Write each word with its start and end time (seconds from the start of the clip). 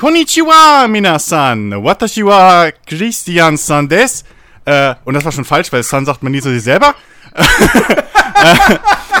Konnichiwa, 0.00 0.88
minasan. 0.88 1.72
Watashi 1.84 2.24
wa 2.24 2.70
Christian-san 2.86 3.86
des. 3.86 4.24
Äh, 4.64 4.94
und 5.04 5.12
das 5.12 5.26
war 5.26 5.32
schon 5.32 5.44
falsch, 5.44 5.70
weil 5.72 5.82
San 5.82 6.06
sagt 6.06 6.22
man 6.22 6.32
nie 6.32 6.40
zu 6.40 6.48
sich 6.48 6.62
selber. 6.62 6.94
äh, 7.34 7.44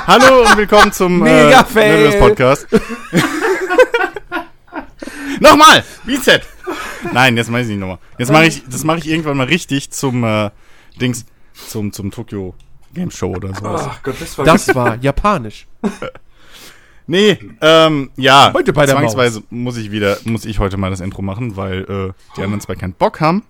hallo 0.06 0.40
und 0.40 0.56
willkommen 0.56 0.90
zum 0.90 1.18
Mega 1.18 1.60
äh, 1.60 1.64
fail. 1.66 2.08
Nervous 2.08 2.18
Podcast. 2.18 2.66
nochmal, 5.40 5.84
Reset. 6.06 6.40
Nein, 7.12 7.36
jetzt 7.36 7.50
mache 7.50 7.60
ich 7.60 7.68
nicht 7.68 7.78
nochmal. 7.78 7.98
Jetzt 8.16 8.32
mache 8.32 8.46
ich, 8.46 8.62
das 8.66 8.82
mache 8.82 9.00
ich 9.00 9.08
irgendwann 9.08 9.36
mal 9.36 9.48
richtig 9.48 9.90
zum 9.90 10.24
äh, 10.24 10.48
Dings, 10.98 11.26
zum 11.68 11.92
zum 11.92 12.10
Tokyo 12.10 12.54
Game 12.94 13.10
Show 13.10 13.36
oder 13.36 13.54
sowas. 13.54 13.86
Ach 13.86 14.02
Gott, 14.02 14.16
das 14.18 14.38
war 14.38 14.46
Das 14.46 14.74
war 14.74 14.96
japanisch. 14.96 15.66
Nee, 17.10 17.40
ähm, 17.60 18.10
ja. 18.14 18.52
Heute 18.54 18.72
bei 18.72 18.86
der 18.86 18.94
Zwangsweise 18.94 19.42
muss 19.50 19.76
ich 19.76 19.90
wieder, 19.90 20.18
muss 20.22 20.44
ich 20.44 20.60
heute 20.60 20.76
mal 20.76 20.90
das 20.90 21.00
Intro 21.00 21.22
machen, 21.22 21.56
weil 21.56 21.80
äh, 21.80 22.12
die 22.36 22.42
anderen 22.44 22.60
zwei 22.60 22.76
keinen 22.76 22.92
Bock 22.92 23.20
haben. 23.20 23.42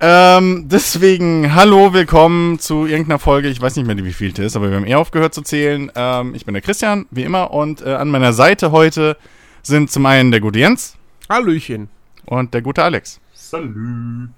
Ähm, 0.00 0.64
deswegen, 0.66 1.54
hallo, 1.54 1.92
willkommen 1.92 2.58
zu 2.58 2.84
irgendeiner 2.84 3.20
Folge. 3.20 3.46
Ich 3.46 3.60
weiß 3.60 3.76
nicht 3.76 3.86
mehr, 3.86 3.96
wie 3.96 4.12
viel 4.12 4.32
es 4.32 4.40
ist, 4.40 4.56
aber 4.56 4.70
wir 4.70 4.76
haben 4.76 4.88
eh 4.88 4.96
aufgehört 4.96 5.34
zu 5.34 5.42
zählen. 5.42 5.92
Ähm, 5.94 6.34
ich 6.34 6.44
bin 6.44 6.54
der 6.54 6.62
Christian, 6.62 7.06
wie 7.12 7.22
immer, 7.22 7.52
und 7.52 7.80
äh, 7.82 7.94
an 7.94 8.08
meiner 8.08 8.32
Seite 8.32 8.72
heute 8.72 9.16
sind 9.62 9.92
zum 9.92 10.04
einen 10.04 10.32
der 10.32 10.40
gute 10.40 10.58
Jens 10.58 10.96
Hallöchen. 11.28 11.90
und 12.26 12.54
der 12.54 12.62
gute 12.62 12.82
Alex. 12.82 13.20
Salü. 13.34 14.30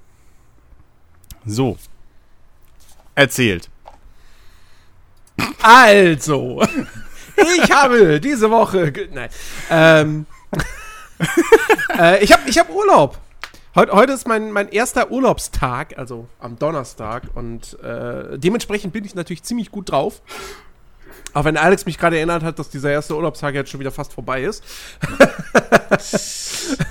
So. 1.47 1.79
Erzählt. 3.15 3.71
Also, 5.63 6.61
ich 7.37 7.71
habe 7.73 8.21
diese 8.21 8.51
Woche. 8.51 8.93
Nein. 9.13 9.29
Ähm, 9.71 10.27
äh, 11.99 12.23
ich 12.23 12.33
habe 12.33 12.43
ich 12.47 12.59
hab 12.59 12.71
Urlaub. 12.71 13.19
Heut, 13.75 13.91
heute 13.91 14.13
ist 14.13 14.29
mein, 14.29 14.53
mein 14.53 14.69
erster 14.69 15.11
Urlaubstag, 15.11 15.99
also 15.99 16.29
am 16.39 16.59
Donnerstag. 16.59 17.25
Und 17.35 17.79
äh, 17.81 18.39
dementsprechend 18.39 18.93
bin 18.93 19.05
ich 19.05 19.15
natürlich 19.15 19.43
ziemlich 19.43 19.71
gut 19.71 19.91
drauf. 19.91 20.23
Auch 21.33 21.45
wenn 21.45 21.57
Alex 21.57 21.85
mich 21.85 21.99
gerade 21.99 22.17
erinnert 22.17 22.45
hat, 22.45 22.61
dass 22.61 22.71
dieser 22.71 22.93
erste 22.93 23.17
Urlaubstag 23.17 23.55
jetzt 23.55 23.71
schon 23.71 23.81
wieder 23.81 23.91
fast 23.91 24.13
vorbei 24.13 24.45
ist. 24.45 24.63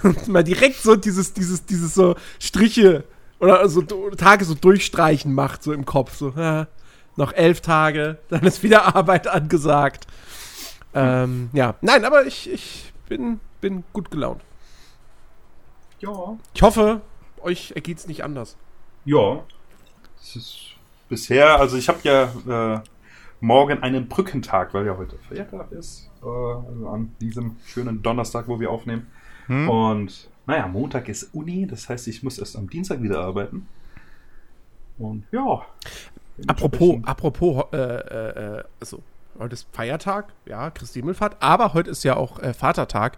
Mal 0.28 0.44
direkt 0.44 0.82
so 0.82 0.98
dieses, 0.98 1.32
dieses, 1.32 1.66
dieses 1.66 1.94
so 1.94 2.16
Striche 2.42 3.06
oder 3.40 3.70
so 3.70 3.82
Tage 3.82 4.44
so 4.44 4.54
durchstreichen 4.54 5.34
macht, 5.34 5.64
so 5.64 5.72
im 5.72 5.86
Kopf. 5.86 6.18
So, 6.18 6.34
ah, 6.36 6.68
noch 7.16 7.32
elf 7.32 7.62
Tage, 7.62 8.18
dann 8.30 8.44
ist 8.44 8.64
wieder 8.64 8.96
Arbeit 8.96 9.28
angesagt. 9.28 10.08
Ähm, 10.94 11.50
ja, 11.54 11.76
nein, 11.82 12.06
aber 12.06 12.26
ich, 12.26 12.52
ich 12.52 12.94
bin, 13.10 13.40
bin 13.62 13.84
gut 13.94 14.12
gelaunt. 14.12 14.42
Ja. 16.00 16.38
Ich 16.54 16.62
hoffe, 16.62 17.02
euch 17.42 17.72
ergeht 17.76 17.98
es 17.98 18.08
nicht 18.08 18.24
anders. 18.24 18.58
Ja. 19.06 19.44
Es 20.22 20.36
ist 20.36 20.60
bisher, 21.10 21.60
also 21.60 21.78
ich 21.78 21.88
habe 21.90 22.00
ja 22.04 22.76
äh, 22.76 22.82
morgen 23.40 23.84
einen 23.84 24.08
Brückentag, 24.08 24.74
weil 24.74 24.86
ja 24.86 24.98
heute 24.98 25.18
Feiertag 25.30 25.72
ist. 25.72 26.10
Äh, 26.22 26.26
also 26.26 26.90
an 26.90 27.16
diesem 27.20 27.58
schönen 27.66 28.02
Donnerstag, 28.02 28.48
wo 28.48 28.60
wir 28.60 28.72
aufnehmen. 28.72 29.08
Hm? 29.48 29.70
Und 29.70 30.30
naja, 30.46 30.68
Montag 30.68 31.10
ist 31.10 31.34
Uni, 31.34 31.68
das 31.68 31.88
heißt, 31.88 32.08
ich 32.08 32.24
muss 32.24 32.38
erst 32.38 32.58
am 32.58 32.70
Dienstag 32.70 33.02
wieder 33.02 33.20
arbeiten. 33.22 33.68
Und 34.98 35.26
ja. 35.32 35.62
Apropos, 36.48 37.00
apropos, 37.04 37.66
äh, 37.72 37.78
äh, 37.78 38.58
äh, 38.60 38.64
also, 38.80 39.02
heute 39.40 39.54
ist 39.54 39.68
Feiertag, 39.72 40.34
ja, 40.46 40.70
Christi 40.72 41.00
Himmelfahrt, 41.00 41.38
aber 41.40 41.74
heute 41.74 41.90
ist 41.90 42.04
ja 42.04 42.16
auch 42.16 42.40
äh, 42.40 42.54
Vatertag. 42.54 43.18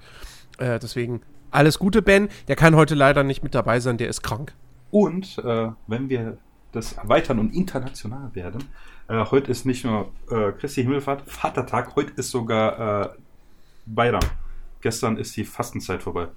Äh, 0.58 0.80
deswegen 0.80 1.22
alles 1.52 1.80
Gute, 1.80 2.02
Ben. 2.02 2.30
Der 2.48 2.56
kann 2.56 2.76
heute 2.76 2.96
leider 2.96 3.24
nicht 3.24 3.44
mit 3.44 3.56
dabei 3.56 3.80
sein, 3.80 3.98
der 3.98 4.09
ist 4.09 4.22
krank. 4.22 4.54
Und 4.92 5.38
äh, 5.40 5.70
wenn 5.88 6.09
wir 6.09 6.38
das 6.72 6.94
erweitern 6.94 7.40
und 7.40 7.54
international 7.54 8.34
werden, 8.34 8.66
äh, 9.08 9.25
heute 9.25 9.52
ist 9.52 9.66
nicht 9.66 9.86
nur 9.86 10.12
äh, 10.30 10.52
Christi 10.52 10.84
Himmelfahrt, 10.84 11.24
Vatertag, 11.30 11.96
heute 11.96 12.14
ist 12.16 12.31
sogar 12.31 13.06
äh, 13.06 13.09
Bayram. 13.86 14.22
Gestern 14.81 15.18
ist 15.18 15.36
die 15.38 15.46
Fastenzeit 15.46 16.04
vorbei. 16.04 16.28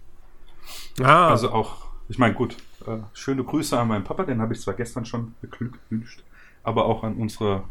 Ah, 1.03 1.29
Also 1.29 1.51
auch, 1.51 1.89
ich 2.09 2.19
meine, 2.19 2.35
gut, 2.35 2.57
äh, 2.87 2.99
schöne 3.13 3.45
Grüße 3.45 3.79
an 3.79 3.89
meinen 3.89 4.05
Papa, 4.05 4.25
den 4.25 4.41
habe 4.41 4.55
ich 4.55 4.61
zwar 4.61 4.75
gestern 4.75 5.05
schon 5.05 5.35
beglückwünscht, 5.41 6.23
aber 6.63 6.87
auch 6.87 7.05
an 7.05 7.17
unsere 7.17 7.65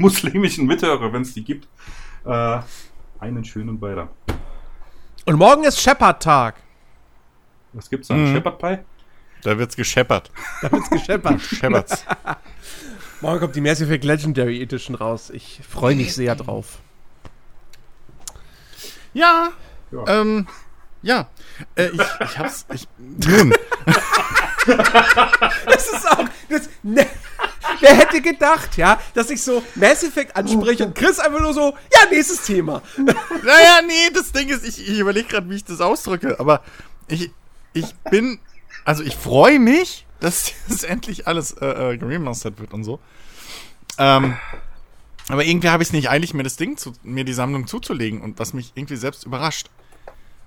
muslimischen 0.00 0.66
Mithörer, 0.66 1.12
wenn 1.12 1.22
es 1.22 1.34
die 1.34 1.44
gibt, 1.44 1.68
äh, 2.24 2.58
einen 3.20 3.44
schönen 3.44 3.78
Bayram. 3.78 4.08
und 5.26 5.36
morgen 5.36 5.64
ist 5.64 5.80
Shepherd-Tag. 5.80 6.56
Was 7.72 7.88
gibt's 7.88 8.08
da? 8.08 8.14
Mhm. 8.14 8.34
Shepherd 8.34 8.58
Pie? 8.58 8.78
Da 9.42 9.56
wird's 9.56 9.76
gescheppert. 9.76 10.30
Da 10.60 10.72
wird's 10.72 10.90
gescheppert. 10.90 11.40
Scheppert's. 11.40 12.04
morgen 13.20 13.40
kommt 13.40 13.54
die 13.56 13.60
Mass 13.60 13.80
Effect 13.80 14.04
Legendary 14.04 14.60
Edition 14.60 14.94
raus. 14.96 15.30
Ich 15.30 15.60
freue 15.68 15.94
mich 15.94 16.14
sehr 16.14 16.34
drauf. 16.34 16.80
ja, 19.14 19.50
Ja. 19.92 20.04
ähm, 20.20 20.46
ja. 21.02 21.28
Äh, 21.76 21.88
ich, 21.88 22.00
ich 22.00 22.38
hab's, 22.38 22.66
ich, 22.74 22.86
nun. 22.98 23.54
Das 25.66 25.88
ist 25.88 26.10
auch. 26.10 26.24
Das, 26.48 26.68
ne, 26.82 27.06
wer 27.80 27.94
hätte 27.94 28.20
gedacht, 28.20 28.76
ja, 28.76 29.00
dass 29.14 29.30
ich 29.30 29.42
so 29.42 29.62
Mass 29.74 30.02
Effect 30.02 30.36
anspreche 30.36 30.86
und 30.86 30.94
Chris 30.94 31.18
einfach 31.18 31.40
nur 31.40 31.54
so, 31.54 31.76
ja, 31.92 32.10
nächstes 32.10 32.42
Thema. 32.42 32.82
Naja, 32.96 33.80
nee, 33.86 34.10
das 34.12 34.32
Ding 34.32 34.48
ist, 34.48 34.66
ich, 34.66 34.86
ich 34.86 34.98
überlege 34.98 35.28
gerade, 35.28 35.48
wie 35.48 35.56
ich 35.56 35.64
das 35.64 35.80
ausdrücke, 35.80 36.38
aber 36.38 36.62
ich, 37.08 37.30
ich 37.72 37.94
bin, 38.10 38.38
also 38.84 39.02
ich 39.02 39.16
freue 39.16 39.58
mich, 39.58 40.06
dass 40.20 40.52
das 40.68 40.84
endlich 40.84 41.26
alles 41.26 41.52
äh, 41.52 41.92
äh, 41.92 41.96
geremastert 41.96 42.58
wird 42.60 42.72
und 42.72 42.84
so. 42.84 43.00
Ähm, 43.98 44.36
aber 45.28 45.44
irgendwie 45.44 45.68
habe 45.68 45.82
ich 45.82 45.90
es 45.90 45.92
nicht 45.92 46.10
eilig, 46.10 46.34
mir 46.34 46.42
das 46.42 46.56
Ding, 46.56 46.76
zu, 46.76 46.92
mir 47.02 47.24
die 47.24 47.32
Sammlung 47.32 47.66
zuzulegen 47.66 48.20
und 48.20 48.38
was 48.38 48.52
mich 48.52 48.72
irgendwie 48.74 48.96
selbst 48.96 49.24
überrascht. 49.24 49.70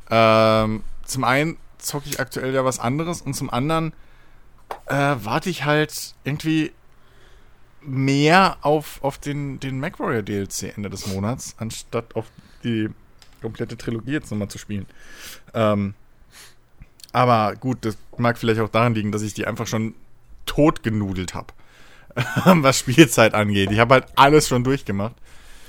Ähm, 0.10 0.84
zum 1.06 1.24
einen 1.24 1.58
zocke 1.86 2.10
ich 2.10 2.20
aktuell 2.20 2.54
ja 2.54 2.66
was 2.66 2.80
anderes 2.80 3.22
und 3.22 3.34
zum 3.34 3.50
anderen 3.50 3.94
äh, 4.88 5.16
warte 5.22 5.50
ich 5.50 5.66
halt 5.66 6.16
irgendwie 6.24 6.72
mehr 7.82 8.58
auf, 8.62 9.04
auf 9.04 9.18
den, 9.18 9.60
den 9.60 9.80
MacWarrior 9.80 10.22
DLC 10.22 10.76
Ende 10.76 10.90
des 10.90 11.08
Monats, 11.08 11.56
anstatt 11.58 12.16
auf 12.16 12.26
die 12.64 12.90
komplette 13.42 13.78
Trilogie 13.78 14.14
jetzt 14.14 14.32
nochmal 14.32 14.48
zu 14.48 14.58
spielen. 14.58 14.86
Ähm, 15.54 15.94
aber 17.12 17.56
gut, 17.56 17.80
das 17.82 17.98
mag 18.18 18.38
vielleicht 18.38 18.62
auch 18.62 18.70
daran 18.70 18.96
liegen, 18.96 19.12
dass 19.12 19.22
ich 19.22 19.34
die 19.34 19.46
einfach 19.46 19.68
schon 19.68 19.94
tot 20.46 20.82
genudelt 20.82 21.34
habe, 21.34 21.54
was 22.46 22.80
Spielzeit 22.80 23.34
angeht. 23.34 23.72
Ich 23.72 23.80
habe 23.80 23.96
halt 23.96 24.06
alles 24.16 24.48
schon 24.48 24.64
durchgemacht. 24.64 25.16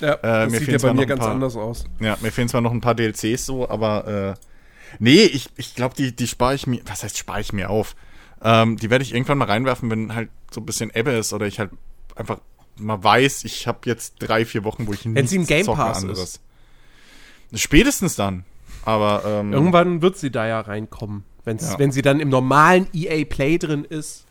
Ja, 0.00 0.16
das 0.16 0.50
mir 0.50 0.58
sieht 0.58 0.68
ja 0.68 0.78
bei 0.78 0.94
mir 0.94 1.06
ganz 1.06 1.22
anders 1.22 1.56
aus. 1.56 1.84
Ja, 2.00 2.16
mir 2.20 2.32
fehlen 2.32 2.48
zwar 2.48 2.60
noch 2.60 2.72
ein 2.72 2.80
paar 2.80 2.94
DLCs 2.94 3.46
so, 3.46 3.68
aber 3.68 4.36
äh, 4.36 4.53
nee, 4.98 5.22
ich, 5.24 5.48
ich 5.56 5.74
glaube, 5.74 5.94
die, 5.96 6.14
die 6.14 6.26
spare 6.26 6.54
ich 6.54 6.66
mir, 6.66 6.80
was 6.86 7.02
heißt 7.02 7.18
spare 7.18 7.40
ich 7.40 7.52
mir 7.52 7.70
auf? 7.70 7.94
Ähm, 8.42 8.76
die 8.76 8.90
werde 8.90 9.02
ich 9.04 9.14
irgendwann 9.14 9.38
mal 9.38 9.46
reinwerfen, 9.48 9.90
wenn 9.90 10.14
halt 10.14 10.28
so 10.50 10.60
ein 10.60 10.66
bisschen 10.66 10.90
Ebbe 10.94 11.12
ist 11.12 11.32
oder 11.32 11.46
ich 11.46 11.58
halt 11.58 11.70
einfach 12.14 12.40
mal 12.76 13.02
weiß, 13.02 13.44
ich 13.44 13.66
habe 13.66 13.80
jetzt 13.84 14.16
drei, 14.18 14.44
vier 14.44 14.64
Wochen, 14.64 14.86
wo 14.86 14.92
ich 14.92 15.04
Wenn 15.04 15.26
sie 15.26 15.36
im 15.36 15.46
Game 15.46 15.64
Pass 15.66 15.98
anderes. 16.02 16.40
Spätestens 17.54 18.16
dann. 18.16 18.44
Aber 18.84 19.22
ähm, 19.24 19.52
Irgendwann 19.52 20.02
wird 20.02 20.18
sie 20.18 20.30
da 20.30 20.46
ja 20.46 20.60
reinkommen. 20.60 21.24
Wenn's, 21.44 21.70
Ja. 21.70 21.78
Wenn 21.78 21.92
sie 21.92 22.02
dann 22.02 22.20
im 22.20 22.28
normalen 22.28 22.86
EA 22.92 23.24
Play 23.24 23.58
drin 23.58 23.84
ist, 23.84 24.24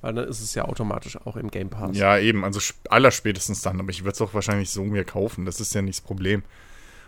weil 0.00 0.14
dann 0.14 0.26
ist 0.28 0.40
es 0.40 0.54
ja 0.54 0.64
automatisch 0.64 1.16
auch 1.24 1.36
im 1.36 1.50
Game 1.50 1.68
Pass. 1.68 1.96
Ja, 1.96 2.18
eben, 2.18 2.44
also 2.44 2.58
sp- 2.58 2.88
allerspätestens 2.88 3.60
dann. 3.62 3.78
Aber 3.80 3.90
ich 3.90 4.02
würde 4.02 4.12
es 4.12 4.20
auch 4.20 4.34
wahrscheinlich 4.34 4.70
so 4.70 4.82
mir 4.84 5.04
kaufen. 5.04 5.44
Das 5.44 5.60
ist 5.60 5.74
ja 5.74 5.82
nicht 5.82 5.98
das 5.98 6.04
Problem. 6.04 6.42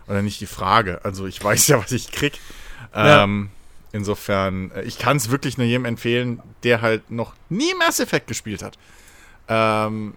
Oder 0.07 0.21
nicht 0.21 0.39
die 0.41 0.45
Frage. 0.45 1.03
Also 1.03 1.25
ich 1.25 1.43
weiß 1.43 1.67
ja, 1.67 1.81
was 1.81 1.91
ich 1.91 2.11
krieg. 2.11 2.39
Ja. 2.93 3.23
Ähm, 3.23 3.49
insofern, 3.91 4.71
äh, 4.71 4.81
ich 4.83 4.97
kann 4.97 5.17
es 5.17 5.29
wirklich 5.29 5.57
nur 5.57 5.67
jedem 5.67 5.85
empfehlen, 5.85 6.41
der 6.63 6.81
halt 6.81 7.11
noch 7.11 7.33
nie 7.49 7.73
Mass 7.79 7.99
Effect 7.99 8.27
gespielt 8.27 8.63
hat. 8.63 8.77
Ähm, 9.47 10.15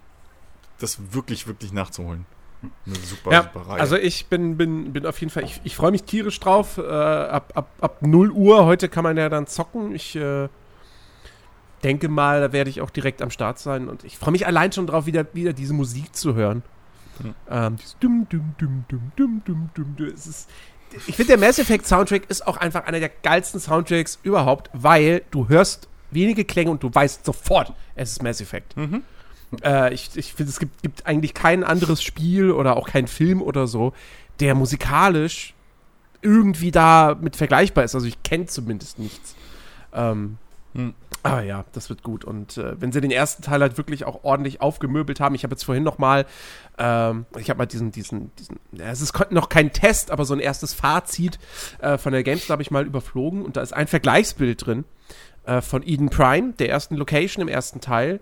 das 0.78 1.12
wirklich, 1.12 1.46
wirklich 1.46 1.72
nachzuholen. 1.72 2.26
Eine 2.86 2.94
super, 2.96 3.32
Ja, 3.32 3.42
super 3.42 3.68
Reihe. 3.68 3.80
also 3.80 3.96
ich 3.96 4.26
bin, 4.26 4.56
bin, 4.56 4.92
bin 4.92 5.06
auf 5.06 5.20
jeden 5.20 5.30
Fall, 5.30 5.44
ich, 5.44 5.60
ich 5.64 5.76
freue 5.76 5.90
mich 5.90 6.04
tierisch 6.04 6.40
drauf. 6.40 6.78
Äh, 6.78 6.82
ab, 6.82 7.52
ab, 7.54 7.68
ab 7.80 8.02
0 8.02 8.30
Uhr, 8.30 8.64
heute 8.64 8.88
kann 8.88 9.04
man 9.04 9.16
ja 9.16 9.28
dann 9.28 9.46
zocken. 9.46 9.94
Ich 9.94 10.16
äh, 10.16 10.48
denke 11.84 12.08
mal, 12.08 12.40
da 12.40 12.52
werde 12.52 12.70
ich 12.70 12.80
auch 12.80 12.90
direkt 12.90 13.22
am 13.22 13.30
Start 13.30 13.58
sein. 13.58 13.88
Und 13.88 14.04
ich 14.04 14.18
freue 14.18 14.32
mich 14.32 14.46
allein 14.46 14.72
schon 14.72 14.86
drauf, 14.86 15.06
wieder, 15.06 15.26
wieder 15.34 15.52
diese 15.52 15.74
Musik 15.74 16.14
zu 16.16 16.34
hören. 16.34 16.62
Ähm, 17.48 17.76
dieses 17.76 17.96
dum, 17.98 18.26
dum, 18.28 18.54
dum, 18.58 18.84
dum, 18.88 19.12
dum, 19.16 19.42
dum, 19.44 19.70
dum, 19.74 19.96
dum. 19.96 20.06
Es 20.08 20.26
ist, 20.26 20.50
ich 21.06 21.16
finde, 21.16 21.36
der 21.36 21.38
Mass 21.38 21.58
Effect 21.58 21.86
Soundtrack 21.86 22.28
ist 22.28 22.46
auch 22.46 22.56
einfach 22.56 22.84
einer 22.86 23.00
der 23.00 23.08
geilsten 23.08 23.60
Soundtracks 23.60 24.18
überhaupt, 24.22 24.70
weil 24.72 25.22
du 25.30 25.48
hörst 25.48 25.88
wenige 26.10 26.44
Klänge 26.44 26.70
und 26.70 26.82
du 26.82 26.94
weißt 26.94 27.24
sofort, 27.24 27.72
es 27.94 28.12
ist 28.12 28.22
Mass 28.22 28.40
Effect. 28.40 28.74
Äh, 29.62 29.94
ich 29.94 30.10
ich 30.16 30.34
finde, 30.34 30.50
es 30.50 30.58
gibt, 30.58 30.82
gibt 30.82 31.06
eigentlich 31.06 31.34
kein 31.34 31.64
anderes 31.64 32.02
Spiel 32.02 32.50
oder 32.50 32.76
auch 32.76 32.88
kein 32.88 33.06
Film 33.06 33.42
oder 33.42 33.66
so, 33.66 33.92
der 34.40 34.54
musikalisch 34.54 35.54
irgendwie 36.22 36.70
da 36.70 37.16
mit 37.20 37.36
vergleichbar 37.36 37.84
ist. 37.84 37.94
Also 37.94 38.06
ich 38.06 38.22
kenne 38.22 38.46
zumindest 38.46 38.98
nichts. 38.98 39.36
Ähm, 39.92 40.38
Hm. 40.76 40.94
Aber 41.22 41.42
ja, 41.42 41.64
das 41.72 41.88
wird 41.88 42.04
gut. 42.04 42.24
Und 42.24 42.56
äh, 42.56 42.80
wenn 42.80 42.92
sie 42.92 43.00
den 43.00 43.10
ersten 43.10 43.42
Teil 43.42 43.60
halt 43.60 43.76
wirklich 43.78 44.04
auch 44.04 44.22
ordentlich 44.22 44.60
aufgemöbelt 44.60 45.18
haben, 45.18 45.34
ich 45.34 45.42
habe 45.42 45.54
jetzt 45.54 45.64
vorhin 45.64 45.82
noch 45.82 45.98
mal, 45.98 46.24
ähm, 46.78 47.26
ich 47.38 47.50
habe 47.50 47.58
mal 47.58 47.66
diesen, 47.66 47.90
diesen, 47.90 48.30
diesen, 48.38 48.60
ja, 48.72 48.86
es 48.86 49.00
ist 49.00 49.12
noch 49.30 49.48
kein 49.48 49.72
Test, 49.72 50.12
aber 50.12 50.24
so 50.24 50.34
ein 50.34 50.40
erstes 50.40 50.72
Fazit 50.72 51.38
äh, 51.80 51.98
von 51.98 52.12
der 52.12 52.22
GameStar 52.22 52.54
habe 52.54 52.62
ich 52.62 52.70
mal 52.70 52.86
überflogen 52.86 53.42
und 53.44 53.56
da 53.56 53.60
ist 53.62 53.72
ein 53.72 53.88
Vergleichsbild 53.88 54.64
drin 54.66 54.84
äh, 55.46 55.60
von 55.62 55.82
Eden 55.84 56.10
Prime, 56.10 56.52
der 56.52 56.68
ersten 56.68 56.94
Location 56.94 57.42
im 57.42 57.48
ersten 57.48 57.80
Teil. 57.80 58.20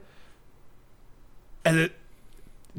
Also, 1.63 1.87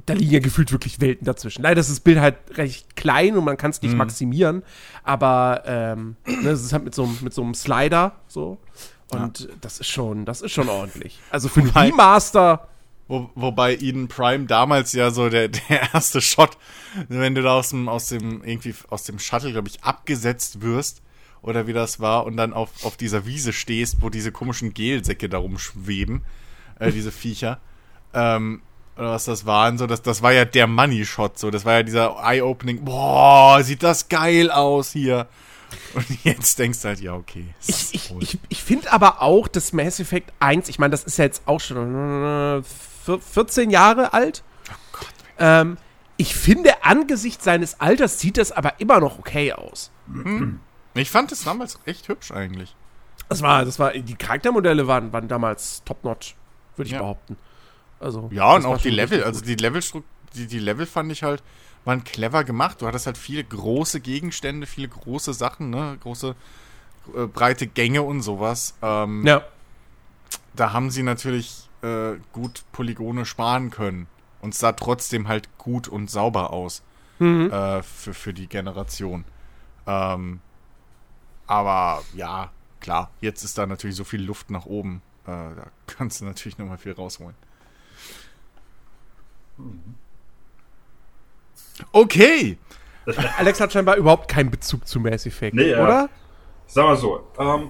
da 0.08 0.14
liegen 0.14 0.32
ja 0.34 0.40
gefühlt 0.40 0.72
wirklich 0.72 1.00
Welten 1.00 1.26
dazwischen. 1.26 1.62
Leider 1.62 1.80
ist 1.80 1.90
das 1.90 2.00
Bild 2.02 2.20
halt 2.20 2.36
recht 2.58 2.96
klein 2.96 3.38
und 3.38 3.46
man 3.46 3.58
kann 3.58 3.72
es 3.72 3.82
nicht 3.82 3.92
Mhm. 3.94 3.98
maximieren, 4.00 4.64
aber 5.04 5.64
ähm, 5.66 6.16
ne, 6.26 6.50
es 6.50 6.64
ist 6.64 6.74
halt 6.74 6.84
mit 6.84 6.94
so, 6.96 7.06
mit 7.22 7.34
so 7.34 7.44
einem 7.44 7.54
Slider 7.54 8.14
so. 8.28 8.58
Und 9.10 9.50
das 9.62 9.80
ist 9.80 9.88
schon, 9.88 10.26
das 10.26 10.42
ist 10.42 10.52
schon 10.52 10.70
ordentlich. 10.70 11.20
Also 11.30 11.48
für 11.48 11.62
Wobei- 11.66 11.88
Remaster, 11.90 12.68
Wo, 13.08 13.30
wobei 13.36 13.76
Eden 13.76 14.08
Prime 14.08 14.46
damals 14.46 14.94
ja 14.94 15.12
so 15.12 15.30
der, 15.30 15.48
der 15.50 15.94
erste 15.94 16.22
Shot, 16.22 16.58
wenn 17.08 17.36
du 17.36 17.44
da 17.44 17.54
aus 17.60 17.70
dem, 17.70 17.88
aus 17.88 18.08
dem, 18.08 18.44
irgendwie 18.44 18.74
aus 18.90 19.04
dem 19.04 19.20
Shuttle, 19.20 19.52
glaube 19.52 19.68
ich, 19.68 19.84
abgesetzt 19.84 20.62
wirst, 20.62 21.02
oder 21.44 21.68
wie 21.68 21.74
das 21.74 22.00
war, 22.00 22.26
und 22.26 22.36
dann 22.38 22.54
auf, 22.54 22.72
auf 22.84 22.98
dieser 22.98 23.28
Wiese 23.28 23.54
stehst, 23.54 24.02
wo 24.02 24.10
diese 24.10 24.32
komischen 24.32 24.74
Gelsäcke 24.74 25.30
da 25.30 25.38
rumschweben, 25.38 26.24
äh, 26.80 26.92
diese 26.92 27.12
Viecher, 27.12 27.60
ähm, 28.16 28.64
oder 28.98 29.12
was 29.12 29.26
das 29.26 29.46
waren, 29.46 29.78
so, 29.78 29.86
das, 29.86 30.02
das 30.02 30.24
war 30.24 30.34
ja 30.34 30.46
der 30.46 30.66
Money-Shot, 30.66 31.38
so, 31.38 31.52
das 31.52 31.64
war 31.64 31.74
ja 31.74 31.84
dieser 31.84 32.16
Eye-Opening, 32.24 32.86
boah, 32.86 33.62
sieht 33.62 33.84
das 33.84 34.10
geil 34.10 34.50
aus 34.50 34.92
hier. 34.92 35.28
Und 35.94 36.24
jetzt 36.24 36.60
denkst 36.60 36.82
du 36.82 36.88
halt, 36.90 37.00
ja, 37.00 37.14
okay. 37.14 37.46
Ich, 37.68 37.94
ich, 37.94 38.14
ich, 38.20 38.40
ich 38.50 38.64
finde 38.64 38.92
aber 38.92 39.22
auch, 39.22 39.48
dass 39.48 39.74
Mass 39.74 40.00
Effect 40.00 40.32
1, 40.40 40.70
ich 40.70 40.80
meine, 40.80 40.92
das 40.92 41.04
ist 41.04 41.18
ja 41.18 41.26
jetzt 41.26 41.44
auch 41.46 41.60
schon 41.60 41.94
äh, 41.94 42.64
vier- 43.06 43.20
14 43.22 43.70
Jahre 43.70 44.14
alt. 44.14 44.44
ähm, 45.40 45.78
ich 46.18 46.36
finde, 46.36 46.84
angesichts 46.84 47.44
seines 47.44 47.80
Alters 47.82 48.20
sieht 48.20 48.38
das 48.38 48.52
aber 48.52 48.80
immer 48.80 49.00
noch 49.00 49.20
okay 49.20 49.52
aus. 49.54 49.92
ich 50.94 51.12
fand 51.12 51.32
es 51.32 51.44
damals 51.44 51.80
echt 51.86 52.08
hübsch 52.08 52.32
eigentlich. 52.32 52.76
Das 53.28 53.42
war, 53.42 53.66
das 53.66 53.80
war, 53.80 53.92
die 53.94 54.16
Charaktermodelle 54.16 54.88
waren, 54.88 55.12
waren 55.12 55.28
damals 55.28 55.82
top-notch, 55.84 56.36
würde 56.76 56.88
ich 56.88 56.94
Ja. 56.94 57.00
behaupten. 57.00 57.38
Also, 58.00 58.30
Ja, 58.32 58.54
und 58.54 58.66
auch 58.66 58.78
die 58.80 58.90
Level, 58.92 59.24
also 59.24 59.42
die 59.42 59.56
Level, 59.56 59.82
die, 60.36 60.48
die 60.48 60.60
Level 60.60 60.86
fand 60.86 61.12
ich 61.12 61.24
halt, 61.24 61.42
waren 61.86 62.04
clever 62.04 62.44
gemacht. 62.44 62.82
Du 62.82 62.88
hattest 62.88 63.06
halt 63.06 63.18
viele 63.18 63.44
große 63.44 64.02
Gegenstände, 64.02 64.68
viele 64.68 64.90
große 64.90 65.34
Sachen, 65.34 65.70
ne, 65.70 65.98
große, 66.02 66.36
äh, 67.16 67.28
breite 67.28 67.68
Gänge 67.68 68.02
und 68.04 68.22
sowas. 68.22 68.76
Ähm, 68.82 69.26
Ja, 69.26 69.44
Da 70.56 70.74
haben 70.74 70.90
sie 70.90 71.04
natürlich 71.04 71.70
äh, 71.84 72.14
gut 72.34 72.64
Polygone 72.72 73.26
sparen 73.26 73.70
können. 73.72 74.08
Und 74.42 74.54
es 74.54 74.60
sah 74.60 74.74
trotzdem 74.74 75.28
halt 75.28 75.58
gut 75.58 75.88
und 75.88 76.10
sauber 76.10 76.52
aus 76.52 76.84
mhm. 77.20 77.52
äh, 77.52 77.84
für, 77.84 78.14
für 78.14 78.34
die 78.34 78.48
Generation. 78.48 79.26
Ähm, 79.88 80.40
aber 81.48 82.04
ja, 82.14 82.52
klar, 82.80 83.12
jetzt 83.22 83.44
ist 83.44 83.58
da 83.58 83.66
natürlich 83.68 83.96
so 83.96 84.04
viel 84.04 84.22
Luft 84.24 84.50
nach 84.50 84.66
oben. 84.66 85.02
Äh, 85.26 85.28
da 85.32 85.68
kannst 85.88 86.22
du 86.22 86.26
natürlich 86.26 86.58
nochmal 86.58 86.78
viel 86.78 86.94
rausholen. 86.94 87.36
Okay. 91.92 92.58
Alex 93.38 93.60
hat 93.60 93.72
scheinbar 93.74 93.98
überhaupt 93.98 94.28
keinen 94.30 94.50
Bezug 94.50 94.88
zu 94.88 95.00
Mass 95.00 95.26
Effect, 95.26 95.56
Nee, 95.56 95.72
ja. 95.72 95.84
oder? 95.84 96.10
Sag 96.68 96.86
mal 96.86 96.98
so, 96.98 97.22
ähm, 97.38 97.70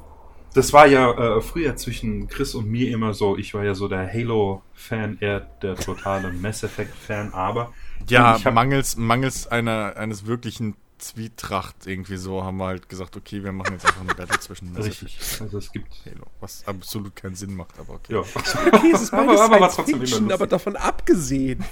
das 0.54 0.72
war 0.72 0.88
ja 0.88 1.12
äh, 1.12 1.42
früher 1.42 1.76
zwischen 1.76 2.28
Chris 2.30 2.56
und 2.56 2.68
mir 2.70 2.90
immer 2.94 3.14
so, 3.14 3.38
ich 3.38 3.54
war 3.54 3.66
ja 3.66 3.74
so 3.76 3.90
der 3.90 4.08
Halo-Fan, 4.12 5.18
er 5.20 5.42
der 5.62 5.76
totale 5.76 6.32
Mass 6.32 6.64
Effect-Fan, 6.64 7.34
aber 7.34 7.74
Ja, 8.08 8.38
ich 8.38 8.46
hab, 8.46 8.54
mangels, 8.54 8.96
mangels 8.96 9.48
einer, 9.48 9.98
eines 9.98 10.26
wirklichen 10.26 10.78
Zwietracht 10.98 11.86
irgendwie 11.88 12.16
so 12.16 12.42
haben 12.46 12.56
wir 12.56 12.68
halt 12.68 12.88
gesagt, 12.88 13.18
okay, 13.18 13.44
wir 13.44 13.52
machen 13.52 13.74
jetzt 13.74 13.86
einfach 13.86 14.00
eine 14.02 14.16
Battle 14.16 14.40
zwischen 14.40 14.72
Mass 14.72 14.86
richtig, 14.86 15.18
also 15.42 15.58
es 15.58 15.70
gibt, 15.74 15.90
Halo, 16.06 16.26
was 16.40 16.66
absolut 16.66 17.14
keinen 17.18 17.36
Sinn 17.36 17.54
macht, 17.54 17.78
aber 17.78 17.96
okay. 17.96 18.14
ja, 18.14 18.20
Okay, 18.20 18.92
es 18.94 19.02
ist 19.02 19.14
Aber- 19.14 19.26
beides 19.26 19.42
aber 19.42 19.56
Science 19.58 19.76
trotzdem 19.76 20.00
Fiction, 20.00 20.32
aber 20.32 20.48
davon 20.48 20.78
abgesehen. 20.78 21.66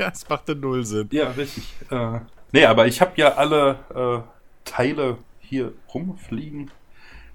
Ja, 0.00 0.08
es 0.08 0.26
machte 0.30 0.56
null 0.56 0.82
Sinn. 0.86 1.08
ja, 1.12 1.30
richtig. 1.32 1.74
Äh, 1.90 2.20
nee, 2.52 2.64
aber 2.64 2.86
ich 2.86 3.02
habe 3.02 3.12
ja 3.16 3.34
alle 3.34 4.24
äh, 4.24 4.68
Teile 4.68 5.18
hier 5.40 5.74
rumfliegen 5.92 6.70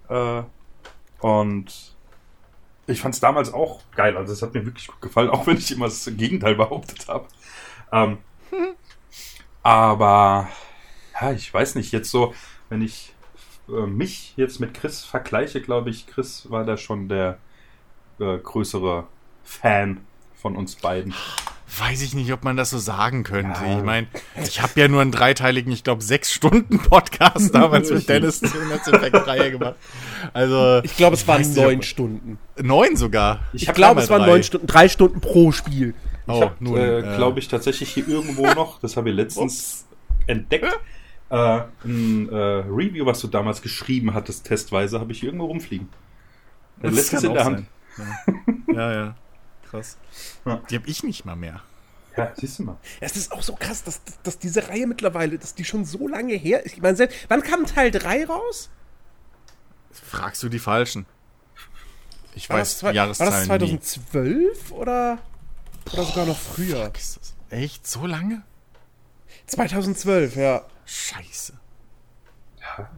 äh, 0.09 0.41
und 1.19 1.95
ich 2.87 3.01
fand 3.01 3.13
es 3.13 3.21
damals 3.21 3.53
auch 3.53 3.81
geil, 3.95 4.17
also 4.17 4.33
es 4.33 4.41
hat 4.41 4.55
mir 4.55 4.65
wirklich 4.65 4.87
gut 4.87 4.99
gefallen, 4.99 5.29
auch 5.29 5.45
wenn 5.45 5.57
ich 5.57 5.71
immer 5.71 5.85
das 5.85 6.09
Gegenteil 6.17 6.55
behauptet 6.55 7.07
habe. 7.07 7.27
Ähm, 7.91 8.17
aber 9.61 10.49
ja, 11.21 11.31
ich 11.33 11.53
weiß 11.53 11.75
nicht, 11.75 11.91
jetzt 11.91 12.09
so, 12.09 12.33
wenn 12.69 12.81
ich 12.81 13.13
äh, 13.69 13.85
mich 13.85 14.35
jetzt 14.37 14.59
mit 14.59 14.73
Chris 14.73 15.05
vergleiche, 15.05 15.61
glaube 15.61 15.91
ich, 15.91 16.07
Chris 16.07 16.49
war 16.49 16.65
da 16.65 16.77
schon 16.77 17.09
der 17.09 17.37
äh, 18.19 18.39
größere 18.39 19.05
Fan 19.43 20.03
von 20.33 20.55
uns 20.55 20.77
beiden. 20.77 21.13
Weiß 21.79 22.01
ich 22.03 22.13
nicht, 22.13 22.31
ob 22.31 22.43
man 22.43 22.55
das 22.57 22.69
so 22.69 22.77
sagen 22.77 23.23
könnte. 23.23 23.59
Ja. 23.65 23.77
Ich 23.79 23.83
meine, 23.83 24.07
ich 24.43 24.61
habe 24.61 24.79
ja 24.79 24.87
nur 24.87 25.01
einen 25.01 25.11
dreiteiligen, 25.11 25.71
ich 25.73 25.83
glaube, 25.83 26.03
sechs 26.03 26.31
Stunden 26.31 26.79
Podcast 26.79 27.53
damals 27.55 27.89
mit 27.91 28.07
Dennis 28.09 28.39
zu 28.39 28.45
Mass 28.69 28.87
Effect 28.87 29.15
3 29.25 29.49
gemacht. 29.49 29.75
Also 30.33 30.81
Ich 30.83 30.95
glaube, 30.95 31.15
es 31.15 31.27
waren 31.27 31.53
neun 31.53 31.77
ob- 31.77 31.83
Stunden. 31.83 32.37
neun 32.61 32.95
sogar. 32.95 33.39
Ich 33.53 33.67
hab 33.67 33.75
glaube, 33.75 34.01
es 34.01 34.09
waren 34.09 34.21
drei. 34.21 34.27
neun 34.29 34.43
Stunden, 34.43 34.67
drei 34.67 34.87
Stunden 34.89 35.19
pro 35.21 35.51
Spiel. 35.51 35.89
Ich 36.27 36.33
Oh, 36.33 36.41
habe, 36.41 36.55
nun, 36.59 36.77
äh, 36.77 36.99
äh, 36.99 37.15
glaube 37.17 37.39
ich, 37.39 37.47
tatsächlich 37.47 37.89
hier 37.89 38.07
irgendwo 38.07 38.43
noch, 38.55 38.79
das 38.79 38.95
habe 38.97 39.09
ich 39.09 39.15
letztens 39.15 39.85
entdeckt, 40.27 40.65
äh, 41.29 41.61
ein 41.83 42.29
äh, 42.29 42.35
Review, 42.35 43.05
was 43.05 43.19
du 43.21 43.27
damals 43.27 43.61
geschrieben 43.61 44.13
hattest, 44.13 44.45
testweise, 44.45 44.99
habe 44.99 45.11
ich 45.11 45.19
hier 45.19 45.27
irgendwo 45.29 45.45
rumfliegen. 45.47 45.89
Das 46.81 46.93
letztens 46.93 47.21
kann 47.21 47.29
in 47.31 47.35
der 47.35 47.45
Hand. 47.45 47.65
sein. 47.97 48.65
Ja, 48.75 48.91
ja. 48.91 48.93
ja. 49.05 49.15
Krass. 49.75 49.97
Ja. 50.45 50.61
Die 50.69 50.75
habe 50.75 50.87
ich 50.87 51.03
nicht 51.03 51.25
mal 51.25 51.35
mehr. 51.35 51.61
Ja, 52.17 52.31
siehst 52.35 52.59
du 52.59 52.63
mal. 52.63 52.77
Es 53.01 53.15
ist 53.17 53.31
auch 53.33 53.43
so 53.43 53.55
krass, 53.55 53.83
dass, 53.83 54.01
dass, 54.23 54.39
diese 54.39 54.67
Reihe 54.69 54.87
mittlerweile, 54.87 55.37
dass 55.37 55.53
die 55.53 55.65
schon 55.65 55.83
so 55.83 56.07
lange 56.07 56.33
her 56.35 56.65
ist. 56.65 56.73
Ich 56.73 56.81
meine, 56.81 56.95
selbst- 56.95 57.17
wann 57.27 57.41
kam 57.41 57.65
Teil 57.65 57.91
3 57.91 58.25
raus? 58.25 58.69
Fragst 59.91 60.41
du 60.43 60.49
die 60.49 60.59
Falschen? 60.59 61.05
Ich 62.33 62.49
War 62.49 62.57
weiß 62.59 62.69
das, 62.69 62.79
zwei- 62.79 62.91
die 62.91 62.97
war 62.99 63.03
Jahreszahlen 63.05 63.33
das 63.33 63.45
2012 63.47 64.71
oder, 64.71 65.19
oder 65.91 66.03
sogar 66.03 66.25
noch 66.25 66.37
nie. 66.37 66.53
früher? 66.53 66.85
Fuck, 66.85 66.97
ist 66.97 67.17
das 67.17 67.35
echt 67.49 67.85
so 67.87 68.05
lange? 68.05 68.43
2012, 69.47 70.35
ja. 70.37 70.65
Scheiße. 70.85 71.53
Ja. 72.61 72.89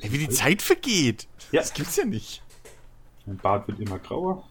Ey, 0.00 0.12
wie 0.12 0.18
die 0.18 0.28
Zeit 0.28 0.62
vergeht. 0.62 1.26
Ja. 1.50 1.60
Das 1.60 1.72
gibt's 1.74 1.96
ja 1.96 2.04
nicht. 2.04 2.42
Mein 3.26 3.36
Bart 3.36 3.68
wird 3.68 3.78
immer 3.78 3.98
grauer. 3.98 4.48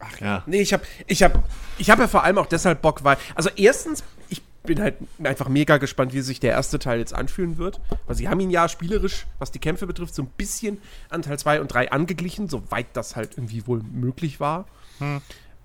Ach 0.00 0.20
Ja. 0.20 0.42
Nee, 0.46 0.60
ich 0.62 0.72
habe 0.72 0.82
ich 1.06 1.22
hab, 1.22 1.42
ich 1.78 1.90
hab 1.90 1.98
ja 1.98 2.08
vor 2.08 2.24
allem 2.24 2.38
auch 2.38 2.46
deshalb 2.46 2.82
Bock, 2.82 3.04
weil, 3.04 3.16
also 3.34 3.50
erstens, 3.56 4.02
ich 4.28 4.42
bin 4.62 4.80
halt 4.82 4.96
einfach 5.22 5.48
mega 5.48 5.78
gespannt, 5.78 6.12
wie 6.12 6.20
sich 6.20 6.38
der 6.40 6.50
erste 6.52 6.78
Teil 6.78 6.98
jetzt 6.98 7.14
anfühlen 7.14 7.56
wird. 7.58 7.80
Weil 8.06 8.16
sie 8.16 8.28
haben 8.28 8.40
ihn 8.40 8.50
ja 8.50 8.68
spielerisch, 8.68 9.26
was 9.38 9.50
die 9.50 9.58
Kämpfe 9.58 9.86
betrifft, 9.86 10.14
so 10.14 10.22
ein 10.22 10.30
bisschen 10.36 10.78
an 11.08 11.22
Teil 11.22 11.38
2 11.38 11.60
und 11.62 11.68
3 11.72 11.92
angeglichen, 11.92 12.48
soweit 12.48 12.86
das 12.94 13.16
halt 13.16 13.36
irgendwie 13.38 13.66
wohl 13.66 13.80
möglich 13.90 14.38
war. 14.40 14.66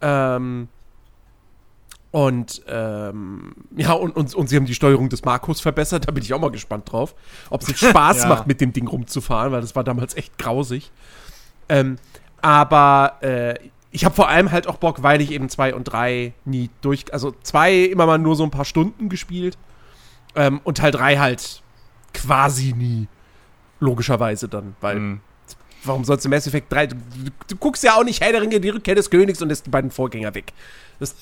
Ähm, 0.01 0.69
und 2.11 2.61
ähm, 2.69 3.53
ja, 3.75 3.91
und, 3.91 4.15
und, 4.15 4.33
und 4.33 4.47
sie 4.47 4.55
haben 4.55 4.65
die 4.65 4.75
Steuerung 4.75 5.09
des 5.09 5.25
Markus 5.25 5.59
verbessert, 5.59 6.07
da 6.07 6.11
bin 6.13 6.23
ich 6.23 6.33
auch 6.33 6.39
mal 6.39 6.51
gespannt 6.51 6.89
drauf. 6.89 7.13
Ob 7.49 7.61
es 7.63 7.67
jetzt 7.67 7.79
Spaß 7.89 8.23
Ja. 8.23 8.29
macht, 8.29 8.47
mit 8.47 8.61
dem 8.61 8.71
Ding 8.71 8.87
rumzufahren, 8.87 9.51
weil 9.51 9.59
das 9.61 9.75
war 9.75 9.83
damals 9.83 10.15
echt 10.15 10.37
grausig. 10.37 10.91
Ähm, 11.67 11.97
aber 12.41 13.17
äh, 13.21 13.55
ich 13.95 14.03
habe 14.03 14.13
vor 14.13 14.27
allem 14.27 14.51
halt 14.51 14.67
auch 14.67 14.75
Bock, 14.75 15.03
weil 15.03 15.21
ich 15.21 15.31
eben 15.31 15.47
zwei 15.47 15.73
und 15.73 15.85
drei 15.85 16.33
nie 16.43 16.69
durch, 16.81 17.05
also 17.13 17.33
zwei 17.43 17.73
immer 17.75 18.05
mal 18.05 18.17
nur 18.17 18.35
so 18.35 18.43
ein 18.43 18.51
paar 18.51 18.65
Stunden 18.65 19.07
gespielt 19.07 19.57
ähm, 20.35 20.59
und 20.65 20.79
Teil 20.79 20.91
drei 20.91 21.17
halt 21.17 21.61
quasi 22.13 22.73
nie. 22.73 23.07
Logischerweise 23.79 24.49
dann, 24.49 24.75
weil 24.81 24.99
Mhm. 24.99 25.19
warum 25.85 26.03
sollst 26.03 26.25
du 26.25 26.29
Mass 26.29 26.45
Effect 26.45 26.71
3? 26.73 26.87
Du, 26.87 26.95
du 27.47 27.55
guckst 27.55 27.83
ja 27.83 27.95
auch 27.95 28.03
nicht 28.03 28.21
Herr 28.21 28.33
der 28.33 28.41
Ringe, 28.41 28.59
die 28.59 28.69
Rückkehr 28.69 28.95
des 28.95 29.09
Königs 29.09 29.41
und 29.41 29.47
lässt 29.47 29.65
die 29.65 29.69
beiden 29.69 29.91
Vorgänger 29.91 30.35
weg. 30.35 30.51
Das, 30.99 31.15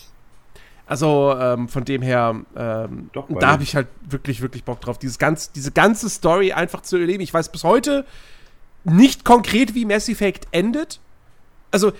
also 0.87 1.35
ähm, 1.39 1.67
von 1.69 1.85
dem 1.85 2.01
her, 2.01 2.35
ähm, 2.55 3.09
Doch, 3.13 3.27
da 3.39 3.51
habe 3.51 3.61
ich 3.63 3.75
halt 3.75 3.87
wirklich, 4.09 4.41
wirklich 4.41 4.63
Bock 4.63 4.81
drauf, 4.81 4.97
dieses 4.97 5.19
ganz, 5.19 5.51
diese 5.51 5.71
ganze 5.71 6.09
Story 6.09 6.53
einfach 6.53 6.81
zu 6.81 6.97
erleben. 6.97 7.21
Ich 7.21 7.33
weiß 7.33 7.51
bis 7.51 7.63
heute 7.63 8.03
nicht 8.83 9.25
konkret, 9.25 9.75
wie 9.75 9.85
Mass 9.85 10.09
Effect 10.09 10.47
endet. 10.51 10.99
Also, 11.71 11.93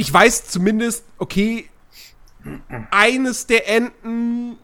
ich 0.00 0.10
weiß 0.10 0.46
zumindest, 0.46 1.04
okay, 1.18 1.68
eines 2.90 3.46
der 3.46 3.68
Enden 3.68 4.56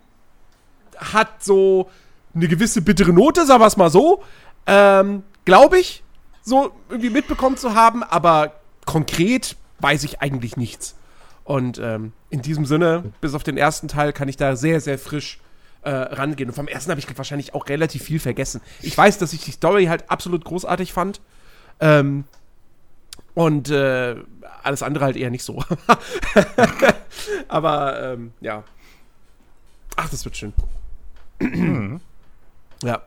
hat 0.97 1.45
so 1.45 1.90
eine 2.35 2.49
gewisse 2.49 2.81
bittere 2.81 3.12
Note, 3.12 3.45
sagen 3.45 3.61
wir 3.61 3.66
es 3.66 3.76
mal 3.76 3.90
so. 3.90 4.23
Ähm, 4.66 5.25
Glaube 5.45 5.78
ich, 5.78 6.02
so 6.43 6.73
irgendwie 6.88 7.11
mitbekommen 7.11 7.59
zu 7.59 7.75
haben, 7.75 8.02
aber 8.02 8.55
konkret 8.87 9.57
weiß 9.81 10.05
ich 10.05 10.23
eigentlich 10.23 10.57
nichts. 10.57 10.97
Und 11.45 11.78
ähm, 11.78 12.12
in 12.31 12.40
diesem 12.40 12.64
Sinne, 12.64 13.12
bis 13.21 13.35
auf 13.35 13.43
den 13.43 13.59
ersten 13.59 13.88
Teil, 13.88 14.14
kann 14.14 14.28
ich 14.28 14.38
da 14.38 14.57
sehr, 14.57 14.81
sehr 14.81 14.99
frisch 14.99 15.38
äh, 15.83 15.90
rangehen. 15.90 16.49
Und 16.49 16.55
vom 16.55 16.66
ersten 16.66 16.90
habe 16.90 16.99
ich 16.99 17.19
wahrscheinlich 17.19 17.55
auch 17.55 17.69
relativ 17.69 18.02
viel 18.02 18.21
vergessen. 18.21 18.62
Ich 18.81 18.97
weiß, 18.97 19.19
dass 19.19 19.35
ich 19.35 19.45
die 19.45 19.52
Story 19.52 19.85
halt 19.85 20.11
absolut 20.11 20.47
großartig 20.47 20.95
fand. 20.95 21.21
Ähm, 21.78 22.25
und 23.35 23.69
äh, 23.69 24.16
alles 24.66 24.82
andere 24.82 25.04
halt 25.04 25.16
eher 25.16 25.30
nicht 25.30 25.44
so. 25.44 25.62
Aber 27.49 28.02
ähm, 28.02 28.32
ja. 28.40 28.64
Ach, 29.96 30.08
das 30.11 30.25
wird 30.25 30.37
schön. 30.37 30.52
ja. 32.82 33.02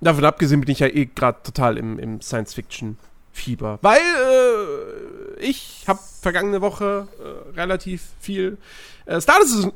Davon 0.00 0.24
abgesehen 0.24 0.60
bin 0.60 0.70
ich 0.70 0.78
ja 0.78 0.86
eh 0.86 1.06
gerade 1.06 1.42
total 1.42 1.76
im, 1.76 1.98
im 1.98 2.20
Science-Fiction-Fieber. 2.20 3.78
Weil 3.82 4.00
äh, 4.00 5.40
ich 5.40 5.84
habe 5.86 5.98
vergangene 6.20 6.60
Woche 6.60 7.08
äh, 7.18 7.56
relativ 7.56 8.10
viel 8.20 8.58
äh, 9.06 9.20
Star, 9.20 9.40
Citizen, 9.44 9.72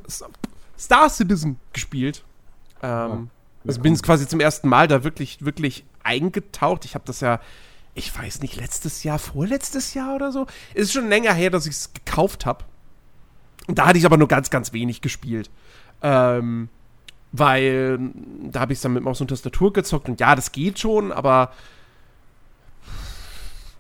Star 0.78 1.10
Citizen 1.10 1.58
gespielt. 1.72 2.22
Ähm, 2.82 3.28
oh, 3.64 3.68
also 3.68 3.80
bin 3.80 3.94
es 3.94 4.02
quasi 4.02 4.26
zum 4.26 4.40
ersten 4.40 4.68
Mal 4.68 4.88
da 4.88 5.04
wirklich, 5.04 5.44
wirklich 5.44 5.84
eingetaucht. 6.02 6.84
Ich 6.84 6.94
habe 6.94 7.04
das 7.04 7.20
ja, 7.20 7.40
ich 7.94 8.16
weiß 8.16 8.40
nicht, 8.40 8.56
letztes 8.56 9.02
Jahr, 9.02 9.18
vorletztes 9.18 9.94
Jahr 9.94 10.14
oder 10.14 10.32
so. 10.32 10.46
Es 10.74 10.84
ist 10.84 10.92
schon 10.92 11.08
länger 11.08 11.34
her, 11.34 11.50
dass 11.50 11.66
ich 11.66 11.72
es 11.72 11.92
gekauft 11.92 12.46
habe. 12.46 12.64
Und 13.66 13.78
da 13.78 13.86
hatte 13.86 13.98
ich 13.98 14.06
aber 14.06 14.16
nur 14.16 14.28
ganz, 14.28 14.50
ganz 14.50 14.72
wenig 14.72 15.00
gespielt. 15.02 15.50
Ähm, 16.02 16.68
weil 17.32 17.98
da 18.42 18.60
habe 18.60 18.72
ich 18.72 18.78
es 18.78 18.82
dann 18.82 18.92
mit 18.92 19.02
Maus 19.02 19.20
und 19.20 19.28
Tastatur 19.28 19.72
gezockt 19.72 20.08
und 20.08 20.20
ja, 20.20 20.34
das 20.34 20.52
geht 20.52 20.78
schon, 20.78 21.12
aber 21.12 21.52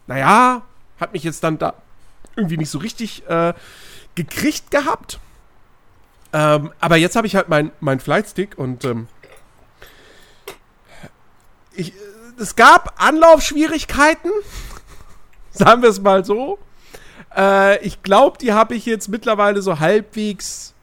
naja, 0.06 0.62
hat 0.98 1.12
mich 1.12 1.22
jetzt 1.22 1.44
dann 1.44 1.58
da 1.58 1.74
irgendwie 2.34 2.56
nicht 2.56 2.70
so 2.70 2.78
richtig 2.78 3.28
äh, 3.28 3.52
gekriegt 4.14 4.70
gehabt. 4.70 5.20
Ähm, 6.32 6.72
aber 6.80 6.96
jetzt 6.96 7.14
habe 7.14 7.26
ich 7.26 7.36
halt 7.36 7.50
meinen 7.50 7.72
mein 7.80 8.00
Flightstick 8.00 8.56
und 8.56 8.84
ähm, 8.86 9.06
ich, 11.74 11.92
es 12.38 12.56
gab 12.56 12.94
Anlaufschwierigkeiten, 13.02 14.30
sagen 15.50 15.82
wir 15.82 15.88
es 15.88 16.00
mal 16.00 16.24
so. 16.24 16.58
Äh, 17.36 17.84
ich 17.84 18.02
glaube, 18.02 18.38
die 18.38 18.52
habe 18.52 18.74
ich 18.74 18.86
jetzt 18.86 19.08
mittlerweile 19.08 19.62
so 19.62 19.78
halbwegs 19.78 20.74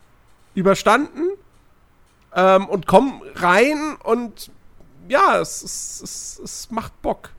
überstanden 0.56 1.30
ähm, 2.36 2.68
und 2.68 2.88
komm 2.88 3.22
rein 3.36 3.98
und 4.04 4.52
ja, 5.08 5.40
es, 5.40 5.64
es, 5.64 6.02
es, 6.02 6.42
es 6.44 6.72
macht 6.72 7.02
Bock. 7.02 7.32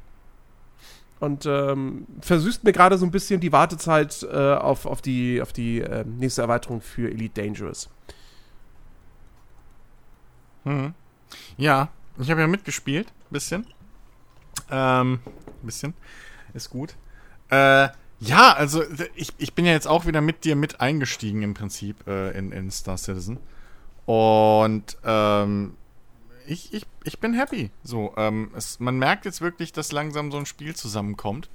Und 1.20 1.44
ähm, 1.44 2.06
versüßt 2.22 2.64
mir 2.64 2.72
gerade 2.72 2.96
so 2.96 3.04
ein 3.04 3.10
bisschen 3.10 3.40
die 3.40 3.52
Wartezeit 3.52 4.22
äh, 4.22 4.54
auf, 4.54 4.86
auf 4.86 5.02
die, 5.02 5.42
auf 5.42 5.52
die 5.52 5.80
äh, 5.80 6.04
nächste 6.04 6.40
Erweiterung 6.42 6.80
für 6.80 7.10
Elite 7.10 7.42
Dangerous. 7.42 7.90
Hm. 10.64 10.94
Ja, 11.58 11.88
ich 12.18 12.30
habe 12.30 12.40
ja 12.40 12.46
mitgespielt, 12.46 13.12
bisschen. 13.28 13.66
Ähm, 14.70 15.20
bisschen. 15.62 15.94
Ist 16.54 16.70
gut. 16.70 16.96
Äh, 17.50 17.88
ja, 18.20 18.52
also 18.52 18.82
ich, 19.14 19.32
ich 19.38 19.54
bin 19.54 19.64
ja 19.64 19.72
jetzt 19.72 19.86
auch 19.86 20.06
wieder 20.06 20.20
mit 20.20 20.44
dir 20.44 20.54
mit 20.54 20.80
eingestiegen 20.80 21.42
im 21.42 21.54
Prinzip 21.54 22.06
äh, 22.06 22.36
in, 22.36 22.52
in 22.52 22.70
Star 22.70 22.98
Citizen. 22.98 23.38
Und 24.06 24.98
ähm, 25.04 25.74
ich, 26.46 26.74
ich, 26.74 26.86
ich 27.04 27.18
bin 27.18 27.32
happy. 27.32 27.70
So, 27.82 28.12
ähm, 28.16 28.50
es, 28.54 28.80
man 28.80 28.98
merkt 28.98 29.24
jetzt 29.24 29.40
wirklich, 29.40 29.72
dass 29.72 29.92
langsam 29.92 30.30
so 30.30 30.38
ein 30.38 30.46
Spiel 30.46 30.74
zusammenkommt. 30.76 31.48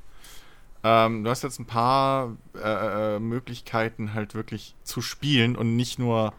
Ähm, 0.83 1.23
du 1.23 1.29
hast 1.29 1.43
jetzt 1.43 1.59
ein 1.59 1.65
paar 1.65 2.35
äh, 2.55 3.15
äh, 3.15 3.19
Möglichkeiten, 3.19 4.13
halt 4.13 4.35
wirklich 4.35 4.75
zu 4.83 5.01
spielen 5.01 5.55
und 5.55 5.75
nicht 5.75 5.99
nur, 5.99 6.33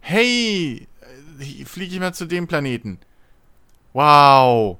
hey, 0.00 0.86
äh, 1.40 1.64
fliege 1.64 1.94
ich 1.94 2.00
mal 2.00 2.14
zu 2.14 2.26
dem 2.26 2.46
Planeten. 2.46 2.98
Wow. 3.92 4.78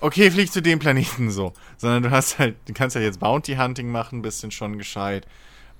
Okay, 0.00 0.30
flieg 0.30 0.52
zu 0.52 0.60
dem 0.60 0.78
Planeten 0.78 1.30
so. 1.30 1.52
Sondern 1.76 2.02
du 2.02 2.10
hast 2.10 2.38
halt, 2.38 2.56
du 2.66 2.72
kannst 2.72 2.96
ja 2.96 3.02
jetzt 3.02 3.20
Bounty 3.20 3.56
Hunting 3.56 3.90
machen, 3.90 4.22
bisschen 4.22 4.50
schon 4.50 4.78
gescheit. 4.78 5.26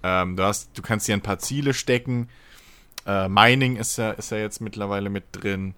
Ähm, 0.02 0.36
du 0.36 0.42
hast, 0.42 0.70
du 0.76 0.82
kannst 0.82 1.08
dir 1.08 1.14
ein 1.14 1.22
paar 1.22 1.38
Ziele 1.38 1.74
stecken 1.74 2.28
äh, 3.06 3.28
Mining 3.28 3.76
ist 3.76 3.96
ja, 3.96 4.10
ist 4.10 4.30
ja 4.30 4.38
jetzt 4.38 4.60
mittlerweile 4.60 5.08
mit 5.08 5.24
drin. 5.32 5.74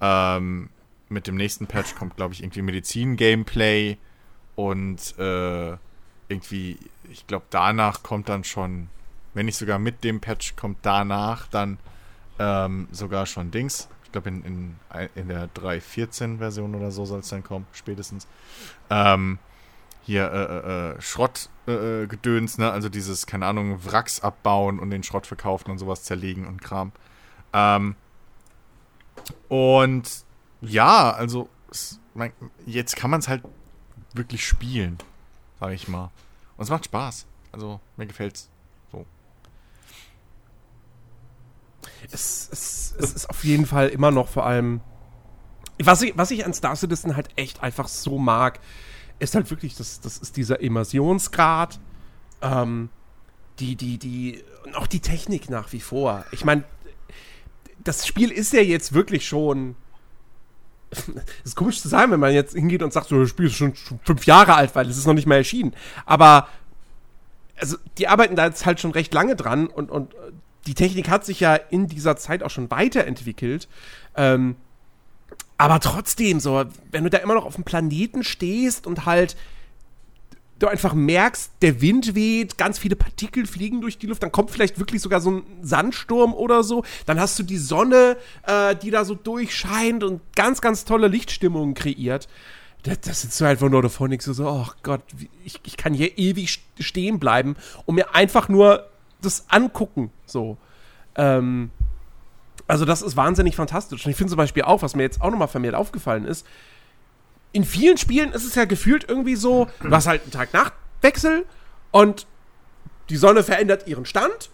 Ähm, 0.00 0.70
mit 1.08 1.26
dem 1.26 1.36
nächsten 1.36 1.66
Patch 1.66 1.94
kommt, 1.94 2.16
glaube 2.16 2.32
ich, 2.34 2.42
irgendwie 2.42 2.62
Medizin-Gameplay 2.62 3.98
und 4.56 5.18
äh, 5.18 5.76
irgendwie, 6.28 6.78
ich 7.10 7.26
glaube, 7.26 7.44
danach 7.50 8.02
kommt 8.02 8.30
dann 8.30 8.44
schon, 8.44 8.88
wenn 9.34 9.46
nicht 9.46 9.58
sogar 9.58 9.78
mit 9.78 10.02
dem 10.04 10.20
Patch, 10.20 10.56
kommt 10.56 10.78
danach 10.82 11.46
dann 11.48 11.78
ähm, 12.38 12.88
sogar 12.90 13.26
schon 13.26 13.50
Dings. 13.50 13.88
Ich 14.12 14.20
glaube, 14.20 14.28
in, 14.28 14.44
in, 14.44 14.76
in 15.14 15.28
der 15.28 15.48
3.14-Version 15.54 16.74
oder 16.74 16.90
so 16.90 17.06
soll 17.06 17.20
es 17.20 17.30
dann 17.30 17.42
kommen, 17.42 17.66
spätestens. 17.72 18.26
Ähm, 18.90 19.38
hier 20.02 20.30
äh, 20.30 20.90
äh, 20.90 20.90
äh 20.90 21.00
Schrottgedöns, 21.00 22.58
äh, 22.58 22.60
ne? 22.60 22.70
Also 22.70 22.90
dieses, 22.90 23.24
keine 23.24 23.46
Ahnung, 23.46 23.82
Wracks 23.86 24.20
abbauen 24.20 24.80
und 24.80 24.90
den 24.90 25.02
Schrott 25.02 25.26
verkaufen 25.26 25.70
und 25.70 25.78
sowas 25.78 26.02
zerlegen 26.02 26.46
und 26.46 26.60
Kram. 26.60 26.92
Ähm, 27.54 27.96
und 29.48 30.26
ja, 30.60 31.10
also 31.12 31.48
es, 31.70 31.98
mein, 32.12 32.34
jetzt 32.66 32.96
kann 32.96 33.10
man 33.10 33.20
es 33.20 33.28
halt 33.28 33.42
wirklich 34.12 34.46
spielen, 34.46 34.98
sage 35.58 35.72
ich 35.72 35.88
mal. 35.88 36.10
Und 36.58 36.64
es 36.64 36.68
macht 36.68 36.84
Spaß. 36.84 37.24
Also 37.50 37.80
mir 37.96 38.06
gefällt's 38.06 38.50
so. 38.90 39.06
Es, 42.10 42.48
es, 42.50 42.94
es 42.98 43.12
ist 43.12 43.30
auf 43.30 43.44
jeden 43.44 43.66
Fall 43.66 43.88
immer 43.88 44.10
noch 44.10 44.28
vor 44.28 44.44
allem 44.44 44.80
was 45.86 46.02
ich, 46.02 46.16
was 46.16 46.30
ich 46.30 46.44
an 46.44 46.54
Star 46.54 46.76
Citizen 46.76 47.16
halt 47.16 47.28
echt 47.36 47.62
einfach 47.62 47.88
so 47.88 48.18
mag, 48.18 48.60
ist 49.18 49.34
halt 49.34 49.50
wirklich, 49.50 49.76
das, 49.76 50.00
das 50.00 50.18
ist 50.18 50.36
dieser 50.36 50.60
Immersionsgrad, 50.60 51.78
ähm, 52.40 52.88
die, 53.58 53.76
die, 53.76 53.98
die, 53.98 54.42
und 54.64 54.76
auch 54.76 54.86
die 54.86 55.00
Technik 55.00 55.50
nach 55.50 55.72
wie 55.72 55.80
vor. 55.80 56.24
Ich 56.32 56.44
meine, 56.44 56.64
das 57.84 58.06
Spiel 58.06 58.30
ist 58.30 58.52
ja 58.52 58.60
jetzt 58.60 58.92
wirklich 58.92 59.26
schon. 59.26 59.76
Es 60.90 61.08
ist 61.44 61.56
komisch 61.56 61.80
zu 61.80 61.88
sagen, 61.88 62.12
wenn 62.12 62.20
man 62.20 62.32
jetzt 62.32 62.54
hingeht 62.54 62.82
und 62.82 62.92
sagt, 62.92 63.08
so, 63.08 63.20
das 63.20 63.30
Spiel 63.30 63.46
ist 63.46 63.54
schon, 63.54 63.74
schon 63.74 63.98
fünf 64.04 64.26
Jahre 64.26 64.54
alt, 64.54 64.74
weil 64.74 64.88
es 64.88 64.98
ist 64.98 65.06
noch 65.06 65.14
nicht 65.14 65.26
mal 65.26 65.36
erschienen. 65.36 65.74
Aber 66.04 66.48
also, 67.56 67.76
die 67.98 68.08
arbeiten 68.08 68.36
da 68.36 68.46
jetzt 68.46 68.66
halt 68.66 68.80
schon 68.80 68.90
recht 68.90 69.14
lange 69.14 69.36
dran 69.36 69.68
und, 69.68 69.90
und 69.90 70.14
die 70.66 70.74
Technik 70.74 71.08
hat 71.08 71.24
sich 71.24 71.40
ja 71.40 71.54
in 71.54 71.88
dieser 71.88 72.16
Zeit 72.16 72.42
auch 72.42 72.50
schon 72.50 72.70
weiterentwickelt. 72.70 73.68
Ähm, 74.16 74.56
aber 75.58 75.80
trotzdem, 75.80 76.40
so, 76.40 76.64
wenn 76.90 77.04
du 77.04 77.10
da 77.10 77.18
immer 77.18 77.34
noch 77.34 77.44
auf 77.44 77.54
dem 77.54 77.64
Planeten 77.64 78.24
stehst 78.24 78.86
und 78.86 79.06
halt 79.06 79.36
du 80.62 80.68
einfach 80.68 80.94
merkst, 80.94 81.50
der 81.60 81.80
Wind 81.80 82.14
weht, 82.14 82.56
ganz 82.56 82.78
viele 82.78 82.94
Partikel 82.94 83.46
fliegen 83.46 83.80
durch 83.80 83.98
die 83.98 84.06
Luft, 84.06 84.22
dann 84.22 84.30
kommt 84.30 84.50
vielleicht 84.50 84.78
wirklich 84.78 85.02
sogar 85.02 85.20
so 85.20 85.30
ein 85.30 85.42
Sandsturm 85.60 86.34
oder 86.34 86.62
so. 86.62 86.84
Dann 87.06 87.18
hast 87.18 87.38
du 87.38 87.42
die 87.42 87.58
Sonne, 87.58 88.16
äh, 88.46 88.76
die 88.76 88.90
da 88.90 89.04
so 89.04 89.14
durchscheint 89.14 90.04
und 90.04 90.20
ganz, 90.36 90.60
ganz 90.60 90.84
tolle 90.84 91.08
Lichtstimmungen 91.08 91.74
kreiert. 91.74 92.28
Das, 92.84 93.00
das 93.00 93.22
sitzt 93.22 93.40
du 93.40 93.44
einfach 93.44 93.68
nur 93.68 93.82
davor 93.82 94.08
und 94.08 94.22
so, 94.22 94.32
so, 94.32 94.48
oh 94.48 94.66
Gott, 94.82 95.02
ich, 95.44 95.60
ich 95.64 95.76
kann 95.76 95.94
hier 95.94 96.16
ewig 96.18 96.60
stehen 96.78 97.18
bleiben 97.18 97.56
und 97.86 97.96
mir 97.96 98.14
einfach 98.14 98.48
nur 98.48 98.88
das 99.22 99.46
angucken, 99.48 100.10
so. 100.26 100.58
Ähm, 101.14 101.70
also 102.66 102.84
das 102.84 103.02
ist 103.02 103.16
wahnsinnig 103.16 103.56
fantastisch. 103.56 104.04
Und 104.04 104.10
ich 104.10 104.16
finde 104.16 104.30
zum 104.30 104.36
Beispiel 104.36 104.62
auch, 104.62 104.82
was 104.82 104.94
mir 104.94 105.02
jetzt 105.02 105.20
auch 105.20 105.30
nochmal 105.30 105.48
vermehrt 105.48 105.74
aufgefallen 105.74 106.24
ist, 106.24 106.46
in 107.52 107.64
vielen 107.64 107.98
Spielen 107.98 108.32
ist 108.32 108.44
es 108.44 108.54
ja 108.54 108.64
gefühlt 108.64 109.08
irgendwie 109.08 109.36
so, 109.36 109.68
du 109.82 109.90
hast 109.90 110.06
halt 110.06 110.22
einen 110.22 110.30
Tag-Nacht-Wechsel 110.30 111.44
und 111.90 112.26
die 113.10 113.16
Sonne 113.16 113.42
verändert 113.42 113.86
ihren 113.86 114.06
Stand. 114.06 114.50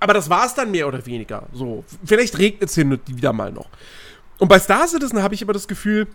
Aber 0.00 0.14
das 0.14 0.28
war 0.28 0.44
es 0.44 0.54
dann 0.54 0.72
mehr 0.72 0.88
oder 0.88 1.06
weniger. 1.06 1.44
So, 1.52 1.84
vielleicht 2.04 2.36
regnet 2.38 2.68
es 2.68 2.74
hin 2.74 2.98
wieder 3.06 3.32
mal 3.32 3.52
noch. 3.52 3.68
Und 4.38 4.48
bei 4.48 4.58
Star 4.58 4.88
Citizen 4.88 5.22
habe 5.22 5.34
ich 5.34 5.42
immer 5.42 5.52
das 5.52 5.68
Gefühl, 5.68 6.08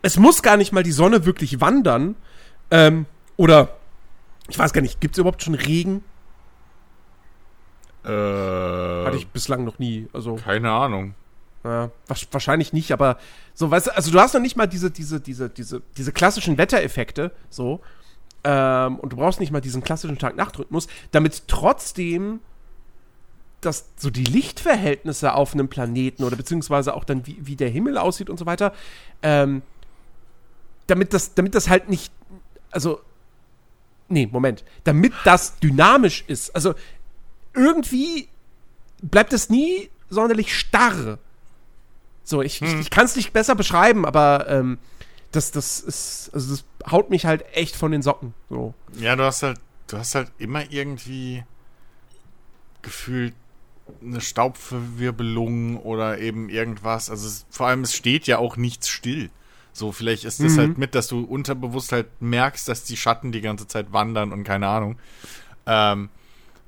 es 0.00 0.16
muss 0.16 0.42
gar 0.42 0.56
nicht 0.56 0.72
mal 0.72 0.82
die 0.82 0.92
Sonne 0.92 1.26
wirklich 1.26 1.60
wandern. 1.60 2.16
Ähm, 2.70 3.04
oder, 3.36 3.76
ich 4.50 4.58
weiß 4.58 4.72
gar 4.72 4.82
nicht, 4.82 5.00
gibt 5.00 5.14
es 5.14 5.18
überhaupt 5.18 5.42
schon 5.42 5.54
Regen? 5.54 6.02
Äh, 8.04 8.08
Hatte 8.08 9.16
ich 9.16 9.28
bislang 9.28 9.64
noch 9.64 9.78
nie. 9.78 10.08
Also, 10.12 10.36
keine 10.36 10.70
Ahnung. 10.70 11.14
Ja, 11.62 11.90
wahrscheinlich 12.30 12.72
nicht, 12.72 12.90
aber 12.92 13.18
so, 13.52 13.70
weißt 13.70 13.88
du, 13.88 13.96
also 13.96 14.10
du 14.10 14.18
hast 14.18 14.32
noch 14.32 14.40
nicht 14.40 14.56
mal 14.56 14.66
diese, 14.66 14.90
diese, 14.90 15.20
diese, 15.20 15.50
diese, 15.50 15.82
diese 15.98 16.12
klassischen 16.12 16.56
Wettereffekte, 16.56 17.32
so. 17.50 17.80
Ähm, 18.44 18.98
und 18.98 19.12
du 19.12 19.16
brauchst 19.18 19.40
nicht 19.40 19.52
mal 19.52 19.60
diesen 19.60 19.82
klassischen 19.82 20.16
Tag-Nacht-Rhythmus, 20.18 20.88
damit 21.10 21.48
trotzdem 21.48 22.40
dass 23.60 23.90
so 23.96 24.10
die 24.10 24.24
Lichtverhältnisse 24.24 25.34
auf 25.34 25.52
einem 25.52 25.68
Planeten 25.68 26.24
oder 26.24 26.36
beziehungsweise 26.36 26.94
auch 26.94 27.04
dann, 27.04 27.26
wie, 27.26 27.36
wie 27.40 27.56
der 27.56 27.68
Himmel 27.68 27.98
aussieht 27.98 28.30
und 28.30 28.38
so 28.38 28.46
weiter, 28.46 28.72
ähm, 29.22 29.62
damit 30.86 31.12
das, 31.12 31.34
damit 31.34 31.54
das 31.54 31.68
halt 31.68 31.88
nicht, 31.88 32.12
also, 32.70 33.00
nee, 34.10 34.28
Moment, 34.30 34.64
damit 34.84 35.12
das 35.24 35.58
dynamisch 35.58 36.24
ist. 36.26 36.54
Also, 36.54 36.74
irgendwie 37.54 38.28
bleibt 39.02 39.32
es 39.32 39.50
nie 39.50 39.90
sonderlich 40.08 40.56
starr. 40.56 41.18
So, 42.24 42.42
ich, 42.42 42.60
hm. 42.60 42.68
ich, 42.68 42.74
ich 42.80 42.90
kann 42.90 43.06
es 43.06 43.16
nicht 43.16 43.32
besser 43.32 43.54
beschreiben, 43.54 44.04
aber 44.04 44.48
ähm, 44.48 44.78
das, 45.32 45.52
das 45.52 45.80
ist, 45.80 46.30
also 46.32 46.54
das 46.54 46.64
haut 46.90 47.10
mich 47.10 47.26
halt 47.26 47.44
echt 47.54 47.76
von 47.76 47.92
den 47.92 48.02
Socken. 48.02 48.34
So. 48.48 48.74
Ja, 48.98 49.16
du 49.16 49.24
hast 49.24 49.42
halt, 49.42 49.58
du 49.88 49.98
hast 49.98 50.14
halt 50.14 50.30
immer 50.38 50.70
irgendwie 50.70 51.44
gefühlt 52.82 53.34
eine 54.02 54.20
Staubverwirbelung 54.20 55.78
oder 55.78 56.18
eben 56.18 56.48
irgendwas. 56.48 57.10
Also 57.10 57.26
es, 57.26 57.46
vor 57.50 57.66
allem, 57.66 57.82
es 57.82 57.94
steht 57.94 58.26
ja 58.26 58.38
auch 58.38 58.56
nichts 58.56 58.88
still. 58.88 59.30
So, 59.72 59.92
vielleicht 59.92 60.24
ist 60.24 60.42
das 60.42 60.54
mhm. 60.54 60.58
halt 60.58 60.78
mit, 60.78 60.94
dass 60.94 61.08
du 61.08 61.24
unterbewusst 61.24 61.92
halt 61.92 62.06
merkst, 62.20 62.68
dass 62.68 62.84
die 62.84 62.96
Schatten 62.96 63.32
die 63.32 63.40
ganze 63.40 63.66
Zeit 63.66 63.92
wandern 63.92 64.32
und 64.32 64.44
keine 64.44 64.68
Ahnung. 64.68 64.98
Ähm, 65.66 66.08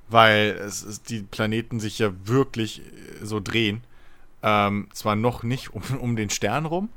weil 0.09 0.50
es, 0.61 0.82
es, 0.82 1.02
die 1.02 1.23
Planeten 1.23 1.80
sich 1.80 1.99
ja 1.99 2.12
wirklich 2.25 2.80
äh, 2.80 3.25
so 3.25 3.40
drehen. 3.40 3.82
Ähm, 4.42 4.88
zwar 4.92 5.16
noch 5.16 5.42
nicht 5.42 5.73
um, 5.73 5.82
um 6.00 6.16
den 6.16 6.30
Stern 6.30 6.66
rum, 6.66 6.88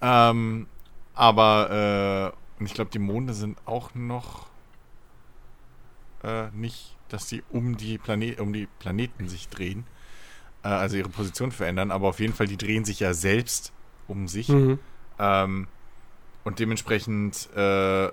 ähm, 0.00 0.66
aber 1.14 2.34
äh, 2.60 2.64
ich 2.64 2.74
glaube, 2.74 2.90
die 2.90 2.98
Monde 2.98 3.34
sind 3.34 3.56
auch 3.66 3.94
noch 3.94 4.46
äh, 6.24 6.50
nicht 6.52 6.96
dass 7.12 7.28
sie 7.28 7.42
um 7.50 7.76
die, 7.76 7.98
Plane 7.98 8.36
um 8.38 8.52
die 8.52 8.66
Planeten 8.78 9.28
sich 9.28 9.48
drehen, 9.48 9.84
äh, 10.64 10.68
also 10.68 10.96
ihre 10.96 11.08
Position 11.08 11.52
verändern, 11.52 11.90
aber 11.90 12.08
auf 12.08 12.20
jeden 12.20 12.32
Fall, 12.32 12.46
die 12.46 12.56
drehen 12.56 12.84
sich 12.84 13.00
ja 13.00 13.14
selbst 13.14 13.72
um 14.08 14.28
sich. 14.28 14.48
Mhm. 14.48 14.78
Ähm, 15.18 15.66
und 16.44 16.58
dementsprechend, 16.58 17.48
äh, 17.56 18.10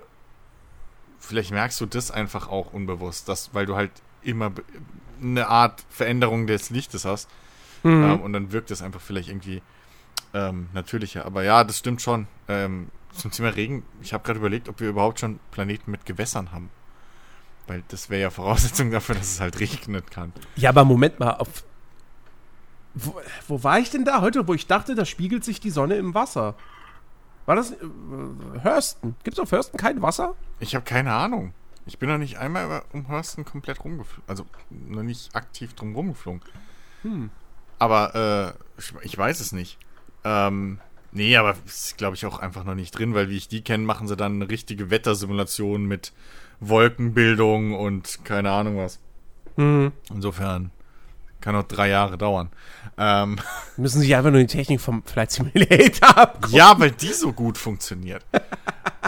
vielleicht 1.18 1.50
merkst 1.50 1.80
du 1.80 1.86
das 1.86 2.10
einfach 2.10 2.48
auch 2.48 2.72
unbewusst, 2.72 3.28
dass, 3.28 3.54
weil 3.54 3.66
du 3.66 3.76
halt 3.76 3.90
immer 4.22 4.52
eine 5.20 5.48
Art 5.48 5.84
Veränderung 5.90 6.46
des 6.46 6.70
Lichtes 6.70 7.04
hast. 7.04 7.28
Mhm. 7.82 8.04
Ähm, 8.04 8.20
und 8.20 8.32
dann 8.32 8.52
wirkt 8.52 8.70
es 8.70 8.82
einfach 8.82 9.00
vielleicht 9.00 9.28
irgendwie 9.28 9.62
ähm, 10.34 10.68
natürlicher. 10.72 11.24
Aber 11.24 11.42
ja, 11.42 11.64
das 11.64 11.78
stimmt 11.78 12.02
schon. 12.02 12.26
Ähm, 12.48 12.88
zum 13.12 13.30
Thema 13.30 13.48
Regen, 13.48 13.82
ich 14.02 14.12
habe 14.12 14.22
gerade 14.24 14.38
überlegt, 14.38 14.68
ob 14.68 14.80
wir 14.80 14.88
überhaupt 14.88 15.20
schon 15.20 15.40
Planeten 15.50 15.90
mit 15.90 16.06
Gewässern 16.06 16.52
haben. 16.52 16.70
Weil 17.66 17.82
das 17.88 18.10
wäre 18.10 18.22
ja 18.22 18.30
Voraussetzung 18.30 18.90
dafür, 18.92 19.14
dass 19.16 19.32
es 19.32 19.40
halt 19.40 19.58
regnen 19.60 20.04
kann. 20.06 20.32
Ja, 20.56 20.70
aber 20.70 20.84
Moment 20.84 21.18
mal, 21.20 21.32
auf. 21.32 21.64
Wo, 22.94 23.20
wo, 23.46 23.62
war 23.62 23.78
ich 23.78 23.90
denn 23.90 24.04
da 24.04 24.20
heute, 24.20 24.48
wo 24.48 24.54
ich 24.54 24.66
dachte, 24.66 24.96
da 24.96 25.04
spiegelt 25.04 25.44
sich 25.44 25.60
die 25.60 25.70
Sonne 25.70 25.94
im 25.94 26.12
Wasser? 26.12 26.56
War 27.46 27.56
das 27.56 27.72
äh, 27.72 27.76
Hörsten? 28.62 29.16
Gibt 29.24 29.36
es 29.36 29.42
auf 29.42 29.52
Hörsten 29.52 29.78
kein 29.78 30.02
Wasser? 30.02 30.34
Ich 30.60 30.74
habe 30.74 30.84
keine 30.84 31.12
Ahnung. 31.12 31.52
Ich 31.86 31.98
bin 31.98 32.08
noch 32.08 32.18
nicht 32.18 32.38
einmal 32.38 32.82
um 32.92 33.08
Hörsten 33.08 33.44
komplett 33.44 33.82
rumgeflogen. 33.84 34.24
Also 34.26 34.46
noch 34.70 35.02
nicht 35.02 35.34
aktiv 35.34 35.74
drum 35.74 35.94
rumgeflogen. 35.94 36.42
Hm. 37.02 37.30
Aber 37.78 38.54
äh, 38.78 38.80
ich, 38.80 38.92
ich, 39.02 39.18
weiß 39.18 39.40
es 39.40 39.52
nicht. 39.52 39.78
Ähm, 40.22 40.78
nee, 41.12 41.36
aber 41.36 41.56
ist 41.64 41.96
glaube 41.96 42.14
ich 42.14 42.26
auch 42.26 42.38
einfach 42.38 42.64
noch 42.64 42.74
nicht 42.74 42.92
drin, 42.92 43.14
weil 43.14 43.30
wie 43.30 43.38
ich 43.38 43.48
die 43.48 43.62
kenne, 43.62 43.84
machen 43.84 44.06
sie 44.06 44.16
dann 44.16 44.34
eine 44.34 44.50
richtige 44.50 44.90
Wettersimulation 44.90 45.86
mit 45.86 46.12
Wolkenbildung 46.60 47.74
und 47.74 48.24
keine 48.24 48.50
Ahnung 48.52 48.76
was. 48.76 49.00
Mhm. 49.56 49.92
Insofern 50.10 50.70
kann 51.40 51.56
auch 51.56 51.64
drei 51.64 51.88
Jahre 51.88 52.18
dauern. 52.18 52.50
Ähm, 52.98 53.38
Müssen 53.76 54.00
Sie 54.00 54.14
einfach 54.14 54.30
nur 54.30 54.40
die 54.40 54.46
Technik 54.46 54.80
vom 54.80 55.02
Flight 55.02 55.30
Simulator 55.30 56.08
abgucken. 56.16 56.56
Ja, 56.56 56.78
weil 56.78 56.90
die 56.90 57.12
so 57.12 57.32
gut 57.32 57.58
funktioniert. 57.58 58.24
ähm, 58.32 58.40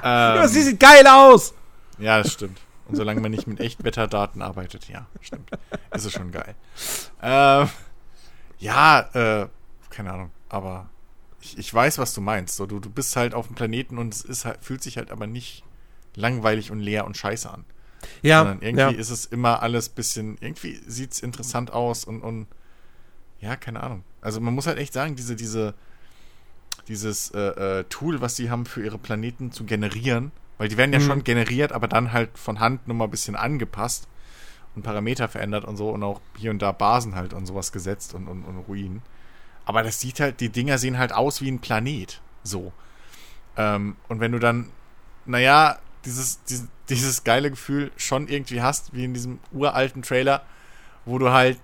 ja, 0.02 0.48
sie 0.48 0.62
sieht 0.62 0.80
geil 0.80 1.06
aus. 1.06 1.54
Ja, 1.98 2.18
das 2.18 2.32
stimmt. 2.32 2.58
Und 2.88 2.96
solange 2.96 3.20
man 3.20 3.30
nicht 3.30 3.46
mit 3.46 3.60
Echtwetterdaten 3.60 4.42
arbeitet, 4.42 4.88
ja, 4.88 5.06
stimmt. 5.20 5.50
Ist 5.92 6.04
es 6.04 6.12
schon 6.12 6.32
geil. 6.32 6.54
Ähm, 7.22 7.68
ja, 8.58 9.00
äh, 9.14 9.48
keine 9.90 10.12
Ahnung, 10.12 10.30
aber 10.48 10.88
ich, 11.40 11.58
ich 11.58 11.72
weiß, 11.72 11.98
was 11.98 12.14
du 12.14 12.20
meinst. 12.20 12.56
So, 12.56 12.66
du, 12.66 12.80
du 12.80 12.90
bist 12.90 13.14
halt 13.16 13.34
auf 13.34 13.46
dem 13.46 13.54
Planeten 13.54 13.98
und 13.98 14.14
es 14.14 14.22
ist 14.22 14.44
halt, 14.44 14.64
fühlt 14.64 14.82
sich 14.82 14.96
halt 14.96 15.10
aber 15.10 15.26
nicht 15.26 15.64
langweilig 16.14 16.70
und 16.70 16.80
leer 16.80 17.04
und 17.04 17.16
scheiße 17.16 17.50
an. 17.50 17.64
Ja. 18.22 18.38
Sondern 18.38 18.62
irgendwie 18.62 18.94
ja. 18.94 19.00
ist 19.00 19.10
es 19.10 19.26
immer 19.26 19.62
alles 19.62 19.88
bisschen, 19.88 20.36
irgendwie 20.40 20.80
sieht 20.86 21.12
es 21.12 21.20
interessant 21.20 21.72
aus 21.72 22.04
und, 22.04 22.22
und 22.22 22.46
ja, 23.40 23.56
keine 23.56 23.82
Ahnung. 23.82 24.04
Also 24.20 24.40
man 24.40 24.54
muss 24.54 24.66
halt 24.66 24.78
echt 24.78 24.92
sagen, 24.92 25.16
diese, 25.16 25.36
diese, 25.36 25.74
dieses 26.88 27.30
äh, 27.32 27.80
äh, 27.80 27.84
Tool, 27.84 28.20
was 28.20 28.36
sie 28.36 28.50
haben 28.50 28.66
für 28.66 28.84
ihre 28.84 28.98
Planeten 28.98 29.52
zu 29.52 29.64
generieren, 29.64 30.32
weil 30.58 30.68
die 30.68 30.76
werden 30.76 30.92
ja 30.92 31.00
mhm. 31.00 31.04
schon 31.04 31.24
generiert, 31.24 31.72
aber 31.72 31.88
dann 31.88 32.12
halt 32.12 32.38
von 32.38 32.60
Hand 32.60 32.86
nochmal 32.86 33.08
ein 33.08 33.10
bisschen 33.10 33.36
angepasst 33.36 34.08
und 34.74 34.82
Parameter 34.82 35.28
verändert 35.28 35.64
und 35.64 35.76
so 35.76 35.90
und 35.90 36.02
auch 36.02 36.20
hier 36.36 36.50
und 36.50 36.62
da 36.62 36.72
Basen 36.72 37.14
halt 37.14 37.32
und 37.34 37.46
sowas 37.46 37.72
gesetzt 37.72 38.14
und, 38.14 38.28
und, 38.28 38.44
und 38.44 38.58
Ruinen. 38.68 39.02
Aber 39.64 39.82
das 39.82 40.00
sieht 40.00 40.20
halt, 40.20 40.40
die 40.40 40.48
Dinger 40.48 40.78
sehen 40.78 40.98
halt 40.98 41.12
aus 41.12 41.40
wie 41.40 41.50
ein 41.50 41.60
Planet. 41.60 42.20
So. 42.42 42.72
Ähm, 43.56 43.96
und 44.08 44.20
wenn 44.20 44.32
du 44.32 44.38
dann, 44.38 44.70
naja, 45.24 45.78
dieses, 46.04 46.42
dieses, 46.44 46.68
dieses 46.88 47.24
geile 47.24 47.50
Gefühl 47.50 47.90
schon 47.96 48.28
irgendwie 48.28 48.62
hast, 48.62 48.94
wie 48.94 49.04
in 49.04 49.14
diesem 49.14 49.38
uralten 49.52 50.02
Trailer, 50.02 50.44
wo 51.04 51.18
du 51.18 51.30
halt, 51.30 51.58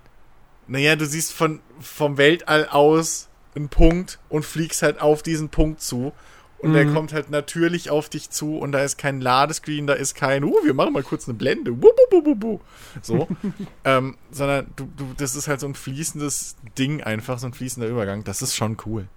naja, 0.67 0.95
du 0.95 1.05
siehst 1.05 1.33
von, 1.33 1.61
vom 1.79 2.17
Weltall 2.17 2.67
aus 2.69 3.29
einen 3.55 3.69
Punkt 3.69 4.19
und 4.29 4.45
fliegst 4.45 4.81
halt 4.81 5.01
auf 5.01 5.23
diesen 5.23 5.49
Punkt 5.49 5.81
zu. 5.81 6.13
Und 6.59 6.71
mhm. 6.71 6.73
der 6.73 6.85
kommt 6.87 7.13
halt 7.13 7.29
natürlich 7.29 7.89
auf 7.89 8.09
dich 8.09 8.29
zu 8.31 8.57
und 8.57 8.73
da 8.73 8.83
ist 8.83 8.97
kein 8.97 9.21
Ladescreen, 9.21 9.87
da 9.87 9.93
ist 9.93 10.13
kein, 10.13 10.43
uh, 10.43 10.53
wir 10.63 10.73
machen 10.73 10.91
mal 10.91 11.03
kurz 11.03 11.27
eine 11.27 11.37
Blende, 11.37 11.81
wuh, 11.81 11.87
wuh, 12.11 12.25
wuh, 12.25 12.35
wuh, 12.41 12.59
so, 13.01 13.29
ähm, 13.85 14.17
sondern 14.29 14.67
du, 14.75 14.89
du, 14.97 15.13
das 15.15 15.35
ist 15.35 15.47
halt 15.47 15.61
so 15.61 15.67
ein 15.67 15.75
fließendes 15.75 16.57
Ding 16.77 17.01
einfach, 17.01 17.39
so 17.39 17.47
ein 17.47 17.53
fließender 17.53 17.87
Übergang. 17.87 18.25
Das 18.25 18.41
ist 18.41 18.57
schon 18.57 18.75
cool. 18.85 19.07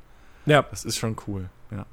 Ja. 0.46 0.62
Das 0.70 0.84
ist 0.84 0.98
schon 0.98 1.16
cool, 1.26 1.48
ja. 1.72 1.84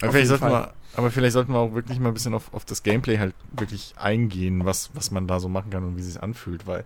Aber 0.00 0.12
vielleicht 0.12 0.28
sollten 0.28 0.46
wir 0.46 0.74
aber 0.94 1.10
vielleicht 1.10 1.32
sollten 1.32 1.52
wir 1.52 1.58
auch 1.58 1.72
wirklich 1.72 1.98
mal 1.98 2.08
ein 2.08 2.14
bisschen 2.14 2.34
auf, 2.34 2.52
auf 2.52 2.66
das 2.66 2.82
Gameplay 2.82 3.18
halt 3.18 3.34
wirklich 3.52 3.94
eingehen, 3.96 4.64
was, 4.64 4.90
was 4.92 5.10
man 5.10 5.26
da 5.26 5.40
so 5.40 5.48
machen 5.48 5.70
kann 5.70 5.84
und 5.84 5.96
wie 5.96 6.00
es 6.00 6.06
sich 6.06 6.22
anfühlt, 6.22 6.66
weil 6.66 6.84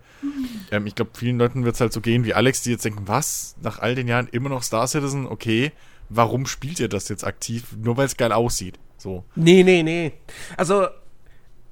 ähm, 0.71 0.87
ich 0.87 0.95
glaube, 0.95 1.11
vielen 1.15 1.39
Leuten 1.39 1.65
wird 1.65 1.75
es 1.75 1.81
halt 1.81 1.93
so 1.93 2.01
gehen 2.01 2.25
wie 2.25 2.35
Alex, 2.35 2.63
die 2.63 2.71
jetzt 2.71 2.85
denken, 2.85 3.03
was? 3.07 3.57
Nach 3.63 3.81
all 3.81 3.97
den 3.97 4.07
Jahren 4.07 4.29
immer 4.29 4.49
noch 4.49 4.63
Star 4.63 4.87
Citizen? 4.87 5.27
Okay, 5.27 5.73
warum 6.09 6.47
spielt 6.47 6.79
ihr 6.79 6.89
das 6.89 7.09
jetzt 7.09 7.25
aktiv? 7.25 7.77
Nur 7.77 7.97
weil 7.97 8.07
es 8.07 8.17
geil 8.17 8.31
aussieht. 8.31 8.79
So. 8.97 9.25
Nee, 9.35 9.65
nee, 9.65 9.83
nee. 9.83 10.13
Also, 10.57 10.87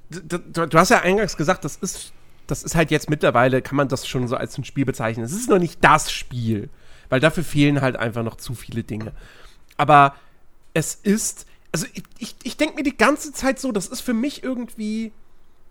du, 0.09 0.37
du 0.67 0.77
hast 0.77 0.89
ja 0.89 1.01
eingangs 1.01 1.37
gesagt, 1.37 1.63
das 1.63 1.77
ist, 1.77 2.11
das 2.47 2.63
ist 2.63 2.75
halt 2.75 2.91
jetzt 2.91 3.09
mittlerweile, 3.09 3.61
kann 3.61 3.77
man 3.77 3.87
das 3.87 4.05
schon 4.07 4.27
so 4.27 4.35
als 4.35 4.57
ein 4.57 4.65
Spiel 4.65 4.83
bezeichnen. 4.83 5.23
Es 5.23 5.31
ist 5.31 5.49
noch 5.49 5.59
nicht 5.59 5.81
das 5.81 6.11
Spiel, 6.11 6.69
weil 7.07 7.21
dafür 7.21 7.45
fehlen 7.45 7.79
halt 7.79 7.95
einfach 7.95 8.23
noch 8.23 8.35
zu 8.35 8.55
viele 8.55 8.83
Dinge. 8.83 9.13
Aber 9.77 10.15
es 10.75 10.93
ist 11.01 11.47
also 11.75 11.87
ich, 11.93 12.03
ich, 12.19 12.35
ich 12.43 12.55
denke 12.55 12.75
mir 12.75 12.83
die 12.83 12.95
ganze 12.95 13.33
Zeit 13.33 13.59
so, 13.59 13.73
das 13.73 13.87
ist 13.87 13.99
für 13.99 14.13
mich 14.13 14.43
irgendwie. 14.43 15.11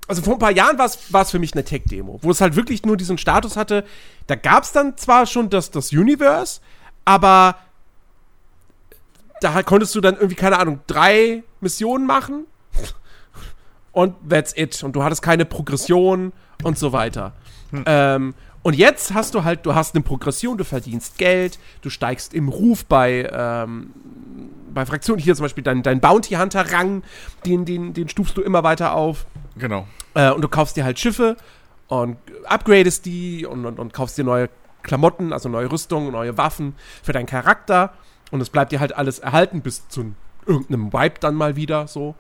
Also 0.07 0.21
vor 0.21 0.35
ein 0.35 0.39
paar 0.39 0.51
Jahren 0.51 0.77
war 0.77 0.85
es 0.85 1.31
für 1.31 1.39
mich 1.39 1.55
eine 1.55 1.65
Tech-Demo, 1.65 2.19
wo 2.21 2.31
es 2.31 2.43
halt 2.43 2.57
wirklich 2.57 2.85
nur 2.85 2.99
diesen 2.99 3.17
Status 3.17 3.57
hatte. 3.57 3.87
Da 4.27 4.35
gab 4.35 4.65
es 4.65 4.73
dann 4.73 4.99
zwar 4.99 5.25
schon 5.25 5.49
das, 5.49 5.71
das 5.71 5.93
Universe, 5.93 6.61
aber 7.07 7.57
da 9.41 9.63
konntest 9.63 9.95
du 9.95 10.03
dann 10.03 10.17
irgendwie, 10.17 10.35
keine 10.35 10.59
Ahnung, 10.59 10.81
drei 10.87 11.43
Missionen 11.63 12.07
machen 12.07 12.45
und 13.93 14.15
that's 14.29 14.55
it. 14.59 14.85
Und 14.85 14.95
du 14.95 15.03
hattest 15.03 15.23
keine 15.23 15.47
Progression 15.47 16.35
und 16.63 16.79
so 16.79 16.93
weiter. 16.93 17.33
Hm. 17.71 17.85
Ähm, 17.87 18.35
und 18.63 18.75
jetzt 18.77 19.15
hast 19.15 19.35
du 19.35 19.45
halt, 19.45 19.65
du 19.65 19.75
hast 19.75 19.95
eine 19.95 20.05
Progression, 20.05 20.59
du 20.59 20.65
verdienst 20.65 21.17
Geld, 21.17 21.59
du 21.81 21.89
steigst 21.89 22.35
im 22.35 22.51
Ruf 22.51 22.85
bei, 22.85 23.27
ähm, 23.33 23.91
bei 24.73 24.85
Fraktionen, 24.87 25.23
hier 25.23 25.35
zum 25.35 25.45
Beispiel 25.45 25.65
dein, 25.65 25.83
dein 25.83 26.01
Bounty 26.01 26.35
Hunter-Rang, 26.35 27.03
den, 27.47 27.65
den, 27.65 27.95
den 27.95 28.09
stufst 28.09 28.37
du 28.37 28.43
immer 28.43 28.63
weiter 28.65 28.95
auf. 28.95 29.27
Genau. 29.57 29.87
Äh, 30.15 30.31
und 30.33 30.43
du 30.43 30.49
kaufst 30.49 30.77
dir 30.77 30.85
halt 30.85 30.99
Schiffe 30.99 31.37
und 31.89 32.17
upgradest 32.45 33.07
die 33.07 33.47
und, 33.47 33.65
und, 33.67 33.79
und 33.79 33.93
kaufst 33.93 34.19
dir 34.19 34.25
neue 34.25 34.49
Klamotten, 34.83 35.33
also 35.33 35.49
neue 35.49 35.71
Rüstungen, 35.71 36.13
neue 36.13 36.37
Waffen 36.37 36.75
für 37.03 37.13
deinen 37.13 37.27
Charakter. 37.27 37.95
Und 38.31 38.41
es 38.41 38.51
bleibt 38.51 38.73
dir 38.73 38.81
halt 38.81 38.97
alles 38.97 39.21
erhalten 39.21 39.61
bis 39.63 39.89
zu 39.89 40.15
irgendeinem 40.47 40.93
Wipe 40.93 41.21
dann 41.21 41.35
mal 41.35 41.57
wieder 41.57 41.87
so. 41.87 42.15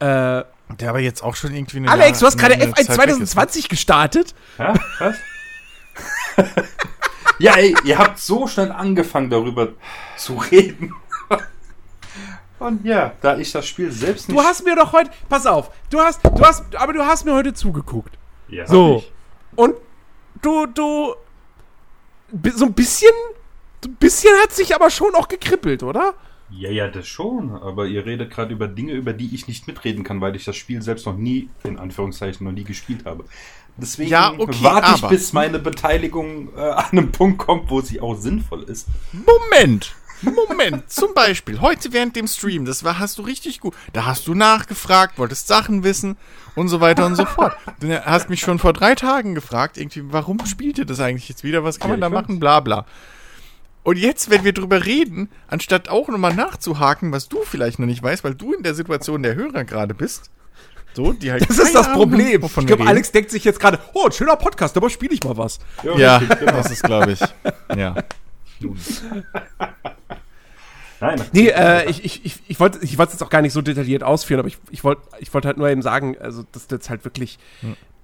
Äh, 0.00 0.44
der 0.78 0.88
aber 0.88 1.00
jetzt 1.00 1.22
auch 1.22 1.36
schon 1.36 1.54
irgendwie 1.54 1.78
eine 1.78 1.90
Alex, 1.90 2.20
du 2.20 2.26
hast 2.26 2.38
gerade 2.38 2.54
F1 2.54 2.92
2020 2.92 3.68
gestartet. 3.68 4.34
Ja, 4.58 4.74
was? 4.98 5.16
ja, 7.38 7.54
ey, 7.54 7.74
ihr 7.84 7.98
habt 7.98 8.18
so 8.18 8.46
schnell 8.46 8.70
angefangen 8.70 9.30
darüber 9.30 9.68
zu 10.16 10.36
reden. 10.36 10.94
Und 12.60 12.84
ja, 12.84 13.12
da 13.20 13.36
ich 13.38 13.50
das 13.52 13.66
Spiel 13.66 13.90
selbst 13.90 14.28
nicht. 14.28 14.38
Du 14.38 14.42
hast 14.44 14.64
mir 14.64 14.76
doch 14.76 14.92
heute. 14.92 15.10
Pass 15.28 15.46
auf, 15.46 15.70
du 15.90 15.98
hast. 15.98 16.20
Du 16.24 16.40
hast. 16.44 16.76
Aber 16.76 16.92
du 16.92 17.04
hast 17.04 17.24
mir 17.24 17.34
heute 17.34 17.52
zugeguckt. 17.54 18.16
Ja. 18.48 18.66
So. 18.66 19.02
Und 19.56 19.74
du, 20.42 20.66
du. 20.66 21.14
so 22.54 22.64
ein 22.66 22.72
bisschen, 22.74 23.10
so 23.82 23.90
ein 23.90 23.96
bisschen 23.96 24.30
hat 24.42 24.52
sich 24.52 24.74
aber 24.74 24.90
schon 24.90 25.14
auch 25.14 25.26
gekribbelt, 25.28 25.82
oder? 25.82 26.14
Ja, 26.50 26.68
ja, 26.70 26.88
das 26.88 27.06
schon. 27.06 27.50
Aber 27.62 27.86
ihr 27.86 28.04
redet 28.04 28.30
gerade 28.30 28.52
über 28.52 28.68
Dinge, 28.68 28.92
über 28.92 29.12
die 29.12 29.34
ich 29.34 29.46
nicht 29.48 29.66
mitreden 29.66 30.04
kann, 30.04 30.20
weil 30.20 30.34
ich 30.36 30.44
das 30.44 30.56
Spiel 30.56 30.82
selbst 30.82 31.06
noch 31.06 31.16
nie, 31.16 31.48
in 31.64 31.78
Anführungszeichen, 31.78 32.44
noch 32.44 32.52
nie 32.52 32.64
gespielt 32.64 33.04
habe. 33.04 33.24
Deswegen 33.76 34.10
Ja, 34.10 34.32
okay, 34.36 34.56
warte 34.60 34.88
ich, 34.96 35.02
aber- 35.04 35.08
bis 35.08 35.32
meine 35.32 35.58
Beteiligung 35.60 36.52
äh, 36.56 36.60
an 36.60 36.84
einem 36.90 37.12
Punkt 37.12 37.38
kommt, 37.38 37.70
wo 37.70 37.80
sie 37.80 38.00
auch 38.00 38.16
sinnvoll 38.16 38.64
ist. 38.64 38.88
Moment. 39.12 39.94
Moment, 40.22 40.90
zum 40.90 41.14
Beispiel, 41.14 41.60
heute 41.60 41.92
während 41.92 42.16
dem 42.16 42.26
Stream, 42.26 42.64
das 42.64 42.84
war, 42.84 42.98
hast 42.98 43.18
du 43.18 43.22
richtig 43.22 43.60
gut, 43.60 43.74
da 43.92 44.04
hast 44.04 44.26
du 44.26 44.34
nachgefragt, 44.34 45.18
wolltest 45.18 45.48
Sachen 45.48 45.82
wissen 45.82 46.16
und 46.54 46.68
so 46.68 46.80
weiter 46.80 47.06
und 47.06 47.16
so 47.16 47.24
fort. 47.24 47.56
Du 47.80 48.04
hast 48.04 48.28
mich 48.28 48.40
schon 48.40 48.58
vor 48.58 48.72
drei 48.72 48.94
Tagen 48.94 49.34
gefragt, 49.34 49.78
irgendwie, 49.78 50.02
warum 50.12 50.44
spielt 50.46 50.78
ihr 50.78 50.84
das 50.84 51.00
eigentlich 51.00 51.28
jetzt 51.28 51.44
wieder, 51.44 51.64
was 51.64 51.78
kann 51.78 51.90
Ja, 51.90 51.96
man 51.96 52.00
da 52.00 52.08
machen, 52.10 52.40
bla 52.40 52.60
bla. 52.60 52.86
Und 53.82 53.96
jetzt, 53.96 54.28
wenn 54.28 54.44
wir 54.44 54.52
drüber 54.52 54.84
reden, 54.84 55.30
anstatt 55.48 55.88
auch 55.88 56.08
nochmal 56.08 56.34
nachzuhaken, 56.34 57.12
was 57.12 57.28
du 57.28 57.38
vielleicht 57.44 57.78
noch 57.78 57.86
nicht 57.86 58.02
weißt, 58.02 58.24
weil 58.24 58.34
du 58.34 58.52
in 58.52 58.62
der 58.62 58.74
Situation 58.74 59.22
der 59.22 59.34
Hörer 59.34 59.64
gerade 59.64 59.94
bist, 59.94 60.30
so, 60.92 61.12
die 61.12 61.30
halt 61.30 61.48
Das 61.48 61.58
ist 61.58 61.74
das 61.74 61.92
Problem. 61.92 62.26
Ahnung, 62.26 62.42
wovon 62.42 62.64
ich 62.64 62.68
glaube. 62.68 62.86
Alex 62.86 63.12
denkt 63.12 63.30
sich 63.30 63.44
jetzt 63.44 63.60
gerade, 63.60 63.78
oh, 63.94 64.06
ein 64.06 64.12
schöner 64.12 64.36
Podcast, 64.36 64.76
aber 64.76 64.90
spiele 64.90 65.14
ich 65.14 65.22
mal 65.22 65.36
was. 65.36 65.60
Ja, 65.96 66.18
richtig, 66.18 66.40
genau. 66.40 66.52
das 66.52 66.70
ist, 66.70 66.82
glaube 66.82 67.12
ich, 67.12 67.20
ja. 67.76 67.94
Nein, 71.00 71.20
Nee, 71.32 71.48
äh, 71.48 71.88
ich, 71.88 72.04
ich, 72.04 72.24
ich, 72.24 72.42
ich 72.48 72.60
wollte 72.60 72.78
ich 72.82 72.98
wollte 72.98 73.10
es 73.10 73.14
jetzt 73.14 73.22
auch 73.26 73.30
gar 73.30 73.42
nicht 73.42 73.52
so 73.52 73.62
detailliert 73.62 74.02
ausführen, 74.02 74.40
aber 74.40 74.48
ich, 74.48 74.58
ich 74.70 74.84
wollte 74.84 75.02
ich 75.18 75.32
wollte 75.32 75.48
halt 75.48 75.56
nur 75.58 75.68
eben 75.68 75.82
sagen, 75.82 76.16
also 76.20 76.44
dass 76.52 76.66
du 76.66 76.74
jetzt 76.76 76.90
halt 76.90 77.04
wirklich 77.04 77.38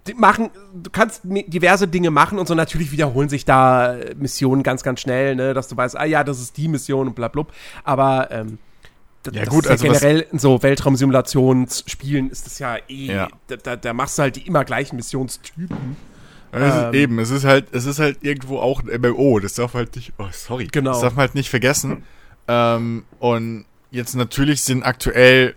die 0.07 0.15
machen, 0.15 0.51
du 0.73 0.89
kannst 0.91 1.23
diverse 1.25 1.89
Dinge 1.89 2.11
machen 2.13 2.39
und 2.39 2.47
so 2.47 2.55
natürlich 2.55 2.93
wiederholen 2.93 3.29
sich 3.29 3.45
da 3.45 3.95
äh, 3.97 4.15
Missionen 4.15 4.63
ganz, 4.63 4.83
ganz 4.85 5.01
schnell, 5.01 5.35
ne, 5.35 5.53
dass 5.53 5.67
du 5.69 5.77
weißt, 5.77 5.97
ah 5.97 6.05
ja, 6.05 6.23
das 6.23 6.41
ist 6.41 6.57
die 6.57 6.69
Mission 6.69 7.09
und 7.09 7.15
bla 7.17 7.27
blub. 7.29 7.53
Aber 7.83 8.31
ähm, 8.31 8.59
Ja, 9.33 9.41
das 9.45 9.49
gut, 9.49 9.65
ist 9.65 9.67
ja 9.67 9.71
also 9.73 9.85
generell 9.85 10.27
in 10.31 10.39
so 10.39 10.63
Weltraumsimulationsspielen 10.63 12.31
ist 12.31 12.47
das 12.47 12.59
ja 12.59 12.77
eh, 12.89 13.07
Ja. 13.07 13.29
Da, 13.49 13.57
da, 13.57 13.77
da 13.77 13.93
machst 13.93 14.19
du 14.19 14.23
halt 14.23 14.37
die 14.37 14.47
immer 14.47 14.65
gleichen 14.65 14.97
Missionstypen. 14.97 15.97
Es 16.53 16.75
ist 16.75 16.83
Ähm. 16.85 16.95
eben, 16.95 17.19
es 17.19 17.31
ist 17.31 17.45
halt, 17.45 17.67
es 17.73 17.85
ist 17.87 17.99
halt 17.99 18.19
irgendwo 18.23 18.59
auch 18.61 18.83
ein 18.83 19.01
MMO. 19.01 19.41
Das 19.41 19.55
darf 19.55 19.75
halt 19.75 19.97
nicht, 19.97 20.13
oh 20.19 20.27
sorry, 20.31 20.69
Genau. 20.71 20.93
das 20.93 21.01
darf 21.01 21.15
man 21.15 21.23
halt 21.23 21.35
nicht 21.35 21.51
vergessen. 21.51 22.05
Ähm, 22.49 23.05
und 23.19 23.65
jetzt 23.91 24.15
natürlich 24.15 24.63
sind 24.63 24.83
aktuell 24.83 25.57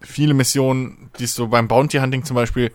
viele 0.00 0.34
Missionen, 0.34 1.10
die 1.18 1.26
so 1.26 1.48
beim 1.48 1.68
Bounty 1.68 1.98
Hunting 1.98 2.24
zum 2.24 2.34
Beispiel, 2.34 2.72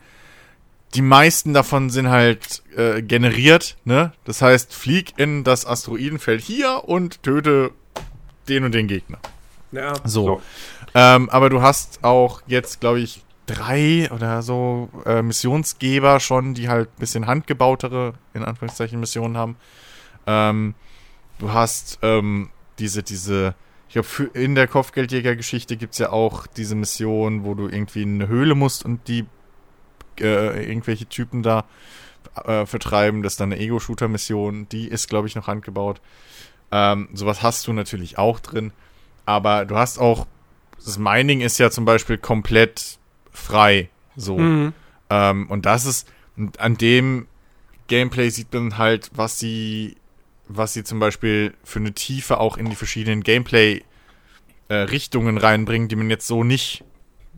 die 0.96 1.02
meisten 1.02 1.54
davon 1.54 1.90
sind 1.90 2.10
halt 2.10 2.64
äh, 2.76 3.02
generiert. 3.02 3.78
Ne, 3.86 4.14
das 4.26 4.42
heißt, 4.42 4.74
flieg 4.74 5.14
in 5.18 5.44
das 5.44 5.66
Asteroidenfeld 5.66 6.42
hier 6.42 6.84
und 6.86 7.24
töte 7.24 7.72
den 8.48 8.64
und 8.64 8.74
den 8.74 8.88
Gegner. 8.88 9.20
Ja. 9.72 9.94
So. 10.04 10.26
So. 10.26 10.42
Ähm, 10.96 11.30
aber 11.30 11.50
du 11.50 11.62
hast 11.62 12.04
auch 12.04 12.42
jetzt, 12.48 12.80
glaube 12.80 13.00
ich, 13.00 13.24
drei 13.46 14.10
oder 14.12 14.42
so 14.42 14.90
äh, 15.06 15.22
Missionsgeber 15.22 16.20
schon, 16.20 16.54
die 16.54 16.70
halt 16.70 16.90
ein 16.90 17.00
bisschen 17.00 17.28
handgebautere, 17.28 18.14
in 18.34 18.44
Anführungszeichen, 18.44 19.00
Missionen 19.00 19.38
haben. 19.38 19.58
Ähm, 20.28 20.76
du 21.38 21.52
hast 21.52 22.00
ähm, 22.02 22.50
diese, 22.80 23.04
diese, 23.04 23.56
ich 23.88 23.94
glaube, 23.94 24.32
in 24.34 24.56
der 24.56 24.68
Kopfgeldjäger-Geschichte 24.68 25.78
gibt 25.78 25.94
es 25.94 26.00
ja 26.00 26.12
auch 26.12 26.48
diese 26.48 26.76
Mission, 26.76 27.44
wo 27.44 27.54
du 27.54 27.68
irgendwie 27.68 28.04
in 28.04 28.16
eine 28.16 28.28
Höhle 28.28 28.56
musst 28.56 28.86
und 28.86 29.08
die 29.08 29.26
äh, 30.20 30.68
irgendwelche 30.68 31.06
Typen 31.06 31.44
da 31.44 31.66
äh, 32.46 32.66
vertreiben. 32.66 33.24
Das 33.24 33.34
ist 33.34 33.40
dann 33.40 33.52
eine 33.52 33.62
Ego-Shooter-Mission. 33.62 34.68
Die 34.70 34.88
ist, 34.88 35.10
glaube 35.10 35.28
ich, 35.28 35.36
noch 35.36 35.48
handgebaut. 35.48 36.02
Ähm, 36.72 37.10
sowas 37.14 37.42
hast 37.42 37.68
du 37.68 37.74
natürlich 37.74 38.18
auch 38.18 38.40
drin. 38.40 38.72
Aber 39.26 39.66
du 39.66 39.76
hast 39.76 40.00
auch, 40.00 40.28
das 40.78 40.98
Mining 40.98 41.42
ist 41.42 41.60
ja 41.60 41.70
zum 41.72 41.86
Beispiel 41.86 42.18
komplett 42.18 43.00
frei. 43.32 43.90
So. 44.16 44.38
Mhm. 44.38 44.74
Ähm, 45.10 45.50
und 45.50 45.66
das 45.66 45.86
ist, 45.86 46.08
an 46.58 46.78
dem 46.78 47.28
Gameplay 47.88 48.30
sieht 48.30 48.54
man 48.54 48.78
halt, 48.78 49.12
was 49.14 49.40
sie, 49.40 49.98
was 50.50 50.74
sie 50.74 50.84
zum 50.84 51.00
Beispiel 51.00 51.54
für 51.64 51.80
eine 51.80 51.94
Tiefe 51.94 52.38
auch 52.40 52.58
in 52.58 52.70
die 52.70 52.76
verschiedenen 52.76 53.24
Gameplay-Richtungen 53.24 55.38
reinbringen, 55.38 55.88
die 55.88 55.96
man 55.96 56.10
jetzt 56.10 56.28
so 56.28 56.44
nicht 56.44 56.84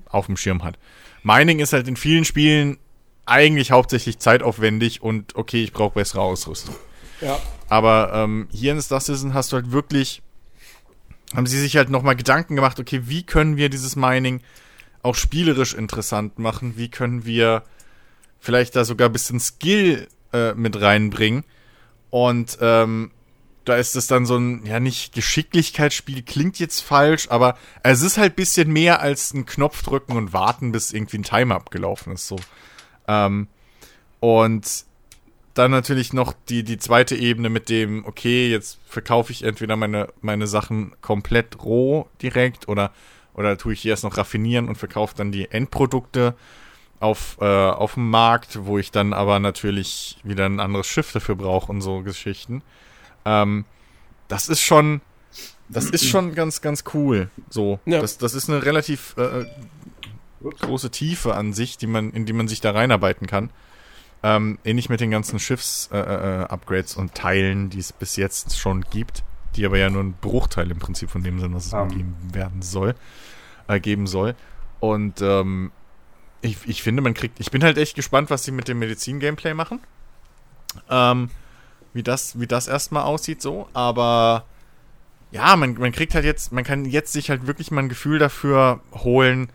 auf 0.10 0.26
dem 0.26 0.38
Schirm 0.38 0.64
hat. 0.64 0.80
Mining 1.22 1.60
ist 1.60 1.74
halt 1.74 1.88
in 1.88 1.98
vielen 1.98 2.26
Spielen 2.26 2.80
eigentlich 3.26 3.72
hauptsächlich 3.72 4.20
zeitaufwendig 4.20 5.04
und 5.04 5.36
okay, 5.36 5.64
ich 5.64 5.74
brauche 5.74 5.96
bessere 5.96 6.22
Ausrüstung. 6.22 6.76
Ja. 7.20 7.40
Aber 7.70 8.12
ähm, 8.14 8.48
hier 8.52 8.72
in 8.72 8.82
Star 8.82 9.00
Citizen 9.00 9.34
hast 9.34 9.52
du 9.52 9.58
halt 9.58 9.72
wirklich, 9.72 10.22
haben 11.36 11.46
sie 11.46 11.60
sich 11.60 11.78
halt 11.78 11.90
nochmal 11.90 12.16
Gedanken 12.16 12.56
gemacht, 12.56 12.80
okay, 12.80 13.02
wie 13.06 13.24
können 13.24 13.58
wir 13.58 13.70
dieses 13.70 13.96
Mining 13.96 14.42
auch 15.04 15.16
spielerisch 15.16 15.74
interessant 15.74 16.40
machen? 16.40 16.78
Wie 16.78 16.90
können 16.90 17.26
wir 17.26 17.64
vielleicht 18.40 18.76
da 18.76 18.86
sogar 18.86 19.10
ein 19.10 19.14
bisschen 19.14 19.40
Skill 19.40 20.08
äh, 20.34 20.54
mit 20.54 20.80
reinbringen? 20.80 21.44
Und 22.12 22.60
ähm, 22.62 23.12
da 23.66 23.76
ist 23.78 23.96
es 23.96 24.08
dann 24.08 24.26
so 24.26 24.38
ein, 24.38 24.66
ja, 24.66 24.80
nicht 24.80 25.14
Geschicklichkeitsspiel, 25.14 26.24
klingt 26.24 26.60
jetzt 26.60 26.82
falsch, 26.82 27.28
aber 27.30 27.58
es 27.84 28.02
ist 28.02 28.18
halt 28.18 28.34
ein 28.34 28.36
bisschen 28.36 28.72
mehr 28.72 29.02
als 29.02 29.34
ein 29.34 29.46
Knopf 29.46 29.82
drücken 29.84 30.18
und 30.18 30.34
warten, 30.34 30.72
bis 30.72 30.92
irgendwie 30.94 31.20
ein 31.20 31.24
Timer 31.24 31.56
abgelaufen 31.56 32.14
ist, 32.14 32.28
so. 32.28 32.38
Ähm, 33.08 33.48
und 34.20 34.86
dann 35.54 35.72
natürlich 35.72 36.14
noch 36.14 36.34
die, 36.50 36.64
die 36.64 36.78
zweite 36.78 37.16
Ebene 37.16 37.50
mit 37.50 37.70
dem, 37.70 38.06
okay, 38.06 38.50
jetzt 38.50 38.80
verkaufe 38.86 39.32
ich 39.32 39.44
entweder 39.44 39.76
meine, 39.76 40.08
meine 40.22 40.48
Sachen 40.48 40.94
komplett 41.02 41.64
roh 41.64 42.08
direkt 42.22 42.68
oder, 42.68 42.92
oder 43.34 43.58
tue 43.58 43.74
ich 43.74 43.82
die 43.82 43.90
erst 43.90 44.04
noch 44.04 44.18
raffinieren 44.18 44.70
und 44.70 44.78
verkaufe 44.78 45.16
dann 45.16 45.32
die 45.32 45.52
Endprodukte 45.52 46.36
auf, 47.02 47.38
äh, 47.42 47.46
auf 47.46 47.96
dem 47.96 48.10
Markt, 48.10 48.60
wo 48.66 48.78
ich 48.78 48.92
dann 48.92 49.12
aber 49.14 49.40
natürlich 49.40 50.18
wieder 50.24 50.46
ein 50.46 50.60
anderes 50.60 50.88
Schiff 50.88 51.12
dafür 51.12 51.36
brauche 51.36 51.72
und 51.72 51.82
so 51.82 52.02
Geschichten. 52.02 52.62
Ähm, 53.26 53.66
das 54.28 54.48
ist 54.48 54.62
schon, 54.62 55.02
das 55.68 55.86
ist 55.90 56.08
schon 56.08 56.34
ganz, 56.36 56.62
ganz 56.62 56.84
cool. 56.94 57.30
So, 57.50 57.80
Ja. 57.86 58.00
das, 58.02 58.18
das 58.18 58.34
ist 58.34 58.50
eine 58.50 58.64
relativ 58.64 59.16
äh, 59.18 59.46
große 60.60 60.92
Tiefe 60.92 61.36
an 61.36 61.54
sich, 61.54 61.78
die 61.78 61.88
man, 61.88 62.12
in 62.12 62.26
die 62.26 62.34
man 62.34 62.48
sich 62.48 62.62
da 62.62 62.72
reinarbeiten 62.72 63.28
kann. 63.28 63.50
Ähm, 64.24 64.60
ähnlich 64.64 64.88
mit 64.90 65.02
den 65.02 65.10
ganzen 65.10 65.40
Schiffs-Upgrades 65.40 66.96
und 66.96 67.16
Teilen, 67.16 67.70
die 67.72 67.80
es 67.80 67.92
bis 67.92 68.16
jetzt 68.16 68.58
schon 68.60 68.82
gibt, 68.92 69.24
die 69.56 69.66
aber 69.66 69.78
ja 69.80 69.90
nur 69.90 70.04
ein 70.04 70.14
Bruchteil 70.14 70.70
im 70.70 70.78
Prinzip 70.80 71.10
von 71.10 71.24
dem 71.24 71.40
sind, 71.40 71.54
was 71.56 71.66
es 71.68 71.74
Ähm. 71.74 71.90
geben 71.90 72.16
werden 72.32 72.62
soll, 72.62 72.94
äh, 73.68 73.80
geben 73.80 74.06
soll. 74.08 74.36
Und 74.80 75.22
ähm, 75.22 75.72
ich, 76.42 76.58
ich 76.66 76.84
finde, 76.84 77.02
man 77.02 77.14
kriegt. 77.14 77.40
Ich 77.40 77.52
bin 77.52 77.64
halt 77.64 77.78
echt 77.78 77.96
gespannt, 77.96 78.30
was 78.30 78.44
sie 78.44 78.52
mit 78.52 78.68
dem 78.68 78.80
Medizin-Gameplay 78.80 79.54
machen. 79.54 79.80
Ähm, 80.90 81.30
wie 81.94 82.04
das, 82.04 82.40
wie 82.40 82.48
das 82.48 82.68
erstmal 82.68 83.04
aussieht, 83.04 83.42
so. 83.42 83.68
Aber 83.74 84.46
ja, 85.32 85.56
man, 85.56 85.76
man 85.76 85.92
kriegt 85.92 86.16
halt 86.16 86.26
jetzt, 86.26 86.52
man 86.52 86.64
kann 86.64 86.86
jetzt 86.86 87.14
sich 87.14 87.30
halt 87.30 87.48
wirklich 87.48 87.72
mal 87.72 87.84
ein 87.84 87.90
Gefühl 87.90 88.20
dafür 88.20 88.82
holen, 88.94 89.50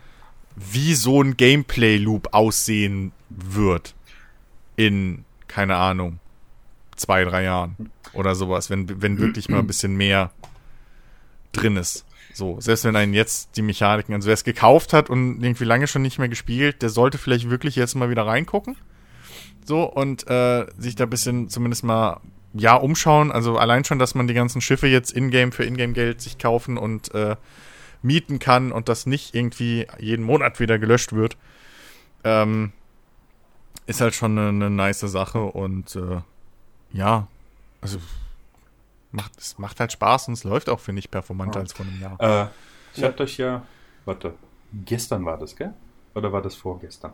wie 0.55 0.95
so 0.95 1.21
ein 1.21 1.37
Gameplay-Loop 1.37 2.29
aussehen 2.33 3.11
wird. 3.29 3.93
In, 4.75 5.25
keine 5.47 5.75
Ahnung, 5.75 6.19
zwei, 6.95 7.23
drei 7.23 7.43
Jahren 7.43 7.91
oder 8.13 8.35
sowas, 8.35 8.69
wenn, 8.69 9.01
wenn 9.01 9.19
wirklich 9.19 9.49
mal 9.49 9.59
ein 9.59 9.67
bisschen 9.67 9.95
mehr 9.95 10.31
drin 11.51 11.77
ist. 11.77 12.05
So, 12.37 12.61
selbst 12.61 12.83
wenn 12.83 12.95
einen 12.95 13.15
jetzt 13.15 13.57
die 13.57 13.63
Mechaniken, 13.63 14.13
also 14.13 14.27
wer 14.27 14.35
es 14.35 14.43
gekauft 14.43 14.93
hat 14.93 15.09
und 15.09 15.41
irgendwie 15.41 15.63
lange 15.63 15.87
schon 15.87 16.03
nicht 16.03 16.19
mehr 16.19 16.29
gespielt, 16.29 16.83
der 16.83 16.89
sollte 16.89 17.17
vielleicht 17.17 17.49
wirklich 17.49 17.75
jetzt 17.75 17.95
mal 17.95 18.11
wieder 18.11 18.27
reingucken. 18.27 18.75
So, 19.65 19.83
und 19.83 20.29
äh, 20.29 20.67
sich 20.77 20.95
da 20.95 21.05
ein 21.05 21.09
bisschen 21.09 21.49
zumindest 21.49 21.83
mal, 21.83 22.21
ja, 22.53 22.75
umschauen. 22.75 23.31
Also 23.31 23.57
allein 23.57 23.85
schon, 23.85 23.97
dass 23.97 24.13
man 24.13 24.27
die 24.27 24.35
ganzen 24.35 24.61
Schiffe 24.61 24.85
jetzt 24.85 25.11
in-game 25.11 25.51
für 25.51 25.65
Ingame-Geld 25.65 26.21
sich 26.21 26.37
kaufen 26.37 26.77
und 26.77 27.11
äh, 27.15 27.37
mieten 28.03 28.37
kann 28.37 28.71
und 28.71 28.87
das 28.87 29.07
nicht 29.07 29.33
irgendwie 29.33 29.87
jeden 29.97 30.23
Monat 30.23 30.59
wieder 30.59 30.77
gelöscht 30.77 31.13
wird. 31.13 31.37
Ähm, 32.23 32.71
ist 33.87 33.99
halt 33.99 34.13
schon 34.13 34.37
eine, 34.37 34.49
eine 34.49 34.69
nice 34.69 34.99
Sache 34.99 35.41
und 35.41 35.95
äh, 35.95 36.21
ja, 36.93 37.27
also 37.81 37.97
macht, 39.11 39.37
es 39.37 39.57
macht 39.57 39.79
halt 39.79 39.91
Spaß 39.91 40.27
und 40.29 40.33
es 40.33 40.43
läuft 40.43 40.69
auch, 40.69 40.79
finde 40.79 40.99
ich, 40.99 41.09
performanter 41.11 41.59
Ja. 41.59 41.63
als 41.63 41.73
vor 41.73 41.85
einem 41.85 42.01
Jahr. 42.01 42.17
Äh, 42.19 42.47
ich 42.93 43.01
Ja. 43.01 43.07
hab 43.09 43.19
euch 43.19 43.37
ja, 43.37 43.61
warte, 44.05 44.33
gestern 44.85 45.25
war 45.25 45.37
das, 45.37 45.55
gell? 45.55 45.73
Oder 46.15 46.31
war 46.33 46.41
das 46.41 46.55
vorgestern? 46.55 47.13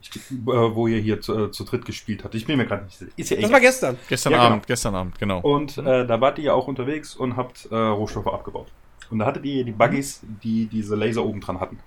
Ich, 0.00 0.10
äh, 0.16 0.20
wo 0.46 0.88
ihr 0.88 0.98
hier 1.00 1.20
zu, 1.20 1.46
äh, 1.46 1.50
zu 1.52 1.62
dritt 1.64 1.84
gespielt 1.84 2.24
habt. 2.24 2.34
Ich 2.34 2.44
bin 2.44 2.56
mir 2.58 2.66
gerade 2.66 2.84
nicht 2.84 2.98
sicher. 2.98 3.12
Ist 3.16 3.30
ja 3.30 3.36
Das 3.36 3.44
egal. 3.44 3.52
war 3.52 3.60
gestern. 3.60 3.98
Gestern 4.08 4.32
ja, 4.32 4.38
genau. 4.38 4.50
Abend, 4.50 4.66
gestern 4.66 4.94
Abend, 4.96 5.18
genau. 5.18 5.40
Und 5.40 5.78
äh, 5.78 6.04
da 6.06 6.20
wart 6.20 6.38
ihr 6.38 6.44
ja 6.46 6.54
auch 6.54 6.66
unterwegs 6.66 7.14
und 7.14 7.36
habt 7.36 7.68
äh, 7.70 7.74
Rohstoffe 7.76 8.26
abgebaut. 8.26 8.66
Und 9.10 9.20
da 9.20 9.26
hattet 9.26 9.44
ihr 9.44 9.64
die 9.64 9.70
Buggies, 9.72 10.20
die 10.42 10.66
diese 10.66 10.96
Laser 10.96 11.24
oben 11.24 11.40
dran 11.40 11.60
hatten. 11.60 11.78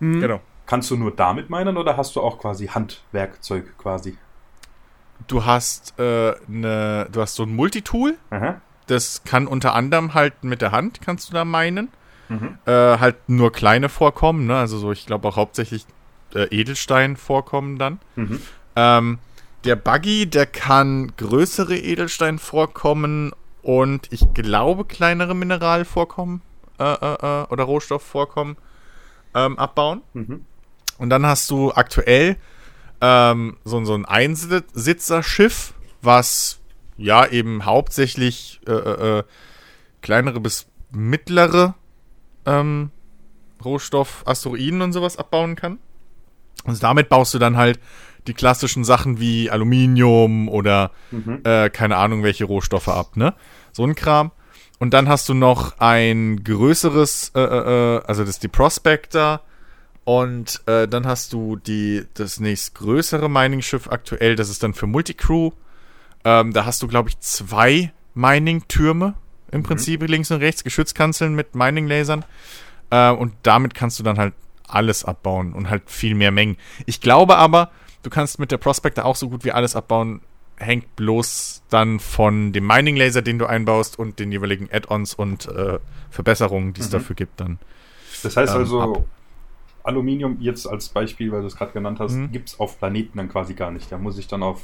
Mhm. 0.00 0.20
Genau. 0.20 0.40
Kannst 0.64 0.90
du 0.90 0.96
nur 0.96 1.10
damit 1.14 1.50
meinen 1.50 1.76
oder 1.76 1.96
hast 1.98 2.16
du 2.16 2.22
auch 2.22 2.38
quasi 2.38 2.66
Handwerkzeug 2.68 3.76
quasi? 3.76 4.16
Du 5.26 5.44
hast 5.44 5.98
äh, 5.98 6.34
ne, 6.46 7.08
du 7.10 7.20
hast 7.20 7.34
so 7.34 7.42
ein 7.42 7.54
Multitool, 7.54 8.16
Aha. 8.30 8.60
das 8.86 9.24
kann 9.24 9.46
unter 9.46 9.74
anderem 9.74 10.14
halt 10.14 10.44
mit 10.44 10.62
der 10.62 10.72
Hand 10.72 11.00
kannst 11.00 11.30
du 11.30 11.34
da 11.34 11.44
meinen. 11.44 11.88
Mhm. 12.28 12.58
Äh, 12.66 12.98
halt 12.98 13.16
nur 13.28 13.52
kleine 13.52 13.88
vorkommen, 13.88 14.46
ne? 14.46 14.56
Also 14.58 14.78
so, 14.78 14.92
ich 14.92 15.06
glaube 15.06 15.28
auch 15.28 15.36
hauptsächlich 15.36 15.86
äh, 16.34 16.44
Edelstein 16.54 17.16
vorkommen 17.16 17.78
dann. 17.78 18.00
Mhm. 18.16 18.42
Ähm, 18.76 19.18
der 19.64 19.76
Buggy, 19.76 20.26
der 20.26 20.46
kann 20.46 21.12
größere 21.16 21.76
Edelstein 21.76 22.38
vorkommen 22.38 23.32
und 23.62 24.12
ich 24.12 24.32
glaube 24.34 24.84
kleinere 24.84 25.34
Mineralvorkommen 25.34 26.42
äh, 26.78 26.84
äh, 26.84 27.42
äh, 27.42 27.46
oder 27.48 27.64
Rohstoffvorkommen 27.64 28.56
ähm, 29.34 29.58
abbauen. 29.58 30.02
Mhm. 30.12 30.44
Und 30.98 31.10
dann 31.10 31.26
hast 31.26 31.50
du 31.50 31.72
aktuell 31.72 32.36
ähm, 33.00 33.56
so, 33.64 33.84
so 33.84 33.94
ein 33.94 34.04
Einsitzerschiff, 34.04 35.74
was 36.02 36.60
ja 36.96 37.26
eben 37.26 37.64
hauptsächlich 37.64 38.60
äh, 38.66 38.72
äh, 38.72 39.18
äh, 39.18 39.22
kleinere 40.02 40.40
bis 40.40 40.66
mittlere 40.90 41.74
ähm, 42.46 42.90
Rohstoff, 43.64 44.22
Asteroiden 44.26 44.82
und 44.82 44.92
sowas 44.92 45.16
abbauen 45.16 45.56
kann. 45.56 45.78
Also 46.64 46.80
damit 46.80 47.08
baust 47.08 47.34
du 47.34 47.38
dann 47.38 47.56
halt 47.56 47.78
die 48.26 48.34
klassischen 48.34 48.84
Sachen 48.84 49.20
wie 49.20 49.50
Aluminium 49.50 50.48
oder 50.48 50.90
Mhm. 51.10 51.40
äh, 51.44 51.70
keine 51.70 51.96
Ahnung 51.96 52.22
welche 52.22 52.44
Rohstoffe 52.44 52.88
ab, 52.88 53.16
ne? 53.16 53.34
So 53.72 53.84
ein 53.84 53.94
Kram. 53.94 54.32
Und 54.78 54.94
dann 54.94 55.08
hast 55.08 55.28
du 55.28 55.34
noch 55.34 55.78
ein 55.78 56.44
größeres, 56.44 57.32
äh, 57.34 57.40
äh, 57.40 57.96
äh, 57.96 58.02
also 58.06 58.22
das 58.22 58.30
ist 58.30 58.42
die 58.42 58.48
Prospector. 58.48 59.40
Und 60.08 60.62
äh, 60.64 60.88
dann 60.88 61.06
hast 61.06 61.34
du 61.34 61.56
die, 61.56 62.06
das 62.14 62.40
nächstgrößere 62.40 63.28
Mining-Schiff 63.28 63.88
aktuell, 63.90 64.36
das 64.36 64.48
ist 64.48 64.62
dann 64.62 64.72
für 64.72 64.86
Multicrew. 64.86 65.50
Ähm, 66.24 66.54
da 66.54 66.64
hast 66.64 66.80
du, 66.82 66.88
glaube 66.88 67.10
ich, 67.10 67.20
zwei 67.20 67.92
Mining-Türme 68.14 69.12
im 69.52 69.62
Prinzip 69.64 70.00
links 70.08 70.30
und 70.30 70.38
rechts, 70.40 70.64
Geschützkanzeln 70.64 71.34
mit 71.34 71.54
Mining-Lasern. 71.54 72.24
Äh, 72.88 73.10
und 73.10 73.34
damit 73.42 73.74
kannst 73.74 73.98
du 73.98 74.02
dann 74.02 74.16
halt 74.16 74.32
alles 74.66 75.04
abbauen 75.04 75.52
und 75.52 75.68
halt 75.68 75.82
viel 75.90 76.14
mehr 76.14 76.30
Mengen. 76.30 76.56
Ich 76.86 77.02
glaube 77.02 77.36
aber, 77.36 77.70
du 78.02 78.08
kannst 78.08 78.38
mit 78.38 78.50
der 78.50 78.56
Prospector 78.56 79.04
auch 79.04 79.16
so 79.16 79.28
gut 79.28 79.44
wie 79.44 79.52
alles 79.52 79.76
abbauen. 79.76 80.22
Hängt 80.56 80.96
bloß 80.96 81.64
dann 81.68 82.00
von 82.00 82.54
dem 82.54 82.66
Mining 82.66 82.96
Laser, 82.96 83.20
den 83.20 83.38
du 83.38 83.44
einbaust 83.44 83.98
und 83.98 84.18
den 84.18 84.32
jeweiligen 84.32 84.70
Add-ons 84.72 85.12
und 85.12 85.48
äh, 85.48 85.78
Verbesserungen, 86.10 86.72
die 86.72 86.80
es 86.80 86.88
Mhm. 86.88 86.92
dafür 86.92 87.14
gibt, 87.14 87.40
dann. 87.40 87.58
Das 88.22 88.38
heißt 88.38 88.54
Ähm, 88.54 88.60
also, 88.60 88.80
ab. 88.80 89.04
Aluminium 89.88 90.36
jetzt 90.40 90.66
als 90.66 90.88
Beispiel, 90.90 91.32
weil 91.32 91.40
du 91.40 91.46
es 91.48 91.56
gerade 91.56 91.72
genannt 91.72 91.98
hast, 92.00 92.14
Mhm. 92.14 92.30
gibt 92.30 92.50
es 92.50 92.60
auf 92.60 92.78
Planeten 92.78 93.18
dann 93.18 93.28
quasi 93.28 93.54
gar 93.54 93.70
nicht. 93.70 93.90
Da 93.90 93.98
muss 93.98 94.18
ich 94.18 94.28
dann 94.28 94.42
auf 94.42 94.60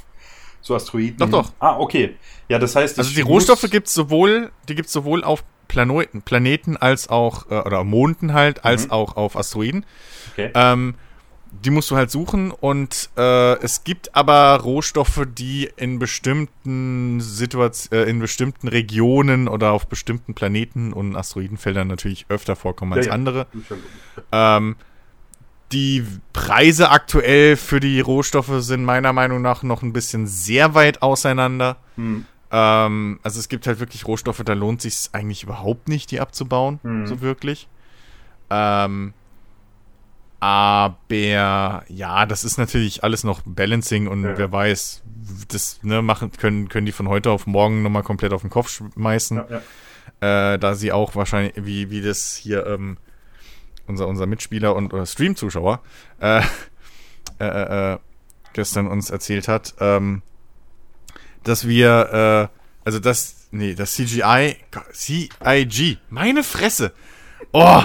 so 0.61 0.75
Asteroiden. 0.75 1.17
Doch, 1.19 1.29
doch. 1.31 1.53
Ah, 1.59 1.79
okay. 1.79 2.17
Ja, 2.49 2.59
das 2.59 2.77
heißt, 2.77 2.99
Also 2.99 3.15
die 3.15 3.21
Rohstoffe 3.23 3.69
gibt's 3.71 3.93
sowohl, 3.93 4.53
die 4.69 4.75
gibt's 4.75 4.93
sowohl 4.93 5.25
auf 5.25 5.45
Planeten, 5.69 6.23
Planeten 6.23 6.77
als 6.77 7.09
auch, 7.09 7.51
äh, 7.51 7.57
oder 7.61 7.85
Monden 7.85 8.33
halt, 8.33 8.65
als 8.65 8.87
Mhm. 8.87 8.93
auch 8.93 9.17
auf 9.17 9.37
Asteroiden. 9.37 9.85
Okay. 10.33 10.51
Ähm, 10.55 10.95
die 11.63 11.71
musst 11.71 11.91
du 11.91 11.97
halt 11.97 12.11
suchen 12.11 12.51
und 12.51 13.11
äh, 13.17 13.55
es 13.63 13.85
gibt 13.85 14.15
aber 14.17 14.57
Rohstoffe, 14.61 15.25
die 15.39 15.71
in 15.77 15.99
bestimmten 16.01 17.21
Situationen, 17.21 18.07
äh, 18.07 18.11
in 18.11 18.19
bestimmten 18.19 18.67
Regionen 18.69 19.47
oder 19.49 19.71
auf 19.73 19.87
bestimmten 19.87 20.35
Planeten 20.35 20.93
und 20.93 21.15
Asteroidenfeldern 21.15 21.87
natürlich 21.87 22.27
öfter 22.29 22.57
vorkommen 22.57 22.93
als 22.95 23.07
Ja, 23.07 23.13
andere. 23.13 23.47
Ist 23.53 23.71
ja 23.71 23.77
logisch. 23.77 24.27
Ähm, 24.33 24.77
die 25.75 26.07
Preise 26.33 26.91
aktuell 26.91 27.57
für 27.57 27.81
die 27.81 28.01
Rohstoffe 28.01 28.53
sind 28.63 28.85
meiner 28.85 29.13
Meinung 29.13 29.43
nach 29.43 29.63
noch 29.63 29.83
ein 29.83 29.93
bisschen 29.93 30.27
sehr 30.27 30.75
weit 30.75 31.03
auseinander. 31.03 31.77
Hm. 31.97 32.25
Ähm, 32.51 33.19
also 33.23 33.41
es 33.41 33.49
gibt 33.49 33.67
halt 33.67 33.81
wirklich 33.81 34.07
Rohstoffe, 34.07 34.43
da 34.45 34.53
lohnt 34.53 34.81
sich 34.81 35.09
eigentlich 35.13 35.43
überhaupt 35.43 35.89
nicht, 35.89 36.11
die 36.13 36.21
abzubauen, 36.21 36.79
Mhm. 36.83 37.07
so 37.09 37.21
wirklich. 37.21 37.69
Ähm, 38.51 39.13
aber 40.41 41.85
ja, 41.89 42.27
das 42.27 42.45
ist 42.45 42.59
natürlich 42.59 43.03
alles 43.03 43.25
noch 43.25 43.41
Balancing 43.45 44.07
und 44.09 44.25
Ja. 44.25 44.39
wer 44.39 44.53
weiß, 44.53 45.03
das 45.49 45.81
ne, 45.83 46.03
machen 46.03 46.31
können, 46.33 46.69
können 46.69 46.87
die 46.87 46.93
von 46.93 47.09
heute 47.09 47.31
auf 47.31 47.47
morgen 47.47 47.83
nochmal 47.83 48.03
komplett 48.03 48.33
auf 48.33 48.43
den 48.43 48.51
Kopf 48.51 48.69
schmeißen. 48.71 49.39
Ja, 49.39 49.47
ja. 50.21 50.53
Äh, 50.55 50.59
da 50.59 50.75
sie 50.75 50.93
auch 50.93 51.17
wahrscheinlich, 51.17 51.55
wie, 51.57 51.91
wie 51.91 52.03
das 52.03 52.35
hier 52.37 52.67
ähm, 52.67 52.99
unser, 53.87 54.07
unser 54.09 54.27
Mitspieler 54.27 54.75
und 54.75 54.93
Stream-Zuschauer 55.07 55.81
äh, 56.21 56.43
äh, 57.41 57.93
äh, 57.93 57.99
gestern 58.53 58.87
uns 58.87 59.11
erzählt 59.11 59.49
hat, 59.49 59.75
ähm, 59.81 60.23
dass 61.43 61.67
wir, 61.67 62.51
äh, 62.53 62.59
also 62.85 62.99
das, 63.01 63.49
nee, 63.51 63.75
das 63.75 63.95
CGI, 63.95 64.57
CIG, 64.93 65.99
meine 66.09 66.45
Fresse, 66.45 66.93
oh, 67.53 67.83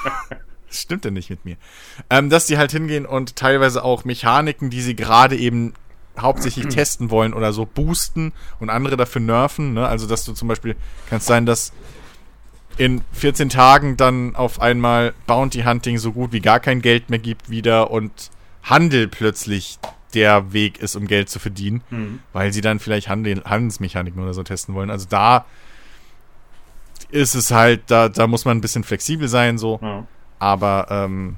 das 0.68 0.80
stimmt 0.80 1.04
denn 1.04 1.14
nicht 1.14 1.30
mit 1.30 1.44
mir, 1.44 1.56
ähm, 2.10 2.30
dass 2.30 2.46
die 2.46 2.58
halt 2.58 2.72
hingehen 2.72 3.06
und 3.06 3.36
teilweise 3.36 3.82
auch 3.82 4.04
Mechaniken, 4.04 4.70
die 4.70 4.82
sie 4.82 4.94
gerade 4.94 5.36
eben 5.36 5.74
hauptsächlich 6.18 6.66
testen 6.74 7.10
wollen 7.10 7.32
oder 7.32 7.52
so 7.52 7.64
boosten 7.66 8.32
und 8.60 8.70
andere 8.70 8.96
dafür 8.96 9.22
nerven, 9.22 9.72
ne? 9.72 9.86
also 9.86 10.06
dass 10.06 10.24
du 10.24 10.32
zum 10.32 10.48
Beispiel, 10.48 10.76
kann 11.08 11.18
es 11.18 11.26
sein, 11.26 11.46
dass 11.46 11.72
in 12.78 13.02
14 13.12 13.48
Tagen 13.48 13.96
dann 13.96 14.34
auf 14.34 14.60
einmal 14.60 15.14
Bounty 15.26 15.62
Hunting 15.62 15.98
so 15.98 16.12
gut 16.12 16.32
wie 16.32 16.40
gar 16.40 16.60
kein 16.60 16.80
Geld 16.82 17.10
mehr 17.10 17.18
gibt 17.18 17.50
wieder 17.50 17.90
und 17.90 18.30
Handel 18.62 19.08
plötzlich 19.08 19.78
der 20.14 20.52
Weg 20.52 20.78
ist, 20.78 20.94
um 20.96 21.06
Geld 21.06 21.28
zu 21.30 21.38
verdienen, 21.38 21.82
Hm. 21.88 22.18
weil 22.32 22.52
sie 22.52 22.60
dann 22.60 22.78
vielleicht 22.78 23.08
Handel, 23.08 23.42
Handelsmechaniken 23.44 24.22
oder 24.22 24.34
so 24.34 24.42
testen 24.42 24.74
wollen. 24.74 24.90
Also 24.90 25.06
da 25.08 25.46
ist 27.10 27.34
es 27.34 27.50
halt, 27.50 27.82
da, 27.90 28.08
da 28.08 28.26
muss 28.26 28.44
man 28.44 28.56
ein 28.56 28.60
bisschen 28.60 28.84
flexibel 28.84 29.28
sein, 29.28 29.58
so. 29.58 29.78
Ja. 29.82 30.06
Aber 30.38 30.86
ähm, 30.90 31.36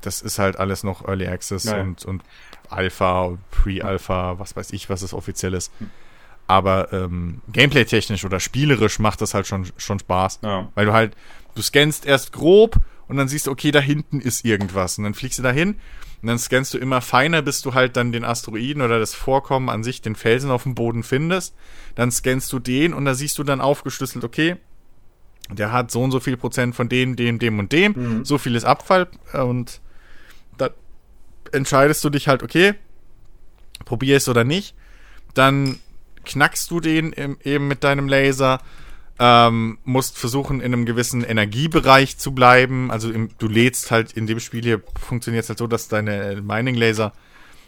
das 0.00 0.22
ist 0.22 0.38
halt 0.38 0.58
alles 0.58 0.82
noch 0.82 1.06
Early 1.06 1.26
Access 1.26 1.64
Ja, 1.64 1.76
ja. 1.76 1.82
und, 1.82 2.04
und 2.04 2.22
Alpha, 2.68 3.36
Pre-Alpha, 3.50 4.38
was 4.38 4.56
weiß 4.56 4.72
ich, 4.72 4.88
was 4.88 5.02
es 5.02 5.12
offiziell 5.12 5.54
ist. 5.54 5.72
Aber 6.50 6.92
ähm, 6.92 7.42
gameplay-technisch 7.52 8.24
oder 8.24 8.40
spielerisch 8.40 8.98
macht 8.98 9.20
das 9.20 9.34
halt 9.34 9.46
schon, 9.46 9.68
schon 9.76 10.00
Spaß. 10.00 10.40
Ja. 10.42 10.68
Weil 10.74 10.86
du 10.86 10.92
halt, 10.92 11.16
du 11.54 11.62
scannst 11.62 12.06
erst 12.06 12.32
grob 12.32 12.74
und 13.06 13.16
dann 13.16 13.28
siehst 13.28 13.46
du, 13.46 13.52
okay, 13.52 13.70
da 13.70 13.78
hinten 13.78 14.18
ist 14.18 14.44
irgendwas. 14.44 14.98
Und 14.98 15.04
dann 15.04 15.14
fliegst 15.14 15.38
du 15.38 15.44
dahin 15.44 15.76
und 16.22 16.26
dann 16.26 16.40
scannst 16.40 16.74
du 16.74 16.78
immer 16.78 17.02
feiner, 17.02 17.40
bis 17.40 17.62
du 17.62 17.74
halt 17.74 17.96
dann 17.96 18.10
den 18.10 18.24
Asteroiden 18.24 18.82
oder 18.82 18.98
das 18.98 19.14
Vorkommen 19.14 19.68
an 19.68 19.84
sich, 19.84 20.02
den 20.02 20.16
Felsen 20.16 20.50
auf 20.50 20.64
dem 20.64 20.74
Boden 20.74 21.04
findest. 21.04 21.54
Dann 21.94 22.10
scannst 22.10 22.52
du 22.52 22.58
den 22.58 22.94
und 22.94 23.04
da 23.04 23.14
siehst 23.14 23.38
du 23.38 23.44
dann 23.44 23.60
aufgeschlüsselt, 23.60 24.24
okay, 24.24 24.56
der 25.52 25.70
hat 25.70 25.92
so 25.92 26.02
und 26.02 26.10
so 26.10 26.18
viel 26.18 26.36
Prozent 26.36 26.74
von 26.74 26.88
dem, 26.88 27.14
dem, 27.14 27.38
dem 27.38 27.60
und 27.60 27.70
dem. 27.70 27.92
Mhm. 27.92 28.24
So 28.24 28.38
viel 28.38 28.56
ist 28.56 28.64
Abfall 28.64 29.06
und 29.34 29.80
da 30.58 30.70
entscheidest 31.52 32.02
du 32.02 32.10
dich 32.10 32.26
halt, 32.26 32.42
okay, 32.42 32.74
probier 33.84 34.16
es 34.16 34.28
oder 34.28 34.42
nicht. 34.42 34.74
Dann 35.34 35.78
knackst 36.24 36.70
du 36.70 36.80
den 36.80 37.14
eben 37.44 37.68
mit 37.68 37.84
deinem 37.84 38.08
Laser, 38.08 38.60
ähm, 39.18 39.78
musst 39.84 40.16
versuchen, 40.18 40.60
in 40.60 40.72
einem 40.72 40.86
gewissen 40.86 41.22
Energiebereich 41.22 42.16
zu 42.18 42.32
bleiben. 42.32 42.90
Also 42.90 43.10
im, 43.10 43.28
du 43.38 43.48
lädst 43.48 43.90
halt 43.90 44.12
in 44.12 44.26
dem 44.26 44.40
Spiel 44.40 44.62
hier 44.62 44.82
funktioniert 44.98 45.44
es 45.44 45.48
halt 45.50 45.58
so, 45.58 45.66
dass 45.66 45.88
deine 45.88 46.40
Mining-Laser 46.42 47.12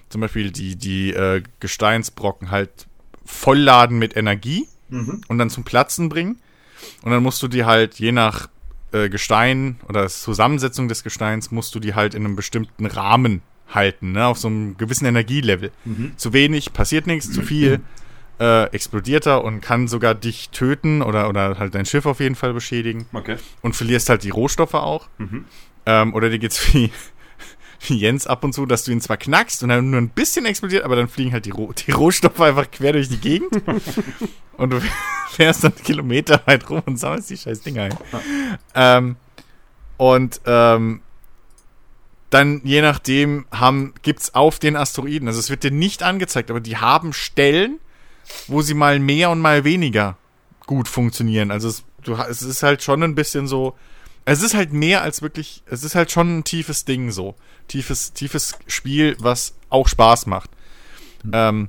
zum 0.09 0.21
Beispiel 0.23 0.51
die, 0.51 0.77
die 0.77 1.11
äh, 1.13 1.43
Gesteinsbrocken 1.61 2.51
halt 2.51 2.87
vollladen 3.25 3.99
mit 3.99 4.17
Energie 4.17 4.67
Mhm. 4.89 5.23
und 5.29 5.39
dann 5.39 5.49
zum 5.49 5.65
Platzen 5.65 6.11
bringen. 6.11 6.39
Und 7.01 7.13
dann 7.13 7.23
musst 7.23 7.43
du 7.43 7.49
die 7.49 7.65
halt 7.65 7.95
je 7.99 8.13
nach 8.13 8.49
äh, 8.93 9.09
Gestein 9.09 9.77
oder 9.89 10.07
Zusammensetzung 10.09 10.87
des 10.89 11.03
Gesteins 11.03 11.51
musst 11.51 11.75
du 11.75 11.81
die 11.81 11.95
halt 11.95 12.15
in 12.15 12.27
einem 12.27 12.37
bestimmten 12.37 12.85
Rahmen 12.85 13.41
halten, 13.71 14.13
ne, 14.13 14.27
auf 14.27 14.37
so 14.37 14.49
einem 14.49 14.77
gewissen 14.77 15.07
Energielevel. 15.07 15.71
Mhm. 15.87 16.13
Zu 16.19 16.35
wenig 16.35 16.75
passiert 16.75 17.07
nichts, 17.07 17.33
zu 17.33 17.41
viel 17.41 17.81
äh, 18.43 18.65
explodiert 18.73 19.25
er 19.27 19.45
und 19.45 19.61
kann 19.61 19.87
sogar 19.87 20.17
dich 20.17 20.51
töten 20.51 21.01
oder, 21.01 21.29
oder 21.29 21.61
halt 21.61 21.77
dein 21.77 21.87
Schiff 21.87 22.07
auf 22.07 22.19
jeden 22.19 22.35
Fall 22.35 22.53
beschädigen 22.53 23.07
Okay. 23.13 23.37
und 23.61 23.77
verlierst 23.77 24.09
halt 24.09 24.25
die 24.25 24.31
Rohstoffe 24.31 24.75
auch. 24.75 25.07
Mhm. 25.19 25.45
Ähm, 25.87 26.13
oder 26.13 26.29
dir 26.29 26.41
geht's 26.41 26.75
wie, 26.75 26.91
wie 27.87 27.99
Jens 27.99 28.27
ab 28.27 28.43
und 28.43 28.53
zu, 28.53 28.67
dass 28.67 28.83
du 28.83 28.91
ihn 28.91 29.01
zwar 29.01 29.17
knackst 29.17 29.63
und 29.63 29.69
dann 29.69 29.91
nur 29.91 30.01
ein 30.01 30.09
bisschen 30.09 30.45
explodiert, 30.45 30.85
aber 30.85 30.97
dann 30.97 31.07
fliegen 31.07 31.33
halt 31.33 31.47
die, 31.47 31.51
Roh 31.51 31.73
die 31.73 31.93
Rohstoffe 31.93 32.41
einfach 32.41 32.69
quer 32.69 32.93
durch 32.93 33.09
die 33.09 33.19
Gegend. 33.19 33.53
und 34.57 34.71
du 34.71 34.81
fährst 35.31 35.63
dann 35.63 35.77
Kilometer 35.77 36.43
weit 36.47 36.69
rum 36.69 36.83
und 36.85 36.97
sammelst 36.97 37.31
die 37.31 37.37
scheiß 37.37 37.61
Dinger 37.61 37.85
ein. 37.85 37.99
Ähm, 38.75 39.17
und 39.99 40.41
ähm, 40.47 41.01
dann 42.31 42.61
je 42.65 42.83
nachdem 42.83 43.47
haben, 43.53 43.95
gibt's 44.03 44.35
auf 44.35 44.59
den 44.59 44.75
Asteroiden, 44.75 45.29
also 45.29 45.39
es 45.39 45.49
wird 45.49 45.63
dir 45.63 45.71
nicht 45.71 46.03
angezeigt, 46.03 46.51
aber 46.51 46.61
die 46.61 46.79
haben 46.79 47.13
Stellen, 47.13 47.79
wo 48.47 48.63
sie 48.63 48.75
mal 48.75 48.99
mehr 48.99 49.31
und 49.31 49.41
mal 49.41 49.65
weniger 49.65 50.17
gut 50.67 50.89
funktionieren. 50.89 51.51
Also 51.51 51.69
es, 51.69 51.85
du, 52.03 52.15
es 52.15 52.43
ist 52.43 52.63
halt 52.63 52.83
schon 52.83 53.03
ein 53.03 53.15
bisschen 53.15 53.47
so, 53.47 53.75
es 54.25 54.43
ist 54.43 54.55
halt 54.55 54.73
mehr 54.73 55.03
als 55.03 55.23
wirklich, 55.23 55.63
es 55.67 55.83
ist 55.85 55.95
halt 55.95 56.11
schon 56.13 56.39
ein 56.39 56.45
tiefes 56.45 56.85
Ding 56.85 57.11
so. 57.11 57.35
Tiefes, 57.69 58.13
tiefes 58.13 58.57
Spiel, 58.67 59.17
was 59.19 59.55
auch 59.69 59.89
Spaß 59.89 60.27
macht. 60.27 60.51
Ähm, 61.33 61.69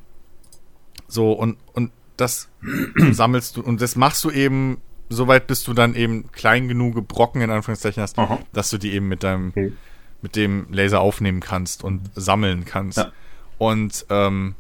So, 1.07 1.31
und, 1.33 1.57
und 1.73 1.91
das 2.17 2.49
sammelst 3.11 3.57
du, 3.57 3.61
und 3.61 3.81
das 3.81 3.95
machst 3.95 4.23
du 4.23 4.31
eben, 4.31 4.81
soweit 5.09 5.47
bis 5.47 5.63
du 5.63 5.73
dann 5.73 5.95
eben 5.95 6.31
klein 6.31 6.67
genug 6.67 7.07
Brocken 7.07 7.41
in 7.41 7.49
Anführungszeichen 7.51 8.01
hast, 8.01 8.17
Aha. 8.17 8.39
dass 8.53 8.69
du 8.69 8.77
die 8.77 8.93
eben 8.93 9.07
mit 9.07 9.23
deinem, 9.23 9.49
Okay. 9.49 9.73
mit 10.21 10.35
dem 10.35 10.67
Laser 10.71 11.01
aufnehmen 11.01 11.39
kannst 11.39 11.83
und 11.83 12.09
sammeln 12.15 12.65
kannst. 12.65 12.97
Ja. 12.97 13.11
Und 13.59 14.05
ähm, 14.09 14.55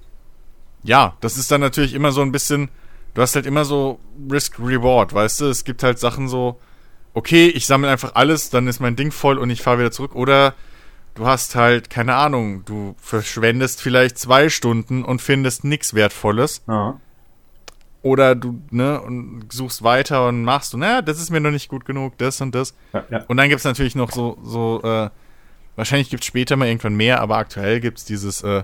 ja, 0.83 1.15
das 1.21 1.37
ist 1.37 1.51
dann 1.51 1.61
natürlich 1.61 1.93
immer 1.93 2.11
so 2.11 2.21
ein 2.21 2.31
bisschen, 2.31 2.69
du 3.13 3.21
hast 3.21 3.35
halt 3.35 3.45
immer 3.45 3.65
so 3.65 3.99
Risk-Reward, 4.29 5.13
weißt 5.13 5.41
du? 5.41 5.45
Es 5.45 5.63
gibt 5.63 5.83
halt 5.83 5.99
Sachen 5.99 6.27
so, 6.27 6.59
okay, 7.13 7.47
ich 7.47 7.65
sammle 7.65 7.89
einfach 7.89 8.15
alles, 8.15 8.49
dann 8.49 8.67
ist 8.67 8.79
mein 8.79 8.95
Ding 8.95 9.11
voll 9.11 9.37
und 9.37 9.49
ich 9.49 9.61
fahre 9.61 9.79
wieder 9.79 9.91
zurück. 9.91 10.15
Oder 10.15 10.53
du 11.15 11.25
hast 11.25 11.55
halt, 11.55 11.89
keine 11.89 12.15
Ahnung, 12.15 12.65
du 12.65 12.95
verschwendest 12.97 13.81
vielleicht 13.81 14.17
zwei 14.17 14.49
Stunden 14.49 15.03
und 15.05 15.21
findest 15.21 15.63
nichts 15.63 15.93
Wertvolles. 15.93 16.63
Ja. 16.67 16.99
Oder 18.01 18.35
du, 18.35 18.59
ne, 18.69 18.99
und 18.99 19.45
suchst 19.53 19.83
weiter 19.83 20.27
und 20.27 20.43
machst 20.43 20.73
du, 20.73 20.77
naja, 20.77 21.01
das 21.01 21.21
ist 21.21 21.29
mir 21.29 21.39
noch 21.39 21.51
nicht 21.51 21.69
gut 21.69 21.85
genug, 21.85 22.17
das 22.17 22.41
und 22.41 22.53
das. 22.53 22.75
Ja, 22.91 23.05
ja. 23.09 23.23
Und 23.27 23.37
dann 23.37 23.47
gibt's 23.47 23.63
natürlich 23.63 23.95
noch 23.95 24.11
so, 24.11 24.37
so, 24.43 24.81
äh, 24.83 25.09
wahrscheinlich 25.77 26.09
gibt's 26.09 26.25
später 26.25 26.57
mal 26.57 26.67
irgendwann 26.67 26.95
mehr, 26.95 27.21
aber 27.21 27.37
aktuell 27.37 27.79
gibt's 27.79 28.03
dieses, 28.03 28.43
äh, 28.43 28.63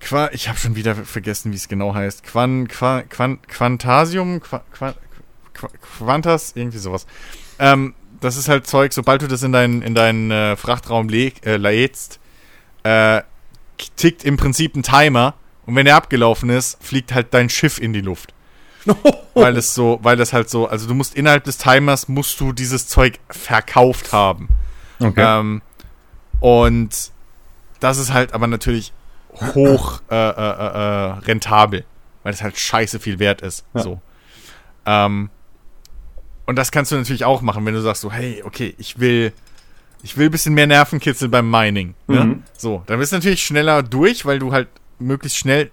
Qua 0.00 0.30
ich 0.32 0.48
habe 0.48 0.58
schon 0.58 0.76
wieder 0.76 0.94
vergessen, 0.94 1.52
wie 1.52 1.56
es 1.56 1.68
genau 1.68 1.94
heißt. 1.94 2.24
Quan, 2.24 2.68
Qua, 2.68 3.02
Quan, 3.02 3.40
Quantasium, 3.42 4.40
Qua, 4.40 4.62
Qua, 4.72 4.94
Qua, 5.54 5.68
Quantas, 5.98 6.52
irgendwie 6.54 6.78
sowas. 6.78 7.06
Ähm, 7.58 7.94
das 8.20 8.36
ist 8.36 8.48
halt 8.48 8.66
Zeug, 8.66 8.92
sobald 8.92 9.22
du 9.22 9.26
das 9.26 9.42
in 9.42 9.52
deinen 9.52 9.82
in 9.82 9.94
deinen 9.94 10.30
äh, 10.30 10.56
Frachtraum 10.56 11.08
leg, 11.08 11.44
äh, 11.46 11.56
lädst, 11.56 12.20
äh, 12.82 13.22
tickt 13.96 14.24
im 14.24 14.36
Prinzip 14.36 14.76
ein 14.76 14.82
Timer 14.82 15.34
und 15.66 15.74
wenn 15.74 15.84
der 15.84 15.96
abgelaufen 15.96 16.50
ist, 16.50 16.82
fliegt 16.82 17.12
halt 17.12 17.34
dein 17.34 17.48
Schiff 17.48 17.78
in 17.78 17.92
die 17.92 18.00
Luft. 18.00 18.32
weil 19.34 19.56
es 19.56 19.74
so, 19.74 19.98
weil 20.02 20.16
das 20.16 20.32
halt 20.32 20.48
so, 20.48 20.68
also 20.68 20.86
du 20.86 20.94
musst 20.94 21.14
innerhalb 21.14 21.42
des 21.44 21.58
Timers 21.58 22.08
musst 22.08 22.40
du 22.40 22.52
dieses 22.52 22.86
Zeug 22.86 23.18
verkauft 23.28 24.12
haben. 24.12 24.48
Okay. 25.00 25.40
Ähm, 25.40 25.62
und 26.40 27.10
das 27.80 27.98
ist 27.98 28.12
halt 28.12 28.32
aber 28.32 28.46
natürlich 28.46 28.92
hoch 29.40 30.00
äh, 30.10 30.14
äh, 30.14 30.30
äh, 30.30 31.08
äh, 31.10 31.12
rentabel, 31.26 31.84
weil 32.22 32.32
es 32.32 32.42
halt 32.42 32.58
scheiße 32.58 33.00
viel 33.00 33.18
wert 33.18 33.42
ist. 33.42 33.64
Ja. 33.74 33.82
So. 33.82 34.00
Ähm, 34.86 35.30
und 36.46 36.56
das 36.56 36.70
kannst 36.70 36.92
du 36.92 36.96
natürlich 36.96 37.24
auch 37.24 37.42
machen, 37.42 37.66
wenn 37.66 37.74
du 37.74 37.80
sagst 37.80 38.02
so, 38.02 38.12
hey, 38.12 38.42
okay, 38.44 38.74
ich 38.78 39.00
will, 39.00 39.32
ich 40.02 40.16
will 40.16 40.26
ein 40.26 40.30
bisschen 40.30 40.54
mehr 40.54 40.66
Nervenkitzel 40.66 41.28
beim 41.28 41.50
Mining. 41.50 41.94
Ne? 42.06 42.24
Mhm. 42.24 42.42
So, 42.56 42.84
dann 42.86 42.98
bist 42.98 43.12
du 43.12 43.16
natürlich 43.16 43.42
schneller 43.42 43.82
durch, 43.82 44.24
weil 44.24 44.38
du 44.38 44.52
halt 44.52 44.68
möglichst 44.98 45.38
schnell 45.38 45.70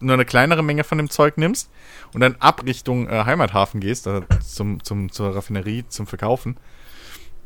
nur 0.00 0.14
eine 0.14 0.24
kleinere 0.24 0.62
Menge 0.62 0.84
von 0.84 0.98
dem 0.98 1.10
Zeug 1.10 1.36
nimmst 1.36 1.70
und 2.12 2.20
dann 2.20 2.36
ab 2.38 2.64
Richtung 2.64 3.08
äh, 3.08 3.24
Heimathafen 3.24 3.80
gehst, 3.80 4.06
also 4.06 4.24
zum, 4.40 4.82
zum, 4.82 5.12
zur 5.12 5.34
Raffinerie, 5.34 5.84
zum 5.88 6.06
Verkaufen. 6.06 6.56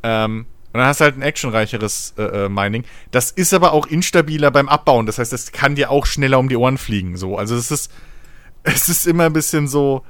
Ähm, 0.03 0.45
und 0.79 0.83
dann 0.83 0.91
hast 0.91 1.01
du 1.01 1.03
halt 1.03 1.17
ein 1.17 1.23
actionreicheres 1.23 2.13
äh, 2.17 2.45
äh, 2.45 2.49
Mining. 2.49 2.85
Das 3.11 3.31
ist 3.31 3.53
aber 3.53 3.73
auch 3.73 3.85
instabiler 3.85 4.49
beim 4.49 4.69
Abbauen. 4.69 5.05
Das 5.05 5.19
heißt, 5.19 5.33
das 5.33 5.51
kann 5.51 5.75
dir 5.75 5.91
auch 5.91 6.05
schneller 6.05 6.39
um 6.39 6.47
die 6.47 6.55
Ohren 6.55 6.77
fliegen. 6.77 7.17
So, 7.17 7.37
also 7.37 7.53
es 7.57 7.69
ist, 7.69 7.91
es 8.63 8.87
ist 8.87 9.05
immer 9.05 9.25
ein 9.25 9.33
bisschen 9.33 9.67
so, 9.67 10.05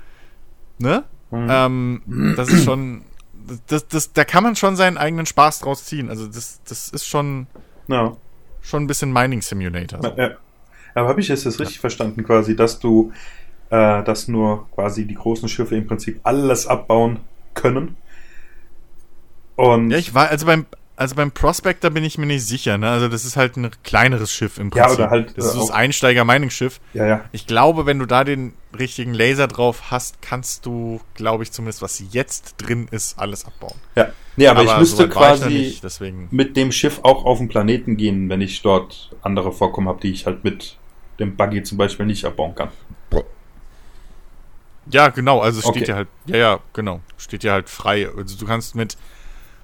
ne? 0.77 1.05
Mhm. 1.32 1.47
Ähm, 1.49 2.34
das 2.38 2.49
ist 2.49 2.65
schon, 2.65 3.01
das, 3.65 3.88
das, 3.88 4.13
da 4.13 4.23
kann 4.23 4.43
man 4.43 4.55
schon 4.55 4.75
seinen 4.75 4.99
eigenen 4.99 5.25
Spaß 5.25 5.62
draus 5.62 5.86
ziehen. 5.86 6.08
Also 6.08 6.27
das, 6.27 6.62
das 6.67 6.89
ist 6.89 7.08
schon, 7.08 7.47
ja. 7.88 8.15
schon 8.62 8.84
ein 8.84 8.88
bisschen 8.88 9.12
Mining 9.12 9.41
Simulator. 9.41 10.03
So. 10.03 10.13
Ja. 10.17 10.38
Aber 10.93 11.08
habe 11.08 11.19
ich 11.19 11.29
jetzt 11.29 11.47
das 11.47 11.60
richtig 11.60 11.79
verstanden, 11.79 12.23
quasi, 12.23 12.55
dass 12.55 12.77
du, 12.77 13.12
äh, 13.71 14.03
dass 14.03 14.27
nur 14.27 14.69
quasi 14.69 15.08
die 15.08 15.15
großen 15.15 15.49
Schiffe 15.49 15.75
im 15.75 15.88
Prinzip 15.88 16.19
alles 16.21 16.67
abbauen 16.67 17.21
können? 17.55 17.97
Und 19.59 19.91
Ja, 19.91 19.97
ich 19.97 20.13
war, 20.13 20.29
also 20.29 20.45
beim, 20.45 20.65
also 20.95 21.15
beim 21.15 21.31
Prospector 21.31 21.91
bin 21.91 22.05
ich 22.05 22.17
mir 22.17 22.25
nicht 22.25 22.45
sicher, 22.45 22.77
ne? 22.77 22.89
Also 22.89 23.09
das 23.09 23.25
ist 23.25 23.35
halt 23.35 23.57
ein 23.57 23.69
kleineres 23.83 24.31
Schiff 24.31 24.57
im 24.57 24.71
Ja, 24.73 24.83
Prinzip. 24.85 24.99
oder 24.99 25.09
halt, 25.09 25.37
das 25.37 25.45
ist 25.47 25.51
äh, 25.51 25.53
so 25.55 25.59
das 25.67 25.71
Einsteiger-Mining-Schiff. 25.71 26.79
ja, 26.93 27.05
ja. 27.05 27.25
Ich 27.33 27.45
glaube, 27.45 27.85
wenn 27.85 27.99
du 27.99 28.05
da 28.05 28.23
den 28.23 28.53
richtigen 28.77 29.13
Laser 29.13 29.47
drauf 29.47 29.91
hast, 29.91 30.21
kannst 30.21 30.65
du, 30.65 31.01
glaube 31.13 31.43
ich, 31.43 31.51
zumindest 31.51 31.81
was 31.81 32.01
jetzt 32.11 32.55
drin 32.57 32.87
ist, 32.91 33.19
alles 33.19 33.45
abbauen. 33.45 33.75
ja. 33.95 34.07
Nee, 34.37 34.47
aber, 34.47 34.63
ich 34.63 34.77
müsste 34.77 34.99
war 34.99 35.33
ich 35.33 35.41
quasi 35.41 35.49
nicht, 35.49 35.83
deswegen. 35.83 36.29
mit 36.31 36.55
dem 36.55 36.71
Schiff 36.71 37.01
auch 37.03 37.25
auf 37.25 37.39
den 37.39 37.49
Planeten 37.49 37.97
gehen, 37.97 38.29
wenn 38.29 38.39
ich 38.39 38.61
dort 38.61 39.13
andere 39.21 39.51
Vorkommen 39.51 39.89
habe, 39.89 39.99
die 39.99 40.11
ich 40.11 40.25
halt 40.25 40.45
mit 40.45 40.77
dem 41.19 41.35
Buggy 41.35 41.63
zum 41.63 41.77
Beispiel 41.77 42.05
nicht 42.05 42.23
abbauen 42.23 42.55
kann. 42.55 42.69
Ja, 44.91 45.09
genau, 45.09 45.39
also 45.39 45.61
steht 45.61 45.83
Okay. 45.83 45.85
ja 45.89 45.95
halt, 45.95 46.07
ja, 46.25 46.37
ja, 46.37 46.59
genau, 46.73 47.01
steht 47.17 47.43
ja 47.43 47.51
halt 47.53 47.69
frei. 47.69 48.07
Also 48.15 48.37
du 48.37 48.45
kannst 48.45 48.75
mit, 48.75 48.97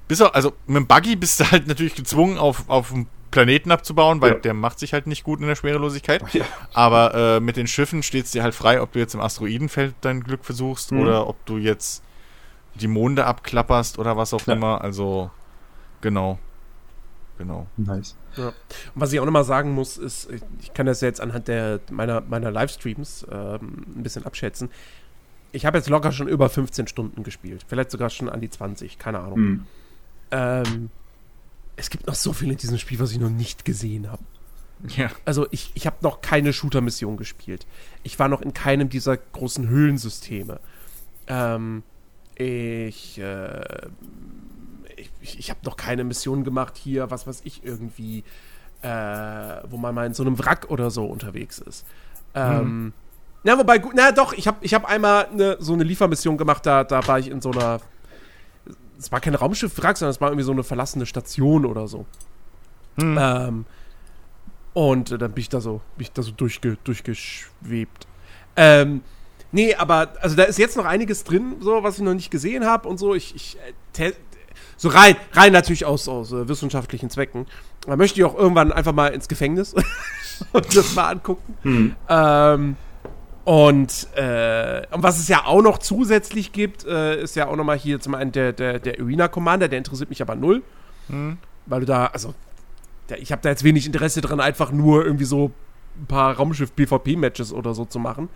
bis 0.07 0.21
auf, 0.21 0.33
also 0.35 0.53
mit 0.67 0.77
dem 0.77 0.87
Buggy 0.87 1.15
bist 1.15 1.39
du 1.39 1.49
halt 1.51 1.67
natürlich 1.67 1.95
gezwungen, 1.95 2.37
auf, 2.37 2.69
auf 2.69 2.89
dem 2.89 3.07
Planeten 3.31 3.71
abzubauen, 3.71 4.21
weil 4.21 4.33
Ja. 4.33 4.39
der 4.39 4.53
macht 4.53 4.79
sich 4.79 4.93
halt 4.93 5.07
nicht 5.07 5.23
gut 5.23 5.41
in 5.41 5.47
der 5.47 5.55
Schwerelosigkeit. 5.55 6.21
Ja. 6.33 6.45
Aber 6.73 7.13
äh, 7.13 7.39
mit 7.39 7.57
den 7.57 7.67
Schiffen 7.67 8.01
steht 8.03 8.25
es 8.25 8.31
dir 8.31 8.43
halt 8.43 8.55
frei, 8.55 8.81
ob 8.81 8.91
du 8.93 8.99
jetzt 8.99 9.13
im 9.13 9.19
Asteroidenfeld 9.21 9.93
dein 10.01 10.21
Glück 10.23 10.45
versuchst 10.45 10.91
Mhm. 10.91 10.99
oder 11.01 11.27
ob 11.27 11.43
du 11.45 11.57
jetzt 11.57 12.01
die 12.75 12.87
Monde 12.87 13.25
abklapperst 13.25 13.99
oder 13.99 14.15
was 14.17 14.33
auch 14.33 14.45
Ja. 14.47 14.53
immer. 14.53 14.81
Also, 14.81 15.31
genau. 16.01 16.39
Genau. 17.37 17.67
Nice. 17.75 18.15
Ja. 18.37 18.47
Und 18.47 18.53
was 18.95 19.11
ich 19.11 19.19
auch 19.19 19.25
nochmal 19.25 19.43
sagen 19.43 19.73
muss, 19.73 19.97
ist, 19.97 20.29
ich- 20.61 20.73
kann 20.73 20.85
das 20.85 21.01
ja 21.01 21.07
jetzt 21.09 21.19
anhand 21.19 21.49
der, 21.49 21.81
meiner, 21.91 22.21
meiner 22.21 22.51
Livestreams 22.51 23.27
ähm, 23.29 23.85
ein 23.97 24.03
bisschen 24.03 24.25
abschätzen. 24.25 24.69
Ich 25.51 25.65
habe 25.65 25.77
jetzt 25.77 25.89
locker 25.89 26.11
schon 26.13 26.27
über 26.29 26.47
15 26.49 26.87
Stunden 26.87 27.23
gespielt. 27.23 27.65
Vielleicht 27.67 27.91
sogar 27.91 28.09
schon 28.09 28.29
an 28.29 28.39
die 28.39 28.49
20, 28.49 28.97
keine 28.99 29.19
Ahnung. 29.19 29.35
Hm. 29.37 29.65
Ähm, 30.31 30.89
es 31.75 31.89
gibt 31.89 32.07
noch 32.07 32.15
so 32.15 32.33
viel 32.33 32.51
in 32.51 32.57
diesem 32.57 32.77
Spiel, 32.77 32.99
was 32.99 33.11
ich 33.11 33.19
noch 33.19 33.29
nicht 33.29 33.65
gesehen 33.65 34.11
habe. 34.11 34.23
Ja. 34.95 35.09
Also 35.23 35.47
ich, 35.51 35.71
ich 35.73 35.85
habe 35.85 35.97
noch 36.01 36.21
keine 36.21 36.53
Shooter-Mission 36.53 37.17
gespielt. 37.17 37.65
Ich 38.03 38.19
war 38.19 38.27
noch 38.27 38.41
in 38.41 38.53
keinem 38.53 38.89
dieser 38.89 39.17
großen 39.17 39.67
Höhlensysteme. 39.67 40.59
Ähm, 41.27 41.83
ich, 42.35 43.17
äh, 43.19 43.87
ich, 44.95 45.11
ich, 45.21 45.39
ich 45.39 45.49
habe 45.49 45.59
noch 45.63 45.77
keine 45.77 46.03
Mission 46.03 46.43
gemacht 46.43 46.77
hier, 46.77 47.09
was 47.09 47.25
weiß 47.25 47.41
ich, 47.45 47.63
irgendwie, 47.63 48.23
äh, 48.81 48.87
wo 49.69 49.77
man 49.77 49.95
mal 49.95 50.05
in 50.05 50.13
so 50.13 50.23
einem 50.23 50.37
Wrack 50.39 50.69
oder 50.69 50.91
so 50.91 51.05
unterwegs 51.05 51.59
ist. 51.59 51.85
Ähm, 52.33 52.93
Na, 53.43 53.57
wobei, 53.57 53.77
gut, 53.77 53.93
na 53.95 54.11
doch, 54.11 54.33
ich 54.33 54.47
habe 54.47 54.57
ich 54.61 54.73
hab 54.73 54.85
einmal 54.85 55.27
ne, 55.31 55.55
so 55.59 55.73
eine 55.73 55.83
Liefermission 55.83 56.35
gemacht, 56.35 56.65
da, 56.65 56.83
da 56.83 57.07
war 57.07 57.19
ich 57.19 57.29
in 57.29 57.41
so 57.41 57.51
einer, 57.51 57.79
es 58.97 59.11
war 59.11 59.19
kein 59.19 59.35
Raumschiff-Wrack, 59.35 59.97
sondern 59.97 60.11
es 60.11 60.21
war 60.21 60.29
irgendwie 60.29 60.45
so 60.45 60.51
eine 60.51 60.63
verlassene 60.63 61.05
Station 61.05 61.65
oder 61.65 61.87
so. 61.87 62.05
Hm. 62.99 63.17
Ähm, 63.19 63.65
und 64.73 65.11
äh, 65.11 65.17
dann 65.17 65.31
bin 65.31 65.41
ich 65.41 65.49
da 65.49 65.61
so, 65.61 65.81
bin 65.97 66.03
ich 66.03 66.11
da 66.11 66.21
so 66.21 66.31
durchge, 66.31 66.77
durchgeschwebt. 66.83 68.07
Ähm, 68.55 69.01
nee, 69.51 69.75
aber 69.75 70.13
also 70.21 70.35
da 70.35 70.43
ist 70.43 70.59
jetzt 70.59 70.77
noch 70.77 70.85
einiges 70.85 71.23
drin, 71.23 71.55
so 71.59 71.83
was 71.83 71.97
ich 71.97 72.03
noch 72.03 72.13
nicht 72.13 72.31
gesehen 72.31 72.65
habe 72.65 72.87
und 72.87 72.97
so. 72.97 73.15
Ich, 73.15 73.35
ich 73.35 73.57
äh, 73.97 74.13
so 74.77 74.89
rein, 74.89 75.15
rein 75.31 75.53
natürlich 75.53 75.85
aus, 75.85 76.07
aus 76.07 76.31
äh, 76.31 76.47
wissenschaftlichen 76.47 77.09
Zwecken. 77.09 77.47
Da 77.85 77.95
möchte 77.95 78.19
ich 78.19 78.25
auch 78.25 78.35
irgendwann 78.35 78.71
einfach 78.71 78.93
mal 78.93 79.07
ins 79.07 79.27
Gefängnis 79.27 79.73
und 80.51 80.75
das 80.75 80.95
mal 80.95 81.09
angucken. 81.09 81.57
Hm. 81.61 81.95
Ähm, 82.09 82.75
und, 83.45 84.07
äh, 84.15 84.81
und 84.91 85.03
was 85.03 85.19
es 85.19 85.27
ja 85.27 85.45
auch 85.45 85.61
noch 85.61 85.77
zusätzlich 85.77 86.51
gibt, 86.51 86.83
äh, 86.83 87.21
ist 87.21 87.35
ja 87.35 87.47
auch 87.47 87.55
noch 87.55 87.63
mal 87.63 87.77
hier 87.77 87.99
zum 87.99 88.15
einen 88.15 88.31
der, 88.31 88.53
der, 88.53 88.79
der 88.79 88.99
Arena 88.99 89.27
Commander, 89.27 89.67
der 89.67 89.77
interessiert 89.77 90.09
mich 90.09 90.21
aber 90.23 90.33
null. 90.35 90.63
Hm. 91.07 91.37
Weil 91.67 91.81
du 91.81 91.85
da, 91.85 92.07
also, 92.07 92.33
der, 93.07 93.21
ich 93.21 93.31
habe 93.31 93.43
da 93.43 93.49
jetzt 93.49 93.63
wenig 93.63 93.85
Interesse 93.85 94.21
dran, 94.21 94.39
einfach 94.39 94.71
nur 94.71 95.05
irgendwie 95.05 95.25
so 95.25 95.51
ein 95.95 96.07
paar 96.07 96.35
Raumschiff-PvP-Matches 96.35 97.53
oder 97.53 97.75
so 97.75 97.85
zu 97.85 97.99
machen. 97.99 98.29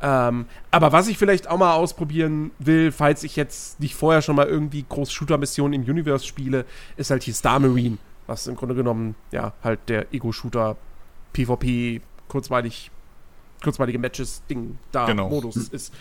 Ähm, 0.00 0.46
aber 0.70 0.92
was 0.92 1.08
ich 1.08 1.18
vielleicht 1.18 1.50
auch 1.50 1.58
mal 1.58 1.74
ausprobieren 1.74 2.52
will, 2.60 2.92
falls 2.92 3.24
ich 3.24 3.34
jetzt 3.34 3.80
nicht 3.80 3.96
vorher 3.96 4.22
schon 4.22 4.36
mal 4.36 4.46
irgendwie 4.46 4.84
groß 4.88 5.10
Shooter-Missionen 5.10 5.72
im 5.72 5.82
Universe 5.82 6.24
spiele, 6.24 6.66
ist 6.96 7.10
halt 7.10 7.24
hier 7.24 7.34
Star 7.34 7.58
Marine, 7.58 7.98
was 8.28 8.46
im 8.46 8.54
Grunde 8.54 8.76
genommen, 8.76 9.16
ja, 9.32 9.54
halt 9.64 9.80
der 9.88 10.14
Ego-Shooter, 10.14 10.76
PvP, 11.32 12.00
kurzweilig, 12.28 12.92
kurzweilige 13.62 13.98
Matches-Ding 13.98 14.78
da 14.92 15.06
Genau. 15.06 15.28
Modus 15.28 15.56
ist. 15.68 15.92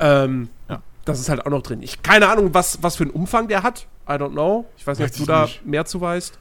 ähm, 0.00 0.48
Ja. 0.68 0.82
Das 1.04 1.20
ist 1.20 1.28
halt 1.28 1.46
auch 1.46 1.50
noch 1.50 1.62
drin. 1.62 1.82
Ich 1.82 2.02
keine 2.02 2.28
Ahnung, 2.28 2.52
was, 2.52 2.82
was 2.82 2.96
für 2.96 3.04
einen 3.04 3.12
Umfang 3.12 3.46
der 3.46 3.62
hat. 3.62 3.86
I 4.08 4.12
don't 4.12 4.32
know. 4.32 4.66
Ich 4.76 4.84
weiß 4.86 4.98
nicht, 4.98 5.10
Weiß 5.10 5.20
ob 5.20 5.26
du 5.26 5.32
da 5.32 5.42
nicht. 5.42 5.64
mehr 5.64 5.84
zu 5.84 6.00
weißt. 6.00 6.36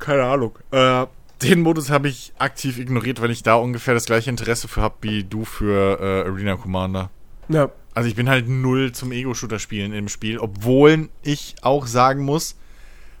Keine 0.00 0.24
Ahnung. 0.24 0.58
Äh, 0.72 1.06
den 1.42 1.60
Modus 1.60 1.90
habe 1.90 2.08
ich 2.08 2.32
aktiv 2.38 2.78
ignoriert, 2.78 3.20
weil 3.22 3.30
ich 3.30 3.42
da 3.44 3.54
ungefähr 3.54 3.94
das 3.94 4.04
gleiche 4.06 4.28
Interesse 4.30 4.66
für 4.66 4.80
habe 4.82 4.96
wie 5.02 5.22
du 5.22 5.44
für 5.44 6.00
äh, 6.00 6.28
Arena 6.28 6.56
Commander. 6.56 7.10
Ja. 7.48 7.70
Also 7.94 8.08
ich 8.08 8.16
bin 8.16 8.28
halt 8.28 8.48
null 8.48 8.90
zum 8.92 9.12
Ego-Shooter-Spielen 9.12 9.92
im 9.92 10.08
Spiel, 10.08 10.38
obwohl 10.38 11.08
ich 11.22 11.54
auch 11.62 11.86
sagen 11.86 12.24
muss, 12.24 12.56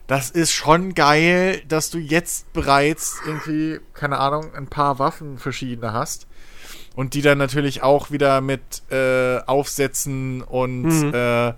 das 0.08 0.30
ist 0.30 0.50
schon 0.52 0.94
geil, 0.94 1.62
dass 1.68 1.90
du 1.90 1.98
jetzt 1.98 2.52
bereits 2.52 3.20
irgendwie, 3.26 3.78
keine 3.94 4.18
Ahnung, 4.18 4.52
ein 4.54 4.66
paar 4.66 4.98
Waffen 4.98 5.38
verschiedene 5.38 5.92
hast. 5.92 6.26
Und 6.96 7.14
die 7.14 7.22
dann 7.22 7.38
natürlich 7.38 7.82
auch 7.82 8.10
wieder 8.10 8.40
mit 8.40 8.60
äh, 8.90 9.38
Aufsätzen 9.46 10.42
und 10.42 10.82
Mhm. 10.82 11.14
äh, 11.14 11.52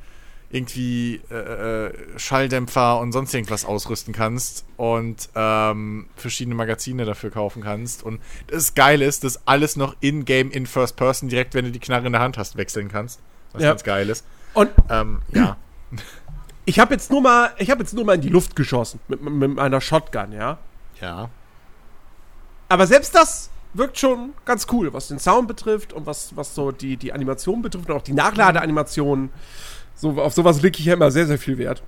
irgendwie 0.51 1.21
äh, 1.33 1.87
äh, 1.87 1.93
Schalldämpfer 2.17 3.01
und 3.01 3.11
sonst 3.11 3.35
irgendwas 3.35 3.65
ausrüsten 3.65 4.15
kannst 4.15 4.65
und 4.77 5.29
ähm, 5.35 6.07
verschiedene 6.15 6.55
Magazine 6.55 7.05
dafür 7.05 7.31
kaufen 7.33 7.63
kannst. 7.63 8.05
Und 8.05 8.21
das 8.47 8.75
Geile 8.75 9.05
ist, 9.05 9.25
dass 9.25 9.49
alles 9.49 9.75
noch 9.75 9.97
in-game, 9.99 10.53
in 10.53 10.67
First 10.67 10.95
Person, 10.97 11.29
direkt 11.29 11.55
wenn 11.55 11.65
du 11.65 11.73
die 11.73 11.81
Knarre 11.81 12.07
in 12.07 12.13
der 12.13 12.23
Hand 12.23 12.39
hast, 12.39 12.57
wechseln 12.57 12.89
kannst. 12.89 13.19
Was 13.53 13.63
Ja. 13.63 13.71
ganz 13.71 13.83
geil 13.83 14.09
ist. 14.09 14.25
Und 14.53 14.71
Ähm, 14.89 15.23
ja. 15.33 15.57
ich 16.67 16.79
habe 16.79 16.95
jetzt 16.95 17.11
nur 17.11 17.21
mal, 17.21 17.51
ich 17.59 17.71
habe 17.73 17.81
jetzt 17.83 17.93
nur 17.93 18.05
mal 18.05 18.15
in 18.15 18.21
die 18.21 18.29
Luft 18.29 18.55
geschossen 18.55 19.01
mit, 19.09 19.21
mit 19.23 19.55
meiner 19.57 19.81
Shotgun, 19.81 20.31
ja. 20.31 20.59
Ja. 21.01 21.31
Aber 22.69 22.87
selbst 22.87 23.13
das 23.17 23.51
wirkt 23.75 23.99
schon 23.99 24.33
ganz 24.45 24.67
cool, 24.73 24.93
was 24.93 25.09
den 25.09 25.19
Sound 25.19 25.49
betrifft 25.49 25.93
und 25.93 26.07
was, 26.07 26.37
was 26.37 26.55
so 26.55 26.73
die, 26.73 26.97
die 26.97 27.13
Animation 27.13 27.63
betrifft 27.63 27.91
und 27.91 27.97
auch 27.97 28.03
die 28.03 28.15
Nachladeanimationen. 28.15 29.31
So, 29.95 30.21
auf 30.21 30.33
sowas 30.33 30.63
lege 30.63 30.79
ich 30.79 30.87
ja 30.87 30.95
immer 30.95 31.11
sehr, 31.11 31.27
sehr 31.27 31.39
viel 31.39 31.59
Wert. 31.59 31.83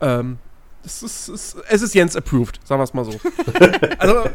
Ähm, 0.00 0.38
es 0.84 1.02
ist, 1.02 1.28
es, 1.28 1.56
es 1.68 1.82
ist 1.82 1.94
Jens 1.94 2.14
approved, 2.14 2.60
sagen 2.64 2.78
wir 2.80 2.84
es 2.84 2.94
mal 2.94 3.04
so. 3.04 3.18
also, 3.98 4.30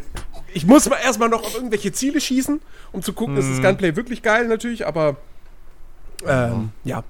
ich 0.53 0.65
muss 0.65 0.89
mal 0.89 0.97
erstmal 0.97 1.29
noch 1.29 1.43
auf 1.43 1.55
irgendwelche 1.55 1.91
Ziele 1.91 2.19
schießen, 2.19 2.59
um 2.91 3.01
zu 3.01 3.13
gucken, 3.13 3.37
ist 3.37 3.49
das 3.49 3.61
Gunplay 3.61 3.95
wirklich 3.95 4.23
geil 4.23 4.47
natürlich, 4.47 4.85
aber 4.87 5.17
ähm, 6.25 6.71
ja. 6.83 7.03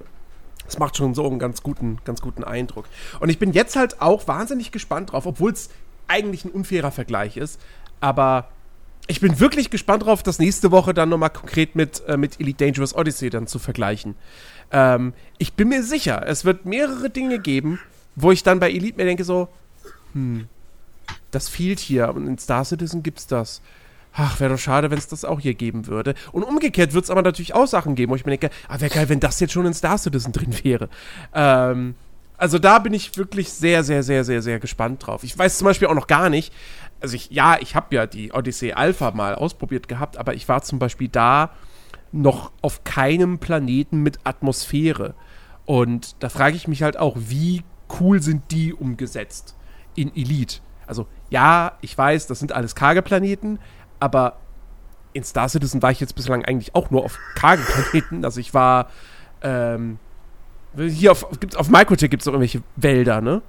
Es 0.68 0.78
macht 0.78 0.96
schon 0.96 1.14
so 1.14 1.26
einen 1.26 1.40
ganz 1.40 1.64
guten, 1.64 1.98
ganz 2.04 2.20
guten 2.20 2.44
Eindruck. 2.44 2.84
Und 3.18 3.28
ich 3.28 3.40
bin 3.40 3.52
jetzt 3.52 3.74
halt 3.74 4.00
auch 4.00 4.28
wahnsinnig 4.28 4.70
gespannt 4.70 5.10
drauf, 5.10 5.26
obwohl 5.26 5.50
es 5.50 5.68
eigentlich 6.06 6.44
ein 6.44 6.52
unfairer 6.52 6.92
Vergleich 6.92 7.36
ist. 7.36 7.60
Aber 8.00 8.48
ich 9.10 9.20
bin 9.20 9.40
wirklich 9.40 9.70
gespannt 9.70 10.04
drauf, 10.04 10.22
das 10.22 10.38
nächste 10.38 10.70
Woche 10.70 10.94
dann 10.94 11.08
nochmal 11.08 11.30
konkret 11.30 11.74
mit, 11.74 12.02
äh, 12.06 12.16
mit 12.16 12.40
Elite 12.40 12.64
Dangerous 12.64 12.94
Odyssey 12.94 13.28
dann 13.28 13.48
zu 13.48 13.58
vergleichen. 13.58 14.14
Ähm, 14.70 15.12
ich 15.38 15.54
bin 15.54 15.68
mir 15.68 15.82
sicher, 15.82 16.24
es 16.26 16.44
wird 16.44 16.64
mehrere 16.64 17.10
Dinge 17.10 17.40
geben, 17.40 17.80
wo 18.14 18.30
ich 18.30 18.42
dann 18.44 18.60
bei 18.60 18.70
Elite 18.70 18.96
mir 18.96 19.04
denke 19.04 19.24
so, 19.24 19.48
hm, 20.12 20.46
das 21.32 21.48
fehlt 21.48 21.80
hier. 21.80 22.14
Und 22.14 22.28
in 22.28 22.38
Star 22.38 22.64
Citizen 22.64 23.02
gibt's 23.02 23.26
das. 23.26 23.60
Ach, 24.12 24.38
wäre 24.38 24.52
doch 24.52 24.60
schade, 24.60 24.90
wenn 24.90 24.98
es 24.98 25.08
das 25.08 25.24
auch 25.24 25.40
hier 25.40 25.54
geben 25.54 25.86
würde. 25.86 26.14
Und 26.30 26.42
umgekehrt 26.42 26.94
wird 26.94 27.04
es 27.04 27.10
aber 27.10 27.22
natürlich 27.22 27.54
auch 27.54 27.66
Sachen 27.66 27.96
geben, 27.96 28.12
wo 28.12 28.16
ich 28.16 28.24
mir 28.24 28.36
denke, 28.36 28.50
ah, 28.68 28.80
wäre 28.80 28.94
geil, 28.94 29.08
wenn 29.08 29.20
das 29.20 29.40
jetzt 29.40 29.52
schon 29.52 29.66
in 29.66 29.74
Star 29.74 29.98
Citizen 29.98 30.32
drin 30.32 30.54
wäre. 30.62 30.88
Ähm, 31.34 31.94
also 32.36 32.58
da 32.58 32.78
bin 32.78 32.94
ich 32.94 33.16
wirklich 33.16 33.52
sehr, 33.52 33.84
sehr, 33.84 34.02
sehr, 34.02 34.24
sehr, 34.24 34.40
sehr 34.40 34.58
gespannt 34.58 35.06
drauf. 35.06 35.24
Ich 35.24 35.36
weiß 35.36 35.58
zum 35.58 35.66
Beispiel 35.66 35.88
auch 35.88 35.94
noch 35.94 36.06
gar 36.06 36.30
nicht, 36.30 36.52
also 37.00 37.16
ich, 37.16 37.30
ja, 37.30 37.58
ich 37.60 37.74
habe 37.74 37.94
ja 37.94 38.06
die 38.06 38.32
Odyssey 38.32 38.72
Alpha 38.72 39.10
mal 39.12 39.34
ausprobiert 39.34 39.88
gehabt, 39.88 40.18
aber 40.18 40.34
ich 40.34 40.48
war 40.48 40.62
zum 40.62 40.78
Beispiel 40.78 41.08
da 41.08 41.50
noch 42.12 42.52
auf 42.62 42.84
keinem 42.84 43.38
Planeten 43.38 44.02
mit 44.02 44.18
Atmosphäre. 44.24 45.14
Und 45.64 46.22
da 46.22 46.28
frage 46.28 46.56
ich 46.56 46.68
mich 46.68 46.82
halt 46.82 46.96
auch, 46.96 47.16
wie 47.16 47.62
cool 48.00 48.20
sind 48.20 48.50
die 48.50 48.74
umgesetzt 48.74 49.56
in 49.94 50.14
Elite? 50.14 50.60
Also 50.86 51.06
ja, 51.30 51.78
ich 51.80 51.96
weiß, 51.96 52.26
das 52.26 52.40
sind 52.40 52.52
alles 52.52 52.74
karge 52.74 53.02
Planeten, 53.02 53.58
aber 54.00 54.38
in 55.12 55.24
Star 55.24 55.48
Citizen 55.48 55.82
war 55.82 55.90
ich 55.90 56.00
jetzt 56.00 56.14
bislang 56.14 56.44
eigentlich 56.44 56.74
auch 56.74 56.90
nur 56.90 57.04
auf 57.04 57.18
kargen 57.34 57.64
Planeten. 57.64 58.24
Also 58.24 58.40
ich 58.40 58.54
war 58.54 58.88
ähm, 59.42 59.98
hier 60.76 61.12
auf, 61.12 61.26
gibt's, 61.40 61.56
auf 61.56 61.68
Microtech 61.68 62.10
gibt 62.10 62.22
es 62.22 62.28
auch 62.28 62.32
irgendwelche 62.32 62.62
Wälder, 62.76 63.20
ne? 63.20 63.42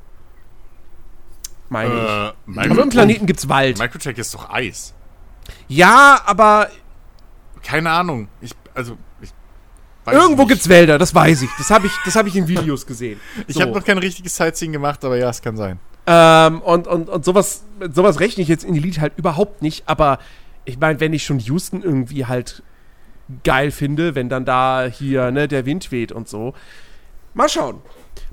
Meine 1.72 1.94
ich. 1.94 2.00
Äh, 2.02 2.06
Auf 2.28 2.34
Micro 2.48 2.62
irgendeinem 2.64 2.90
Planeten 2.90 3.26
gibt's 3.26 3.48
Wald. 3.48 3.80
Microtech 3.80 4.18
ist 4.18 4.34
doch 4.34 4.50
Eis. 4.50 4.94
Ja, 5.70 6.22
aber 6.26 6.68
Keine 7.64 7.90
Ahnung. 7.90 8.28
Ich, 8.42 8.52
also, 8.76 8.98
ich 9.22 9.30
weiß 10.04 10.16
irgendwo 10.16 10.42
nicht. 10.44 10.50
gibt's 10.50 10.68
Wälder, 10.68 10.98
das 10.98 11.16
weiß 11.16 11.44
ich. 11.44 11.50
Das 11.58 11.70
habe 11.70 11.88
ich, 11.88 11.94
das 12.04 12.16
hab 12.16 12.28
ich 12.28 12.36
in 12.36 12.48
Videos 12.48 12.86
gesehen. 12.86 13.20
Ich 13.48 13.56
So. 13.56 13.62
habe 13.62 13.72
noch 13.72 13.86
kein 13.86 13.98
richtiges 13.98 14.36
Sightseeing 14.36 14.74
gemacht, 14.74 15.04
aber 15.06 15.16
ja, 15.18 15.30
es 15.30 15.42
kann 15.42 15.56
sein. 15.56 15.80
Ähm, 16.08 16.62
und, 16.62 16.88
und, 16.88 17.08
und 17.10 17.24
sowas, 17.24 17.64
sowas 17.94 18.20
rechne 18.20 18.42
ich 18.44 18.50
jetzt 18.50 18.64
in 18.66 18.76
Elite 18.76 19.00
halt 19.00 19.14
überhaupt 19.18 19.62
nicht, 19.62 19.88
aber 19.88 20.20
ich 20.66 20.78
meine, 20.78 21.00
wenn 21.00 21.14
ich 21.14 21.24
schon 21.24 21.40
Houston 21.40 21.84
irgendwie 21.84 22.26
halt 22.26 22.64
geil 23.46 23.72
finde, 23.72 24.14
wenn 24.16 24.28
dann 24.28 24.44
da 24.44 24.88
hier, 24.92 25.32
ne, 25.32 25.48
der 25.48 25.66
Wind 25.66 25.92
weht 25.92 26.12
und 26.12 26.28
so. 26.28 26.54
Mal 27.34 27.48
schauen. 27.48 27.82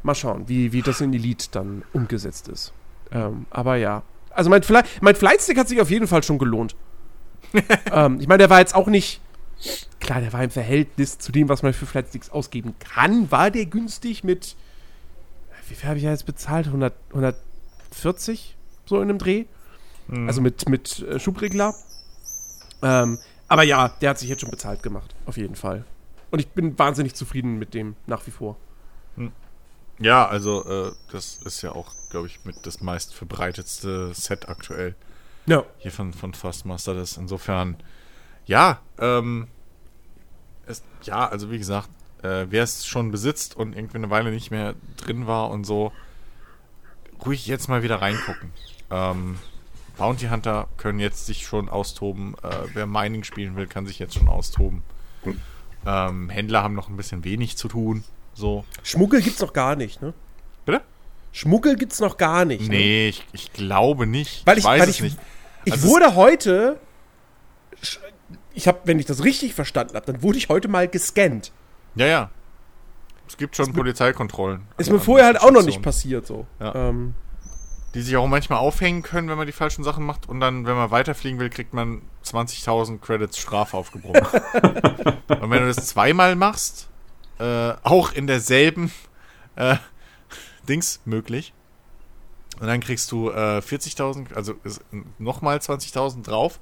Mal 0.03 0.15
schauen, 0.17 0.49
wie, 0.49 0.73
wie 0.73 0.83
das 0.83 1.01
in 1.01 1.13
Elite 1.15 1.49
dann 1.53 1.85
umgesetzt 1.93 2.49
ist. 2.49 2.73
Ähm, 3.13 3.47
aber 3.51 3.77
ja. 3.77 4.03
Also 4.31 4.51
mein, 4.51 4.63
Fly 4.63 4.83
mein 5.01 5.15
Flightstick 5.15 5.59
hat 5.59 5.69
sich 5.69 5.81
auf 5.81 5.91
jeden 5.91 6.07
Fall 6.07 6.23
schon 6.23 6.39
gelohnt. 6.39 6.77
ähm, 7.93 8.21
ich 8.21 8.29
meine, 8.29 8.39
der 8.39 8.51
war 8.51 8.61
jetzt 8.61 8.75
auch 8.75 8.87
nicht. 8.87 9.21
Klar, 10.01 10.21
der 10.21 10.33
war 10.33 10.45
im 10.45 10.51
Verhältnis 10.51 11.19
zu 11.19 11.33
dem, 11.33 11.49
was 11.49 11.63
man 11.63 11.73
für 11.73 11.87
Flightsticks 11.87 12.31
ausgeben 12.31 12.75
kann, 12.79 13.31
war 13.31 13.51
der 13.51 13.67
günstig 13.67 14.23
mit. 14.23 14.57
Wie 15.69 15.75
viel 15.75 15.89
habe 15.89 15.99
ich 15.99 16.05
ja 16.05 16.11
jetzt 16.11 16.27
bezahlt? 16.27 16.67
100, 16.67 16.95
140? 17.11 18.57
So 18.87 18.97
in 18.97 19.03
einem 19.03 19.19
Dreh? 19.19 19.45
Also 20.27 20.41
mit, 20.41 20.69
mit 20.69 21.01
äh, 21.01 21.19
Schubregler. 21.19 21.75
Ähm, 22.83 23.19
aber 23.49 23.63
ja, 23.65 23.89
der 24.01 24.11
hat 24.11 24.19
sich 24.19 24.29
jetzt 24.29 24.41
schon 24.41 24.51
bezahlt 24.51 24.83
gemacht. 24.83 25.15
Auf 25.27 25.37
jeden 25.37 25.57
Fall. 25.57 25.85
Und 26.31 26.39
ich 26.39 26.49
bin 26.49 26.79
wahnsinnig 26.79 27.15
zufrieden 27.15 27.59
mit 27.59 27.75
dem 27.75 27.97
nach 28.07 28.27
wie 28.27 28.31
vor. 28.31 28.57
Ja, 29.99 30.27
also, 30.27 30.65
äh, 30.65 30.93
das 31.11 31.39
ist 31.45 31.63
ja 31.63 31.73
auch, 31.73 31.93
glaube 32.11 32.29
ich, 32.29 32.45
mit 32.45 32.65
das 32.65 32.81
meist 32.81 33.15
verbreitetste 33.15 34.15
Set 34.15 34.49
aktuell. 34.49 34.95
Ja. 35.47 35.65
Hier 35.79 35.91
von, 35.91 36.13
von 36.13 36.35
Fastmaster. 36.35 36.95
Das 36.95 37.17
insofern, 37.17 37.77
ja, 38.47 38.81
ähm, 38.99 39.49
es, 40.67 40.83
ja, 41.03 41.27
also 41.27 41.51
wie 41.51 41.59
gesagt, 41.59 41.89
äh, 42.23 42.47
wer 42.51 42.63
es 42.63 42.87
schon 42.87 43.11
besitzt 43.11 43.57
und 43.57 43.75
irgendwie 43.75 43.97
eine 43.97 44.11
Weile 44.11 44.31
nicht 44.31 44.51
mehr 44.51 44.75
drin 44.97 45.27
war 45.27 45.51
und 45.51 45.65
so, 45.65 45.93
ruhig 47.25 47.47
jetzt 47.47 47.69
mal 47.69 47.83
wieder 47.83 48.01
reingucken. 48.01 48.53
Ähm, 48.91 49.39
Bounty 49.97 50.29
Hunter 50.29 50.69
können 50.77 51.01
jetzt 51.01 51.27
sich 51.27 51.45
schon 51.47 51.69
austoben. 51.69 52.37
Äh, 52.43 52.69
wer 52.75 52.87
Mining 52.87 53.25
spielen 53.25 53.57
will, 53.57 53.67
kann 53.67 53.87
sich 53.87 53.99
jetzt 53.99 54.15
schon 54.15 54.29
austoben. 54.29 54.83
Ähm, 55.87 56.29
Händler 56.29 56.63
haben 56.63 56.75
noch 56.75 56.89
ein 56.89 56.97
bisschen 56.97 57.25
wenig 57.25 57.57
zu 57.57 57.69
tun. 57.69 58.05
So. 58.39 58.65
Schmuggel 58.85 59.21
gibt's 59.21 59.41
noch 59.41 59.53
gar 59.53 59.75
nicht, 59.75 60.01
ne? 60.01 60.15
Bitte? 60.65 60.81
Schmuggel 61.33 61.75
gibt's 61.75 61.99
noch 61.99 62.17
gar 62.17 62.45
nicht. 62.45 62.63
Ne? 62.69 62.77
Nee, 62.77 63.09
ich, 63.09 63.27
ich 63.33 63.53
glaube 63.53 64.07
nicht. 64.07 64.47
Weil 64.47 64.59
ich, 64.59 64.65
weiß 64.65 64.81
weil 64.81 64.89
es 64.89 64.97
ich, 64.97 65.03
nicht. 65.03 65.19
ich 65.65 65.73
Also 65.73 65.89
wurde 65.89 66.15
heute. 66.15 66.79
Ich 68.55 68.69
habe, 68.69 68.79
wenn 68.85 68.99
ich 69.01 69.07
das 69.07 69.25
richtig 69.25 69.55
verstanden 69.55 69.95
habe, 69.97 70.07
dann 70.07 70.23
wurde 70.23 70.39
ich 70.39 70.49
heute 70.49 70.69
mal 70.69 70.87
gescannt. 70.87 71.51
Ja, 71.97 72.07
ja. 72.07 72.31
Es 73.27 73.37
gibt 73.37 73.57
schon 73.57 73.73
Polizeikontrollen. 73.73 74.63
Ist 74.79 74.89
an- 74.89 74.95
mir 74.95 75.01
vorher 75.01 75.27
halt 75.27 75.41
auch 75.41 75.51
noch 75.51 75.65
nicht 75.65 75.83
passiert 75.83 76.25
so. 76.27 76.47
Ja. 76.61 76.75
Ähm, 76.77 77.15
Die 77.95 78.03
sich 78.03 78.17
auch 78.17 78.27
manchmal 78.29 78.61
aufhängen 78.61 79.03
können, 79.03 79.29
wenn 79.29 79.37
man 79.37 79.47
die 79.49 79.53
falschen 79.53 79.83
Sachen 79.83 80.05
macht. 80.07 80.29
Und 80.29 80.39
dann, 80.41 80.65
wenn 80.65 80.77
man 80.77 80.93
weiterfliegen 80.93 81.41
will, 81.41 81.51
kriegt 81.51 81.75
man 81.75 82.03
20.000 82.25 83.01
Credits 83.01 83.37
Strafe 83.39 83.77
aufgebrummt. 83.77 84.23
und 85.41 85.51
wenn 85.51 85.61
du 85.61 85.67
das 85.67 85.87
zweimal 85.87 86.37
machst, 86.37 86.88
äh, 87.39 87.75
auch 87.83 88.13
in 88.13 88.27
derselben 88.27 88.93
äh, 89.57 89.77
Dings 90.69 91.01
möglich. 91.05 91.53
Und 92.61 92.67
dann 92.67 92.81
kriegst 92.81 93.13
du 93.13 93.31
äh, 93.31 93.59
40.000, 93.59 94.35
also 94.35 94.55
nochmal 95.19 95.59
20.000 95.59 96.25
drauf 96.25 96.59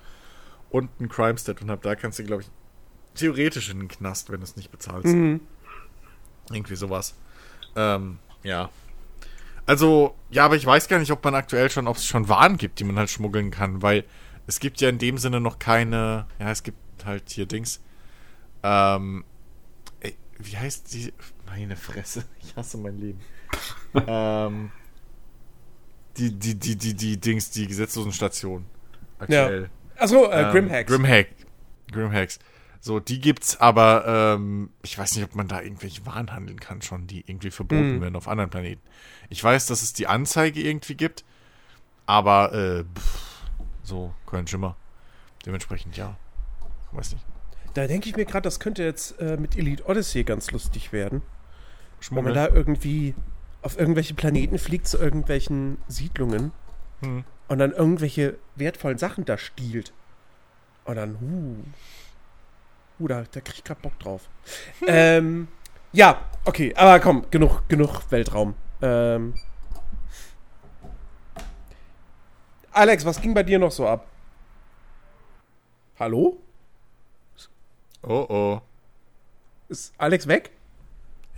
und 0.71 0.91
ein 1.01 1.09
Crime 1.09 1.39
Stat. 1.39 1.63
Und 1.63 1.71
ab 1.71 1.81
da 1.83 1.95
kannst 1.95 2.19
du, 2.19 2.25
glaube 2.25 2.43
ich, 2.43 2.51
theoretisch 3.15 3.71
in 3.71 3.79
den 3.79 3.89
Knast, 3.89 4.31
wenn 4.31 4.41
du 4.41 4.45
es 4.45 4.57
nicht 4.57 4.71
bezahlst. 4.71 5.07
mhm. 5.07 5.41
Irgendwie 6.51 6.77
sowas. 6.77 7.15
Ähm, 7.75 8.19
ja. 8.43 8.71
Also, 9.65 10.15
ja, 10.31 10.45
aber 10.45 10.55
ich 10.55 10.65
weiß 10.65 10.87
gar 10.87 10.99
nicht, 10.99 11.11
ob 11.11 11.25
man 11.25 11.35
aktuell 11.35 11.71
schon, 11.71 11.89
ob 11.89 11.97
es 11.97 12.07
schon 12.07 12.29
Waren 12.29 12.57
gibt, 12.57 12.79
die 12.79 12.85
man 12.85 12.97
halt 12.99 13.11
schmuggeln 13.11 13.51
kann, 13.51 13.83
weil 13.83 14.05
es 14.47 14.61
gibt 14.61 14.81
ja 14.81 14.89
in 14.89 14.99
dem 14.99 15.19
Sinne 15.19 15.41
noch 15.41 15.59
keine, 15.59 16.27
ja, 16.39 16.51
es 16.51 16.63
gibt 16.63 16.79
halt 17.05 17.31
hier 17.31 17.47
Dings. 17.47 17.81
Ähm, 18.63 19.25
wie 20.39 20.57
heißt 20.57 20.93
die? 20.95 21.13
Meine 21.47 21.77
Fresse, 21.77 22.25
ich 22.43 22.55
hasse 22.57 22.79
mein 22.79 22.99
Leben. 22.99 23.21
ähm, 24.07 24.71
die, 26.17 26.33
die, 26.33 26.55
die, 26.55 26.77
die, 26.77 26.95
die 26.95 27.21
Dings, 27.21 27.51
die 27.51 27.67
gesetzlosen 27.67 28.13
Stationen. 28.13 28.67
Aktuell. 29.19 29.71
Achso, 29.97 30.31
äh, 30.31 30.43
Ähm, 30.43 30.51
Grimhacks. 30.53 30.91
Grimhack. 30.91 31.29
Grimhacks. 31.93 32.39
So, 32.81 33.01
die 33.01 33.21
gibt's, 33.21 33.57
aber 33.61 34.35
ähm, 34.37 34.71
ich 34.83 34.97
weiß 34.97 35.17
nicht, 35.17 35.25
ob 35.25 35.35
man 35.35 35.49
da 35.49 35.61
irgendwelche 35.61 36.05
Waren 36.07 36.33
handeln 36.33 36.61
kann 36.61 36.83
schon, 36.83 37.07
die 37.07 37.21
irgendwie 37.27 37.51
verboten 37.51 37.97
Mhm. 37.97 38.01
werden 38.01 38.17
auf 38.17 38.29
anderen 38.29 38.51
Planeten. 38.51 38.83
Ich 39.29 39.43
weiß, 39.43 39.67
dass 39.67 39.83
es 39.83 39.93
die 39.93 40.07
Anzeige 40.07 40.61
irgendwie 40.61 40.95
gibt, 40.95 41.25
aber 42.07 42.53
äh, 42.53 42.85
pff, 42.99 43.43
so, 43.83 44.15
kein 44.31 44.47
Schimmer. 44.47 44.77
Dementsprechend, 45.45 45.97
ja. 45.97 46.17
Weiß 46.93 47.13
nicht. 47.13 47.25
Da 47.77 47.87
denke 47.87 48.09
ich 48.09 48.17
mir 48.17 48.25
gerade, 48.25 48.45
das 48.45 48.59
könnte 48.59 48.83
jetzt 48.83 49.21
äh, 49.21 49.37
mit 49.37 49.55
Elite 49.55 49.85
Odyssey 49.85 50.25
ganz 50.25 50.51
lustig 50.51 50.95
werden. 50.95 51.21
Wenn 52.09 52.25
man 52.25 52.33
Schmuggel. 52.33 52.33
da 52.33 52.49
irgendwie 52.49 53.15
auf 53.61 53.79
irgendwelche 53.79 54.15
Planeten 54.15 54.59
fliegt 54.59 54.89
zu 54.89 54.97
irgendwelchen 54.97 55.77
Siedlungen 55.87 56.53
Hm. 57.03 57.25
und 57.49 57.59
dann 57.59 57.73
irgendwelche 57.73 58.39
wertvollen 58.55 58.97
Sachen 58.97 59.27
da 59.27 59.37
stiehlt. 59.37 59.93
Und 60.87 60.97
dann, 60.97 61.19
huh. 61.21 61.57
Uh, 62.99 63.09
da, 63.09 63.25
da 63.31 63.41
krieg 63.43 63.57
ich 63.57 63.65
grad 63.65 63.83
Bock 63.83 63.99
drauf. 63.99 64.31
ähm, 64.87 65.49
ja, 65.93 66.23
okay, 66.47 66.75
aber 66.77 66.99
komm, 66.99 67.27
genug, 67.31 67.69
genug 67.69 68.11
Weltraum. 68.11 68.55
Ähm, 68.81 69.35
Alex, 72.73 73.05
was 73.05 73.21
ging 73.21 73.35
bei 73.35 73.43
dir 73.43 73.59
noch 73.59 73.71
so 73.71 73.87
ab? 73.87 74.07
Hallo? 75.99 76.39
Oh 78.07 78.27
oh. 78.29 78.61
Ist 79.69 79.93
Alex 79.99 80.29
weg? 80.29 80.51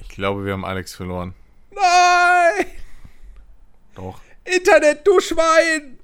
Ich 0.00 0.08
glaube, 0.08 0.44
wir 0.44 0.52
haben 0.52 0.66
Alex 0.66 0.94
verloren. 0.94 1.34
Nein! 1.70 2.66
Doch. 3.94 4.20
Internet, 4.44 5.06
du 5.06 5.18
Schwein! 5.20 5.98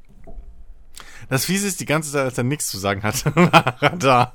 Das 1.28 1.44
Fiese 1.44 1.66
ist, 1.66 1.80
die 1.80 1.84
ganze 1.86 2.12
Zeit, 2.12 2.24
als 2.24 2.38
er 2.38 2.44
nichts 2.44 2.68
zu 2.68 2.78
sagen 2.78 3.02
hatte, 3.02 3.34
war 3.36 3.76
er 3.80 3.96
da. 3.96 4.32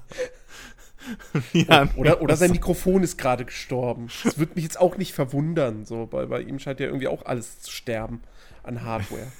ja, 1.53 1.87
Oder, 1.95 2.21
oder 2.21 2.35
sein 2.35 2.51
Mikrofon 2.51 3.01
ist 3.01 3.17
gerade 3.17 3.45
gestorben. 3.45 4.09
Das 4.23 4.37
würde 4.37 4.53
mich 4.53 4.63
jetzt 4.63 4.79
auch 4.79 4.97
nicht 4.97 5.13
verwundern. 5.13 5.85
So, 5.85 6.05
bei, 6.05 6.27
bei 6.27 6.41
ihm 6.41 6.59
scheint 6.59 6.79
ja 6.79 6.85
irgendwie 6.85 7.07
auch 7.07 7.25
alles 7.25 7.61
zu 7.61 7.71
sterben 7.71 8.21
an 8.63 8.83
Hardware. 8.83 9.31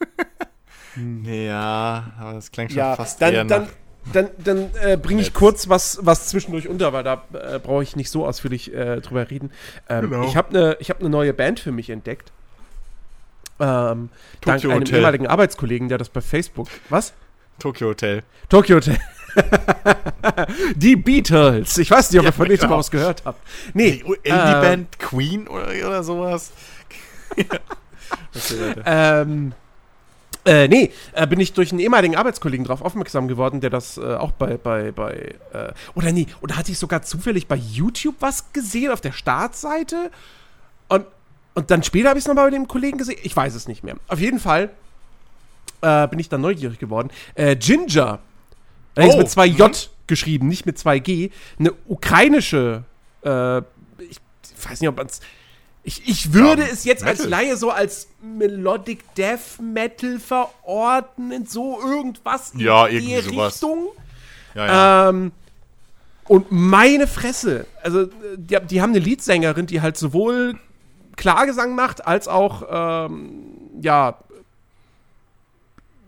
Ja, 1.22 2.12
aber 2.18 2.32
das 2.32 2.50
klingt 2.50 2.72
schon 2.72 2.78
ja, 2.78 2.96
fast 2.96 3.22
eher 3.22 3.30
dann, 3.30 3.46
nach. 3.46 3.56
dann, 3.58 3.68
dann, 4.12 4.28
dann 4.38 4.70
äh, 4.82 4.96
bringe 4.96 5.20
ich 5.20 5.34
kurz 5.34 5.68
was, 5.68 5.98
was 6.02 6.28
zwischendurch 6.28 6.68
unter, 6.68 6.92
weil 6.92 7.04
da 7.04 7.24
äh, 7.32 7.58
brauche 7.58 7.82
ich 7.82 7.96
nicht 7.96 8.10
so 8.10 8.26
ausführlich 8.26 8.72
äh, 8.72 9.00
drüber 9.00 9.30
reden. 9.30 9.50
Ähm, 9.88 10.10
Genau. 10.10 10.26
Ich 10.26 10.36
habe 10.36 10.48
eine 10.56 10.76
hab 10.80 11.02
ne 11.02 11.08
neue 11.08 11.34
Band 11.34 11.60
für 11.60 11.72
mich 11.72 11.90
entdeckt. 11.90 12.32
Ähm, 13.60 14.10
dank 14.40 14.64
einem 14.64 14.80
Hotel. 14.80 14.96
ehemaligen 14.96 15.26
Arbeitskollegen, 15.26 15.88
der 15.88 15.98
das 15.98 16.08
bei 16.08 16.20
Facebook. 16.20 16.68
Was? 16.88 17.12
Tokyo 17.58 17.88
Hotel. 17.88 18.22
Tokyo 18.48 18.76
Hotel. 18.76 18.98
Die 20.76 20.96
Beatles. 20.96 21.76
Ich 21.78 21.90
weiß 21.90 22.10
nicht, 22.10 22.20
ob 22.20 22.26
ihr 22.26 22.32
von 22.32 22.46
denen 22.46 22.60
mal 22.60 22.66
genau. 22.66 22.78
was 22.78 22.90
gehört 22.90 23.22
habt. 23.24 23.40
Nee, 23.74 24.02
Die 24.04 24.28
Indie-Band 24.28 24.98
Queen 24.98 25.48
oder, 25.48 25.68
oder 25.68 26.02
sowas. 26.02 26.52
okay. 27.36 28.74
Ähm, 28.86 29.52
äh, 30.48 30.66
nee, 30.66 30.90
äh, 31.12 31.26
bin 31.26 31.38
ich 31.40 31.52
durch 31.52 31.72
einen 31.72 31.80
ehemaligen 31.80 32.16
Arbeitskollegen 32.16 32.64
drauf 32.64 32.80
aufmerksam 32.80 33.28
geworden, 33.28 33.60
der 33.60 33.70
das 33.70 33.98
äh, 33.98 34.14
auch 34.14 34.32
bei, 34.32 34.56
bei, 34.56 34.92
bei, 34.92 35.34
äh, 35.52 35.72
oder 35.94 36.10
nee, 36.10 36.26
oder 36.40 36.56
hatte 36.56 36.72
ich 36.72 36.78
sogar 36.78 37.02
zufällig 37.02 37.46
bei 37.46 37.56
YouTube 37.56 38.16
was 38.20 38.52
gesehen 38.54 38.90
auf 38.90 39.02
der 39.02 39.12
Startseite 39.12 40.10
und, 40.88 41.04
und 41.54 41.70
dann 41.70 41.82
später 41.82 42.08
habe 42.08 42.18
ich 42.18 42.24
es 42.24 42.28
nochmal 42.28 42.46
bei 42.46 42.56
dem 42.56 42.66
Kollegen 42.66 42.96
gesehen, 42.96 43.18
ich 43.22 43.36
weiß 43.36 43.54
es 43.54 43.68
nicht 43.68 43.84
mehr. 43.84 43.96
Auf 44.08 44.20
jeden 44.20 44.38
Fall 44.38 44.70
äh, 45.82 46.08
bin 46.08 46.18
ich 46.18 46.30
dann 46.30 46.40
neugierig 46.40 46.78
geworden. 46.78 47.10
Äh, 47.34 47.56
Ginger, 47.56 48.20
allerdings 48.94 49.14
Oh, 49.14 49.18
mit 49.18 49.30
zwei. 49.30 49.46
J 49.46 49.90
geschrieben, 50.06 50.48
nicht 50.48 50.64
mit 50.64 50.78
zwei 50.78 50.98
G, 50.98 51.30
eine 51.58 51.72
ukrainische, 51.86 52.84
äh, 53.22 53.58
ich 53.58 54.18
weiß 54.62 54.80
nicht, 54.80 54.88
ob 54.88 54.96
man 54.96 55.06
es 55.06 55.20
ich, 55.84 56.06
ich 56.08 56.32
würde 56.32 56.62
Ja, 56.62 56.68
es 56.70 56.84
jetzt 56.84 57.02
als 57.04 57.18
Metal. 57.20 57.30
Laie 57.30 57.56
so 57.56 57.70
als 57.70 58.08
Melodic 58.20 59.14
Death 59.14 59.60
Metal 59.60 60.18
verordnen, 60.18 61.46
so 61.46 61.80
irgendwas 61.80 62.50
in 62.50 62.60
Ja, 62.60 62.86
die. 62.88 63.14
Richtung. 63.14 63.88
Ja, 64.54 64.66
ja. 64.66 65.08
Ähm, 65.10 65.32
und 66.26 66.46
meine 66.50 67.06
Fresse, 67.06 67.66
also 67.82 68.06
die, 68.36 68.58
die 68.68 68.82
haben 68.82 68.90
eine 68.90 68.98
Leadsängerin, 68.98 69.66
die 69.66 69.80
halt 69.80 69.96
sowohl 69.96 70.58
Klagesang 71.16 71.74
macht, 71.74 72.06
als 72.06 72.28
auch, 72.28 72.62
ähm, 72.70 73.42
ja, 73.80 74.18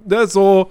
ne, 0.04 0.26
so 0.26 0.70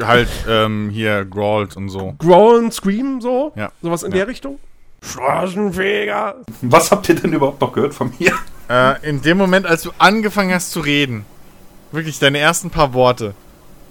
halt 0.00 0.28
ähm, 0.48 0.88
hier 0.90 1.24
Growled 1.26 1.76
und 1.76 1.90
so. 1.90 2.14
Growl 2.18 2.58
and 2.60 2.72
Scream, 2.72 3.20
so, 3.20 3.52
Ja. 3.56 3.70
sowas 3.82 4.02
in 4.04 4.10
der 4.12 4.26
Richtung. 4.26 4.58
Straßenfeger. 5.02 6.36
Was 6.62 6.90
habt 6.90 7.08
ihr 7.08 7.14
denn 7.16 7.32
überhaupt 7.32 7.60
noch 7.60 7.72
gehört 7.72 7.94
von 7.94 8.12
mir? 8.18 8.32
Äh, 8.68 9.08
in 9.08 9.20
dem 9.22 9.36
Moment, 9.38 9.66
als 9.66 9.82
du 9.82 9.90
angefangen 9.98 10.54
hast 10.54 10.70
zu 10.70 10.80
reden, 10.80 11.24
wirklich 11.90 12.18
deine 12.18 12.38
ersten 12.38 12.70
paar 12.70 12.94
Worte, 12.94 13.34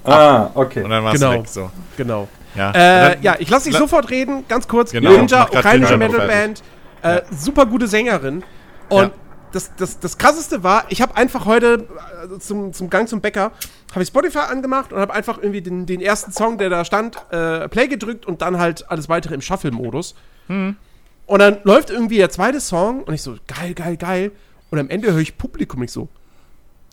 Ah, 0.04 0.50
okay. 0.56 0.82
und 0.84 0.90
dann 0.90 1.04
warst 1.04 1.20
Genau. 1.22 1.34
du 1.34 1.40
weg, 1.40 1.48
so. 1.48 1.70
Genau. 1.98 2.28
Ja, 2.56 2.72
Äh, 2.72 2.74
Dann- 3.14 3.22
ja, 3.24 3.36
ich 3.40 3.50
lasse 3.50 3.66
dich 3.66 3.74
la- 3.74 3.80
sofort 3.80 4.10
reden, 4.10 4.46
ganz 4.48 4.68
kurz. 4.68 4.92
Genau, 4.92 5.12
Ninja, 5.12 5.44
ukrainische 5.44 5.98
Metalband, 5.98 6.64
äh, 7.02 7.22
super 7.38 7.66
gute 7.66 7.88
Sängerin. 7.88 8.44
Und 8.90 9.04
Ja. 9.04 9.12
das, 9.54 9.72
das, 9.78 10.00
das 10.00 10.18
krasseste 10.18 10.64
war, 10.64 10.86
ich 10.90 11.02
habe 11.02 11.16
einfach 11.16 11.46
heute 11.46 11.88
äh, 12.36 12.40
zum, 12.40 12.74
zum 12.74 12.90
Gang 12.90 13.08
zum 13.08 13.22
Bäcker, 13.22 13.52
habe 13.92 14.02
ich 14.02 14.08
Spotify 14.08 14.40
angemacht 14.50 14.92
und 14.92 15.00
habe 15.00 15.14
einfach 15.14 15.38
irgendwie 15.38 15.62
den, 15.62 15.86
den 15.86 16.02
ersten 16.02 16.32
Song, 16.32 16.58
der 16.58 16.70
da 16.70 16.84
stand, 16.84 17.18
äh, 17.32 17.70
Play 17.70 17.88
gedrückt 17.88 18.26
und 18.26 18.42
dann 18.42 18.58
halt 18.58 18.90
alles 18.90 19.08
weitere 19.08 19.36
im 19.36 19.42
Shuffle-Modus. 19.42 20.16
Hm. 20.48 20.76
Und 21.32 21.40
dann 21.40 21.58
läuft 21.64 21.90
irgendwie 21.90 22.18
der 22.18 22.30
zweite 22.30 22.60
Song 22.60 23.04
und 23.04 23.14
ich 23.14 23.22
so, 23.22 23.38
geil, 23.48 23.74
geil, 23.74 23.96
geil. 23.96 24.32
Und 24.70 24.80
am 24.80 24.90
Ende 24.90 25.12
höre 25.14 25.20
ich 25.22 25.38
Publikum 25.38 25.82
ich 25.82 25.92
so, 25.92 26.10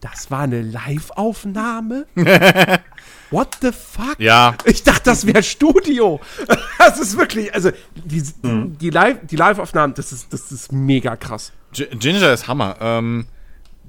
das 0.00 0.30
war 0.30 0.40
eine 0.42 0.62
Live-Aufnahme? 0.62 2.06
What 3.30 3.58
the 3.60 3.72
fuck? 3.72 4.14
ja, 4.18 4.54
Ich 4.64 4.84
dachte, 4.84 5.02
das 5.04 5.26
wäre 5.26 5.42
Studio. 5.42 6.20
Das 6.78 6.98
ist 7.00 7.18
wirklich, 7.18 7.52
also 7.52 7.70
die, 7.96 8.22
die 8.44 8.90
Live- 8.90 9.18
die 9.26 9.36
Live-Aufnahmen, 9.36 9.94
das 9.94 10.12
ist, 10.12 10.32
das 10.32 10.50
ist 10.52 10.72
mega 10.72 11.16
krass. 11.16 11.52
Gi- 11.72 11.88
Ginger 11.98 12.32
ist 12.32 12.46
Hammer. 12.48 12.76
Ähm, 12.80 13.26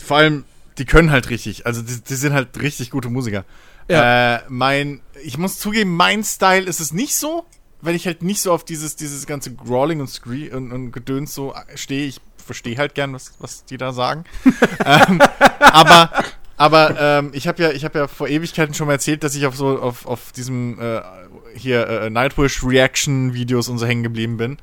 vor 0.04 0.18
allem, 0.18 0.44
die 0.80 0.86
können 0.86 1.12
halt 1.12 1.30
richtig. 1.30 1.66
Also, 1.68 1.82
die, 1.84 2.02
die 2.02 2.16
sind 2.16 2.34
halt 2.34 2.60
richtig 2.60 2.90
gute 2.90 3.10
Musiker. 3.10 3.46
Ja. 3.88 4.36
Äh, 4.38 4.40
mein, 4.50 5.02
ich 5.24 5.38
muss 5.38 5.60
zugeben, 5.60 5.96
mein 5.96 6.24
Style 6.24 6.66
ist 6.66 6.80
es 6.80 6.92
nicht 6.92 7.16
so, 7.16 7.46
weil 7.82 7.96
ich 7.96 8.06
halt 8.06 8.24
nicht 8.24 8.42
so 8.42 8.52
auf 8.52 8.64
dieses, 8.64 8.96
dieses 8.96 9.26
ganze 9.26 9.54
Growling 9.54 10.02
und 10.02 10.10
Scree 10.10 10.52
und, 10.52 10.72
und 10.72 10.92
Gedöns 10.92 11.34
so 11.34 11.54
stehe. 11.76 12.08
Ich 12.08 12.20
verstehe 12.38 12.78
halt 12.78 12.96
gern, 12.96 13.14
was, 13.14 13.34
was 13.40 13.66
die 13.66 13.78
da 13.78 13.94
sagen. 13.94 14.24
ähm, 14.86 15.22
aber 15.60 16.12
aber 16.58 17.00
ähm, 17.00 17.30
ich 17.32 17.48
habe 17.48 17.64
ja, 17.64 17.72
ich 17.72 17.86
habe 17.86 18.00
ja 18.00 18.08
vor 18.10 18.28
Ewigkeiten 18.28 18.74
schon 18.74 18.88
mal 18.88 18.94
erzählt, 18.94 19.24
dass 19.24 19.34
ich 19.34 19.46
auf 19.46 19.56
so 19.56 19.80
auf, 19.80 20.06
auf 20.06 20.34
diesem 20.34 20.78
äh, 20.80 21.02
hier 21.56 21.88
äh, 21.88 22.10
Nightwish 22.10 22.64
Reaction 22.66 23.34
Videos 23.34 23.70
und 23.70 23.78
so 23.78 23.86
hängen 23.86 24.04
geblieben 24.04 24.36
bin. 24.36 24.58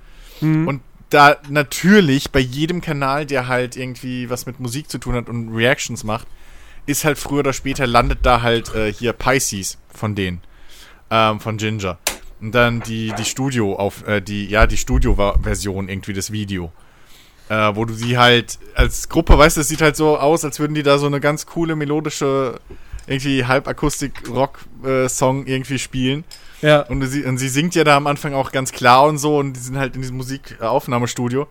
Und 0.66 0.82
da 1.08 1.36
natürlich 1.48 2.32
bei 2.32 2.40
jedem 2.40 2.82
Kanal, 2.82 3.24
der 3.24 3.48
halt 3.48 3.76
irgendwie 3.76 4.28
was 4.28 4.44
mit 4.44 4.60
Musik 4.60 4.90
zu 4.90 4.98
tun 4.98 5.14
hat 5.14 5.30
und 5.30 5.54
Reactions 5.54 6.04
macht, 6.04 6.26
ist 6.84 7.06
halt 7.06 7.16
früher 7.16 7.40
oder 7.40 7.54
später 7.54 7.86
landet 7.86 8.20
da 8.22 8.42
halt 8.42 8.74
äh, 8.74 8.92
hier 8.92 9.14
Pisces 9.14 9.78
von 9.88 10.14
denen, 10.14 10.42
ähm, 11.10 11.40
von 11.40 11.56
Ginger. 11.56 11.98
Und 12.40 12.54
dann 12.54 12.80
die, 12.80 13.12
die 13.18 13.24
Studio 13.24 13.76
auf, 13.76 14.06
äh, 14.06 14.20
die, 14.20 14.46
ja, 14.46 14.66
die 14.66 14.76
Studio-Version 14.76 15.88
irgendwie 15.88 16.12
des 16.12 16.32
Video. 16.32 16.70
Äh, 17.48 17.74
wo 17.74 17.84
du 17.84 17.94
sie 17.94 18.18
halt 18.18 18.58
als 18.74 19.08
Gruppe, 19.08 19.38
weißt 19.38 19.56
du, 19.56 19.60
es 19.60 19.68
sieht 19.68 19.80
halt 19.80 19.96
so 19.96 20.18
aus, 20.18 20.44
als 20.44 20.58
würden 20.58 20.74
die 20.74 20.82
da 20.82 20.98
so 20.98 21.06
eine 21.06 21.20
ganz 21.20 21.46
coole, 21.46 21.76
melodische, 21.76 22.60
irgendwie 23.06 23.44
Halbakustik-Rock-Song 23.44 25.46
irgendwie 25.46 25.78
spielen. 25.78 26.24
Ja. 26.60 26.80
Und 26.80 27.06
sie, 27.06 27.24
und 27.24 27.38
sie 27.38 27.48
singt 27.48 27.74
ja 27.74 27.84
da 27.84 27.96
am 27.96 28.08
Anfang 28.08 28.34
auch 28.34 28.50
ganz 28.50 28.72
klar 28.72 29.04
und 29.04 29.18
so 29.18 29.38
und 29.38 29.52
die 29.52 29.60
sind 29.60 29.78
halt 29.78 29.94
in 29.94 30.02
diesem 30.02 30.16
Musikaufnahmestudio. 30.16 31.46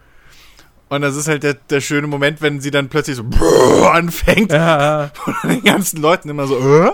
Und 0.87 1.01
das 1.01 1.15
ist 1.15 1.27
halt 1.27 1.43
der, 1.43 1.55
der 1.55 1.81
schöne 1.81 2.07
Moment, 2.07 2.41
wenn 2.41 2.61
sie 2.61 2.71
dann 2.71 2.89
plötzlich 2.89 3.15
so 3.15 3.23
anfängt 3.91 4.51
ja. 4.51 5.11
und 5.43 5.51
den 5.51 5.63
ganzen 5.63 6.01
Leuten 6.01 6.29
immer 6.29 6.47
so 6.47 6.57
äh, 6.57 6.91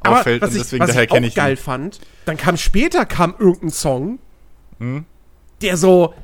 Aber 0.00 0.20
auffällt. 0.20 0.42
was 0.42 0.50
und 0.50 0.56
ich, 0.56 0.62
deswegen 0.62 0.82
was 0.82 0.90
daher 0.90 1.04
ich 1.04 1.08
kenne 1.10 1.26
auch 1.26 1.28
ich 1.28 1.34
geil 1.34 1.52
ihn. 1.52 1.56
fand, 1.56 2.00
dann 2.24 2.36
kam 2.36 2.56
später 2.56 3.04
kam 3.06 3.34
irgendein 3.38 3.70
Song, 3.70 4.18
Hm? 4.78 5.04
der 5.62 5.76
so, 5.76 6.14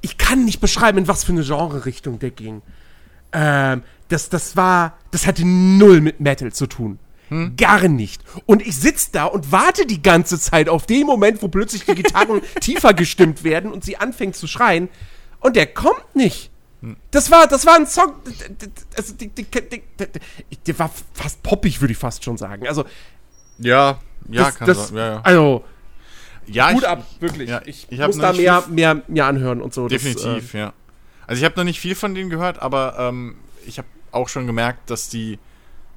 ich 0.00 0.18
kann 0.18 0.44
nicht 0.44 0.60
beschreiben, 0.60 0.98
in 0.98 1.08
was 1.08 1.24
für 1.24 1.32
eine 1.32 1.42
Genre-Richtung 1.42 2.18
der 2.18 2.30
ging. 2.30 2.62
Ähm, 3.32 3.82
das, 4.08 4.28
das 4.28 4.56
war, 4.56 4.96
das 5.10 5.26
hatte 5.26 5.44
null 5.44 6.00
mit 6.00 6.20
Metal 6.20 6.52
zu 6.52 6.66
tun. 6.66 6.98
Hm? 7.28 7.56
Gar 7.56 7.88
nicht. 7.88 8.22
Und 8.46 8.66
ich 8.66 8.76
sitz 8.76 9.10
da 9.10 9.24
und 9.26 9.52
warte 9.52 9.84
die 9.86 10.00
ganze 10.02 10.38
Zeit 10.38 10.68
auf 10.68 10.86
den 10.86 11.06
Moment, 11.06 11.42
wo 11.42 11.48
plötzlich 11.48 11.84
die 11.84 11.94
Gitarren 11.94 12.40
tiefer 12.60 12.94
gestimmt 12.94 13.44
werden 13.44 13.70
und 13.70 13.84
sie 13.84 13.98
anfängt 13.98 14.34
zu 14.36 14.46
schreien. 14.46 14.88
Und 15.40 15.56
der 15.56 15.66
kommt 15.66 16.14
nicht. 16.14 16.50
Das 17.10 17.30
war, 17.30 17.46
das 17.48 17.66
war 17.66 17.74
ein 17.74 17.86
Song, 17.86 18.14
also, 18.96 19.14
der 20.66 20.78
war 20.78 20.90
fast 21.12 21.42
poppig, 21.42 21.80
würde 21.80 21.92
ich 21.92 21.98
fast 21.98 22.22
schon 22.22 22.36
sagen. 22.36 22.66
Also, 22.68 22.84
Ja, 23.58 24.00
ja, 24.28 24.44
das, 24.44 24.54
kann 24.54 24.66
das, 24.68 24.88
sein. 24.88 24.96
Ja, 24.96 25.06
ja. 25.06 25.20
Also, 25.22 25.64
ja 26.46 26.70
Hut 26.72 26.82
ich, 26.82 26.88
ab, 26.88 27.06
wirklich. 27.18 27.50
ja, 27.50 27.62
ich 27.64 27.86
ich 27.90 27.98
muss 27.98 28.18
da 28.18 28.32
mehr, 28.32 28.64
mehr, 28.68 29.02
mehr 29.08 29.26
anhören 29.26 29.60
und 29.60 29.74
so. 29.74 29.88
Das, 29.88 30.02
Definitiv, 30.02 30.54
ja. 30.54 30.72
Also 31.26 31.40
ich 31.40 31.44
habe 31.44 31.56
noch 31.56 31.64
nicht 31.64 31.80
viel 31.80 31.94
von 31.94 32.14
denen 32.14 32.30
gehört, 32.30 32.60
aber 32.60 32.96
ähm, 32.98 33.36
ich 33.66 33.78
habe 33.78 33.88
auch 34.12 34.28
schon 34.28 34.46
gemerkt, 34.46 34.88
dass 34.88 35.08
die 35.08 35.38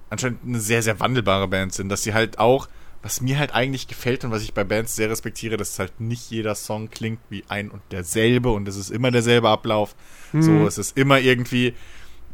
anscheinend 0.09 0.39
eine 0.45 0.59
sehr, 0.59 0.83
sehr 0.83 0.99
wandelbare 0.99 1.47
Band 1.47 1.73
sind. 1.73 1.89
Dass 1.89 2.03
sie 2.03 2.13
halt 2.13 2.37
auch, 2.37 2.67
was 3.03 3.21
mir 3.21 3.39
halt 3.39 3.53
eigentlich 3.53 3.87
gefällt 3.87 4.23
und 4.23 4.31
was 4.31 4.43
ich 4.43 4.53
bei 4.53 4.63
Bands 4.63 4.95
sehr 4.95 5.09
respektiere, 5.09 5.57
dass 5.57 5.79
halt 5.79 5.99
nicht 5.99 6.29
jeder 6.29 6.55
Song 6.55 6.89
klingt 6.89 7.19
wie 7.29 7.43
ein 7.49 7.71
und 7.71 7.81
derselbe 7.91 8.51
und 8.51 8.67
es 8.67 8.75
ist 8.75 8.91
immer 8.91 9.09
derselbe 9.11 9.49
Ablauf. 9.49 9.95
So, 10.33 10.67
es 10.67 10.77
ist 10.77 10.97
immer 10.97 11.19
irgendwie 11.19 11.73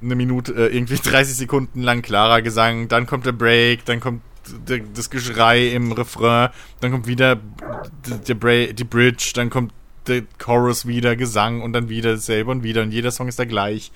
eine 0.01 0.15
Minute, 0.15 0.53
äh, 0.53 0.75
irgendwie 0.75 0.95
30 1.03 1.35
Sekunden 1.35 1.81
lang 1.81 2.01
klarer 2.01 2.41
Gesang, 2.41 2.87
dann 2.87 3.07
kommt 3.07 3.25
der 3.25 3.31
Break, 3.31 3.85
dann 3.85 3.99
kommt 3.99 4.21
das 4.93 5.09
Geschrei 5.09 5.69
im 5.69 5.91
Refrain, 5.91 6.49
dann 6.79 6.91
kommt 6.91 7.07
wieder 7.07 7.39
der 8.27 8.35
Bra 8.35 8.67
die 8.67 8.83
Bridge, 8.83 9.31
dann 9.33 9.49
kommt 9.49 9.73
der 10.07 10.23
Chorus 10.37 10.85
wieder, 10.85 11.15
Gesang 11.15 11.61
und 11.61 11.73
dann 11.73 11.89
wieder 11.89 12.13
dasselbe 12.13 12.51
und 12.51 12.63
wieder 12.63 12.81
und 12.81 12.91
jeder 12.91 13.11
Song 13.11 13.27
ist 13.27 13.39
da 13.39 13.45
gleich 13.45 13.91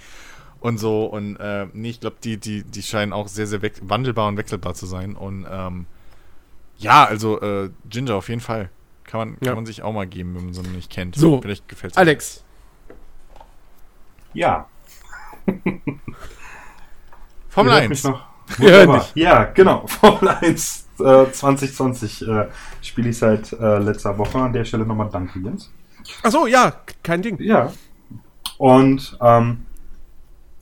und 0.59 0.77
so 0.77 1.05
und 1.05 1.37
äh, 1.37 1.67
nee, 1.73 1.91
ich 1.91 1.99
glaube, 1.99 2.17
die, 2.23 2.37
die, 2.37 2.63
die 2.63 2.81
scheinen 2.81 3.13
auch 3.13 3.27
sehr, 3.27 3.47
sehr 3.47 3.61
wandelbar 3.81 4.27
und 4.27 4.37
wechselbar 4.37 4.73
zu 4.73 4.85
sein 4.85 5.15
und 5.15 5.45
ähm, 5.49 5.85
ja, 6.81 7.03
also 7.05 7.39
äh, 7.41 7.69
Ginger 7.89 8.15
auf 8.15 8.29
jeden 8.29 8.41
Fall. 8.41 8.69
Kann 9.03 9.19
man, 9.19 9.37
ja. 9.41 9.47
kann 9.47 9.55
man 9.55 9.65
sich 9.65 9.81
auch 9.83 9.93
mal 9.93 10.07
geben, 10.07 10.35
wenn 10.35 10.45
man 10.45 10.53
so 10.53 10.61
nicht 10.61 10.89
kennt. 10.89 11.15
So, 11.15 11.41
Vielleicht 11.41 11.67
gefällt 11.67 11.97
Alex. 11.97 12.43
Ja. 14.33 14.67
Formel 17.49 17.73
1. 17.73 18.03
Ja, 18.59 19.05
ja, 19.15 19.43
genau. 19.45 19.85
Formel 19.87 20.29
1 20.29 20.87
äh, 20.99 21.31
2020 21.31 22.27
äh, 22.27 22.47
spiele 22.81 23.09
ich 23.09 23.17
seit 23.17 23.51
äh, 23.53 23.79
letzter 23.79 24.17
Woche. 24.17 24.39
An 24.39 24.53
der 24.53 24.65
Stelle 24.65 24.85
nochmal 24.85 25.09
danke, 25.11 25.39
Jens. 25.39 25.71
Achso, 26.23 26.47
ja, 26.47 26.81
kein 27.03 27.21
Ding. 27.21 27.39
Ja. 27.41 27.71
Und 28.57 29.17
ähm, 29.21 29.65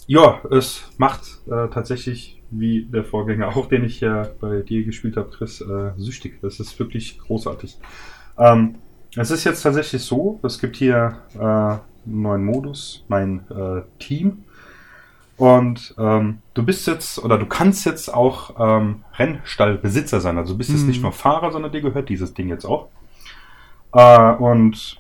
ja, 0.08 0.42
es 0.50 0.84
macht 0.98 1.22
äh, 1.48 1.68
tatsächlich, 1.68 2.39
wie 2.52 2.86
der 2.86 3.04
Vorgänger 3.04 3.50
auch, 3.50 3.68
den 3.68 3.84
ich 3.84 4.00
ja 4.00 4.28
bei 4.40 4.62
dir 4.62 4.84
gespielt 4.84 5.18
habe, 5.18 5.30
Chris, 5.30 5.62
äh, 5.62 5.92
süchtig. 5.98 6.40
Das 6.42 6.60
ist 6.60 6.78
wirklich 6.80 7.20
großartig. 7.20 7.78
Ähm, 8.38 8.76
es 9.16 9.32
ist 9.32 9.44
jetzt 9.44 9.64
tatsächlich 9.64 10.04
so, 10.04 10.40
es 10.44 10.60
gibt 10.60 10.76
hier 10.76 11.18
äh, 11.36 11.40
einen 11.40 11.82
neuen 12.06 12.46
Modus, 12.46 13.06
mein 13.08 13.46
äh, 13.50 13.82
Team. 14.00 14.44
Und 15.38 15.96
ähm, 15.98 16.40
du 16.54 16.64
bist 16.64 16.86
jetzt, 16.86 17.24
oder 17.24 17.38
du 17.38 17.46
kannst 17.46 17.86
jetzt 17.86 18.14
auch 18.14 18.56
ähm, 18.60 19.06
Rennstallbesitzer 19.18 20.20
sein. 20.20 20.38
Also 20.38 20.54
du 20.54 20.58
bist 20.58 20.70
mhm. 20.70 20.76
jetzt 20.76 20.86
nicht 20.86 21.02
nur 21.02 21.14
Fahrer, 21.14 21.52
sondern 21.52 21.72
dir 21.72 21.82
gehört 21.82 22.10
dieses 22.10 22.34
Ding 22.34 22.50
jetzt 22.50 22.66
auch. 22.66 22.90
Äh, 23.94 24.34
und 24.34 25.00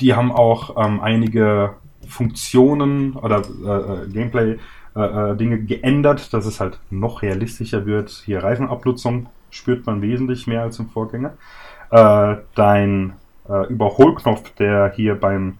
die 0.00 0.14
haben 0.14 0.32
auch 0.32 0.76
ähm, 0.82 1.00
einige 1.00 1.74
Funktionen 2.08 3.12
oder 3.12 3.42
äh, 3.64 4.04
äh 4.04 4.08
Gameplay 4.08 4.58
äh, 4.96 5.32
äh, 5.32 5.36
Dinge 5.36 5.60
geändert, 5.60 6.32
dass 6.32 6.46
es 6.46 6.60
halt 6.60 6.80
noch 6.90 7.22
realistischer 7.22 7.86
wird. 7.86 8.10
Hier 8.24 8.42
Reifenabnutzung 8.42 9.28
spürt 9.50 9.86
man 9.86 10.02
wesentlich 10.02 10.46
mehr 10.46 10.62
als 10.62 10.78
im 10.78 10.88
Vorgänger. 10.88 11.34
Äh, 11.90 12.36
dein 12.54 13.14
äh, 13.48 13.66
Überholknopf, 13.68 14.50
der 14.54 14.92
hier 14.94 15.14
beim 15.14 15.58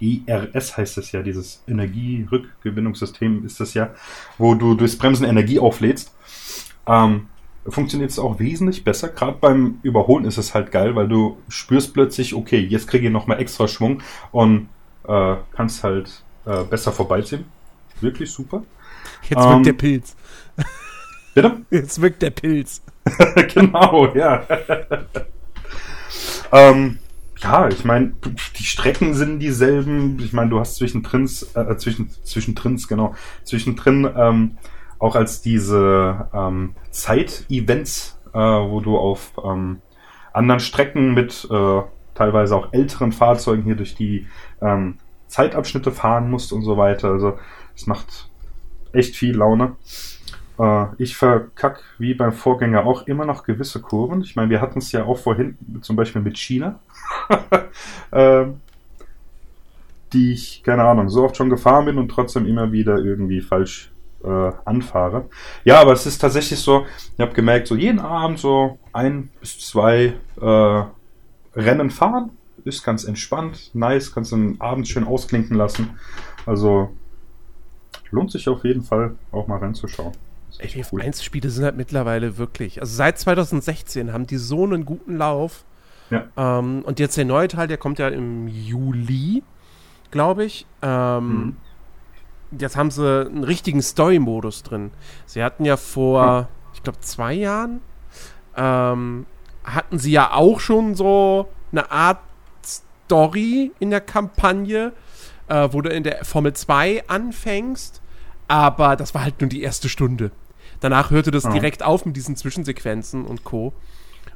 ERS 0.00 0.76
heißt 0.76 0.98
es 0.98 1.12
ja, 1.12 1.22
dieses 1.22 1.62
Energierückgewinnungssystem 1.68 3.44
ist 3.44 3.60
das 3.60 3.74
ja, 3.74 3.90
wo 4.36 4.54
du 4.54 4.74
durchs 4.74 4.98
Bremsen 4.98 5.24
Energie 5.24 5.58
auflädst. 5.58 6.14
Ähm, 6.86 7.28
funktioniert 7.66 8.10
es 8.10 8.18
auch 8.18 8.38
wesentlich 8.40 8.84
besser. 8.84 9.08
Gerade 9.08 9.36
beim 9.40 9.78
Überholen 9.82 10.24
ist 10.24 10.38
es 10.38 10.54
halt 10.54 10.72
geil, 10.72 10.96
weil 10.96 11.08
du 11.08 11.38
spürst 11.48 11.94
plötzlich, 11.94 12.34
okay, 12.34 12.58
jetzt 12.58 12.88
kriege 12.88 13.06
ich 13.06 13.12
nochmal 13.12 13.40
extra 13.40 13.68
Schwung 13.68 14.02
und 14.32 14.68
äh, 15.06 15.36
kannst 15.52 15.84
halt 15.84 16.24
äh, 16.44 16.64
besser 16.64 16.92
vorbeiziehen. 16.92 17.44
Wirklich 18.02 18.30
super. 18.30 18.62
Jetzt 19.22 19.38
wirkt 19.38 19.54
ähm, 19.54 19.62
der 19.62 19.72
Pilz. 19.72 20.16
Bitte? 21.34 21.60
Jetzt 21.70 22.00
wirkt 22.00 22.22
der 22.22 22.30
Pilz. 22.30 22.82
genau, 23.54 24.14
ja. 24.14 24.42
ähm, 26.52 26.98
ja, 27.42 27.68
ich 27.68 27.84
meine, 27.84 28.12
die 28.58 28.64
Strecken 28.64 29.14
sind 29.14 29.40
dieselben. 29.40 30.18
Ich 30.20 30.32
meine, 30.32 30.50
du 30.50 30.60
hast 30.60 30.76
zwischendrin, 30.76 31.28
äh, 31.54 31.76
zwischen, 31.76 32.10
zwischendrin, 32.22 32.80
genau, 32.88 33.14
zwischendrin 33.44 34.08
ähm, 34.16 34.58
auch 34.98 35.16
als 35.16 35.42
diese 35.42 36.28
ähm, 36.32 36.74
Zeit-Events, 36.90 38.20
äh, 38.32 38.38
wo 38.38 38.80
du 38.80 38.96
auf 38.96 39.32
ähm, 39.44 39.80
anderen 40.32 40.60
Strecken 40.60 41.14
mit 41.14 41.48
äh, 41.50 41.82
teilweise 42.14 42.56
auch 42.56 42.72
älteren 42.72 43.10
Fahrzeugen 43.10 43.64
hier 43.64 43.74
durch 43.74 43.94
die 43.94 44.28
ähm, 44.60 44.98
Zeitabschnitte 45.26 45.90
fahren 45.90 46.30
musst 46.30 46.52
und 46.52 46.62
so 46.62 46.76
weiter. 46.76 47.10
Also 47.10 47.38
es 47.74 47.86
macht 47.86 48.28
echt 48.92 49.16
viel 49.16 49.36
Laune. 49.36 49.76
Äh, 50.58 50.86
ich 50.98 51.16
verkack 51.16 51.82
wie 51.98 52.14
beim 52.14 52.32
Vorgänger 52.32 52.86
auch 52.86 53.06
immer 53.06 53.24
noch 53.24 53.44
gewisse 53.44 53.80
Kurven. 53.80 54.22
Ich 54.22 54.36
meine, 54.36 54.50
wir 54.50 54.60
hatten 54.60 54.78
es 54.78 54.92
ja 54.92 55.04
auch 55.04 55.18
vorhin, 55.18 55.58
zum 55.80 55.96
Beispiel 55.96 56.22
mit 56.22 56.38
China. 56.38 56.78
ähm, 58.12 58.60
die 60.12 60.32
ich, 60.32 60.62
keine 60.62 60.84
Ahnung, 60.84 61.08
so 61.08 61.24
oft 61.24 61.36
schon 61.36 61.50
gefahren 61.50 61.86
bin 61.86 61.98
und 61.98 62.08
trotzdem 62.08 62.46
immer 62.46 62.70
wieder 62.70 62.98
irgendwie 62.98 63.40
falsch 63.40 63.90
äh, 64.24 64.52
anfahre. 64.64 65.24
Ja, 65.64 65.80
aber 65.80 65.92
es 65.92 66.06
ist 66.06 66.18
tatsächlich 66.18 66.60
so, 66.60 66.86
ich 67.14 67.20
habe 67.20 67.32
gemerkt, 67.32 67.66
so 67.66 67.74
jeden 67.74 67.98
Abend 67.98 68.38
so 68.38 68.78
ein 68.92 69.30
bis 69.40 69.58
zwei 69.58 70.14
äh, 70.40 70.82
Rennen 71.54 71.90
fahren, 71.90 72.30
ist 72.64 72.84
ganz 72.84 73.04
entspannt, 73.04 73.74
nice, 73.74 74.14
kannst 74.14 74.32
du 74.32 74.36
den 74.36 74.60
Abend 74.60 74.86
schön 74.86 75.04
ausklinken 75.04 75.56
lassen. 75.56 75.98
Also 76.46 76.90
lohnt 78.12 78.30
sich 78.30 78.48
auf 78.48 78.64
jeden 78.64 78.82
Fall 78.82 79.16
auch 79.32 79.48
mal 79.48 79.58
reinzuschauen. 79.58 80.12
Ey, 80.58 80.68
die 80.68 80.84
F1-Spiele 80.84 81.50
sind 81.50 81.64
halt 81.64 81.76
mittlerweile 81.76 82.38
wirklich. 82.38 82.80
Also 82.80 82.94
seit 82.94 83.18
2016 83.18 84.12
haben 84.12 84.26
die 84.26 84.36
so 84.36 84.64
einen 84.64 84.84
guten 84.84 85.16
Lauf. 85.16 85.64
Ja. 86.10 86.26
Ähm, 86.36 86.82
und 86.84 87.00
jetzt 87.00 87.16
der 87.16 87.24
neue 87.24 87.48
Teil, 87.48 87.68
der 87.68 87.78
kommt 87.78 87.98
ja 87.98 88.08
im 88.08 88.46
Juli, 88.48 89.42
glaube 90.10 90.44
ich. 90.44 90.66
Ähm, 90.82 91.28
mhm. 91.28 91.56
Jetzt 92.58 92.76
haben 92.76 92.90
sie 92.90 93.26
einen 93.26 93.44
richtigen 93.44 93.80
Story-Modus 93.80 94.62
drin. 94.62 94.90
Sie 95.24 95.42
hatten 95.42 95.64
ja 95.64 95.78
vor, 95.78 96.42
mhm. 96.42 96.46
ich 96.74 96.82
glaube, 96.82 97.00
zwei 97.00 97.32
Jahren, 97.32 97.80
ähm, 98.56 99.24
hatten 99.64 99.98
sie 99.98 100.12
ja 100.12 100.32
auch 100.32 100.60
schon 100.60 100.94
so 100.94 101.48
eine 101.70 101.90
Art 101.90 102.18
Story 102.62 103.72
in 103.78 103.88
der 103.88 104.02
Kampagne, 104.02 104.92
äh, 105.48 105.68
wo 105.72 105.80
du 105.80 105.88
in 105.88 106.02
der 106.02 106.24
Formel 106.26 106.52
2 106.52 107.08
anfängst. 107.08 108.01
Aber 108.52 108.96
das 108.96 109.14
war 109.14 109.22
halt 109.22 109.40
nur 109.40 109.48
die 109.48 109.62
erste 109.62 109.88
Stunde. 109.88 110.30
Danach 110.80 111.10
hörte 111.10 111.30
das 111.30 111.46
oh. 111.46 111.52
direkt 111.52 111.82
auf 111.82 112.04
mit 112.04 112.16
diesen 112.16 112.36
Zwischensequenzen 112.36 113.24
und 113.24 113.44
Co. 113.44 113.72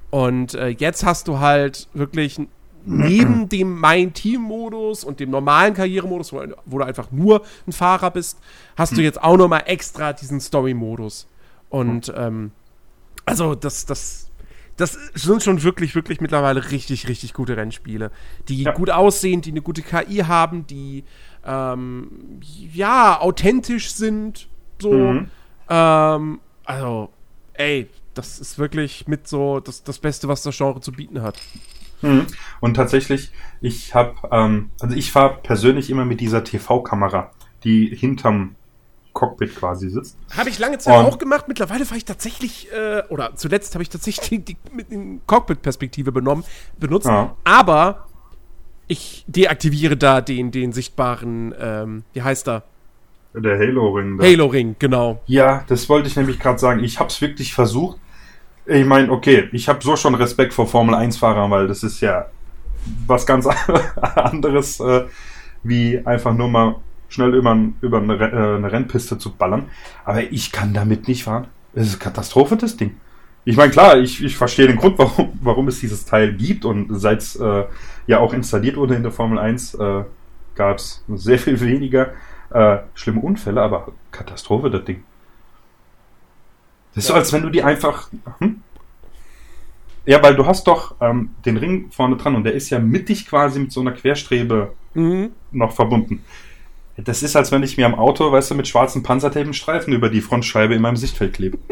Und 0.09 0.55
äh, 0.55 0.69
jetzt 0.69 1.05
hast 1.05 1.29
du 1.29 1.39
halt 1.39 1.87
wirklich 1.93 2.41
neben 2.87 3.49
dem 3.51 3.79
Mein 3.79 4.15
Team-Modus 4.15 5.05
und 5.05 5.21
dem 5.21 5.29
normalen 5.29 5.75
Karrieremodus, 5.75 6.33
wo, 6.33 6.43
wo, 6.65 6.79
du 6.79 6.85
einfach 6.87 7.11
nur 7.11 7.43
ein 7.67 7.73
Fahrer 7.73 8.11
bist, 8.11 8.39
hast 8.75 8.93
du 8.93 8.99
hm. 8.99 9.05
jetzt 9.05 9.23
auch 9.23 9.37
nochmal 9.37 9.65
extra 9.67 10.15
diesen 10.15 10.41
Story-Modus. 10.41 11.27
Und 11.69 12.11
ähm, 12.17 12.53
also 13.27 13.55
das, 13.55 13.85
das, 13.85 14.31
das 14.79 14.97
sind 15.13 15.43
schon 15.43 15.63
wirklich, 15.63 15.95
wirklich 15.95 16.23
mittlerweile 16.23 16.71
richtig, 16.71 17.07
richtig 17.07 17.35
gute 17.35 17.59
Rennspiele, 17.59 18.11
die 18.49 18.63
ja. 18.63 18.73
gut 18.73 18.89
aussehen, 18.89 19.43
die 19.43 19.51
eine 19.51 19.61
gute 19.61 19.83
KI 19.83 20.25
haben, 20.27 20.67
die 20.67 21.05
ähm, 21.47 22.41
ja 22.41 23.21
authentisch 23.21 23.93
sind, 23.93 24.49
so. 24.81 24.93
Mhm. 24.93 25.31
Ähm, 25.69 26.41
also, 26.65 27.11
ey, 27.55 27.89
das 28.15 28.41
ist 28.41 28.59
wirklich 28.59 29.07
mit 29.07 29.29
so 29.29 29.61
das, 29.61 29.83
das 29.83 29.99
Beste, 29.99 30.29
was 30.29 30.43
das 30.43 30.57
Genre 30.57 30.81
zu 30.81 30.93
bieten 30.93 31.23
hat. 31.23 31.39
Mhm. 32.03 32.27
Und 32.61 32.75
tatsächlich, 32.75 33.31
ich 33.61 33.95
habe, 33.95 34.15
ähm, 34.31 34.71
also 34.81 34.97
ich 34.97 35.13
fahre 35.13 35.39
persönlich 35.43 35.91
immer 35.91 36.05
mit 36.05 36.21
dieser 36.21 36.45
TV-Kamera, 36.45 37.31
die 37.65 37.95
hinterm 37.95 38.55
Cockpit 39.13 39.57
quasi 39.57 39.89
sitzt. 39.89 40.19
Habe 40.37 40.51
ich 40.51 40.59
lange 40.59 40.77
Zeit 40.77 40.99
und 40.99 41.07
auch 41.07 41.19
gemacht. 41.19 41.49
Mittlerweile 41.49 41.87
fahre 41.87 41.97
ich 41.97 42.05
tatsächlich, 42.05 42.71
äh, 42.71 43.03
oder 43.09 43.35
zuletzt 43.35 43.75
habe 43.75 43.83
ich 43.83 43.89
tatsächlich 43.89 44.29
die, 44.29 44.39
die, 44.41 44.57
die 44.91 45.21
Cockpit-Perspektive 45.27 46.13
benommen, 46.13 46.45
benutzt. 46.79 47.07
Ja. 47.07 47.35
Aber 47.45 48.07
ich 48.89 49.25
deaktiviere 49.27 49.97
da 49.97 50.21
den, 50.21 50.51
den 50.51 50.73
sichtbaren, 50.73 51.55
ähm, 51.59 52.05
wie 52.13 52.23
heißt 52.23 52.49
er? 52.49 52.63
Der 53.35 53.59
Halo-Ring. 53.59 54.19
Halo-Ring, 54.21 54.77
genau. 54.79 55.21
Ja, 55.27 55.65
das 55.69 55.89
wollte 55.89 56.09
ich 56.09 56.17
nämlich 56.17 56.39
gerade 56.39 56.59
sagen. 56.59 56.83
Ich 56.83 56.99
habe 56.99 57.11
es 57.11 57.21
wirklich 57.21 57.53
versucht. 57.53 57.99
Ich 58.65 58.87
meine, 58.87 59.13
okay, 59.13 59.49
ich 59.53 59.69
habe 59.69 59.83
so 59.83 59.97
schon 59.97 60.15
Respekt 60.15 60.55
vor 60.55 60.67
Formel-1-Fahrern, 60.67 61.51
weil 61.51 61.69
das 61.69 61.83
ist 61.83 62.01
ja 62.01 62.27
was 63.07 63.27
ganz 63.27 63.47
anderes, 64.15 64.81
äh, 64.81 65.05
wie 65.63 66.01
einfach 66.05 66.35
nur 66.35 66.49
mal 66.49 66.77
schnell 67.09 67.35
über, 67.35 67.57
über 67.81 67.99
eine, 67.99 68.15
äh, 68.15 68.57
eine, 68.57 68.73
Rennpiste 68.73 69.19
zu 69.19 69.33
ballern. 69.33 69.67
Aber 70.05 70.23
ich 70.23 70.51
kann 70.51 70.73
damit 70.73 71.07
nicht 71.07 71.25
fahren. 71.25 71.47
Es 71.75 71.89
ist 71.89 72.01
Katastrophe, 72.01 72.57
das 72.57 72.77
Ding. 72.77 72.97
Ich 73.45 73.57
meine, 73.57 73.71
klar, 73.71 73.99
ich, 73.99 74.25
ich 74.25 74.37
verstehe 74.37 74.67
den 74.67 74.77
Grund, 74.77 74.99
warum, 74.99 75.39
warum 75.43 75.69
es 75.69 75.81
dieses 75.81 76.05
Teil 76.05 76.33
gibt 76.33 76.65
und 76.65 76.89
seit 76.99 77.21
es 77.21 77.37
äh, 77.37 77.65
ja 78.07 78.21
auch 78.21 78.33
installiert 78.33 78.77
wurde 78.77 78.95
in 78.95 79.03
der 79.03 79.13
Formel 79.13 79.39
1, 79.39 79.75
äh, 79.75 80.05
gab 80.55 80.79
es 80.79 81.05
sehr 81.09 81.39
viel 81.39 81.61
weniger 81.61 82.13
äh, 82.51 82.79
schlimme 82.95 83.21
Unfälle, 83.21 83.61
aber 83.61 83.93
Katastrophe, 84.11 84.71
das 84.71 84.85
Ding. 84.85 85.03
Das 86.95 87.05
ist 87.05 87.09
ja. 87.09 87.15
so, 87.15 87.19
als 87.19 87.33
wenn 87.33 87.43
du 87.43 87.51
die 87.51 87.63
einfach. 87.63 88.09
Hm? 88.39 88.63
Ja, 90.07 90.23
weil 90.23 90.37
du 90.37 90.47
hast 90.47 90.69
doch 90.69 90.95
ähm, 91.01 91.31
den 91.45 91.57
Ring 91.57 91.91
vorne 91.91 92.17
dran 92.17 92.37
und 92.37 92.45
der 92.45 92.55
ist 92.55 92.71
ja 92.71 92.79
mittig 92.79 93.27
quasi 93.27 93.59
mit 93.59 93.73
so 93.73 93.81
einer 93.81 93.91
Querstrebe 93.91 94.73
mhm. 94.95 95.33
noch 95.51 95.73
verbunden. 95.73 96.25
Das 96.97 97.23
ist, 97.23 97.37
als 97.37 97.53
wenn 97.53 97.63
ich 97.63 97.77
mir 97.77 97.87
am 97.87 97.97
Auto, 97.97 98.31
weißt 98.31 98.53
du, 98.53 98.55
mit 98.55 98.69
schwarzen 98.69 99.03
Panzertape 99.03 99.53
Streifen 99.53 99.93
über 99.93 100.09
die 100.09 100.23
Frontscheibe 100.23 100.75
in 100.75 100.81
meinem 100.81 100.97
Sichtfeld 100.97 101.35
klebe. 101.35 101.59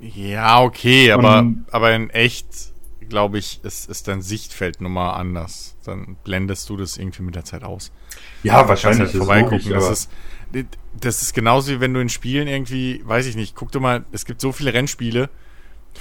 Ja, 0.00 0.62
okay, 0.62 1.12
aber, 1.12 1.52
aber 1.70 1.94
in 1.94 2.10
echt, 2.10 2.67
glaube 3.08 3.38
ich, 3.38 3.60
ist, 3.64 3.88
ist 3.88 4.08
dein 4.08 4.22
Sichtfeld 4.22 4.80
nochmal 4.80 5.18
anders. 5.20 5.76
Dann 5.84 6.16
blendest 6.24 6.68
du 6.68 6.76
das 6.76 6.96
irgendwie 6.96 7.22
mit 7.22 7.34
der 7.34 7.44
Zeit 7.44 7.64
aus. 7.64 7.92
Ja, 8.42 8.68
wahrscheinlich 8.68 9.00
halt 9.00 9.08
ist 9.10 9.14
es 9.14 9.18
vorbeigucken. 9.18 9.70
logisch, 9.70 9.88
das, 9.88 9.90
ist, 9.90 10.10
das 11.00 11.22
ist 11.22 11.34
genauso 11.34 11.72
wie 11.72 11.80
wenn 11.80 11.94
du 11.94 12.00
in 12.00 12.08
Spielen 12.08 12.48
irgendwie, 12.48 13.02
weiß 13.04 13.26
ich 13.26 13.36
nicht, 13.36 13.54
guck 13.54 13.72
dir 13.72 13.80
mal, 13.80 14.04
es 14.12 14.24
gibt 14.24 14.40
so 14.40 14.52
viele 14.52 14.72
Rennspiele, 14.74 15.28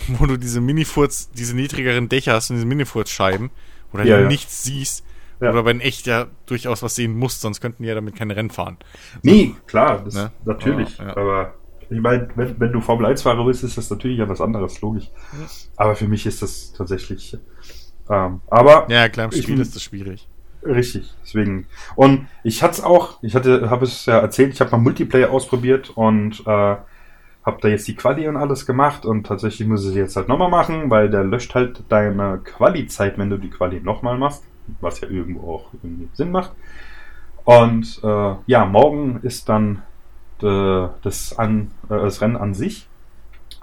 wo 0.07 0.25
du 0.25 0.37
diese 0.37 0.61
Minifurz, 0.61 1.29
diese 1.31 1.55
niedrigeren 1.55 2.09
Dächer 2.09 2.33
hast 2.33 2.49
und 2.49 2.57
diese 2.57 2.67
Minifurzscheiben, 2.67 3.49
wo 3.91 3.97
du 3.97 4.03
Ja, 4.05 4.15
halt 4.15 4.23
ja. 4.23 4.27
nichts 4.29 4.63
siehst, 4.63 5.03
Ja. 5.39 5.49
aber 5.53 5.71
in 5.71 5.79
echt 5.81 6.07
ja 6.07 6.27
durchaus 6.45 6.81
was 6.83 6.95
sehen 6.95 7.17
musst, 7.17 7.41
sonst 7.41 7.61
könnten 7.61 7.83
die 7.83 7.89
ja 7.89 7.95
damit 7.95 8.15
keine 8.15 8.35
Rennen 8.35 8.49
fahren. 8.49 8.77
Nee, 9.23 9.55
klar, 9.65 10.03
das, 10.03 10.13
Ne? 10.13 10.31
natürlich. 10.45 10.97
Ja, 10.97 11.05
ja. 11.07 11.17
Aber 11.17 11.53
ich 11.89 11.99
meine, 12.01 12.27
wenn, 12.35 12.59
wenn 12.59 12.71
du 12.71 12.81
Formel 12.81 13.05
1-Fahrer 13.07 13.45
bist, 13.45 13.63
ist 13.63 13.77
das 13.77 13.89
natürlich 13.89 14.17
ja 14.19 14.27
was 14.29 14.41
anderes, 14.41 14.81
logisch. 14.81 15.09
Aber 15.75 15.95
für 15.95 16.07
mich 16.07 16.25
ist 16.25 16.41
das 16.41 16.73
tatsächlich. 16.73 17.37
Ähm, 18.09 18.41
aber 18.47 18.85
Ja, 18.89 19.09
klar, 19.09 19.25
im 19.25 19.31
Ich- 19.37 19.43
Spiel 19.43 19.59
ist 19.59 19.75
das 19.75 19.83
schwierig. 19.83 20.27
richtig, 20.63 21.13
deswegen. 21.23 21.65
Und 21.95 22.27
ich 22.43 22.63
hatte 22.63 22.73
es 22.73 22.83
auch, 22.83 23.21
ich 23.21 23.35
hatte, 23.35 23.69
habe 23.69 23.85
es 23.85 24.05
ja 24.05 24.19
erzählt, 24.19 24.53
ich 24.53 24.59
habe 24.61 24.71
mal 24.71 24.77
Multiplayer 24.79 25.29
ausprobiert 25.31 25.91
und 25.95 26.41
äh, 26.41 26.45
habe 27.45 27.57
da 27.61 27.67
jetzt 27.69 27.87
die 27.87 27.95
Quali 27.95 28.27
und 28.27 28.35
alles 28.35 28.65
gemacht 28.65 29.05
und 29.05 29.25
tatsächlich 29.25 29.67
muss 29.67 29.83
ich 29.83 29.89
es 29.91 29.95
jetzt 29.95 30.15
halt 30.17 30.27
nochmal 30.27 30.49
machen, 30.49 30.89
weil 30.89 31.09
der 31.09 31.23
löscht 31.23 31.55
halt 31.55 31.83
deine 31.87 32.39
Quali-Zeit, 32.43 33.17
wenn 33.17 33.29
du 33.29 33.37
die 33.37 33.49
Quali 33.49 33.79
nochmal 33.79 34.17
machst, 34.17 34.43
was 34.81 34.99
ja 34.99 35.07
irgendwo 35.07 35.53
auch 35.53 35.69
irgendwie 35.81 36.09
Sinn 36.13 36.31
macht. 36.31 36.51
Und 37.45 38.01
äh, 38.03 38.35
ja, 38.47 38.65
morgen 38.65 39.19
ist 39.23 39.47
dann 39.47 39.83
das, 40.43 41.37
an, 41.37 41.71
äh, 41.89 41.95
das 41.95 42.21
Rennen 42.21 42.37
an 42.37 42.53
sich. 42.53 42.87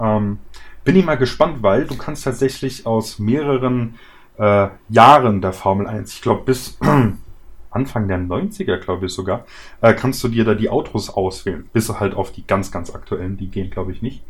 Ähm, 0.01 0.39
bin 0.85 0.97
ich 0.97 1.05
mal 1.05 1.17
gespannt, 1.17 1.63
weil 1.63 1.87
du 1.87 1.97
kannst 1.97 2.25
tatsächlich 2.25 2.87
aus 2.87 3.19
mehreren 3.19 3.95
äh, 4.39 4.69
Jahren 4.89 5.41
der 5.41 5.53
Formel 5.53 5.87
1, 5.87 6.13
ich 6.13 6.23
glaube 6.23 6.45
bis 6.45 6.79
Anfang 7.71 8.09
der 8.09 8.19
90er, 8.19 8.79
glaube 8.79 9.07
ich 9.07 9.13
sogar, 9.13 9.47
äh, 9.81 9.95
kannst 9.95 10.23
du 10.23 10.29
dir 10.29 10.45
da 10.45 10.55
die 10.55 10.69
Autos 10.69 11.11
auswählen. 11.11 11.69
Bis 11.73 11.89
halt 11.89 12.15
auf 12.15 12.33
die 12.33 12.47
ganz, 12.47 12.71
ganz 12.71 12.95
aktuellen, 12.95 13.37
die 13.37 13.49
gehen, 13.49 13.71
glaube 13.71 13.93
ich, 13.93 14.03
nicht. 14.03 14.23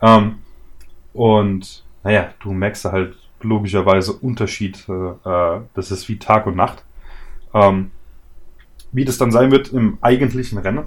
Ähm, 0.00 0.36
und 1.12 1.84
naja, 2.02 2.34
du 2.40 2.52
merkst 2.52 2.84
halt 2.84 3.16
logischerweise 3.40 4.12
Unterschied. 4.12 4.86
Äh, 4.88 4.92
äh, 4.92 5.60
das 5.74 5.90
ist 5.90 6.08
wie 6.08 6.18
Tag 6.18 6.46
und 6.46 6.56
Nacht. 6.56 6.84
Ähm, 7.52 7.90
wie 8.92 9.04
das 9.04 9.18
dann 9.18 9.32
sein 9.32 9.50
wird 9.50 9.72
im 9.72 9.98
eigentlichen 10.00 10.58
Rennen. 10.58 10.84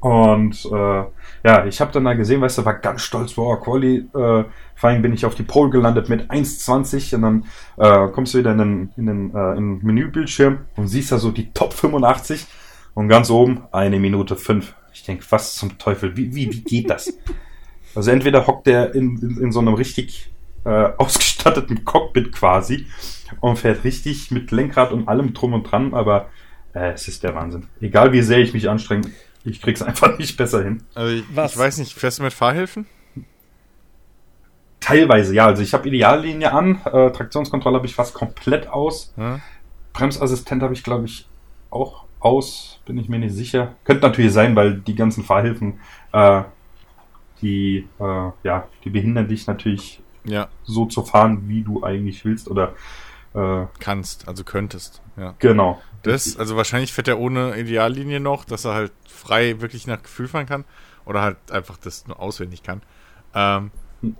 Und 0.00 0.64
äh, 0.64 1.04
ja, 1.44 1.66
ich 1.66 1.80
habe 1.80 1.92
dann 1.92 2.04
da 2.04 2.14
gesehen, 2.14 2.40
weißt 2.40 2.58
du, 2.58 2.64
war 2.64 2.74
ganz 2.74 3.02
stolz, 3.02 3.36
wow, 3.36 3.60
Quali, 3.62 3.98
äh, 3.98 4.44
vor 4.74 4.90
allem 4.90 5.02
bin 5.02 5.12
ich 5.12 5.26
auf 5.26 5.34
die 5.34 5.42
Pole 5.42 5.70
gelandet 5.70 6.08
mit 6.08 6.30
1,20 6.30 7.16
und 7.16 7.22
dann 7.22 7.44
äh, 7.76 8.10
kommst 8.10 8.32
du 8.32 8.38
wieder 8.38 8.52
in 8.52 8.58
den, 8.58 8.92
in 8.96 9.06
den, 9.06 9.34
äh, 9.34 9.56
in 9.56 9.78
Menübildschirm 9.82 10.60
und 10.76 10.88
siehst 10.88 11.12
da 11.12 11.18
so 11.18 11.30
die 11.30 11.52
Top 11.52 11.74
85 11.74 12.46
und 12.94 13.08
ganz 13.08 13.28
oben 13.28 13.64
eine 13.72 14.00
Minute 14.00 14.36
fünf. 14.36 14.74
Ich 14.94 15.04
denke, 15.04 15.24
was 15.28 15.54
zum 15.54 15.76
Teufel, 15.76 16.16
wie, 16.16 16.34
wie, 16.34 16.50
wie 16.50 16.62
geht 16.62 16.90
das? 16.90 17.12
Also 17.92 18.12
entweder 18.12 18.46
hockt 18.46 18.68
der 18.68 18.94
in, 18.94 19.18
in, 19.18 19.36
in 19.42 19.50
so 19.50 19.58
einem 19.58 19.74
richtig 19.74 20.30
äh, 20.64 20.68
ausgestatteten 20.96 21.84
Cockpit 21.84 22.30
quasi 22.30 22.86
und 23.40 23.58
fährt 23.58 23.82
richtig 23.82 24.30
mit 24.30 24.52
Lenkrad 24.52 24.92
und 24.92 25.08
allem 25.08 25.34
drum 25.34 25.54
und 25.54 25.64
dran, 25.64 25.92
aber 25.92 26.28
äh, 26.72 26.92
es 26.92 27.08
ist 27.08 27.24
der 27.24 27.34
Wahnsinn. 27.34 27.66
Egal 27.80 28.12
wie 28.12 28.22
sehr 28.22 28.38
ich 28.38 28.54
mich 28.54 28.68
anstrenge, 28.70 29.10
ich 29.44 29.60
krieg's 29.60 29.82
einfach 29.82 30.18
nicht 30.18 30.36
besser 30.36 30.62
hin. 30.62 30.82
Also 30.94 31.14
ich, 31.14 31.24
Was? 31.34 31.52
ich 31.52 31.58
weiß 31.58 31.78
nicht, 31.78 31.92
fährst 31.94 32.18
du 32.18 32.22
mit 32.22 32.32
Fahrhilfen? 32.32 32.86
Teilweise, 34.80 35.34
ja. 35.34 35.46
Also 35.46 35.62
ich 35.62 35.74
habe 35.74 35.88
Ideallinie 35.88 36.52
an, 36.52 36.80
äh, 36.84 37.10
Traktionskontrolle 37.10 37.76
habe 37.76 37.86
ich 37.86 37.94
fast 37.94 38.14
komplett 38.14 38.68
aus. 38.68 39.12
Ja? 39.16 39.40
Bremsassistent 39.92 40.62
habe 40.62 40.74
ich, 40.74 40.82
glaube 40.82 41.04
ich, 41.04 41.26
auch 41.70 42.04
aus, 42.18 42.80
bin 42.86 42.98
ich 42.98 43.08
mir 43.08 43.18
nicht 43.18 43.34
sicher. 43.34 43.74
Könnte 43.84 44.06
natürlich 44.06 44.32
sein, 44.32 44.56
weil 44.56 44.74
die 44.74 44.94
ganzen 44.94 45.24
Fahrhilfen, 45.24 45.80
äh, 46.12 46.42
die, 47.40 47.88
äh, 47.98 48.30
ja, 48.42 48.68
die 48.84 48.90
behindern 48.90 49.28
dich 49.28 49.46
natürlich 49.46 50.00
ja, 50.24 50.48
so 50.64 50.86
zu 50.86 51.02
fahren, 51.02 51.48
wie 51.48 51.62
du 51.62 51.82
eigentlich 51.82 52.24
willst. 52.24 52.48
Oder 52.48 52.74
äh, 53.34 53.66
kannst, 53.78 54.26
also 54.28 54.44
könntest. 54.44 55.00
Ja. 55.16 55.34
genau. 55.38 55.80
Das, 56.02 56.36
also 56.36 56.56
wahrscheinlich 56.56 56.92
fährt 56.92 57.08
er 57.08 57.18
ohne 57.18 57.58
Ideallinie 57.58 58.20
noch, 58.20 58.44
dass 58.44 58.64
er 58.64 58.74
halt 58.74 58.92
frei 59.06 59.60
wirklich 59.60 59.86
nach 59.86 60.02
Gefühl 60.02 60.28
fahren 60.28 60.46
kann. 60.46 60.64
Oder 61.04 61.22
halt 61.22 61.36
einfach 61.50 61.76
das 61.76 62.06
nur 62.06 62.18
auswendig 62.20 62.62
kann. 62.62 62.82
Ähm, 63.34 63.70
Hm. 64.02 64.16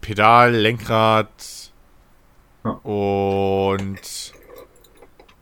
Pedal, 0.00 0.52
Lenkrad 0.52 1.72
Ja. 2.64 2.70
und 2.70 4.32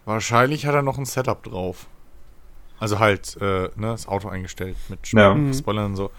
wahrscheinlich 0.04 0.66
hat 0.66 0.74
er 0.74 0.82
noch 0.82 0.98
ein 0.98 1.04
Setup 1.04 1.42
drauf. 1.42 1.86
Also 2.78 2.98
halt, 2.98 3.36
äh, 3.40 3.64
ne, 3.76 3.88
das 3.88 4.06
Auto 4.06 4.28
eingestellt 4.28 4.76
mit 4.88 5.00
Ja. 5.12 5.34
Mhm. 5.34 5.52
Spoilern 5.54 5.86
und 5.86 5.96
so. 5.96 6.10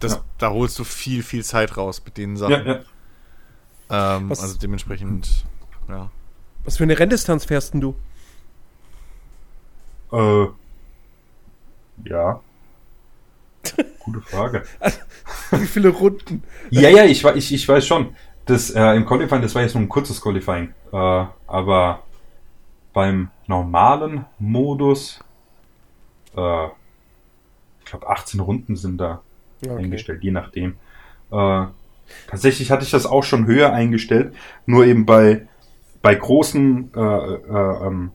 Das, 0.00 0.14
Ja. 0.14 0.20
Da 0.38 0.50
holst 0.50 0.78
du 0.78 0.84
viel, 0.84 1.22
viel 1.22 1.44
Zeit 1.44 1.76
raus 1.76 2.02
mit 2.04 2.16
den 2.16 2.36
Sachen. 2.36 2.52
Ja, 2.66 2.80
ja. 3.90 4.16
Ähm, 4.16 4.30
also 4.30 4.58
dementsprechend, 4.58 5.44
ja. 5.88 6.10
Was 6.64 6.76
für 6.76 6.84
eine 6.84 6.98
Renndistanz 6.98 7.44
fährst 7.44 7.74
denn 7.74 7.80
du? 7.80 7.94
Äh, 10.12 10.46
ja. 12.04 12.40
Gute 14.00 14.20
Frage. 14.20 14.64
Wie 15.50 15.66
viele 15.66 15.88
Runden? 15.88 16.42
Ja, 16.70 16.88
ja, 16.88 17.04
ich, 17.04 17.24
ich, 17.24 17.52
ich 17.54 17.68
weiß 17.68 17.86
schon. 17.86 18.14
Das 18.46 18.70
äh, 18.70 18.94
im 18.94 19.04
Qualifying, 19.04 19.42
das 19.42 19.54
war 19.54 19.62
jetzt 19.62 19.74
nur 19.74 19.82
ein 19.82 19.88
kurzes 19.90 20.22
Qualifying. 20.22 20.72
Äh, 20.92 21.26
aber 21.46 22.02
beim 22.94 23.30
normalen 23.46 24.24
Modus, 24.38 25.20
äh, 26.36 26.66
ich 26.66 27.84
glaube 27.84 28.08
18 28.08 28.40
Runden 28.40 28.76
sind 28.76 28.98
da 28.98 29.22
eingestellt, 29.68 30.22
je 30.22 30.30
nachdem. 30.30 30.76
Äh, 31.30 31.66
tatsächlich 32.26 32.70
hatte 32.70 32.84
ich 32.84 32.90
das 32.90 33.06
auch 33.06 33.24
schon 33.24 33.46
höher 33.46 33.72
eingestellt, 33.72 34.34
nur 34.66 34.86
eben 34.86 35.04
bei, 35.04 35.46
bei 36.08 36.14
großen 36.14 36.90
äh, 36.94 37.00
äh, 37.00 37.86
ähm, 37.86 38.12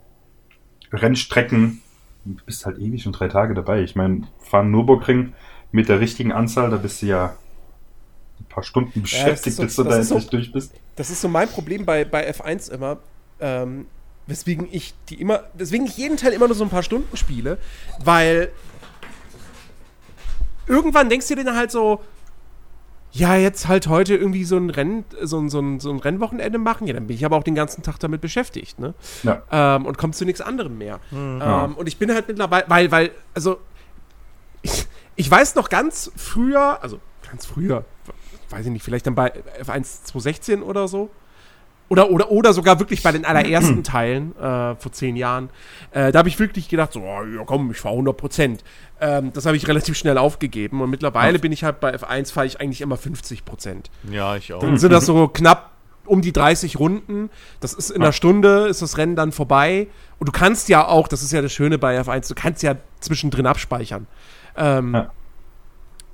Rennstrecken 0.91 1.79
du 2.25 2.43
bist 2.45 2.65
halt 2.65 2.79
ewig 2.79 3.05
und 3.05 3.11
drei 3.19 3.27
Tage 3.27 3.53
dabei. 3.53 3.81
Ich 3.83 3.95
meine, 3.95 4.23
fahren 4.39 4.71
Nürburgring 4.71 5.33
mit 5.71 5.89
der 5.89 5.99
richtigen 5.99 6.31
Anzahl, 6.31 6.71
da 6.71 6.77
bist 6.77 7.01
du 7.03 7.05
ja 7.05 7.35
ein 8.39 8.45
paar 8.45 8.63
Stunden 8.63 9.01
beschäftigt, 9.03 9.57
so- 9.57 9.61
bis 9.63 9.75
du 9.75 9.83
da 9.83 9.97
ist 9.97 10.07
so- 10.07 10.15
endlich 10.15 10.29
durch 10.31 10.51
bist. 10.51 10.73
Das 10.95 11.09
ist 11.11 11.21
so 11.21 11.27
mein 11.27 11.49
Problem 11.49 11.85
bei, 11.85 12.03
bei 12.05 12.27
F1 12.31 12.71
immer, 12.71 12.97
ähm, 13.39 13.85
weswegen 14.25 14.67
ich 14.71 14.95
die 15.09 15.19
immer, 15.21 15.43
weswegen 15.53 15.85
ich 15.85 15.97
jeden 15.97 16.17
Teil 16.17 16.31
immer 16.33 16.47
nur 16.47 16.55
so 16.55 16.63
ein 16.63 16.69
paar 16.71 16.81
Stunden 16.83 17.15
spiele, 17.17 17.57
weil 18.03 18.49
irgendwann 20.65 21.09
denkst 21.09 21.27
du 21.27 21.35
dir 21.35 21.43
dann 21.43 21.57
halt 21.57 21.71
so, 21.71 22.01
ja, 23.16 23.36
jetzt 23.36 23.68
halt 23.68 23.88
heute 23.88 24.16
irgendwie 24.16 24.43
so 24.43 24.57
ein 24.57 24.72
Rennen, 24.72 25.05
so 25.22 25.39
ein, 25.39 25.47
so 25.49 25.59
ein, 25.59 25.80
so 25.80 25.91
ein 25.91 25.99
Rennwochenende 25.99 26.57
machen, 26.57 26.88
ja, 26.88 26.93
dann 26.93 27.05
bin 27.05 27.16
ich 27.16 27.24
aber 27.24 27.38
auch 27.38 27.43
den 27.43 27.53
ganzen 27.53 27.84
Tag 27.84 27.99
damit 27.99 28.22
beschäftigt, 28.22 28.80
ne? 28.80 28.95
Ja. 29.22 29.43
Ähm, 29.51 29.86
und 29.86 29.99
kommst 29.99 30.18
zu 30.18 30.26
nichts 30.26 30.41
anderem 30.41 30.80
mehr. 30.80 30.99
Ja. 31.11 31.66
Ähm, 31.66 31.76
und 31.76 31.88
ich 31.88 31.97
bin 31.97 32.11
halt 32.11 32.28
mittlerweile, 32.28 32.66
weil, 32.68 32.91
weil, 32.91 33.11
also, 33.36 33.59
ich, 34.64 34.88
ich 35.16 35.30
weiß 35.30 35.53
noch 35.53 35.70
ganz 35.70 36.11
früher, 36.16 36.82
also 36.82 36.99
ganz 37.30 37.45
früher, 37.45 37.86
weiß 38.49 38.66
ich 38.66 38.72
nicht, 38.72 38.84
vielleicht 38.84 39.05
dann 39.05 39.14
bei 39.14 39.32
F1 39.61 40.05
2016 40.05 40.64
oder 40.64 40.88
so. 40.88 41.11
Oder, 41.93 42.09
oder, 42.09 42.31
oder 42.31 42.53
sogar 42.53 42.79
wirklich 42.79 43.03
bei 43.03 43.11
den 43.11 43.23
allerersten 43.23 43.83
Teilen 43.83 44.35
äh, 44.35 44.73
vor 44.75 44.91
zehn 44.91 45.15
Jahren. 45.15 45.51
Äh, 45.91 46.11
da 46.11 46.17
habe 46.19 46.27
ich 46.27 46.39
wirklich 46.39 46.67
gedacht, 46.67 46.91
so, 46.91 47.01
oh, 47.01 47.23
ja 47.23 47.43
komm, 47.45 47.69
ich 47.69 47.77
fahre 47.77 47.93
100 47.93 48.17
Prozent. 48.17 48.63
Ähm, 48.99 49.31
das 49.31 49.45
habe 49.45 49.55
ich 49.57 49.67
relativ 49.67 49.95
schnell 49.95 50.17
aufgegeben. 50.17 50.81
Und 50.81 50.89
mittlerweile 50.89 51.37
bin 51.37 51.51
ich 51.51 51.63
halt 51.63 51.79
bei 51.79 51.93
F1 51.95 52.33
fahre 52.33 52.47
ich 52.47 52.59
eigentlich 52.59 52.81
immer 52.81 52.97
50 52.97 53.45
Prozent. 53.45 53.91
Ja, 54.09 54.35
ich 54.35 54.51
auch. 54.53 54.59
Dann 54.59 54.79
sind 54.79 54.91
das 54.91 55.05
so 55.05 55.27
knapp 55.27 55.69
um 56.07 56.23
die 56.23 56.33
30 56.33 56.79
Runden. 56.79 57.29
Das 57.59 57.75
ist 57.75 57.91
in 57.91 58.01
einer 58.01 58.11
Stunde, 58.11 58.65
ist 58.69 58.81
das 58.81 58.97
Rennen 58.97 59.15
dann 59.15 59.31
vorbei. 59.31 59.85
Und 60.17 60.27
du 60.27 60.31
kannst 60.31 60.69
ja 60.69 60.87
auch, 60.87 61.07
das 61.07 61.21
ist 61.21 61.31
ja 61.31 61.43
das 61.43 61.53
Schöne 61.53 61.77
bei 61.77 62.01
F1, 62.01 62.27
du 62.27 62.33
kannst 62.33 62.63
ja 62.63 62.75
zwischendrin 63.01 63.45
abspeichern. 63.45 64.07
Ähm, 64.57 64.95
Ja. 64.95 65.11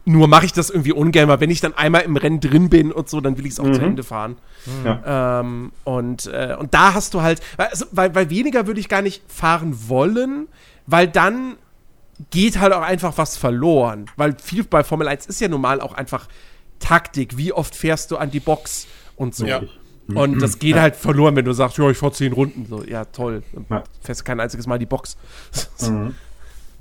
Nur 0.06 0.28
mache 0.28 0.46
ich 0.46 0.54
das 0.54 0.70
irgendwie 0.70 0.94
ungern, 0.94 1.28
weil 1.28 1.40
wenn 1.40 1.50
ich 1.52 1.62
dann 1.62 1.74
einmal 1.76 2.02
im 2.02 2.16
Rennen 2.18 2.40
drin 2.40 2.70
bin 2.70 2.92
und 2.92 3.10
so, 3.10 3.22
dann 3.22 3.38
will 3.38 3.46
ich 3.46 3.54
es 3.54 3.60
auch 3.60 3.66
zu 3.72 3.80
Mhm. 3.82 3.88
Ende 3.88 4.04
fahren. 4.04 4.38
Ja. 4.84 5.40
Ähm, 5.42 5.72
und, 5.84 6.26
äh, 6.28 6.56
und 6.60 6.74
da 6.74 6.94
hast 6.94 7.14
du 7.14 7.22
halt, 7.22 7.42
weil, 7.58 7.68
also, 7.68 7.86
weil, 7.92 8.16
weil 8.16 8.30
weniger 8.30 8.66
würde 8.66 8.80
ich 8.80 8.90
gar 8.90 9.02
nicht 9.02 9.22
fahren 9.28 9.88
wollen, 9.88 10.48
weil 10.88 11.08
dann 11.08 11.58
geht 12.32 12.60
halt 12.60 12.74
auch 12.74 12.82
einfach 12.82 13.18
was 13.18 13.38
verloren. 13.38 14.06
Weil 14.16 14.36
viel 14.42 14.64
bei 14.64 14.84
Formel 14.84 15.08
1 15.08 15.28
ist 15.28 15.42
ja 15.42 15.48
normal 15.48 15.80
auch 15.80 15.94
einfach 15.94 16.28
Taktik. 16.80 17.38
Wie 17.38 17.54
oft 17.54 17.76
fährst 17.76 18.12
du 18.12 18.18
an 18.18 18.32
die 18.32 18.40
Box 18.40 18.88
und 19.16 19.36
so. 19.36 19.46
Ja. 19.46 19.62
Und 20.16 20.42
das 20.42 20.58
geht 20.58 20.76
halt 20.76 20.96
verloren, 20.96 21.36
wenn 21.36 21.46
du 21.46 21.54
sagst, 21.54 21.78
ja, 21.78 21.88
ich 21.90 21.98
fahr 21.98 22.12
zehn 22.12 22.34
Runden. 22.34 22.66
So, 22.68 22.84
ja, 22.84 23.06
toll. 23.06 23.44
Dann 23.54 23.66
Ja. 23.70 23.84
fährst 24.02 24.22
du 24.22 24.26
kein 24.26 24.40
einziges 24.40 24.66
Mal 24.66 24.80
die 24.80 24.88
Box. 24.88 25.18
Mhm. 25.82 26.16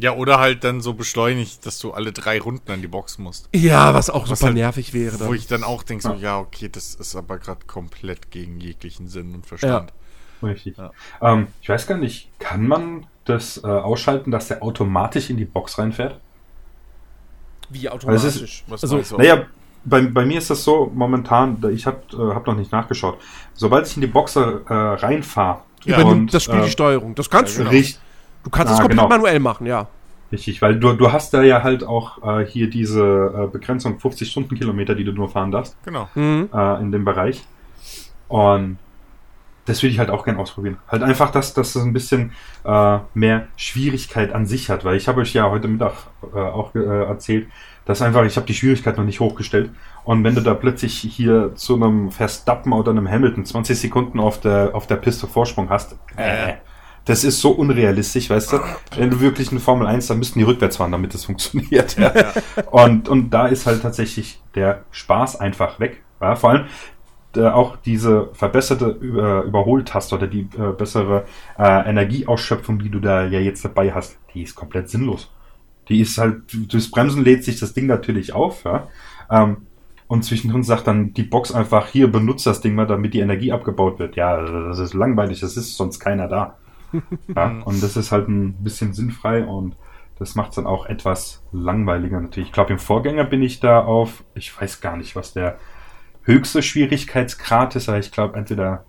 Ja, 0.01 0.15
oder 0.15 0.39
halt 0.39 0.63
dann 0.63 0.81
so 0.81 0.95
beschleunigt, 0.95 1.67
dass 1.67 1.81
du 1.81 1.93
alle 1.93 2.13
drei 2.13 2.41
Runden 2.41 2.71
an 2.71 2.81
die 2.81 2.87
Box 2.89 3.19
musst. 3.19 3.49
Ja, 3.55 3.95
was 3.95 4.11
auch 4.11 4.29
Was 4.31 4.39
super 4.39 4.47
halt- 4.51 4.55
nervig 4.57 4.95
wäre. 4.95 5.19
Wo 5.19 5.25
Dann. 5.25 5.35
ich 5.35 5.47
dann 5.49 5.65
auch 5.65 5.83
denke, 5.83 6.03
so, 6.05 6.13
ja, 6.15 6.39
okay, 6.39 6.69
das 6.69 6.95
ist 6.95 7.17
aber 7.17 7.39
gerade 7.39 7.67
komplett 7.67 8.31
gegen 8.31 8.61
jeglichen 8.61 9.09
Sinn 9.09 9.35
und 9.35 9.45
Verstand. 9.47 9.93
Richtig. 10.41 10.77
Ja. 10.77 10.93
Ähm, 11.21 11.49
ich 11.61 11.69
weiß 11.69 11.89
gar 11.89 11.99
nicht, 11.99 12.31
kann 12.39 12.69
man 12.69 13.07
das 13.25 13.59
äh, 13.59 13.67
ausschalten, 13.67 14.31
dass 14.31 14.47
der 14.49 14.63
automatisch 14.63 15.31
in 15.31 15.37
die 15.37 15.45
Box 15.45 15.79
reinfährt? 15.79 16.21
Wie 17.71 17.89
Also 17.89 18.07
automatisch. 18.09 18.65
Was 18.69 18.83
Also, 18.85 18.97
meinst 18.97 19.11
du? 19.13 19.17
Naja, 19.17 19.47
bei, 19.85 20.03
bei 20.03 20.25
mir 20.25 20.39
ist 20.39 20.51
das 20.51 20.63
so 20.65 20.91
momentan, 20.95 21.59
ich 21.73 21.87
habe 21.87 21.99
äh, 22.13 22.35
hab 22.35 22.47
noch 22.47 22.55
nicht 22.55 22.73
nachgeschaut. 22.73 23.19
Sobald 23.55 23.87
ich 23.89 23.97
in 23.97 24.01
die 24.03 24.07
Boxer 24.07 24.61
äh, 24.69 24.73
reinfahre, 24.75 25.63
übernimmt 25.85 26.33
das 26.33 26.45
Spiel 26.45 26.61
äh, 26.61 26.65
die 26.65 26.71
Steuerung. 26.71 27.15
Das 27.15 27.29
kannst 27.31 27.59
du. 27.59 27.63
richtig, 27.65 27.99
Du 28.45 28.51
kannst 28.51 28.71
Ah, 28.73 28.75
es 28.75 28.81
komplett 28.81 28.99
genau. 28.99 29.09
manuell 29.09 29.41
machen, 29.41 29.67
ja. 29.67 29.87
richtig, 30.33 30.61
weil 30.63 30.79
du, 30.79 30.93
du 30.93 31.13
hast 31.13 31.35
da 31.35 31.43
ja 31.43 31.63
halt 31.63 31.85
auch 31.85 32.23
äh, 32.41 32.45
hier 32.47 32.71
diese 32.71 33.03
äh, 33.03 33.47
Begrenzung 33.47 33.99
50 33.99 34.31
Stundenkilometer, 34.31 34.95
die 34.95 35.05
du 35.05 35.13
nur 35.13 35.29
fahren 35.29 35.51
darfst. 35.51 35.77
Genau. 35.85 36.09
Mhm. 36.15 36.49
äh, 36.53 36.81
in 36.81 36.93
dem 36.93 37.05
Bereich. 37.05 37.45
Und 38.29 38.79
das 39.67 39.83
würde 39.83 39.93
ich 39.93 39.99
halt 39.99 40.09
auch 40.11 40.25
gerne 40.25 40.39
ausprobieren. 40.39 40.79
Halt 40.89 41.03
einfach, 41.03 41.31
dass, 41.31 41.53
dass 41.53 41.75
es 41.77 41.83
ein 41.83 41.93
bisschen 41.93 42.33
äh, 42.65 42.99
mehr 43.13 43.49
Schwierigkeit 43.57 44.33
an 44.33 44.47
sich 44.47 44.71
hat, 44.71 44.85
weil 44.85 44.97
ich 44.97 45.09
habe 45.09 45.21
euch 45.21 45.35
ja 45.35 45.51
heute 45.51 45.69
Mittag 45.69 45.93
äh, 46.35 46.39
auch 46.39 46.75
äh, 46.75 46.79
erzählt, 47.05 47.49
dass 47.85 48.01
einfach, 48.03 48.25
ich 48.25 48.37
habe 48.37 48.47
die 48.47 48.55
Schwierigkeit 48.55 48.97
noch 48.97 49.05
nicht 49.05 49.21
hochgestellt. 49.21 49.71
Und 50.05 50.25
wenn 50.25 50.35
du 50.35 50.41
da 50.41 50.55
plötzlich 50.55 50.95
hier 50.99 51.55
zu 51.55 51.75
einem 51.75 52.11
Verstappen 52.11 52.73
oder 52.73 52.91
einem 52.93 53.11
Hamilton 53.11 53.45
20 53.45 53.79
Sekunden 53.79 54.21
auf 54.21 54.41
der, 54.41 54.71
auf 54.75 54.87
der 54.87 54.97
Piste 54.97 55.27
Vorsprung 55.27 55.69
hast, 55.69 55.97
äh, 56.17 56.55
das 57.09 57.25
ist 57.25 57.41
so 57.41 57.53
unrealistisch, 57.53 58.29
weißt 58.29 58.53
du? 58.53 58.61
Wenn 58.97 59.09
du 59.09 59.21
wirklich 59.21 59.51
eine 59.51 59.61
Formel 59.61 59.87
1, 59.87 60.09
dann 60.09 60.19
müssten 60.19 60.41
die 60.41 60.45
rückwärts 60.45 60.77
fahren, 60.77 60.93
damit 60.93 61.15
das 61.15 61.25
funktioniert. 61.25 61.97
Ja. 61.97 62.13
Und, 62.71 63.09
und 63.09 63.31
da 63.31 63.47
ist 63.47 63.67
halt 63.67 63.81
tatsächlich 63.81 64.43
der 64.55 64.85
Spaß 64.91 65.41
einfach 65.41 65.81
weg. 65.81 66.03
Ja, 66.21 66.37
vor 66.37 66.51
allem 66.51 66.67
äh, 67.35 67.47
auch 67.47 67.77
diese 67.77 68.29
verbesserte 68.35 68.89
Über 68.89 69.43
Überholtaste 69.45 70.17
oder 70.17 70.27
die 70.27 70.49
äh, 70.59 70.73
bessere 70.77 71.25
äh, 71.59 71.89
Energieausschöpfung, 71.89 72.79
die 72.79 72.91
du 72.91 73.01
da 73.01 73.25
ja 73.25 73.41
jetzt 73.41 73.65
dabei 73.65 73.95
hast, 73.95 74.19
die 74.35 74.43
ist 74.43 74.55
komplett 74.55 74.91
sinnlos. 74.91 75.31
Die 75.89 76.03
ist 76.03 76.19
halt, 76.19 76.43
durchs 76.71 76.91
Bremsen 76.91 77.25
lädt 77.25 77.43
sich 77.43 77.59
das 77.59 77.73
Ding 77.73 77.87
natürlich 77.87 78.35
auf, 78.35 78.65
ja. 78.65 78.89
Ähm, 79.31 79.59
und 80.09 80.25
zwischendrin 80.25 80.63
sagt 80.63 80.87
dann 80.87 81.15
die 81.15 81.23
Box 81.23 81.53
einfach, 81.53 81.89
hier 81.89 82.13
benutzt 82.13 82.47
das 82.47 82.61
Ding 82.61 82.75
mal, 82.75 82.87
damit 82.87 83.15
die 83.15 83.21
Energie 83.21 83.53
abgebaut 83.53 83.99
wird. 83.99 84.17
Ja, 84.17 84.43
das 84.43 84.79
ist 84.79 84.93
langweilig, 84.93 85.41
das 85.41 85.57
ist 85.57 85.75
sonst 85.75 86.01
keiner 86.01 86.29
da. 86.29 86.57
Ja, 87.35 87.61
und 87.65 87.83
das 87.83 87.97
ist 87.97 88.13
halt 88.13 88.29
ein 88.29 88.55
bisschen 88.65 88.93
sinnfrei 88.95 89.45
und 89.45 89.77
das 90.19 90.35
macht 90.35 90.51
es 90.51 90.57
dann 90.57 90.67
auch 90.67 90.87
etwas 90.87 91.43
langweiliger 91.53 92.21
natürlich. 92.21 92.49
Ich 92.49 92.53
glaube, 92.53 92.73
im 92.73 92.79
Vorgänger 92.79 93.25
bin 93.25 93.43
ich 93.43 93.61
da 93.61 93.81
auf, 93.85 94.25
ich 94.35 94.59
weiß 94.61 94.81
gar 94.81 94.97
nicht, 94.97 95.15
was 95.15 95.33
der 95.33 95.59
höchste 96.23 96.63
Schwierigkeitsgrad 96.63 97.77
ist, 97.77 97.89
aber 97.89 97.99
ich 97.99 98.11
glaube 98.11 98.37
entweder 98.37 98.85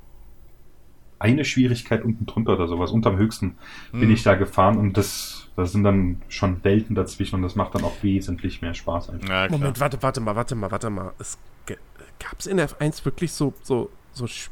eine 1.20 1.43
Schwierigkeit 1.43 2.04
unten 2.04 2.26
drunter 2.26 2.54
oder 2.54 2.68
sowas. 2.68 2.91
Unterm 2.91 3.18
höchsten 3.18 3.58
bin 3.91 4.04
Hm. 4.04 4.12
ich 4.12 4.24
da 4.24 4.36
gefahren 4.36 4.78
und 4.78 4.95
das, 4.97 5.50
da 5.58 5.66
sind 5.66 5.84
dann 5.84 6.22
schon 6.30 6.64
Welten 6.64 6.95
dazwischen 6.95 7.36
und 7.36 7.41
das 7.41 7.56
macht 7.56 7.76
dann 7.76 7.84
auch 7.84 8.02
wesentlich 8.02 8.62
mehr 8.62 8.74
Spaß 8.74 9.10
einfach. 9.10 9.28
Ja. 9.28 9.47
Moment, 9.50 9.80
warte, 9.80 10.02
warte 10.02 10.22
mal, 10.22 10.36
warte 10.36 10.56
mal, 10.56 10.72
warte 10.72 10.89
mal. 10.89 11.12
Es 11.20 11.38
gab 11.68 12.39
es 12.39 12.47
in 12.47 12.60
F1 12.60 13.04
wirklich 13.06 13.34
so, 13.34 13.54
so, 13.64 13.89
so 14.14 14.28
Sch 14.28 14.50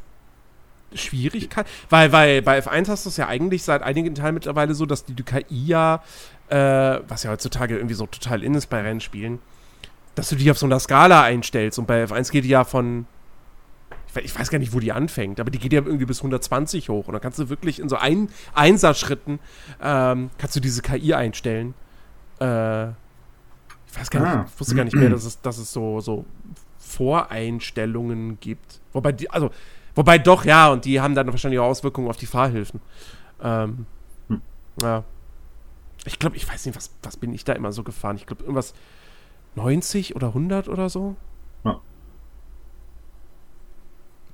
Schwierigkeiten? 0.93 1.67
Weil, 1.89 2.11
weil 2.11 2.41
bei 2.41 2.59
F1 2.59 2.87
hast 2.89 3.05
du 3.05 3.09
es 3.09 3.17
ja 3.17 3.27
eigentlich 3.27 3.63
seit 3.63 3.81
einigen 3.83 4.15
Teilen 4.15 4.33
mittlerweile 4.35 4.73
so, 4.73 4.85
dass 4.85 5.05
die 5.05 5.15
KI 5.15 5.65
ja, 5.67 6.01
äh, 6.49 6.99
was 7.07 7.23
ja 7.23 7.31
heutzutage 7.31 7.75
irgendwie 7.75 7.95
so 7.95 8.05
total 8.05 8.43
in 8.43 8.53
ist 8.53 8.67
bei 8.67 8.81
Rennspielen, 8.81 9.39
dass 10.15 10.29
du 10.29 10.35
die 10.35 10.49
auf 10.49 10.57
so 10.57 10.65
einer 10.65 10.79
Skala 10.79 11.23
einstellst 11.23 11.77
und 11.77 11.85
bei 11.87 12.03
F1 12.05 12.31
geht 12.31 12.43
die 12.45 12.49
ja 12.49 12.63
von 12.63 13.05
ich 14.09 14.15
we- 14.15 14.21
ich 14.21 14.39
weiß 14.39 14.49
gar 14.49 14.57
nicht, 14.59 14.73
wo 14.73 14.79
die 14.79 14.91
anfängt, 14.93 15.39
aber 15.39 15.51
die 15.51 15.59
geht 15.59 15.73
ja 15.73 15.81
irgendwie 15.81 16.05
bis 16.05 16.19
120 16.19 16.89
hoch. 16.89 17.07
Und 17.07 17.13
dann 17.13 17.21
kannst 17.21 17.37
du 17.39 17.49
wirklich 17.49 17.79
in 17.79 17.89
so 17.89 17.97
ein 17.97 18.29
Einserschritten 18.55 19.39
ähm, 19.81 20.29
kannst 20.37 20.55
du 20.55 20.59
diese 20.61 20.81
KI 20.81 21.13
einstellen. 21.13 21.73
Äh, 22.39 22.87
ich 22.87 23.99
weiß 23.99 24.09
gar 24.09 24.19
nicht, 24.21 24.29
Ah. 24.29 24.45
ich 24.51 24.59
wusste 24.59 24.75
gar 24.75 24.85
nicht 24.85 24.95
mehr, 24.95 25.09
dass 25.09 25.25
es, 25.25 25.41
dass 25.41 25.57
es 25.57 25.71
so, 25.73 25.99
so 25.99 26.25
Voreinstellungen 27.17 28.39
gibt. 28.39 28.79
Wobei 28.93 29.11
die, 29.11 29.29
also, 29.29 29.51
wobei 29.97 30.17
doch, 30.17 30.45
ja, 30.45 30.69
und 30.71 30.85
die 30.85 31.01
haben 31.01 31.13
dann 31.15 31.27
wahrscheinlich 31.27 31.59
auch 31.59 31.65
Auswirkungen 31.67 32.07
auf 32.07 32.17
die 32.17 32.25
Fahrhilfen. 32.25 32.79
Ähm, 33.41 33.85
Hm. 34.29 34.41
ja. 34.81 35.03
Ich 36.05 36.19
glaube, 36.19 36.37
ich 36.37 36.47
weiß 36.47 36.65
nicht, 36.65 36.75
was, 36.77 36.91
was 37.03 37.17
bin 37.17 37.33
ich 37.33 37.43
da 37.43 37.53
immer 37.53 37.73
so 37.73 37.83
gefahren? 37.83 38.15
Ich 38.15 38.25
glaube, 38.25 38.43
irgendwas 38.43 38.73
90 39.55 40.15
oder 40.15 40.27
100 40.27 40.69
oder 40.69 40.89
so. 40.89 41.17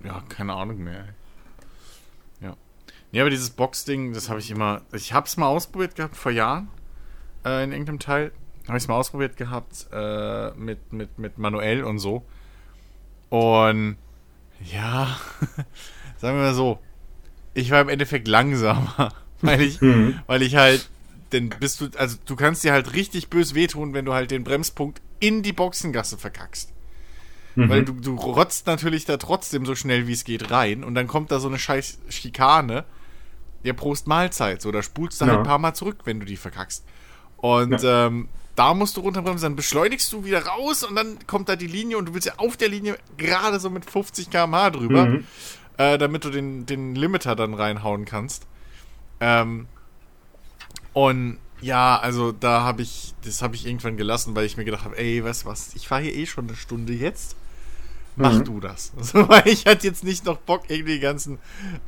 Ja, 0.04 0.22
keine 0.30 0.54
Ahnung 0.54 0.84
mehr. 0.84 1.06
Ja. 2.42 2.56
Nee, 3.12 3.22
aber 3.22 3.30
dieses 3.30 3.52
Box-Ding, 3.52 4.14
das 4.14 4.30
habe 4.30 4.40
ich 4.40 4.52
immer. 4.52 4.82
Ich 4.92 5.14
habe 5.14 5.26
es 5.26 5.38
mal 5.38 5.48
ausprobiert 5.48 5.96
gehabt 5.96 6.16
vor 6.18 6.32
Jahren. 6.32 6.68
Äh, 7.46 7.64
in 7.64 7.72
irgendeinem 7.72 8.00
Teil. 8.00 8.32
Habe 8.68 8.78
ich 8.78 8.84
es 8.84 8.88
mal 8.88 8.96
ausprobiert 8.96 9.38
gehabt. 9.38 9.88
Äh, 9.92 10.52
mit, 10.52 10.92
mit, 10.92 11.18
mit 11.20 11.38
manuell 11.38 11.84
und 11.84 12.00
so. 12.00 12.24
Und. 13.30 13.98
Ja. 14.72 15.18
sagen 16.18 16.38
wir 16.38 16.44
mal 16.44 16.54
so. 16.54 16.80
Ich 17.54 17.70
war 17.72 17.82
im 17.82 17.90
Endeffekt 17.90 18.28
langsamer. 18.28 19.12
Weil 19.42 19.62
ich, 19.62 19.82
Mhm. 19.82 20.20
weil 20.26 20.42
ich 20.42 20.56
halt. 20.56 20.88
Denn 21.34 21.50
bist 21.50 21.82
du. 21.82 21.90
Also, 21.98 22.18
du 22.26 22.36
kannst 22.38 22.64
dir 22.64 22.72
halt 22.72 22.94
richtig 22.94 23.30
bös 23.30 23.56
wehtun, 23.56 23.94
wenn 23.94 24.06
du 24.06 24.14
halt 24.14 24.32
den 24.32 24.44
Bremspunkt 24.46 25.02
in 25.20 25.44
die 25.44 25.52
Boxengasse 25.52 26.18
verkackst. 26.18 26.72
Mhm. 27.56 27.70
Weil 27.70 27.84
du, 27.86 27.92
du 27.94 28.16
rotzt 28.16 28.68
natürlich 28.68 29.04
da 29.06 29.18
trotzdem 29.18 29.66
so 29.66 29.76
schnell 29.76 30.08
wie 30.08 30.14
es 30.14 30.24
geht 30.24 30.50
rein 30.50 30.84
und 30.84 30.96
dann 30.96 31.08
kommt 31.08 31.30
da 31.32 31.40
so 31.40 31.50
eine 31.50 31.60
scheiß 31.60 32.00
Schikane. 32.10 32.86
Ja, 33.64 33.74
Prost 33.74 34.08
Mahlzeit. 34.08 34.62
So, 34.62 34.72
da 34.72 34.82
spulst 34.82 35.20
du 35.20 35.26
Ja. 35.26 35.32
halt 35.32 35.40
ein 35.42 35.46
paar 35.46 35.60
Mal 35.60 35.74
zurück, 35.74 35.98
wenn 36.06 36.20
du 36.22 36.26
die 36.26 36.38
verkackst. 36.38 36.86
Und 37.38 37.82
ähm, 37.84 38.30
da 38.56 38.74
musst 38.74 38.98
du 38.98 39.02
runterbremsen, 39.02 39.44
dann 39.50 39.56
beschleunigst 39.56 40.12
du 40.14 40.26
wieder 40.26 40.46
raus 40.46 40.84
und 40.84 40.96
dann 40.96 41.18
kommt 41.28 41.50
da 41.50 41.56
die 41.56 41.68
Linie 41.68 41.98
und 41.98 42.06
du 42.08 42.14
willst 42.14 42.28
ja 42.28 42.34
auf 42.38 42.56
der 42.58 42.70
Linie 42.70 42.98
gerade 43.18 43.60
so 43.60 43.70
mit 43.70 43.90
50 43.90 44.30
km/h 44.30 44.70
drüber, 44.72 45.06
Mhm. 45.08 45.24
äh, 45.78 45.98
damit 45.98 46.24
du 46.26 46.30
den, 46.30 46.66
den 46.66 46.94
Limiter 46.96 47.36
dann 47.36 47.54
reinhauen 47.56 48.06
kannst. 48.06 48.46
Ähm, 49.20 49.68
und 50.94 51.40
ja, 51.62 51.98
also 51.98 52.32
da 52.32 52.62
habe 52.62 52.82
ich, 52.82 53.14
das 53.24 53.42
habe 53.42 53.56
ich 53.56 53.66
irgendwann 53.66 53.98
gelassen, 53.98 54.36
weil 54.36 54.46
ich 54.46 54.58
mir 54.58 54.66
gedacht 54.66 54.84
habe, 54.84 54.98
ey, 54.98 55.24
weißt 55.24 55.44
du 55.44 55.48
was, 55.48 55.74
ich 55.76 55.88
fahre 55.88 56.02
hier 56.04 56.14
eh 56.14 56.26
schon 56.26 56.48
eine 56.48 56.58
Stunde 56.58 56.94
jetzt. 56.94 57.36
Mach 58.16 58.34
Mhm. 58.40 58.44
du 58.46 58.60
das. 58.60 58.92
Also, 58.98 59.28
weil 59.30 59.48
ich 59.48 59.66
hatte 59.66 59.88
jetzt 59.88 60.04
nicht 60.04 60.26
noch 60.26 60.38
Bock, 60.38 60.66
irgendwie 60.68 60.94
die 60.94 61.00
ganzen 61.00 61.40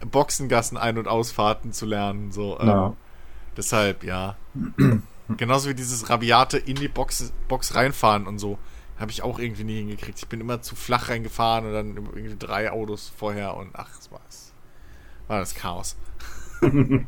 Boxengassen 0.09 0.77
ein- 0.77 0.97
und 0.97 1.07
ausfahrten 1.07 1.71
zu 1.73 1.85
lernen. 1.85 2.31
So, 2.31 2.57
ähm, 2.59 2.67
Ja. 2.67 2.93
Deshalb, 3.57 4.03
ja. 4.03 4.35
Genauso 5.37 5.69
wie 5.69 5.73
dieses 5.75 6.09
rabiate 6.09 6.57
in 6.57 6.75
die 6.75 6.87
Box, 6.87 7.33
Box 7.47 7.73
reinfahren 7.75 8.27
und 8.27 8.39
so. 8.39 8.57
Habe 8.97 9.11
ich 9.11 9.23
auch 9.23 9.39
irgendwie 9.39 9.63
nie 9.65 9.77
hingekriegt. 9.79 10.19
Ich 10.19 10.27
bin 10.27 10.39
immer 10.39 10.61
zu 10.61 10.75
flach 10.75 11.09
reingefahren 11.09 11.65
und 11.65 11.73
dann 11.73 11.95
irgendwie 11.97 12.37
drei 12.39 12.71
Autos 12.71 13.11
vorher 13.17 13.55
und 13.57 13.71
ach, 13.73 13.89
es 13.99 14.11
war, 14.11 14.21
es 14.29 14.53
war 15.27 15.39
das 15.39 15.53
Chaos. 15.55 15.97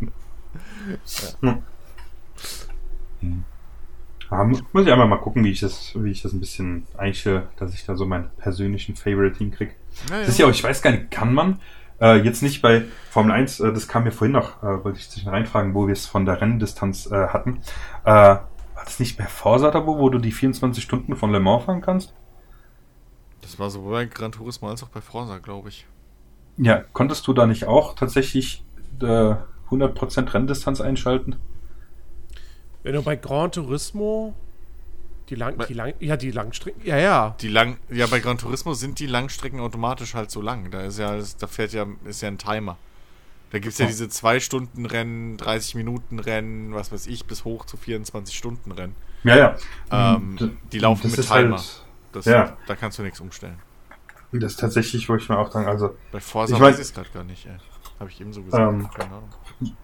Ja, 4.29 4.43
mu- 4.43 4.59
muss 4.73 4.85
ich 4.85 4.91
einmal 4.91 5.07
mal 5.07 5.17
gucken, 5.19 5.43
wie 5.45 5.51
ich 5.51 5.61
das, 5.61 5.93
wie 5.95 6.11
ich 6.11 6.21
das 6.21 6.33
ein 6.33 6.39
bisschen 6.39 6.85
einstelle, 6.97 7.47
dass 7.57 7.73
ich 7.73 7.85
da 7.85 7.95
so 7.95 8.05
meinen 8.05 8.29
persönlichen 8.37 8.95
Favorite 8.95 9.37
hinkriege. 9.37 9.71
Ja, 10.09 10.19
Das 10.19 10.29
ist 10.29 10.39
ja 10.39 10.45
auch, 10.45 10.51
ich 10.51 10.63
weiß 10.63 10.81
gar 10.81 10.91
nicht, 10.91 11.11
kann 11.11 11.33
man 11.33 11.59
äh, 11.99 12.15
jetzt 12.21 12.43
nicht 12.43 12.61
bei 12.61 12.85
Formel 13.09 13.31
1, 13.31 13.59
äh, 13.59 13.73
das 13.73 13.87
kam 13.87 14.03
mir 14.03 14.11
vorhin 14.11 14.33
noch, 14.33 14.61
äh, 14.63 14.83
wollte 14.83 14.99
ich 14.99 15.09
dich 15.09 15.25
reinfragen, 15.27 15.73
wo 15.73 15.87
wir 15.87 15.93
es 15.93 16.05
von 16.05 16.25
der 16.25 16.41
Renndistanz 16.41 17.07
äh, 17.11 17.27
hatten. 17.27 17.61
Äh, 18.05 18.11
war 18.11 18.83
das 18.85 18.99
nicht 18.99 19.17
bei 19.17 19.25
Forsa 19.25 19.71
da, 19.71 19.85
wo, 19.85 19.97
wo 19.97 20.09
du 20.09 20.19
die 20.19 20.31
24 20.31 20.83
Stunden 20.83 21.15
von 21.15 21.31
Le 21.31 21.39
Mans 21.39 21.65
fahren 21.65 21.81
kannst? 21.81 22.13
Das 23.41 23.57
war 23.59 23.69
sowohl 23.69 23.93
bei 23.93 24.05
Gran 24.05 24.31
Turismo 24.31 24.69
als 24.69 24.83
auch 24.83 24.89
bei 24.89 25.01
Forza, 25.01 25.37
glaube 25.39 25.69
ich. 25.69 25.85
Ja, 26.57 26.83
konntest 26.93 27.27
du 27.27 27.33
da 27.33 27.47
nicht 27.47 27.65
auch 27.65 27.95
tatsächlich 27.95 28.63
äh, 29.01 29.35
100% 29.69 30.33
Renndistanz 30.33 30.81
einschalten? 30.81 31.35
Wenn 32.83 32.93
du 32.93 33.01
bei 33.03 33.15
Gran 33.15 33.51
Turismo 33.51 34.33
die 35.29 35.35
lang, 35.35 35.57
die 35.67 35.73
lang, 35.73 35.93
ja, 35.99 36.15
die 36.17 36.31
Langstrecken, 36.31 36.81
ja, 36.85 36.97
ja. 36.97 37.35
Die 37.41 37.49
lang, 37.49 37.77
ja, 37.89 38.07
bei 38.07 38.19
Gran 38.19 38.37
Turismo 38.37 38.73
sind 38.73 38.99
die 38.99 39.07
Langstrecken 39.07 39.59
automatisch 39.59 40.13
halt 40.13 40.31
so 40.31 40.41
lang. 40.41 40.71
Da 40.71 40.81
ist 40.81 40.99
ja, 40.99 41.17
da 41.39 41.47
fährt 41.47 41.73
ja, 41.73 41.85
ist 42.05 42.21
ja 42.21 42.29
ein 42.29 42.37
Timer. 42.37 42.77
Da 43.51 43.59
gibt 43.59 43.73
es 43.73 43.77
ja 43.79 43.85
Oh. 43.85 43.89
diese 43.89 44.05
2-Stunden-Rennen, 44.05 45.37
30-Minuten-Rennen, 45.37 46.73
was 46.73 46.91
weiß 46.91 47.07
ich, 47.07 47.25
bis 47.25 47.45
hoch 47.45 47.65
zu 47.65 47.77
24-Stunden-Rennen. 47.77 48.95
Ja, 49.23 49.37
ja. 49.37 49.55
Ähm, 49.91 50.37
D- 50.39 50.49
die 50.71 50.79
laufen 50.79 51.03
das 51.03 51.11
mit 51.11 51.19
ist 51.21 51.27
Timer. 51.31 51.57
Halt, 51.57 51.83
Das, 52.13 52.25
Ja. 52.25 52.57
Da 52.67 52.75
kannst 52.75 52.97
du 52.99 53.03
nichts 53.03 53.19
umstellen. 53.19 53.59
das 54.31 54.53
ist 54.53 54.59
tatsächlich, 54.59 55.07
wo 55.09 55.15
ich 55.15 55.27
mir 55.29 55.37
auch 55.37 55.51
sagen, 55.51 55.67
also 55.67 55.95
Bei 56.11 56.19
Forza 56.19 56.53
Ich 56.55 56.59
mein- 56.59 56.69
weiß 56.71 56.75
ich 56.79 56.85
es 56.87 56.93
gerade 56.93 57.09
gar 57.13 57.23
nicht, 57.23 57.45
ey. 57.45 57.57
Habe 57.99 58.09
ich 58.09 58.19
eben 58.21 58.33
so 58.33 58.43
gesagt. 58.43 58.61
Ähm, 58.73 58.89
Keine 58.93 59.09
Ahnung. 59.11 59.29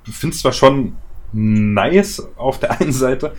ich 0.06 0.14
finde 0.16 0.36
zwar 0.38 0.52
schon 0.52 0.96
nice 1.32 2.22
auf 2.36 2.60
der 2.60 2.80
einen 2.80 2.92
Seite, 2.92 3.36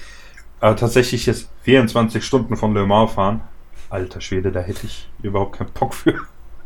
aber 0.65 0.77
tatsächlich 0.77 1.27
jetzt 1.27 1.51
24 1.62 2.25
Stunden 2.25 2.57
von 2.57 2.73
Le 2.75 2.87
Mans 2.87 3.12
fahren, 3.12 3.43
alter 3.91 4.21
Schwede, 4.23 4.51
da 4.51 4.61
hätte 4.61 4.87
ich 4.87 5.09
überhaupt 5.23 5.59
keinen 5.59 5.71
Bock 5.73 5.93
für. 5.95 6.15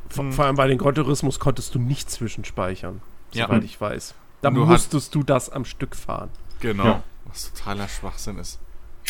Vor, 0.08 0.30
vor 0.30 0.44
allem 0.44 0.56
bei 0.56 0.68
den 0.68 0.78
Gran 0.78 0.94
Turismos 0.94 1.40
konntest 1.40 1.74
du 1.74 1.78
nicht 1.80 2.08
zwischenspeichern, 2.10 3.00
Ja. 3.32 3.46
soweit 3.46 3.64
ich 3.64 3.80
weiß. 3.80 4.14
Da 4.40 4.50
musstest 4.52 5.14
du 5.16 5.22
das 5.24 5.50
am 5.50 5.64
Stück 5.64 5.96
fahren. 5.96 6.30
Genau. 6.60 6.84
Ja. 6.84 7.02
Was 7.26 7.52
totaler 7.52 7.88
Schwachsinn 7.88 8.38
ist. 8.38 8.60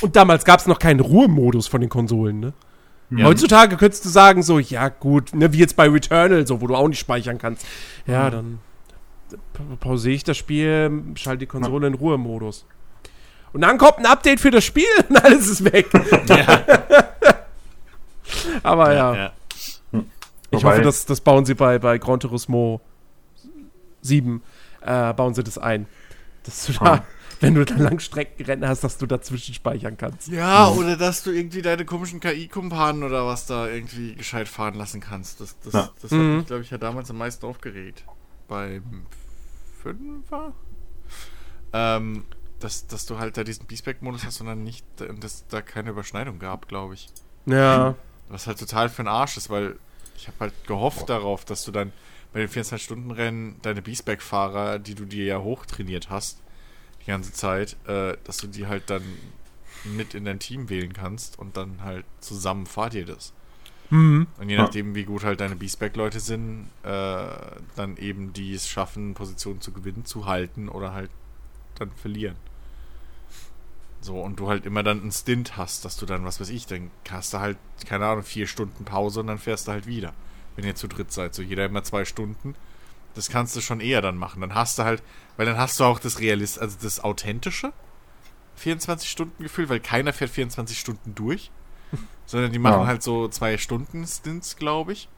Und 0.01 0.17
damals 0.17 0.45
gab 0.47 0.59
es 0.61 0.67
noch 0.67 0.79
keinen 0.79 1.01
Ruhemodus 1.01 1.67
von 1.67 1.81
den 1.83 1.91
Konsolen, 1.91 2.41
ne? 2.41 2.53
Ja. 3.11 3.27
Heutzutage 3.27 3.77
könntest 3.77 4.05
du 4.07 4.09
sagen, 4.09 4.43
so, 4.43 4.59
ja 4.59 4.89
gut, 4.89 5.35
ne, 5.35 5.53
wie 5.53 5.59
jetzt 5.59 5.77
bei 5.77 5.89
Returnal, 5.89 6.47
so, 6.47 6.61
wo 6.61 6.67
du 6.67 6.75
auch 6.75 6.89
nicht 6.89 6.99
speichern 6.99 7.37
kannst. 7.39 7.67
Ja, 8.07 8.31
dann 8.31 8.59
pa- 9.53 9.63
pausiere 9.81 10.15
ich 10.15 10.25
das 10.25 10.37
Spiel, 10.39 11.03
schalte 11.15 11.41
die 11.41 11.47
Konsole 11.47 11.87
in 11.87 11.95
Ruhemodus. 11.95 12.65
Und 13.53 13.61
dann 13.63 13.79
kommt 13.79 13.99
ein 13.99 14.07
Update 14.07 14.41
für 14.41 14.51
das 14.51 14.65
Spiel 14.65 14.87
und 15.09 15.23
alles 15.25 15.49
ist 15.49 15.65
weg. 15.65 15.87
Ja, 16.29 16.65
Aber 18.63 18.93
ja, 18.95 19.15
ja. 19.15 19.33
ich 19.53 19.81
Wobei- 20.51 20.63
hoffe, 20.75 20.83
das, 20.83 21.07
das 21.07 21.21
bauen 21.21 21.45
sie 21.47 21.55
bei, 21.55 21.79
bei 21.79 21.99
Gran 21.99 22.21
Turismo 22.21 22.81
7, 24.03 24.43
äh, 24.83 25.13
bauen 25.15 25.35
sie 25.35 25.43
das 25.43 25.59
ein. 25.59 25.87
Dass 26.45 26.67
du 26.67 26.73
da, 26.75 27.05
wenn 27.41 27.55
du 27.55 27.65
dann 27.65 27.79
Langstreckenrennen 27.79 28.69
hast, 28.69 28.85
dass 28.85 28.99
du 28.99 29.07
dazwischen 29.07 29.55
speichern 29.55 29.97
kannst. 29.97 30.29
Ja, 30.29 30.69
oder 30.69 30.97
dass 30.97 31.23
du 31.23 31.31
irgendwie 31.31 31.63
deine 31.63 31.85
komischen 31.85 32.21
KI-Kumpanen 32.21 33.03
oder 33.03 33.27
was 33.27 33.47
da 33.47 33.67
irgendwie 33.69 34.15
gescheit 34.15 34.49
fahren 34.49 34.75
lassen 34.75 35.01
kannst. 35.01 35.41
Das, 35.41 35.57
das, 35.61 35.73
Ja. 35.73 35.91
das 36.01 36.11
hat 36.11 36.19
Mhm. 36.19 36.37
mich, 36.39 36.47
glaube 36.47 36.63
ich, 36.63 36.71
ja 36.71 36.79
damals 36.79 37.11
am 37.11 37.19
meisten 37.19 37.45
aufgeregt. 37.47 38.05
Beim 38.47 38.83
Fünfer? 39.83 40.53
Ähm, 41.73 42.25
dass, 42.61 42.87
dass 42.87 43.07
du 43.07 43.19
halt 43.19 43.37
da 43.37 43.45
diesen 43.45 43.67
B-Spec-Modus 43.67 44.25
hast 44.25 44.41
und 44.41 44.47
dann 44.49 44.65
nicht, 44.65 44.85
und 45.01 45.23
dass 45.23 45.47
da 45.49 45.63
keine 45.63 45.91
Überschneidung 45.91 46.39
gab, 46.39 46.69
glaube 46.69 46.95
ich. 46.95 47.09
Ja. 47.47 47.95
Was 48.29 48.47
halt 48.47 48.59
total 48.59 48.89
für 48.89 49.03
ein 49.03 49.09
Arsch 49.09 49.37
ist, 49.37 49.49
weil 49.51 49.77
ich 50.17 50.27
habe 50.27 50.37
halt 50.41 50.55
gehofft 50.67 51.09
darauf, 51.09 51.45
dass 51.45 51.65
du 51.65 51.73
dann 51.73 51.93
bei 52.33 52.41
den 52.41 52.49
24-Stunden-Rennen 52.49 53.57
deine 53.63 53.81
B-Spec-Fahrer, 53.83 54.79
die 54.79 54.95
du 54.95 55.05
dir 55.05 55.25
ja 55.25 55.39
hochtrainiert 55.41 56.11
hast, 56.11 56.43
die 57.03 57.07
ganze 57.07 57.33
Zeit, 57.33 57.77
äh, 57.87 58.17
dass 58.25 58.37
du 58.39 58.49
die 58.49 58.67
halt 58.67 58.91
dann 58.91 59.03
mit 59.85 60.15
in 60.15 60.25
dein 60.25 60.39
Team 60.41 60.69
wählen 60.69 60.93
kannst 60.93 61.39
und 61.39 61.57
dann 61.57 61.83
halt 61.83 62.05
zusammen 62.21 62.67
fahrt 62.67 62.95
ihr 62.95 63.07
das. 63.07 63.33
Mhm. 63.91 64.27
Und 64.39 64.51
je 64.51 64.57
Ja. 64.57 64.63
nachdem, 64.65 64.95
wie 64.95 65.05
gut 65.05 65.25
halt 65.25 65.41
deine 65.41 65.57
B-Spec-Leute 65.57 66.21
sind, 66.21 66.69
äh, 66.83 67.29
dann 67.77 67.97
eben 67.97 68.33
die 68.35 68.53
es 68.53 68.69
schaffen, 68.69 69.15
Positionen 69.15 69.61
zu 69.63 69.73
gewinnen, 69.73 70.05
zu 70.05 70.27
halten 70.27 70.69
oder 70.69 70.93
halt 70.93 71.11
dann 71.77 71.91
verlieren. 71.93 72.37
So, 74.01 74.21
und 74.21 74.37
du 74.39 74.49
halt 74.49 74.65
immer 74.65 74.83
dann 74.83 75.01
einen 75.01 75.11
Stint 75.13 75.57
hast, 75.57 75.85
dass 75.85 75.97
du 75.97 76.07
dann, 76.07 76.25
was 76.25 76.41
weiß 76.41 76.51
ich, 76.51 76.67
dann 76.67 76.91
hast 77.11 77.35
du 77.35 77.41
halt, 77.41 77.59
keine 77.87 78.07
Ahnung, 78.07 78.23
vier 78.23 78.47
Stunden 78.47 78.85
Pause 78.85 79.21
und 79.21 79.27
dann 79.27 79.39
fährst 79.39 79.67
du 79.69 79.73
halt 79.73 79.87
wieder. 79.87 80.13
Wenn 80.57 80.65
ihr 80.65 80.75
zu 80.77 80.89
dritt 80.89 81.13
seid. 81.13 81.35
So 81.35 81.43
jeder 81.43 81.65
immer 81.67 81.83
zwei 81.85 82.05
Stunden. 82.05 82.55
Das 83.15 83.29
kannst 83.29 83.57
du 83.57 83.61
schon 83.61 83.81
eher 83.81 84.01
dann 84.03 84.17
machen. 84.17 84.41
Dann 84.41 84.55
hast 84.55 84.79
du 84.79 84.85
halt, 84.85 85.03
weil 85.37 85.47
dann 85.47 85.57
hast 85.57 85.79
du 85.81 85.85
auch 85.85 85.99
das 85.99 86.21
Realist, 86.21 86.59
also 86.61 86.77
das 86.81 87.01
authentische 87.01 87.73
24 88.57 89.09
Stunden 89.09 89.43
Gefühl, 89.43 89.69
weil 89.69 89.81
keiner 89.81 90.13
fährt 90.13 90.31
24 90.31 90.79
Stunden 90.79 91.15
durch. 91.15 91.51
Sondern 92.27 92.53
die 92.53 92.59
machen 92.59 92.81
Ja. 92.83 92.87
halt 92.87 93.03
so 93.03 93.29
zwei 93.29 93.57
Stunden 93.59 94.07
Stints, 94.07 94.57
glaube 94.57 94.93
ich. 94.93 95.09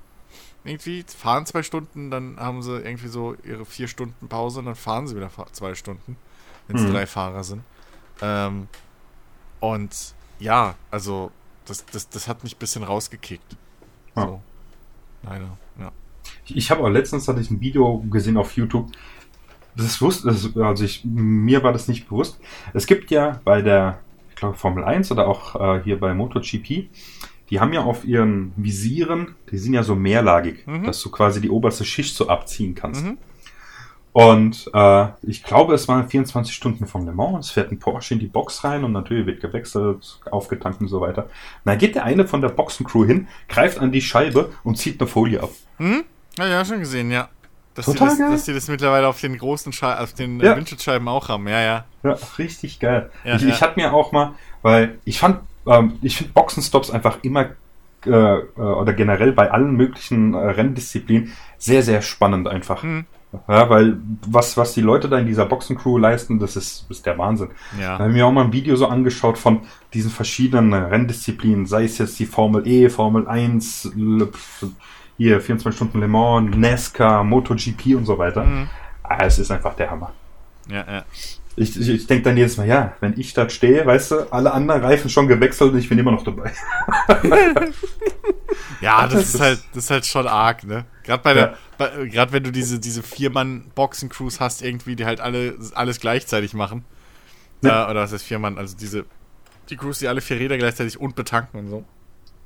Irgendwie 0.62 1.04
fahren 1.04 1.46
zwei 1.46 1.62
Stunden, 1.62 2.10
dann 2.10 2.38
haben 2.38 2.62
sie 2.62 2.76
irgendwie 2.78 3.08
so 3.08 3.34
ihre 3.44 3.64
vier 3.64 3.88
Stunden 3.88 4.28
Pause 4.28 4.58
und 4.60 4.66
dann 4.66 4.74
fahren 4.74 5.06
sie 5.08 5.16
wieder 5.16 5.30
zwei 5.52 5.74
Stunden, 5.74 6.16
wenn 6.68 6.76
es 6.76 6.82
Mhm. 6.82 6.92
drei 6.92 7.06
Fahrer 7.06 7.44
sind. 7.44 7.62
Ähm, 8.22 8.68
und 9.60 10.14
ja, 10.38 10.74
also 10.90 11.30
das, 11.66 11.84
das, 11.86 12.08
das 12.08 12.28
hat 12.28 12.42
mich 12.42 12.56
ein 12.56 12.58
bisschen 12.58 12.82
rausgekickt. 12.82 13.56
Ja. 14.16 14.26
So. 14.26 14.42
Leider, 15.22 15.56
ja. 15.78 15.92
Ich, 16.46 16.56
ich 16.56 16.70
habe 16.70 16.82
auch 16.82 16.88
letztens 16.88 17.28
hatte 17.28 17.40
ich 17.40 17.50
ein 17.50 17.60
Video 17.60 17.98
gesehen 18.10 18.36
auf 18.36 18.56
YouTube. 18.56 18.90
Das 19.76 20.00
wusste, 20.00 20.28
also 20.28 20.84
ich, 20.84 21.04
mir 21.04 21.62
war 21.62 21.72
das 21.72 21.88
nicht 21.88 22.08
bewusst. 22.08 22.40
Es 22.74 22.86
gibt 22.86 23.10
ja 23.10 23.40
bei 23.44 23.62
der, 23.62 24.00
ich 24.30 24.36
glaube 24.36 24.56
Formel 24.56 24.82
1 24.84 25.12
oder 25.12 25.28
auch 25.28 25.54
äh, 25.56 25.82
hier 25.84 26.00
bei 26.00 26.12
MotoGP, 26.14 26.88
die 27.50 27.60
haben 27.60 27.72
ja 27.72 27.82
auf 27.82 28.04
ihren 28.04 28.52
Visieren, 28.56 29.34
die 29.50 29.58
sind 29.58 29.74
ja 29.74 29.82
so 29.82 29.94
mehrlagig, 29.94 30.66
Mhm. 30.66 30.84
dass 30.84 31.00
du 31.02 31.10
quasi 31.10 31.40
die 31.40 31.50
oberste 31.50 31.84
Schicht 31.84 32.14
so 32.16 32.28
abziehen 32.28 32.74
kannst. 32.74 33.04
Mhm. 33.04 33.18
Und 34.12 34.68
äh, 34.74 35.06
ich 35.22 35.44
glaube, 35.44 35.74
es 35.74 35.86
waren 35.86 36.08
24 36.08 36.54
Stunden 36.54 36.86
vom 36.86 37.06
Le 37.06 37.12
Mans. 37.12 37.46
Es 37.46 37.52
fährt 37.52 37.70
ein 37.70 37.78
Porsche 37.78 38.14
in 38.14 38.20
die 38.20 38.26
Box 38.26 38.64
rein 38.64 38.82
und 38.82 38.92
natürlich 38.92 39.26
wird 39.26 39.40
gewechselt, 39.40 40.18
aufgetankt 40.30 40.80
und 40.80 40.88
so 40.88 41.00
weiter. 41.00 41.24
Und 41.24 41.30
dann 41.66 41.78
geht 41.78 41.94
der 41.94 42.04
eine 42.04 42.26
von 42.26 42.40
der 42.40 42.48
Boxencrew 42.48 43.06
hin, 43.06 43.28
greift 43.48 43.78
an 43.78 43.92
die 43.92 44.02
Scheibe 44.02 44.50
und 44.64 44.76
zieht 44.76 45.00
eine 45.00 45.06
Folie 45.08 45.42
ab. 45.42 45.50
Hm? 45.78 46.04
Ja, 46.38 46.46
ja, 46.46 46.64
schon 46.64 46.80
gesehen, 46.80 47.10
ja. 47.10 47.28
Dass 47.74 47.86
Total 47.86 48.08
die 48.08 48.10
das, 48.10 48.18
geil. 48.18 48.30
dass 48.32 48.44
die 48.44 48.52
das 48.52 48.68
mittlerweile 48.68 49.06
auf 49.06 49.20
den 49.20 49.38
großen 49.38 49.72
Schei 49.72 49.96
auf 49.96 50.12
den 50.12 50.40
Ja. 50.40 50.56
Windschutzscheiben 50.56 51.06
auch 51.06 51.28
haben, 51.28 51.46
ja, 51.46 51.60
ja. 51.60 51.84
Ja, 52.02 52.16
richtig 52.36 52.80
geil. 52.80 53.10
Ja, 53.24 53.36
ich 53.36 53.42
ja. 53.42 53.48
ich 53.48 53.62
hatte 53.62 53.78
mir 53.78 53.92
auch 53.92 54.10
mal, 54.10 54.32
weil 54.62 54.98
ich 55.04 55.20
fand, 55.20 55.38
ähm, 55.66 55.98
ich 56.02 56.16
finde 56.16 56.32
Boxenstops 56.32 56.90
einfach 56.90 57.18
immer 57.22 57.50
äh, 58.06 58.10
äh, 58.10 58.42
oder 58.56 58.92
generell 58.92 59.32
bei 59.32 59.50
allen 59.50 59.76
möglichen 59.76 60.34
äh, 60.34 60.38
Renndisziplinen 60.38 61.32
sehr, 61.58 61.82
sehr 61.82 62.02
spannend 62.02 62.48
einfach. 62.48 62.82
Hm. 62.82 63.06
Ja, 63.46 63.70
weil 63.70 63.98
was, 64.26 64.56
was 64.56 64.74
die 64.74 64.80
Leute 64.80 65.08
da 65.08 65.18
in 65.18 65.26
dieser 65.26 65.46
Boxencrew 65.46 65.98
leisten, 65.98 66.40
das 66.40 66.56
ist, 66.56 66.84
ist 66.90 67.06
der 67.06 67.16
Wahnsinn. 67.16 67.50
Da 67.76 67.82
Ja. 67.82 67.98
habe 67.98 68.08
ich 68.08 68.14
mir 68.16 68.26
auch 68.26 68.32
mal 68.32 68.44
ein 68.46 68.52
Video 68.52 68.74
so 68.74 68.86
angeschaut 68.88 69.38
von 69.38 69.60
diesen 69.94 70.10
verschiedenen 70.10 70.72
Renndisziplinen, 70.74 71.66
sei 71.66 71.84
es 71.84 71.98
jetzt 71.98 72.18
die 72.18 72.26
Formel 72.26 72.66
E, 72.66 72.88
Formel 72.88 73.28
1, 73.28 73.92
Le- 73.96 74.26
pf, 74.26 74.66
hier 75.16 75.40
24 75.40 75.76
Stunden 75.76 76.00
Le 76.00 76.08
Mans, 76.08 76.56
NASCAR, 76.56 77.22
MotoGP 77.22 77.94
und 77.96 78.04
so 78.04 78.18
weiter. 78.18 78.42
Mhm. 78.44 78.68
Ah, 79.04 79.18
es 79.24 79.38
ist 79.38 79.50
einfach 79.52 79.74
der 79.74 79.90
Hammer. 79.92 80.12
Ja, 80.68 80.84
ja. 80.90 81.04
Ich, 81.56 81.78
ich, 81.78 81.88
ich 81.88 82.06
denke 82.06 82.24
dann 82.24 82.36
jedes 82.36 82.56
Mal, 82.56 82.66
ja, 82.66 82.94
wenn 83.00 83.18
ich 83.18 83.32
da 83.34 83.48
stehe, 83.48 83.84
weißt 83.84 84.10
du, 84.12 84.32
alle 84.32 84.52
anderen 84.52 84.82
Reifen 84.82 85.10
schon 85.10 85.28
gewechselt 85.28 85.72
und 85.72 85.78
ich 85.78 85.88
bin 85.88 85.98
immer 85.98 86.12
noch 86.12 86.24
dabei. 86.24 86.52
Ja, 88.80 89.02
das, 89.06 89.12
Das 89.12 89.22
ist 89.22 89.34
ist- 89.34 89.40
halt, 89.40 89.60
das 89.74 89.84
ist 89.84 89.90
halt 89.90 90.06
schon 90.06 90.26
arg, 90.26 90.64
ne? 90.64 90.84
Gerade 91.04 91.22
bei 91.22 91.34
der, 91.34 91.42
Ja. 91.42 91.54
Bei, 91.80 92.06
gerade 92.06 92.32
wenn 92.32 92.44
du 92.44 92.52
diese, 92.52 92.78
diese 92.78 93.02
Vier-Mann-Boxen-Crews 93.02 94.38
hast, 94.38 94.62
irgendwie, 94.62 94.94
die 94.96 95.06
halt 95.06 95.20
alle 95.20 95.56
alles 95.74 95.98
gleichzeitig 95.98 96.54
machen. 96.54 96.84
Ja. 97.62 97.86
Äh, 97.86 97.90
oder 97.90 98.02
was 98.02 98.12
heißt 98.12 98.24
Vier-Mann? 98.24 98.58
Also 98.58 98.76
diese, 98.76 99.06
die 99.70 99.76
Crews, 99.76 99.98
die 99.98 100.08
alle 100.08 100.20
vier 100.20 100.38
Räder 100.38 100.58
gleichzeitig 100.58 101.00
und 101.00 101.16
betanken 101.16 101.58
und 101.60 101.68
so. 101.68 101.84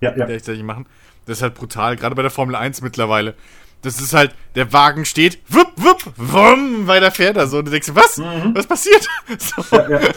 Ja, 0.00 0.16
ja. 0.16 0.26
gleichzeitig 0.26 0.62
machen. 0.62 0.86
Das 1.26 1.38
ist 1.38 1.42
halt 1.42 1.54
brutal, 1.54 1.96
gerade 1.96 2.14
bei 2.14 2.22
der 2.22 2.30
Formel 2.30 2.54
1 2.54 2.80
mittlerweile. 2.82 3.34
Das 3.82 4.00
ist 4.00 4.14
halt, 4.14 4.34
der 4.54 4.72
Wagen 4.72 5.04
steht, 5.04 5.40
wupp, 5.48 5.72
wupp, 5.76 6.12
wumm, 6.16 6.86
weiter 6.86 7.10
fährt 7.10 7.36
er 7.36 7.46
so. 7.48 7.58
Und 7.58 7.66
du 7.66 7.70
denkst, 7.70 7.90
was? 7.92 8.16
Mhm. 8.18 8.54
Was 8.54 8.66
passiert? 8.66 9.06
So, 9.38 9.76
ja, 9.76 10.00
ja. 10.00 10.12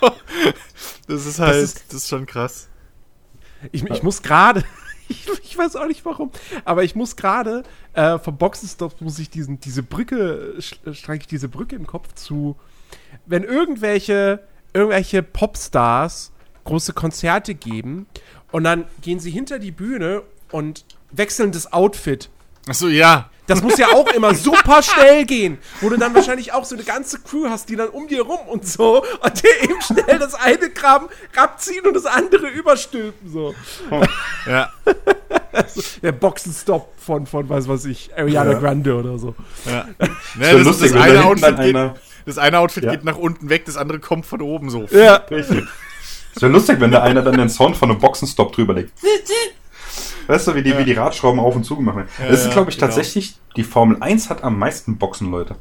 das 1.08 1.26
ist 1.26 1.38
halt, 1.38 1.54
das 1.54 1.74
ist- 1.74 1.92
ist, 1.94 2.08
schon 2.08 2.26
krass. 2.26 2.68
Ich, 3.72 3.84
ich 3.84 4.02
muss 4.02 4.22
gerade, 4.22 4.64
ich, 5.10 5.28
ich 5.42 5.58
weiß 5.58 5.76
auch 5.76 5.86
nicht 5.86 6.04
warum, 6.04 6.30
aber 6.64 6.84
ich 6.84 6.94
muss 6.94 7.16
gerade 7.16 7.64
äh, 7.94 8.18
vom 8.18 8.36
Boxenstopp 8.36 9.00
muss 9.00 9.18
ich 9.18 9.28
diesen, 9.28 9.60
diese 9.60 9.82
Brücke, 9.82 10.54
streiche 10.60 11.22
ich 11.22 11.26
diese 11.26 11.48
Brücke 11.48 11.76
im 11.76 11.86
Kopf 11.86 12.14
zu, 12.14 12.56
wenn 13.26 13.42
irgendwelche, 13.44 14.40
irgendwelche 14.72 15.22
Popstars 15.22 16.32
große 16.64 16.92
Konzerte 16.92 17.54
geben 17.54 18.06
und 18.52 18.64
dann 18.64 18.84
gehen 19.02 19.18
sie 19.18 19.30
hinter 19.30 19.58
die 19.58 19.72
Bühne 19.72 20.22
und 20.52 20.84
wechseln 21.10 21.52
das 21.52 21.72
Outfit. 21.72 22.30
Achso, 22.68 22.88
ja. 22.88 23.30
Das 23.50 23.62
muss 23.62 23.76
ja 23.78 23.88
auch 23.88 24.06
immer 24.14 24.34
super 24.34 24.82
schnell 24.82 25.24
gehen, 25.24 25.58
wo 25.80 25.88
du 25.88 25.96
dann 25.96 26.14
wahrscheinlich 26.14 26.52
auch 26.52 26.64
so 26.64 26.74
eine 26.76 26.84
ganze 26.84 27.18
Crew 27.18 27.48
hast, 27.48 27.68
die 27.68 27.76
dann 27.76 27.88
um 27.88 28.06
dir 28.06 28.22
rum 28.22 28.38
und 28.48 28.66
so 28.66 29.02
und 29.22 29.42
dir 29.42 29.62
eben 29.64 29.80
schnell 29.82 30.18
das 30.18 30.34
eine 30.34 30.70
Graben 30.70 31.06
abziehen 31.36 31.84
und 31.86 31.94
das 31.94 32.06
andere 32.06 32.48
überstülpen 32.48 33.30
so. 33.30 33.54
Ja, 34.46 34.70
Der 36.02 36.12
Boxenstopp 36.12 36.92
von, 36.98 37.26
von 37.26 37.48
was 37.48 37.66
weiß 37.68 37.86
ich, 37.86 38.10
Ariana 38.16 38.52
Ja. 38.52 38.58
Grande 38.58 38.94
oder 38.94 39.18
so. 39.18 39.34
ja. 39.66 39.80
Ist 39.98 40.10
ja 40.40 40.52
das, 40.56 40.64
lustig, 40.64 40.92
das, 40.92 41.02
eine 41.02 41.24
Outfit 41.24 41.56
geht, 41.56 41.76
einer. 41.76 41.94
das 42.26 42.38
eine 42.38 42.58
Outfit 42.60 42.84
Ja. 42.84 42.90
geht 42.92 43.04
nach 43.04 43.16
unten 43.16 43.48
weg, 43.48 43.64
das 43.66 43.76
andere 43.76 43.98
kommt 43.98 44.26
von 44.26 44.40
oben 44.42 44.70
so. 44.70 44.86
Ja. 44.90 45.16
Richtig. 45.16 45.64
Ist 46.34 46.42
ja 46.42 46.48
lustig, 46.48 46.78
wenn 46.80 46.92
da 46.92 47.02
einer 47.02 47.22
dann 47.22 47.36
den 47.36 47.48
Sound 47.50 47.76
von 47.76 47.90
einem 47.90 47.98
Boxenstopp 47.98 48.52
drüber 48.52 48.74
legt. 48.74 48.92
Weißt 50.30 50.46
du, 50.46 50.54
wie 50.54 50.62
die, 50.62 50.78
wie 50.78 50.84
die 50.84 50.92
Radschrauben 50.92 51.40
auf 51.40 51.56
und 51.56 51.64
zu 51.64 51.76
gemacht 51.76 51.96
werden. 51.96 52.08
Ja, 52.20 52.28
das 52.28 52.40
ist, 52.40 52.46
ja, 52.46 52.52
glaube 52.52 52.70
ich, 52.70 52.76
genau. 52.76 52.86
tatsächlich, 52.86 53.36
die 53.56 53.64
Formel 53.64 53.96
1 54.00 54.30
hat 54.30 54.44
am 54.44 54.58
meisten 54.58 54.96
Boxenleute. 54.96 55.56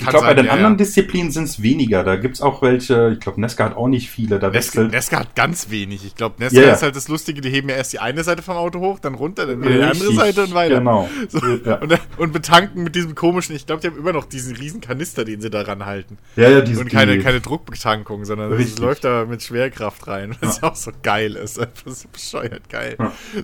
Ich 0.00 0.06
glaube, 0.06 0.26
bei 0.26 0.34
den 0.34 0.46
ja, 0.46 0.52
anderen 0.52 0.74
ja. 0.74 0.78
Disziplinen 0.78 1.30
sind 1.30 1.44
es 1.44 1.60
weniger. 1.62 2.04
Da 2.04 2.16
gibt 2.16 2.36
es 2.36 2.40
auch 2.40 2.62
welche, 2.62 3.10
ich 3.12 3.20
glaube, 3.20 3.40
Nesca 3.40 3.64
hat 3.64 3.76
auch 3.76 3.88
nicht 3.88 4.10
viele. 4.10 4.38
Da 4.38 4.48
Nesca, 4.48 4.54
wechselt. 4.78 4.92
Nesca 4.92 5.18
hat 5.20 5.34
ganz 5.34 5.70
wenig. 5.70 6.04
Ich 6.04 6.14
glaube, 6.14 6.36
Nesca 6.38 6.60
ja. 6.60 6.72
ist 6.72 6.82
halt 6.82 6.94
das 6.94 7.08
Lustige, 7.08 7.40
die 7.40 7.50
heben 7.50 7.68
ja 7.68 7.76
erst 7.76 7.92
die 7.92 7.98
eine 7.98 8.22
Seite 8.22 8.42
vom 8.42 8.56
Auto 8.56 8.80
hoch, 8.80 9.00
dann 9.00 9.14
runter, 9.14 9.46
dann 9.46 9.60
wieder 9.60 9.74
die 9.74 9.82
andere 9.82 10.12
Seite 10.12 10.44
und 10.44 10.54
weiter. 10.54 10.78
Genau. 10.78 11.08
So, 11.28 11.40
Ja. 11.64 11.76
und, 11.76 11.98
und 12.16 12.32
betanken 12.32 12.84
mit 12.84 12.94
diesem 12.94 13.14
komischen, 13.14 13.54
ich 13.54 13.66
glaube, 13.66 13.82
die 13.82 13.88
haben 13.88 13.98
immer 13.98 14.12
noch 14.12 14.24
diesen 14.24 14.56
riesen 14.56 14.80
Kanister, 14.80 15.24
den 15.24 15.40
sie 15.40 15.50
da 15.50 15.62
ranhalten. 15.62 16.18
Ja, 16.36 16.48
ja, 16.48 16.60
diese, 16.60 16.80
Und 16.80 16.90
keine, 16.90 17.16
die, 17.16 17.22
keine 17.22 17.40
Druckbetankung, 17.40 18.24
sondern 18.24 18.52
es 18.52 18.78
läuft 18.78 19.04
da 19.04 19.24
mit 19.24 19.42
Schwerkraft 19.42 20.06
rein, 20.06 20.36
was 20.40 20.62
auch 20.62 20.76
so 20.76 20.92
geil 21.02 21.34
ist. 21.34 21.58
Einfach 21.58 21.90
so 21.90 22.08
bescheuert 22.08 22.68
geil. 22.68 22.96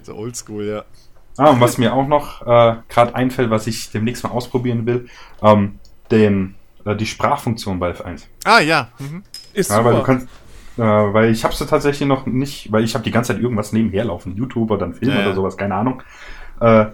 So 0.02 0.14
oldschool, 0.14 0.64
ja. 0.66 0.84
Ah, 1.36 1.50
und 1.50 1.60
was 1.60 1.78
mir 1.78 1.92
auch 1.94 2.06
noch 2.06 2.42
äh, 2.42 2.76
gerade 2.88 3.14
einfällt, 3.14 3.50
was 3.50 3.66
ich 3.66 3.90
demnächst 3.90 4.22
mal 4.22 4.30
ausprobieren 4.30 4.86
will, 4.86 5.08
ähm, 5.42 5.80
den, 6.10 6.54
äh, 6.84 6.94
die 6.96 7.06
Sprachfunktion 7.06 7.78
bei 7.78 7.92
F1. 7.92 8.22
Ah, 8.44 8.60
ja. 8.60 8.88
Mhm. 8.98 9.22
Ist 9.52 9.70
Ja, 9.70 9.84
weil 9.84 9.92
du 9.92 9.98
super. 10.00 10.06
kannst, 10.06 10.28
äh, 10.76 10.82
weil 10.82 11.30
ich 11.30 11.44
habe 11.44 11.54
sie 11.54 11.66
tatsächlich 11.66 12.08
noch 12.08 12.26
nicht, 12.26 12.70
weil 12.72 12.84
ich 12.84 12.94
habe 12.94 13.04
die 13.04 13.10
ganze 13.10 13.32
Zeit 13.32 13.42
irgendwas 13.42 13.72
nebenher 13.72 14.04
laufen, 14.04 14.36
YouTube 14.36 14.70
oder 14.70 14.86
ein 14.86 14.94
Film 14.94 15.10
Ja, 15.12 15.20
ja. 15.20 15.26
oder 15.26 15.34
sowas, 15.34 15.56
keine 15.56 15.74
Ahnung. 15.76 16.02
Äh, 16.60 16.86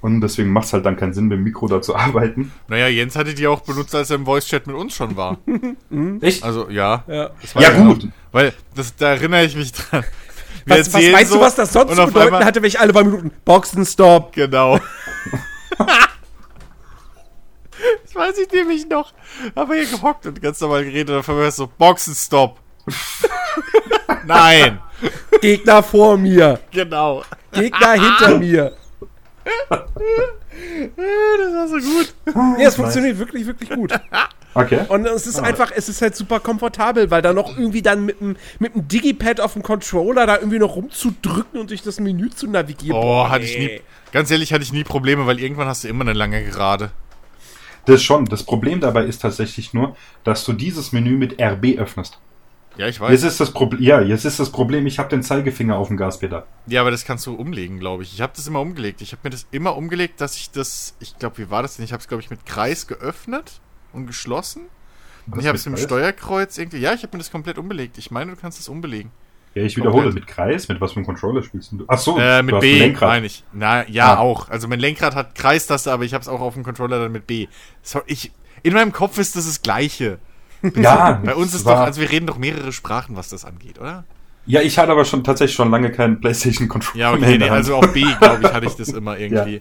und 0.00 0.20
deswegen 0.20 0.50
macht 0.50 0.66
es 0.66 0.72
halt 0.72 0.86
dann 0.86 0.96
keinen 0.96 1.12
Sinn, 1.12 1.24
mit 1.26 1.38
dem 1.38 1.42
Mikro 1.44 1.66
da 1.66 1.82
zu 1.82 1.96
arbeiten. 1.96 2.52
Naja, 2.68 2.86
Jens 2.88 3.16
hatte 3.16 3.34
die 3.34 3.46
auch 3.48 3.60
benutzt, 3.60 3.94
als 3.94 4.10
er 4.10 4.16
im 4.16 4.24
Voice-Chat 4.26 4.66
mit 4.68 4.76
uns 4.76 4.94
schon 4.94 5.16
war. 5.16 5.38
Echt? 6.20 6.44
Also, 6.44 6.70
ja. 6.70 7.02
Ja. 7.08 7.30
Ja, 7.58 7.70
gut. 7.72 8.04
Noch, 8.04 8.10
weil, 8.30 8.52
das, 8.76 8.94
da 8.94 9.08
erinnere 9.10 9.44
ich 9.44 9.56
mich 9.56 9.72
dran. 9.72 10.04
Wir 10.66 10.78
Was, 10.80 10.92
was 10.92 11.02
meinst 11.10 11.32
so 11.32 11.38
du, 11.38 11.44
was 11.44 11.54
das 11.54 11.72
sonst 11.72 11.96
zu 11.96 12.06
bedeuten 12.06 12.44
hatte, 12.44 12.60
wenn 12.62 12.68
ich 12.68 12.78
alle 12.78 12.92
paar 12.92 13.02
Minuten 13.04 13.30
Boxenstopp? 13.44 14.32
Genau. 14.34 14.78
das 18.04 18.14
weiß 18.14 18.38
ich 18.38 18.50
nämlich 18.52 18.88
noch. 18.88 19.12
Haben 19.54 19.70
wir 19.70 19.82
hier 19.82 19.90
gehockt 19.90 20.26
und 20.26 20.40
ganz 20.40 20.60
normal 20.60 20.84
geredet 20.84 21.10
und 21.10 21.20
auf 21.20 21.28
einmal 21.28 21.50
so, 21.50 21.66
Boxenstopp. 21.66 22.58
Nein. 24.26 24.80
Gegner 25.40 25.82
vor 25.82 26.16
mir. 26.16 26.60
Genau. 26.70 27.22
Gegner 27.52 27.92
hinter 27.92 28.38
mir. 28.38 28.72
Das 29.68 29.80
war 31.54 31.68
so 31.68 31.76
gut. 31.76 32.14
Nee, 32.56 32.64
es 32.64 32.74
funktioniert 32.74 33.18
wirklich, 33.18 33.46
wirklich 33.46 33.70
gut. 33.70 33.92
Okay. 34.54 34.80
Und 34.88 35.06
es 35.06 35.26
ist 35.26 35.38
einfach, 35.38 35.70
es 35.74 35.88
ist 35.88 36.02
halt 36.02 36.16
super 36.16 36.40
komfortabel, 36.40 37.10
weil 37.10 37.22
da 37.22 37.32
noch 37.32 37.56
irgendwie 37.56 37.82
dann 37.82 38.04
mit 38.04 38.20
dem, 38.20 38.36
mit 38.58 38.74
dem 38.74 38.88
Digipad 38.88 39.40
auf 39.40 39.52
dem 39.52 39.62
Controller 39.62 40.26
da 40.26 40.36
irgendwie 40.36 40.58
noch 40.58 40.74
rumzudrücken 40.74 41.60
und 41.60 41.70
durch 41.70 41.82
das 41.82 42.00
Menü 42.00 42.30
zu 42.30 42.48
navigieren. 42.48 42.98
Oh, 42.98 43.28
hatte 43.28 43.44
ich 43.44 43.58
nie. 43.58 43.80
Ganz 44.10 44.30
ehrlich, 44.30 44.52
hatte 44.52 44.64
ich 44.64 44.72
nie 44.72 44.84
Probleme, 44.84 45.26
weil 45.26 45.38
irgendwann 45.38 45.68
hast 45.68 45.84
du 45.84 45.88
immer 45.88 46.02
eine 46.02 46.14
lange 46.14 46.42
Gerade. 46.44 46.90
Das 47.88 48.02
schon. 48.02 48.24
Das 48.26 48.42
Problem 48.42 48.80
dabei 48.80 49.04
ist 49.04 49.20
tatsächlich 49.22 49.74
nur, 49.74 49.96
dass 50.24 50.44
du 50.44 50.52
dieses 50.52 50.92
Menü 50.92 51.16
mit 51.16 51.40
RB 51.40 51.78
öffnest. 51.78 52.18
Ja, 52.76 52.86
ich 52.86 52.96
Jetzt 52.96 53.00
weiß. 53.00 53.22
ist 53.24 53.40
das 53.40 53.50
Problem, 53.50 53.82
ja, 53.82 54.00
jetzt 54.00 54.24
ist 54.24 54.38
das 54.38 54.50
Problem, 54.50 54.86
ich 54.86 55.00
habe 55.00 55.08
den 55.08 55.24
Zeigefinger 55.24 55.76
auf 55.76 55.88
dem 55.88 55.96
Gaspedal. 55.96 56.44
Ja, 56.68 56.80
aber 56.82 56.92
das 56.92 57.04
kannst 57.04 57.26
du 57.26 57.34
umlegen, 57.34 57.80
glaube 57.80 58.04
ich. 58.04 58.14
Ich 58.14 58.20
habe 58.20 58.32
das 58.36 58.46
immer 58.46 58.60
umgelegt. 58.60 59.00
Ich 59.00 59.10
habe 59.10 59.20
mir 59.24 59.30
das 59.30 59.48
immer 59.50 59.76
umgelegt, 59.76 60.20
dass 60.20 60.36
ich 60.36 60.52
das, 60.52 60.94
ich 61.00 61.18
glaube, 61.18 61.38
wie 61.38 61.50
war 61.50 61.62
das 61.62 61.74
denn? 61.76 61.84
Ich 61.84 61.92
habe 61.92 62.00
es, 62.00 62.06
glaube 62.06 62.22
ich, 62.22 62.30
mit 62.30 62.46
Kreis 62.46 62.86
geöffnet 62.86 63.60
und 63.92 64.06
geschlossen. 64.06 64.62
Und 65.26 65.32
Was 65.36 65.40
ich 65.40 65.48
habe 65.48 65.58
es 65.58 65.66
mit 65.66 65.76
dem? 65.76 65.82
Steuerkreuz 65.82 66.56
irgendwie. 66.56 66.78
Ja, 66.78 66.92
ich 66.94 67.02
habe 67.02 67.16
mir 67.16 67.18
das 67.18 67.32
komplett 67.32 67.58
umbelegt. 67.58 67.98
Ich 67.98 68.12
meine, 68.12 68.30
du 68.30 68.36
kannst 68.40 68.60
es 68.60 68.68
umbelegen. 68.68 69.10
Ja, 69.60 69.66
ich 69.66 69.76
wiederhole, 69.76 70.04
Komplett. 70.04 70.14
mit 70.26 70.26
Kreis, 70.26 70.68
mit 70.68 70.80
was 70.80 70.92
für 70.92 70.96
einem 70.96 71.06
Controller 71.06 71.42
spielst 71.42 71.72
du? 71.72 71.84
Ach 71.88 71.98
so, 71.98 72.18
Äh, 72.18 72.42
mit 72.42 72.58
B, 72.60 72.78
Lenkrad. 72.78 73.08
meine 73.08 73.26
ich. 73.26 73.44
Na, 73.52 73.86
ja, 73.88 74.14
Ah. 74.14 74.18
auch. 74.18 74.48
Also 74.48 74.68
mein 74.68 74.80
Lenkrad 74.80 75.14
hat 75.14 75.34
Kreistaste, 75.34 75.92
aber 75.92 76.04
ich 76.04 76.14
habe 76.14 76.22
es 76.22 76.28
auch 76.28 76.40
auf 76.40 76.54
dem 76.54 76.62
Controller 76.64 76.98
dann 77.00 77.12
mit 77.12 77.26
B. 77.26 77.46
So, 77.82 78.00
ich, 78.06 78.32
in 78.62 78.74
meinem 78.74 78.92
Kopf 78.92 79.18
ist 79.18 79.36
das 79.36 79.46
das 79.46 79.62
Gleiche. 79.62 80.18
Ja, 80.74 81.12
Bei 81.24 81.34
uns 81.36 81.54
ist 81.54 81.66
doch, 81.66 81.78
also 81.78 82.00
wir 82.00 82.10
reden 82.10 82.26
doch 82.26 82.36
mehrere 82.38 82.72
Sprachen, 82.72 83.14
was 83.16 83.28
das 83.28 83.44
angeht, 83.44 83.78
oder? 83.78 84.04
Ja, 84.46 84.60
ich 84.62 84.78
hatte 84.78 84.90
aber 84.92 85.04
schon 85.04 85.22
tatsächlich 85.22 85.54
schon 85.54 85.70
lange 85.70 85.92
keinen 85.92 86.20
PlayStation 86.20 86.68
Controller 86.68 86.98
Ja, 86.98 87.12
okay, 87.12 87.38
nee, 87.38 87.48
also 87.48 87.76
auf 87.76 87.92
B, 87.92 88.02
glaube 88.18 88.40
ich, 88.42 88.52
hatte 88.52 88.66
ich 88.66 88.74
das 88.74 88.88
immer 88.88 89.16
irgendwie. 89.20 89.60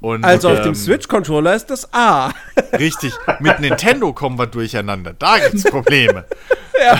Und, 0.00 0.24
Also 0.24 0.50
auf 0.50 0.58
ähm, 0.58 0.64
dem 0.64 0.74
Switch-Controller 0.76 1.54
ist 1.56 1.70
das 1.70 1.92
A. 1.92 2.30
Richtig, 2.78 3.12
mit 3.40 3.58
Nintendo 3.58 4.12
kommen 4.12 4.38
wir 4.38 4.46
durcheinander. 4.46 5.12
Da 5.18 5.38
gibt's 5.40 5.64
Probleme. 5.64 6.24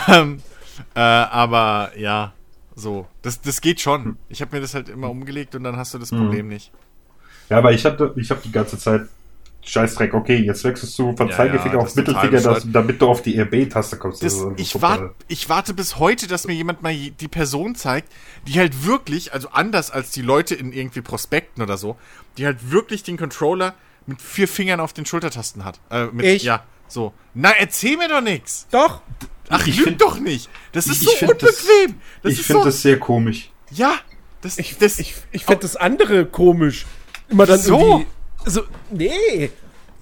ähm, 0.08 0.40
äh, 0.98 1.00
aber 1.00 1.92
ja, 1.96 2.32
so. 2.74 3.06
Das, 3.22 3.40
das 3.40 3.60
geht 3.60 3.80
schon. 3.80 4.16
Ich 4.28 4.40
habe 4.40 4.54
mir 4.56 4.60
das 4.62 4.74
halt 4.74 4.88
immer 4.88 5.10
umgelegt 5.10 5.54
und 5.54 5.64
dann 5.64 5.76
hast 5.76 5.94
du 5.94 5.98
das 5.98 6.10
Mhm. 6.12 6.18
Problem 6.18 6.48
nicht. 6.48 6.72
Ja, 7.48 7.58
aber 7.58 7.72
ich 7.72 7.84
hatte, 7.84 8.12
ich 8.16 8.30
habe 8.30 8.40
die 8.44 8.52
ganze 8.52 8.78
Zeit 8.78 9.02
Scheißdreck, 9.62 10.14
okay, 10.14 10.36
jetzt 10.36 10.64
wechselst 10.64 10.98
du 10.98 11.14
von 11.14 11.28
Ja, 11.28 11.36
Zeigefinger 11.36 11.74
ja, 11.74 11.80
auf 11.80 11.94
Mittelfinger, 11.94 12.30
das, 12.30 12.42
bescheuert. 12.42 12.64
damit 12.74 13.02
du 13.02 13.08
auf 13.08 13.20
die 13.22 13.38
RB-Taste 13.38 13.98
kommst. 13.98 14.22
Das, 14.22 14.32
Also, 14.34 14.54
ich, 14.56 14.80
wart, 14.80 15.14
ich 15.28 15.48
warte 15.50 15.74
bis 15.74 15.98
heute, 15.98 16.26
dass 16.26 16.46
mir 16.46 16.54
jemand 16.54 16.82
mal 16.82 16.94
die 16.94 17.28
Person 17.28 17.74
zeigt, 17.74 18.10
die 18.46 18.58
halt 18.58 18.86
wirklich, 18.86 19.32
also 19.34 19.50
anders 19.50 19.90
als 19.90 20.10
die 20.10 20.22
Leute 20.22 20.54
in 20.54 20.72
irgendwie 20.72 21.02
Prospekten 21.02 21.62
oder 21.62 21.76
so, 21.76 21.96
die 22.38 22.46
halt 22.46 22.70
wirklich 22.70 23.02
den 23.02 23.18
Controller 23.18 23.74
mit 24.06 24.22
vier 24.22 24.48
Fingern 24.48 24.80
auf 24.80 24.94
den 24.94 25.04
Schultertasten 25.04 25.64
hat. 25.66 25.80
Äh, 25.90 26.06
mit, 26.06 26.24
Ich? 26.24 26.44
Ja, 26.44 26.62
so. 26.86 27.12
Na, 27.34 27.50
erzähl 27.50 27.98
mir 27.98 28.08
doch 28.08 28.22
nix. 28.22 28.66
Doch. 28.70 29.02
Ach, 29.48 29.66
Ich 29.66 29.76
lüg 29.76 29.84
find- 29.88 30.00
doch 30.00 30.18
nicht. 30.18 30.48
Das 30.72 30.86
ist 30.86 31.02
ich 31.02 31.08
so 31.18 31.26
unbequem. 31.26 32.00
Das 32.22 32.32
ich 32.32 32.42
finde 32.42 32.60
so, 32.60 32.64
das 32.66 32.82
sehr 32.82 32.98
komisch. 32.98 33.50
Ja, 33.70 33.94
das, 34.42 34.58
Ich, 34.58 34.76
das, 34.78 34.98
ich, 34.98 35.14
ich 35.32 35.44
finde 35.44 35.62
das 35.62 35.76
andere 35.76 36.26
komisch. 36.26 36.86
Immer 37.28 37.46
dann 37.46 37.60
irgendwie. 37.64 38.06
So, 38.46 38.62
nee. 38.90 39.50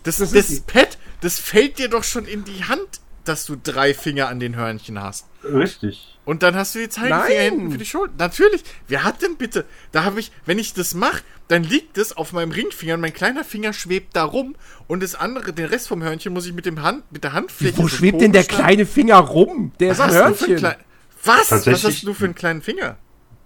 das, 0.02 0.18
das 0.18 0.32
das, 0.32 0.50
ist- 0.50 0.66
Pad, 0.66 0.98
das 1.20 1.38
fällt 1.38 1.78
dir 1.78 1.88
doch 1.88 2.04
schon 2.04 2.26
in 2.26 2.44
die 2.44 2.64
Hand, 2.64 2.86
dass 3.24 3.44
du 3.46 3.56
drei 3.60 3.92
Finger 3.94 4.28
an 4.28 4.38
den 4.38 4.54
Hörnchen 4.56 5.00
hast. 5.02 5.26
Richtig. 5.42 6.18
Und 6.24 6.42
dann 6.42 6.54
hast 6.56 6.74
du 6.74 6.80
die 6.80 6.88
Zeigefinger 6.88 7.40
hinten 7.40 7.70
für 7.72 7.78
die 7.78 7.86
Schulter. 7.86 8.14
Natürlich. 8.18 8.62
Wer 8.88 9.04
hat 9.04 9.22
denn 9.22 9.36
bitte? 9.36 9.64
Da 9.92 10.04
habe 10.04 10.20
ich, 10.20 10.30
wenn 10.44 10.58
ich 10.58 10.74
das 10.74 10.94
mache, 10.94 11.22
dann 11.48 11.62
liegt 11.62 11.96
es 11.98 12.16
auf 12.16 12.32
meinem 12.32 12.50
Ringfinger 12.50 12.94
und 12.94 13.00
mein 13.00 13.12
kleiner 13.12 13.44
Finger 13.44 13.72
schwebt 13.72 14.16
da 14.16 14.24
rum 14.24 14.56
und 14.88 15.02
das 15.02 15.14
andere, 15.14 15.52
den 15.52 15.66
Rest 15.66 15.88
vom 15.88 16.02
Hörnchen 16.02 16.32
muss 16.32 16.46
ich 16.46 16.52
mit 16.52 16.66
dem 16.66 16.82
Hand, 16.82 17.04
mit 17.12 17.24
der 17.24 17.32
Handfläche. 17.32 17.76
Wo 17.78 17.82
so 17.82 17.88
schwebt 17.88 18.20
denn 18.20 18.32
der 18.32 18.44
kleine 18.44 18.86
Finger 18.86 19.16
rum? 19.18 19.72
Der 19.80 19.92
ist 19.92 19.98
Was 19.98 20.14
ein 20.16 20.22
hast, 20.24 20.30
du 20.30 20.34
für 20.34 20.44
ein 20.44 20.48
Hörnchen. 20.50 20.56
klein, 20.58 20.76
was? 21.24 21.50
Was 21.66 21.84
hast 21.84 22.02
du 22.06 22.14
für 22.14 22.24
einen 22.24 22.34
kleinen 22.34 22.62
Finger? 22.62 22.96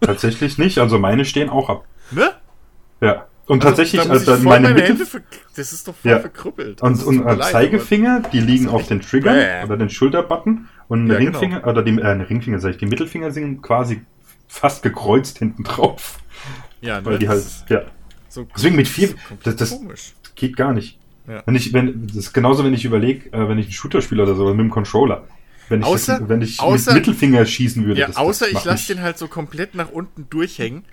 Tatsächlich 0.01 0.57
nicht, 0.59 0.79
also 0.79 0.99
meine 0.99 1.25
stehen 1.25 1.51
auch 1.51 1.69
ab. 1.69 1.85
Ne? 2.11 2.31
Ja. 3.01 3.27
Und 3.47 3.65
Also, 3.65 3.71
tatsächlich, 3.77 4.03
da 4.03 4.11
also 4.11 4.37
meine, 4.49 4.71
meine 4.73 4.95
ver 5.05 5.21
das 5.57 5.73
ist 5.73 5.89
doch 5.89 5.95
voll 5.97 6.11
Ja. 6.13 6.21
verkrüppelt. 6.21 6.81
und, 6.83 6.97
Das 6.99 7.05
und 7.05 7.25
mir 7.25 7.33
äh, 7.33 7.41
Zeigefinger, 7.41 8.23
die 8.33 8.39
liegen 8.41 8.67
ist 8.67 8.71
auf 8.71 8.87
den 8.87 9.01
Triggern 9.01 9.35
bäh. 9.35 9.65
oder 9.65 9.77
den 9.77 9.91
Schulterbutton 9.91 10.69
und 10.87 11.09
Ja, 11.09 11.17
Ringfinger, 11.17 11.67
oder 11.67 11.83
die, 11.83 11.99
äh, 11.99 12.07
Ringfinger 12.07 12.61
sag 12.61 12.71
ich, 12.71 12.77
die 12.79 12.87
Mittelfinger 12.87 13.33
sind 13.33 13.61
quasi 13.61 14.03
fast 14.47 14.83
gekreuzt 14.85 15.39
hinten 15.39 15.65
drauf. 15.65 16.19
Ja, 16.81 17.01
ne, 17.01 17.07
Weil 17.07 17.19
die 17.19 17.27
das 17.27 17.61
halt, 17.69 17.71
ja, 17.71 17.91
so 18.29 18.47
deswegen 18.57 18.77
mit 18.77 18.89
vier, 18.89 19.15
das, 19.43 19.57
das 19.57 19.71
komisch. 19.71 20.15
geht 20.35 20.57
gar 20.57 20.73
nicht. 20.73 20.99
Ja. 21.29 21.43
Wenn 21.47 21.55
ich, 21.55 21.73
wenn, 21.73 22.07
das 22.07 22.17
ist 22.17 22.33
genauso, 22.33 22.65
wenn 22.65 22.75
ich 22.75 22.85
überlege, 22.85 23.29
äh, 23.33 23.49
wenn 23.49 23.59
ich 23.59 23.67
einen 23.67 23.73
Shooter 23.73 24.03
spiele 24.03 24.23
oder 24.23 24.35
so, 24.35 24.47
mit 24.49 24.59
dem 24.59 24.71
Controller. 24.71 25.27
Wenn 25.69 25.81
ich, 25.83 25.87
Außer- 25.87 26.19
das, 26.19 26.29
wenn 26.29 26.43
ich 26.43 26.59
außer- 26.59 26.87
mit 26.95 27.07
Mittelfinger 27.07 27.45
schießen 27.47 27.85
würde. 27.85 28.01
Ja, 28.01 28.07
das- 28.09 28.17
außer 28.17 28.49
ich 28.49 28.65
lasse 28.65 28.93
den 28.95 29.03
halt 29.03 29.19
so 29.19 29.29
komplett 29.29 29.75
nach 29.75 29.91
unten 29.91 30.29
durchhängen. 30.31 30.85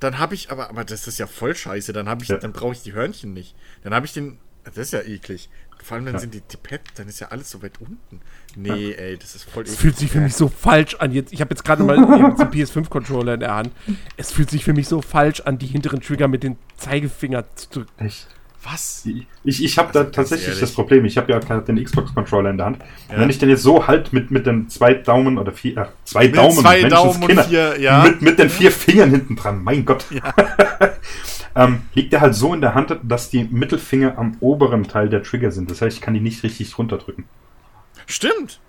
Dann 0.00 0.18
habe 0.18 0.34
ich 0.34 0.50
aber, 0.50 0.68
aber 0.68 0.84
das 0.84 1.08
ist 1.08 1.18
ja 1.18 1.26
voll 1.26 1.54
scheiße. 1.56 1.92
Dann 1.92 2.08
habe 2.08 2.22
ich, 2.22 2.28
Ja. 2.28 2.36
dann 2.36 2.52
brauche 2.52 2.72
ich 2.72 2.82
die 2.82 2.92
Hörnchen 2.92 3.32
nicht. 3.32 3.54
Dann 3.82 3.94
habe 3.94 4.04
ich 4.06 4.12
den, 4.12 4.38
das 4.64 4.76
ist 4.76 4.92
ja 4.92 5.00
eklig. 5.00 5.48
Vor 5.82 5.94
allem 5.96 6.04
dann 6.04 6.14
Ja. 6.16 6.20
sind 6.20 6.34
die, 6.34 6.40
die 6.42 6.56
Pad, 6.56 6.80
dann 6.96 7.08
ist 7.08 7.20
ja 7.20 7.28
alles 7.28 7.50
so 7.50 7.62
weit 7.62 7.80
unten. 7.80 8.20
Nee, 8.60 8.92
ey, 8.92 9.16
das 9.16 9.36
ist 9.36 9.48
voll 9.48 9.62
Es 9.62 9.76
fühlt 9.76 9.96
sich 9.96 10.10
für 10.10 10.20
mich 10.20 10.34
so 10.34 10.48
falsch 10.48 10.96
an. 10.96 11.12
Jetzt, 11.12 11.32
ich 11.32 11.40
habe 11.40 11.50
jetzt 11.50 11.64
gerade 11.64 11.84
mal 11.84 11.96
den 11.96 12.04
PS5-Controller 12.06 13.34
in 13.34 13.40
der 13.40 13.54
Hand. 13.54 13.70
Es 14.16 14.32
fühlt 14.32 14.50
sich 14.50 14.64
für 14.64 14.72
mich 14.72 14.88
so 14.88 15.00
falsch 15.00 15.40
an, 15.42 15.58
die 15.58 15.66
hinteren 15.66 16.00
Trigger 16.00 16.26
mit 16.26 16.42
den 16.42 16.56
Zeigefinger 16.76 17.44
zu 17.54 17.70
drücken. 17.70 18.04
Echt. 18.04 18.26
Was? 18.64 19.06
Ich, 19.44 19.64
ich 19.64 19.78
habe 19.78 19.92
da 19.92 20.00
Also, 20.00 20.10
tatsächlich 20.10 20.48
ehrlich. 20.48 20.60
das 20.60 20.72
Problem. 20.72 21.04
Ich 21.04 21.16
habe 21.16 21.30
ja 21.30 21.38
gerade 21.38 21.62
den 21.62 21.82
Xbox-Controller 21.82 22.50
in 22.50 22.56
der 22.56 22.66
Hand. 22.66 22.78
Ja. 23.08 23.20
Wenn 23.20 23.30
ich 23.30 23.38
den 23.38 23.48
jetzt 23.48 23.62
so 23.62 23.86
halt 23.86 24.12
mit, 24.12 24.32
mit 24.32 24.46
den 24.46 24.68
zwei 24.68 24.94
Daumen 24.94 25.38
oder 25.38 25.52
vier, 25.52 25.76
äh, 25.76 25.84
zwei 26.04 26.26
Mit 26.26 26.36
Daumen, 26.36 26.58
zwei 26.58 26.82
Daumen 26.82 27.22
und 27.22 27.40
vier, 27.42 27.78
ja. 27.80 28.02
mit, 28.02 28.20
mit 28.20 28.38
den 28.40 28.50
vier 28.50 28.72
Fingern 28.72 29.10
hinten 29.10 29.36
dran, 29.36 29.62
mein 29.62 29.84
Gott, 29.84 30.04
ähm, 31.54 31.82
liegt 31.94 32.12
der 32.12 32.20
halt 32.20 32.34
so 32.34 32.52
in 32.52 32.60
der 32.60 32.74
Hand, 32.74 32.98
dass 33.04 33.30
die 33.30 33.44
Mittelfinger 33.44 34.18
am 34.18 34.36
oberen 34.40 34.82
Teil 34.82 35.08
der 35.08 35.22
Trigger 35.22 35.52
sind. 35.52 35.70
Das 35.70 35.80
heißt, 35.80 35.96
ich 35.96 36.02
kann 36.02 36.14
die 36.14 36.20
nicht 36.20 36.42
richtig 36.42 36.76
runterdrücken. 36.76 37.26
Stimmt. 38.08 38.60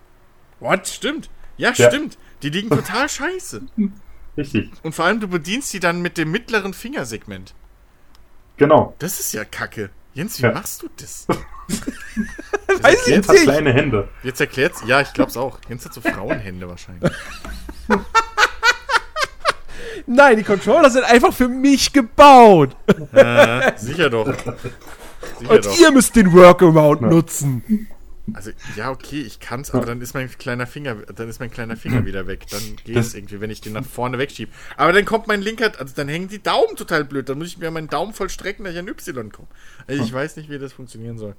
What? 0.60 0.88
Stimmt. 0.88 1.30
Ja, 1.58 1.72
Ja. 1.74 1.88
stimmt. 1.90 2.18
Die 2.44 2.50
liegen 2.50 2.70
total 2.70 3.10
scheiße. 3.10 3.62
Richtig, 4.38 4.70
Und 4.84 4.94
vor 4.94 5.06
allem, 5.06 5.20
du 5.20 5.28
bedienst 5.28 5.74
die 5.74 5.80
dann 5.80 6.02
mit 6.02 6.18
dem 6.18 6.30
mittleren 6.32 6.74
Fingersegment. 6.74 7.56
genau. 8.58 8.94
Das 9.00 9.20
ist 9.20 9.34
ja 9.34 9.44
kacke. 9.46 9.90
Jens, 10.14 10.40
wie 10.40 10.44
Ja. 10.44 10.52
machst 10.52 10.82
du 10.82 10.90
das? 10.98 11.26
Weiß 12.82 13.02
ich 13.08 13.14
Jens 13.14 13.28
hat 13.28 13.36
nicht. 13.36 13.44
kleine 13.46 13.74
Hände. 13.74 14.10
Jetzt 14.24 14.40
erklärt's. 14.42 14.82
Ja, 14.86 15.02
ich 15.02 15.14
glaub's 15.14 15.38
auch. 15.38 15.60
Jens 15.70 15.86
hat 15.86 15.94
so 15.94 16.02
Frauenhände 16.02 16.68
wahrscheinlich. 16.68 17.12
Nein, 20.08 20.38
die 20.38 20.44
Controller 20.44 20.90
sind 20.90 21.04
einfach 21.06 21.34
für 21.34 21.48
mich 21.48 21.94
gebaut. 21.94 22.76
Äh, 23.14 23.72
sicher 23.78 24.10
doch. 24.10 24.28
Sicher 25.40 25.52
Und 25.52 25.66
doch. 25.66 25.78
ihr 25.80 25.92
müsst 25.92 26.16
den 26.16 26.32
Workaround 26.34 27.02
nutzen. 27.02 27.88
Also, 28.36 28.52
ja, 28.76 28.90
okay, 28.92 29.22
ich 29.22 29.40
kann's, 29.40 29.72
aber 29.72 29.86
dann 29.86 30.02
ist 30.02 30.14
mein 30.14 30.30
kleiner 30.30 30.68
Finger, 30.68 30.96
dann 30.96 31.30
ist 31.30 31.40
mein 31.40 31.52
kleiner 31.52 31.76
Finger 31.78 32.06
wieder 32.06 32.28
weg. 32.28 32.46
Dann 32.50 32.62
geht 32.84 32.96
es 32.98 33.14
irgendwie, 33.16 33.40
wenn 33.42 33.50
ich 33.50 33.62
den 33.62 33.74
nach 33.74 33.86
vorne 33.86 34.18
wegschiebe. 34.18 34.52
Aber 34.78 34.92
dann 34.94 35.06
kommt 35.06 35.28
mein 35.28 35.42
linker, 35.42 35.72
also 35.80 35.94
dann 35.96 36.08
hängen 36.08 36.28
die 36.28 36.42
Daumen 36.42 36.76
total 36.76 37.06
blöd. 37.06 37.30
Dann 37.30 37.38
muss 37.38 37.48
ich 37.48 37.58
mir 37.58 37.70
meinen 37.72 37.88
Daumen 37.90 38.14
voll 38.14 38.30
strecken, 38.30 38.64
dass 38.64 38.74
ich 38.74 38.80
an 38.80 38.88
Y 38.88 39.32
komme. 39.32 39.48
Also 39.88 40.04
ich 40.04 40.12
weiß 40.14 40.36
nicht, 40.38 40.50
wie 40.50 40.58
das 40.60 40.74
funktionieren 40.74 41.18
soll. 41.18 41.36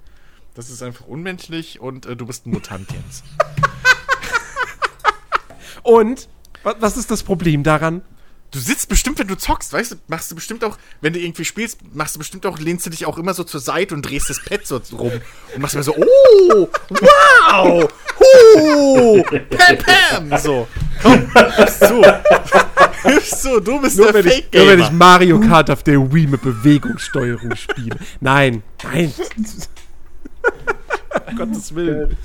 Das 0.53 0.69
ist 0.69 0.83
einfach 0.83 1.07
unmenschlich 1.07 1.79
und 1.79 2.05
äh, 2.05 2.15
du 2.15 2.25
bist 2.25 2.45
ein 2.45 2.51
Mutant, 2.51 2.91
Jens. 2.91 3.23
Und, 5.83 6.29
wa- 6.63 6.75
was 6.79 6.97
ist 6.97 7.09
das 7.11 7.23
Problem 7.23 7.63
daran? 7.63 8.01
Du 8.51 8.59
sitzt 8.59 8.89
bestimmt, 8.89 9.17
wenn 9.17 9.27
du 9.27 9.37
zockst, 9.37 9.71
weißt 9.71 9.93
du, 9.93 9.95
machst 10.07 10.29
du 10.29 10.35
bestimmt 10.35 10.65
auch, 10.65 10.77
wenn 10.99 11.13
du 11.13 11.19
irgendwie 11.19 11.45
spielst, 11.45 11.79
machst 11.93 12.15
du 12.15 12.19
bestimmt 12.19 12.45
auch, 12.45 12.59
lehnst 12.59 12.85
du 12.85 12.89
dich 12.89 13.05
auch 13.05 13.17
immer 13.17 13.33
so 13.33 13.45
zur 13.45 13.61
Seite 13.61 13.95
und 13.95 14.01
drehst 14.01 14.29
das 14.29 14.43
Pad 14.43 14.67
so 14.67 14.81
rum 14.91 15.13
und 15.55 15.61
machst 15.61 15.75
immer 15.75 15.85
so, 15.85 15.95
oh, 15.95 16.67
wow, 16.89 17.89
hu, 18.19 19.23
pam, 19.23 19.77
pam, 19.77 20.37
so. 20.37 20.67
Komm, 21.01 21.31
gib's 21.57 21.79
zu. 21.79 22.01
Gib's 23.03 23.41
zu, 23.41 23.59
du 23.59 23.81
bist 23.81 23.97
Nur 23.97 24.11
der 24.11 24.15
wenn, 24.15 24.27
ich, 24.27 24.33
fake 24.33 24.53
nur 24.53 24.67
wenn 24.67 24.79
ich 24.79 24.91
Mario 24.91 25.39
Kart 25.39 25.71
auf 25.71 25.81
der 25.81 26.13
Wii 26.13 26.27
mit 26.27 26.41
Bewegungssteuerung 26.41 27.55
spiele. 27.55 27.97
Nein, 28.19 28.61
nein. 28.83 29.11
um 31.27 31.35
Gottes 31.35 31.73
Willen. 31.73 32.15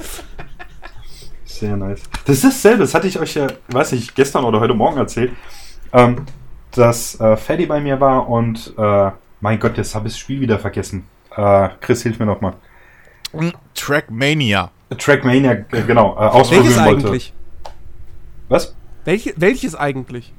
Sehr 1.44 1.76
nice. 1.76 2.02
Das 2.26 2.36
ist 2.36 2.44
dasselbe, 2.44 2.80
das 2.80 2.92
hatte 2.94 3.06
ich 3.06 3.18
euch 3.18 3.34
ja, 3.34 3.46
weiß 3.68 3.92
nicht, 3.92 4.14
gestern 4.14 4.44
oder 4.44 4.60
heute 4.60 4.74
Morgen 4.74 4.98
erzählt, 4.98 5.32
ähm, 5.96 6.26
dass 6.72 7.18
äh, 7.20 7.36
Freddy 7.36 7.66
bei 7.66 7.80
mir 7.80 8.00
war 8.00 8.28
und, 8.28 8.74
äh, 8.76 9.10
mein 9.40 9.58
Gott, 9.58 9.76
jetzt 9.76 9.94
habe 9.94 10.08
ich 10.08 10.14
das 10.14 10.20
Spiel 10.20 10.40
wieder 10.40 10.58
vergessen. 10.58 11.04
Äh, 11.34 11.70
Chris, 11.80 12.02
hilf 12.02 12.18
mir 12.18 12.26
nochmal. 12.26 12.54
Trackmania. 13.74 14.70
Trackmania, 14.96 15.52
äh, 15.72 15.82
genau, 15.86 16.14
äh, 16.14 16.18
ausprobieren 16.18 16.64
Welches 16.64 16.84
wollte. 16.84 17.06
eigentlich? 17.08 17.32
Was? 18.48 18.76
Welche, 19.04 19.34
welches 19.36 19.74
eigentlich? 19.74 20.32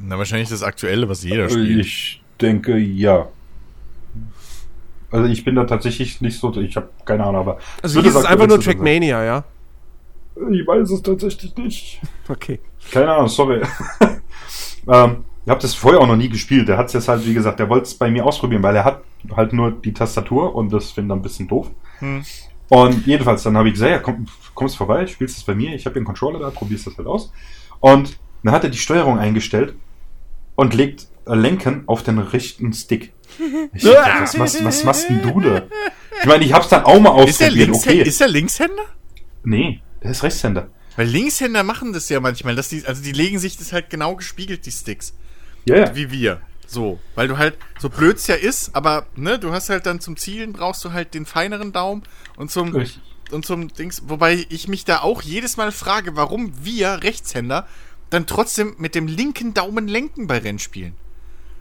Na, 0.00 0.18
wahrscheinlich 0.18 0.48
das 0.48 0.62
Aktuelle, 0.62 1.08
was 1.08 1.22
jeder 1.22 1.48
spielt. 1.48 1.86
Ich 1.86 2.22
denke, 2.40 2.76
ja. 2.76 3.28
Also 5.10 5.28
ich 5.28 5.44
bin 5.44 5.54
da 5.54 5.64
tatsächlich 5.64 6.20
nicht 6.20 6.38
so, 6.38 6.54
ich 6.60 6.76
habe 6.76 6.88
keine 7.04 7.24
Ahnung, 7.24 7.40
aber... 7.40 7.58
Also 7.82 8.00
hier 8.00 8.08
ist 8.08 8.16
es 8.16 8.24
einfach 8.24 8.46
nur. 8.46 8.60
Trackmania, 8.60 9.24
ja? 9.24 9.44
Ich 10.50 10.66
weiß 10.66 10.90
es 10.90 11.02
tatsächlich 11.02 11.54
nicht. 11.56 12.00
Okay. 12.28 12.60
Keine 12.90 13.12
Ahnung, 13.12 13.28
sorry. 13.28 13.62
Ähm, 14.88 15.24
ich 15.44 15.50
habe 15.50 15.60
das 15.60 15.74
vorher 15.74 16.00
auch 16.00 16.06
noch 16.06 16.16
nie 16.16 16.28
gespielt. 16.28 16.68
Der 16.68 16.76
hat 16.76 16.86
es 16.86 16.92
jetzt 16.92 17.08
halt, 17.08 17.26
wie 17.26 17.34
gesagt, 17.34 17.58
der 17.58 17.68
wollte 17.68 17.86
es 17.86 17.94
bei 17.94 18.10
mir 18.10 18.24
ausprobieren, 18.24 18.62
weil 18.62 18.76
er 18.76 18.84
hat 18.84 19.02
halt 19.36 19.52
nur 19.52 19.72
die 19.72 19.92
Tastatur 19.92 20.54
und 20.54 20.72
das 20.72 20.92
finde 20.92 21.14
ich 21.14 21.18
ein 21.18 21.22
bisschen 21.22 21.48
doof. 21.48 21.70
Hm. 21.98 22.24
Und 22.68 23.06
jedenfalls, 23.06 23.42
dann 23.42 23.56
habe 23.56 23.68
ich 23.68 23.74
gesagt, 23.74 23.90
ja, 23.90 23.98
komm, 23.98 24.26
kommst 24.54 24.76
vorbei, 24.76 25.06
spielst 25.06 25.36
es 25.36 25.44
bei 25.44 25.54
mir, 25.54 25.74
ich 25.74 25.84
habe 25.84 25.94
den 25.94 26.04
Controller 26.04 26.38
da, 26.38 26.50
probierst 26.50 26.86
das 26.86 26.96
halt 26.96 27.08
aus. 27.08 27.32
Und 27.80 28.18
dann 28.42 28.54
hat 28.54 28.64
er 28.64 28.70
die 28.70 28.78
Steuerung 28.78 29.18
eingestellt 29.18 29.74
und 30.54 30.74
legt 30.74 31.08
Lenken 31.26 31.82
auf 31.86 32.02
den 32.02 32.18
rechten 32.18 32.72
Stick. 32.72 33.12
Ich 33.74 33.82
dachte, 33.82 34.22
was, 34.22 34.38
was, 34.38 34.64
was 34.64 34.84
machst 34.84 35.08
denn 35.08 35.22
du 35.22 35.40
da? 35.40 35.62
Ich 36.20 36.26
meine, 36.26 36.44
ich 36.44 36.52
habe 36.52 36.64
es 36.64 36.70
dann 36.70 36.84
auch 36.84 37.00
mal 37.00 37.10
Ist 37.24 37.40
der, 37.40 37.48
ausprobiert, 37.48 37.68
Linkshänder, 37.68 38.00
okay. 38.00 38.08
ist 38.08 38.20
der 38.20 38.28
Linkshänder? 38.28 38.82
Nee, 39.44 39.80
der 40.02 40.10
ist 40.10 40.22
Rechtshänder. 40.22 40.68
Weil 40.96 41.06
Linkshänder 41.06 41.62
machen 41.62 41.92
das 41.92 42.08
ja 42.08 42.20
manchmal, 42.20 42.54
dass 42.54 42.68
die, 42.68 42.84
also 42.84 43.02
die 43.02 43.12
legen 43.12 43.38
sich 43.38 43.56
das 43.56 43.72
halt 43.72 43.90
genau 43.90 44.16
gespiegelt, 44.16 44.66
die 44.66 44.72
Sticks. 44.72 45.14
Ja, 45.64 45.76
ja. 45.76 45.96
Wie 45.96 46.10
wir. 46.10 46.40
So. 46.66 46.98
Weil 47.14 47.28
du 47.28 47.38
halt, 47.38 47.58
so 47.78 47.88
blöd's 47.88 48.26
ja 48.26 48.34
ist, 48.34 48.74
aber, 48.74 49.06
ne, 49.14 49.38
du 49.38 49.52
hast 49.52 49.68
halt 49.68 49.86
dann 49.86 50.00
zum 50.00 50.16
Zielen 50.16 50.52
brauchst 50.52 50.84
du 50.84 50.92
halt 50.92 51.14
den 51.14 51.26
feineren 51.26 51.72
Daumen 51.72 52.02
und 52.36 52.50
zum, 52.50 52.74
Richtig. 52.74 53.02
und 53.30 53.44
zum 53.44 53.72
Dings, 53.72 54.02
wobei 54.06 54.46
ich 54.48 54.68
mich 54.68 54.84
da 54.84 55.00
auch 55.00 55.22
jedes 55.22 55.56
Mal 55.56 55.72
frage, 55.72 56.16
warum 56.16 56.52
wir 56.64 57.02
Rechtshänder 57.02 57.66
dann 58.10 58.26
trotzdem 58.26 58.74
mit 58.78 58.94
dem 58.94 59.06
linken 59.06 59.54
Daumen 59.54 59.88
lenken 59.88 60.26
bei 60.26 60.38
Rennspielen. 60.38 60.94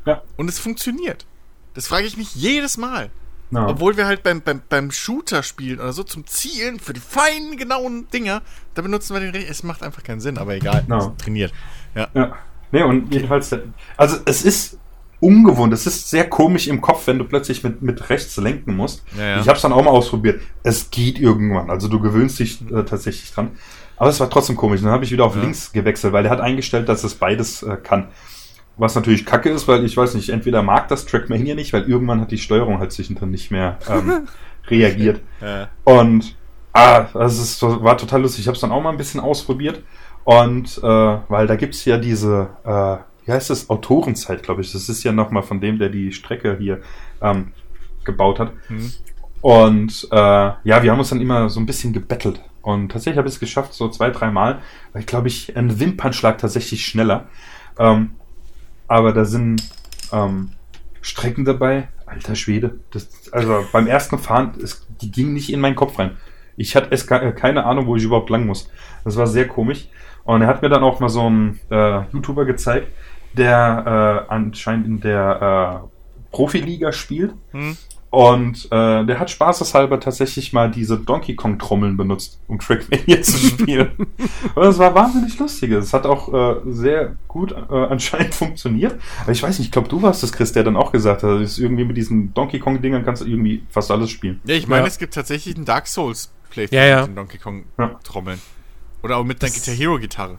Ja. 0.05 0.23
Und 0.37 0.49
es 0.49 0.59
funktioniert. 0.59 1.25
Das 1.73 1.87
frage 1.87 2.05
ich 2.05 2.17
mich 2.17 2.35
jedes 2.35 2.77
Mal. 2.77 3.11
Ja. 3.51 3.67
Obwohl 3.67 3.97
wir 3.97 4.07
halt 4.07 4.23
beim, 4.23 4.41
beim, 4.41 4.61
beim 4.69 4.91
Shooter 4.91 5.43
spielen 5.43 5.79
oder 5.79 5.91
so 5.93 6.03
zum 6.03 6.25
Zielen 6.25 6.79
für 6.79 6.93
die 6.93 7.01
feinen, 7.01 7.57
genauen 7.57 8.07
Dinger, 8.13 8.41
da 8.75 8.81
benutzen 8.81 9.13
wir 9.13 9.19
den 9.19 9.31
Re 9.31 9.45
Es 9.45 9.63
macht 9.63 9.83
einfach 9.83 10.03
keinen 10.03 10.21
Sinn, 10.21 10.37
aber 10.37 10.55
egal. 10.55 10.85
Ist 10.87 11.23
Trainiert. 11.23 11.53
Ja. 11.93 12.07
Ja. 12.13 12.33
Nee, 12.71 12.83
und 12.83 13.13
jedenfalls, 13.13 13.53
also 13.97 14.17
es 14.25 14.45
ist 14.45 14.77
ungewohnt, 15.19 15.73
es 15.73 15.85
ist 15.85 16.09
sehr 16.09 16.27
komisch 16.29 16.67
im 16.67 16.79
Kopf, 16.81 17.05
wenn 17.07 17.19
du 17.19 17.25
plötzlich 17.25 17.63
mit, 17.63 17.81
mit 17.81 18.09
rechts 18.09 18.37
lenken 18.37 18.75
musst. 18.75 19.03
Ja, 19.17 19.23
ja. 19.23 19.39
Ich 19.41 19.47
habe 19.47 19.57
es 19.57 19.61
dann 19.61 19.73
auch 19.73 19.83
mal 19.83 19.91
ausprobiert. 19.91 20.41
Es 20.63 20.89
geht 20.89 21.19
irgendwann, 21.19 21.69
also 21.69 21.89
du 21.89 21.99
gewöhnst 21.99 22.39
dich 22.39 22.61
äh, 22.71 22.83
tatsächlich 22.83 23.31
dran. 23.31 23.51
Aber 23.97 24.09
es 24.09 24.19
war 24.19 24.29
trotzdem 24.31 24.55
komisch. 24.55 24.81
Dann 24.81 24.89
habe 24.91 25.03
ich 25.03 25.11
wieder 25.11 25.25
auf 25.25 25.35
Ja. 25.35 25.41
links 25.43 25.71
gewechselt, 25.73 26.11
weil 26.13 26.23
der 26.23 26.31
hat 26.31 26.41
eingestellt, 26.41 26.89
dass 26.89 27.03
es 27.03 27.13
beides 27.13 27.61
äh, 27.61 27.75
kann. 27.77 28.07
Was 28.81 28.95
natürlich 28.95 29.27
kacke 29.27 29.51
ist, 29.51 29.67
weil 29.67 29.85
ich 29.85 29.95
weiß 29.95 30.15
nicht, 30.15 30.29
entweder 30.29 30.63
mag 30.63 30.87
das 30.87 31.05
Trackmania 31.05 31.53
nicht, 31.53 31.71
weil 31.71 31.83
irgendwann 31.83 32.19
hat 32.19 32.31
die 32.31 32.39
Steuerung 32.39 32.79
halt 32.79 32.91
zwischendrin 32.91 33.29
nicht 33.29 33.51
mehr 33.51 33.77
ähm, 33.87 34.27
reagiert. 34.67 35.21
Ja. 35.39 35.67
Und 35.83 36.35
ah, 36.73 37.01
das 37.13 37.37
ist, 37.37 37.59
so- 37.59 37.83
war 37.83 37.95
total 37.95 38.23
lustig. 38.23 38.41
Ich 38.41 38.47
habe 38.47 38.55
es 38.55 38.61
dann 38.61 38.71
auch 38.71 38.81
mal 38.81 38.89
ein 38.89 38.97
bisschen 38.97 39.19
ausprobiert. 39.19 39.83
Und 40.23 40.79
äh, 40.79 40.81
weil 40.81 41.45
da 41.45 41.55
gibt's 41.57 41.85
ja 41.85 41.99
diese, 41.99 42.49
äh, 42.63 43.27
wie 43.27 43.31
heißt 43.31 43.51
das, 43.51 43.69
Autorenzeit, 43.69 44.41
glaube 44.41 44.61
ich. 44.61 44.71
Das 44.71 44.89
ist 44.89 45.03
ja 45.03 45.11
nochmal 45.11 45.43
von 45.43 45.61
dem, 45.61 45.77
der 45.77 45.89
die 45.89 46.11
Strecke 46.11 46.57
hier 46.59 46.81
ähm, 47.21 47.51
gebaut 48.03 48.39
hat. 48.39 48.51
Hm. 48.65 48.91
Und 49.41 50.07
äh, 50.09 50.15
ja, 50.15 50.81
wir 50.81 50.91
haben 50.91 50.97
uns 50.97 51.09
dann 51.09 51.21
immer 51.21 51.51
so 51.51 51.59
ein 51.59 51.67
bisschen 51.67 51.93
gebettelt. 51.93 52.41
Und 52.63 52.91
tatsächlich 52.91 53.19
habe 53.19 53.27
ich 53.27 53.35
es 53.35 53.39
geschafft, 53.39 53.75
so 53.75 53.89
zwei, 53.89 54.09
dreimal. 54.09 54.63
Weil 54.91 55.01
ich 55.01 55.07
glaube, 55.07 55.27
ich 55.27 55.55
ein 55.55 55.79
Wimpernschlag 55.79 56.39
tatsächlich 56.39 56.83
schneller. 56.83 57.27
Ähm, 57.77 58.15
aber 58.91 59.13
da 59.13 59.23
sind 59.25 59.63
ähm, 60.11 60.51
Strecken 61.01 61.45
dabei. 61.45 61.87
Alter 62.05 62.35
Schwede. 62.35 62.75
Das, 62.91 63.07
also 63.31 63.65
beim 63.71 63.87
ersten 63.87 64.17
Fahren, 64.17 64.51
es, 64.61 64.85
die 65.01 65.09
ging 65.11 65.31
nicht 65.33 65.49
in 65.51 65.61
meinen 65.61 65.75
Kopf 65.75 65.97
rein. 65.97 66.17
Ich 66.57 66.75
hatte 66.75 66.89
es 66.91 67.07
ke- 67.07 67.31
keine 67.33 67.65
Ahnung, 67.65 67.87
wo 67.87 67.95
ich 67.95 68.03
überhaupt 68.03 68.29
lang 68.29 68.45
muss. 68.45 68.69
Das 69.05 69.15
war 69.15 69.27
sehr 69.27 69.47
komisch. 69.47 69.87
Und 70.25 70.41
er 70.41 70.47
hat 70.47 70.61
mir 70.61 70.67
dann 70.67 70.83
auch 70.83 70.99
mal 70.99 71.07
so 71.09 71.25
einen 71.25 71.59
äh, 71.69 72.01
YouTuber 72.11 72.43
gezeigt, 72.43 72.87
der 73.33 74.25
äh, 74.27 74.31
anscheinend 74.33 74.85
in 74.87 74.99
der 74.99 75.83
äh, 75.85 76.35
Profiliga 76.35 76.91
spielt. 76.91 77.33
Hm. 77.51 77.77
Und 78.11 78.65
äh, 78.71 79.05
der 79.05 79.19
hat 79.19 79.31
spaßeshalber 79.31 80.01
tatsächlich 80.01 80.51
mal 80.51 80.69
diese 80.69 80.97
Donkey 80.99 81.33
Kong 81.35 81.57
Trommeln 81.57 81.95
benutzt, 81.95 82.41
um 82.47 82.59
Trackmania 82.59 83.21
zu 83.21 83.37
spielen. 83.37 83.91
Und 84.55 84.63
das 84.63 84.77
war 84.79 84.93
wahnsinnig 84.93 85.39
lustig. 85.39 85.71
Es 85.71 85.93
hat 85.93 86.05
auch 86.05 86.33
äh, 86.33 86.55
sehr 86.71 87.15
gut 87.29 87.53
äh, 87.53 87.55
anscheinend 87.73 88.35
funktioniert. 88.35 88.99
Aber 89.23 89.31
ich 89.31 89.41
weiß 89.41 89.57
nicht, 89.59 89.67
ich 89.67 89.71
glaube, 89.71 89.87
du 89.87 90.01
warst 90.01 90.23
es, 90.23 90.33
Chris, 90.33 90.51
der 90.51 90.63
dann 90.65 90.75
auch 90.75 90.91
gesagt 90.91 91.23
hat, 91.23 91.41
dass 91.41 91.57
irgendwie 91.57 91.85
mit 91.85 91.95
diesen 91.95 92.33
Donkey 92.33 92.59
Kong 92.59 92.81
Dingern 92.81 93.05
kannst 93.05 93.21
du 93.21 93.27
irgendwie 93.27 93.63
fast 93.69 93.89
alles 93.91 94.09
spielen. 94.09 94.41
Ja, 94.43 94.55
ich 94.55 94.67
meine, 94.67 94.81
Ja. 94.81 94.87
es 94.87 94.97
gibt 94.97 95.13
tatsächlich 95.13 95.55
einen 95.55 95.63
Dark 95.63 95.87
Souls 95.87 96.31
Playthrough 96.49 96.75
Ja, 96.77 96.85
ja. 96.85 96.99
mit 97.01 97.07
den 97.11 97.15
Donkey 97.15 97.37
Kong 97.37 97.63
Ja. 97.79 97.97
Trommeln. 98.03 98.41
Oder 99.03 99.17
auch 99.17 99.23
mit 99.23 99.41
der 99.41 99.49
Guitar 99.51 99.73
Hero 99.73 99.97
Gitarre. 99.99 100.37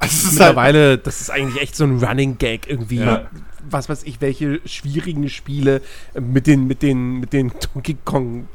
Also 0.00 0.12
es 0.12 0.22
ist 0.24 0.40
halt, 0.40 0.50
Mittlerweile, 0.50 0.98
das 0.98 1.20
ist 1.20 1.30
eigentlich 1.30 1.60
echt 1.62 1.76
so 1.76 1.84
ein 1.84 2.02
Running 2.02 2.38
Gag 2.38 2.68
irgendwie. 2.68 3.00
Ja. 3.00 3.28
Was 3.68 3.88
weiß 3.88 4.04
ich, 4.04 4.20
welche 4.20 4.60
schwierigen 4.64 5.28
Spiele 5.28 5.82
mit 6.18 6.46
den, 6.46 6.66
mit 6.66 6.82
den, 6.82 7.20
mit 7.20 7.32
den 7.32 7.52
Donkey 7.74 7.96
Kong 8.04 8.48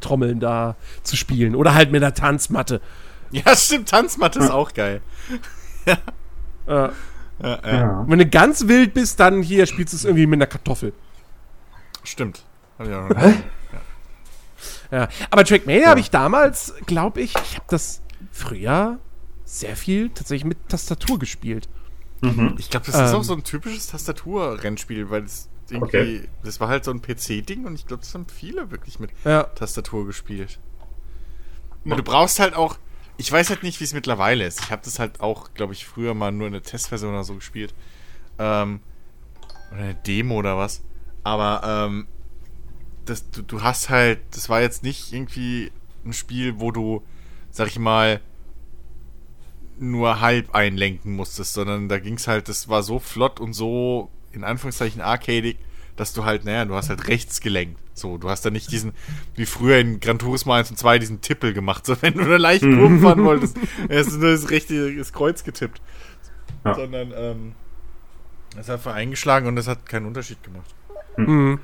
Trommeln 0.00 0.38
da 0.38 0.76
zu 1.02 1.16
spielen. 1.16 1.54
Oder 1.56 1.74
halt 1.74 1.90
mit 1.90 2.02
der 2.02 2.14
Tanzmatte. 2.14 2.80
ja, 3.30 3.56
stimmt, 3.56 3.88
Tanzmatte 3.88 4.38
ist 4.38 4.50
auch 4.50 4.72
geil. 4.74 5.00
Äh, 6.66 6.88
Ja, 7.42 7.60
ja. 7.62 8.04
wenn 8.08 8.18
du 8.18 8.24
ganz 8.24 8.68
wild 8.68 8.94
bist, 8.94 9.20
dann 9.20 9.42
hier 9.42 9.66
spielst 9.66 9.92
du 9.92 9.98
es 9.98 10.06
irgendwie 10.06 10.26
mit 10.26 10.38
einer 10.38 10.46
Kartoffel. 10.46 10.94
Stimmt. 12.04 12.42
Hab 12.78 12.88
ich 12.88 12.94
auch 12.94 13.08
noch 13.10 13.26
nicht. 13.26 13.44
Ja. 14.90 15.08
Aber 15.30 15.44
Trackmania 15.44 15.88
habe 15.88 16.00
ich 16.00 16.10
damals, 16.10 16.72
glaube 16.86 17.20
ich, 17.20 17.34
ich 17.34 17.56
habe 17.56 17.66
das 17.68 18.00
früher 18.32 18.98
sehr 19.44 19.76
viel 19.76 20.10
tatsächlich 20.10 20.44
mit 20.44 20.68
Tastatur 20.68 21.18
gespielt. 21.18 21.68
Mhm. 22.22 22.54
Ich 22.58 22.70
glaube, 22.70 22.86
das 22.86 22.94
ist 22.94 23.10
Ähm. 23.10 23.16
auch 23.16 23.24
so 23.24 23.34
ein 23.34 23.44
typisches 23.44 23.88
Tastatur-Rennspiel, 23.88 25.10
weil 25.10 25.24
es 25.24 25.48
irgendwie, 25.70 25.86
Okay. 26.18 26.28
das 26.42 26.60
war 26.60 26.68
halt 26.68 26.84
so 26.84 26.90
ein 26.90 27.02
PC-Ding 27.02 27.64
und 27.66 27.74
ich 27.74 27.86
glaube, 27.86 28.02
das 28.02 28.14
haben 28.14 28.26
viele 28.28 28.70
wirklich 28.70 28.98
mit 29.00 29.10
Ja. 29.24 29.44
Tastatur 29.44 30.06
gespielt. 30.06 30.58
Aber 31.84 31.96
du 31.96 32.02
brauchst 32.02 32.38
halt 32.40 32.54
auch, 32.54 32.78
ich 33.18 33.30
weiß 33.30 33.50
halt 33.50 33.62
nicht, 33.62 33.78
wie 33.80 33.84
es 33.84 33.92
mittlerweile 33.92 34.46
ist. 34.46 34.60
Ich 34.60 34.70
habe 34.70 34.82
das 34.84 34.98
halt 34.98 35.20
auch, 35.20 35.52
glaube 35.54 35.74
ich, 35.74 35.86
früher 35.86 36.14
mal 36.14 36.32
nur 36.32 36.46
in 36.46 36.54
der 36.54 36.62
Testversion 36.62 37.12
oder 37.12 37.24
so 37.24 37.34
gespielt. 37.34 37.74
Ähm, 38.38 38.80
oder 39.70 39.80
eine 39.82 39.94
Demo 39.94 40.36
oder 40.38 40.56
was. 40.56 40.82
Aber 41.22 41.62
ähm, 41.64 42.06
das, 43.04 43.30
du, 43.30 43.42
du 43.42 43.62
hast 43.62 43.90
halt, 43.90 44.20
das 44.30 44.48
war 44.48 44.62
jetzt 44.62 44.82
nicht 44.82 45.12
irgendwie 45.12 45.70
ein 46.06 46.12
Spiel, 46.14 46.58
wo 46.58 46.70
du, 46.70 47.02
sag 47.50 47.68
ich 47.68 47.78
mal, 47.78 48.20
nur 49.78 50.20
halb 50.20 50.54
einlenken 50.54 51.14
musstest, 51.16 51.54
sondern 51.54 51.88
da 51.88 51.98
ging 51.98 52.14
es 52.14 52.28
halt, 52.28 52.48
das 52.48 52.68
war 52.68 52.82
so 52.82 52.98
flott 52.98 53.40
und 53.40 53.52
so, 53.52 54.10
in 54.32 54.44
Anführungszeichen, 54.44 55.00
arcadig, 55.00 55.58
dass 55.96 56.12
du 56.12 56.24
halt, 56.24 56.44
naja, 56.44 56.64
du 56.64 56.74
hast 56.74 56.88
halt 56.88 57.08
rechts 57.08 57.40
gelenkt. 57.40 57.78
So, 57.94 58.18
du 58.18 58.28
hast 58.28 58.44
da 58.44 58.50
nicht 58.50 58.72
diesen, 58.72 58.92
wie 59.36 59.46
früher 59.46 59.78
in 59.78 60.00
Gran 60.00 60.18
Turismo 60.18 60.52
1 60.52 60.70
und 60.70 60.76
2, 60.76 60.98
diesen 60.98 61.20
Tippel 61.20 61.52
gemacht. 61.52 61.86
So, 61.94 61.96
wenn 62.00 62.14
du 62.14 62.22
eine 62.22 62.38
leichte 62.38 62.68
Kurve 62.68 62.98
fahren 62.98 63.24
wolltest, 63.24 63.56
hast 63.88 64.12
du 64.12 64.18
nur 64.18 64.32
das 64.32 64.50
rechte 64.50 64.96
das 64.96 65.12
Kreuz 65.12 65.44
getippt. 65.44 65.80
Ja. 66.64 66.74
Sondern, 66.74 67.12
ähm, 67.16 67.52
das 68.56 68.68
hat 68.68 68.76
einfach 68.76 68.94
eingeschlagen 68.94 69.46
und 69.46 69.56
das 69.56 69.68
hat 69.68 69.86
keinen 69.86 70.06
Unterschied 70.06 70.42
gemacht. 70.42 70.74
Mhm. 71.16 71.60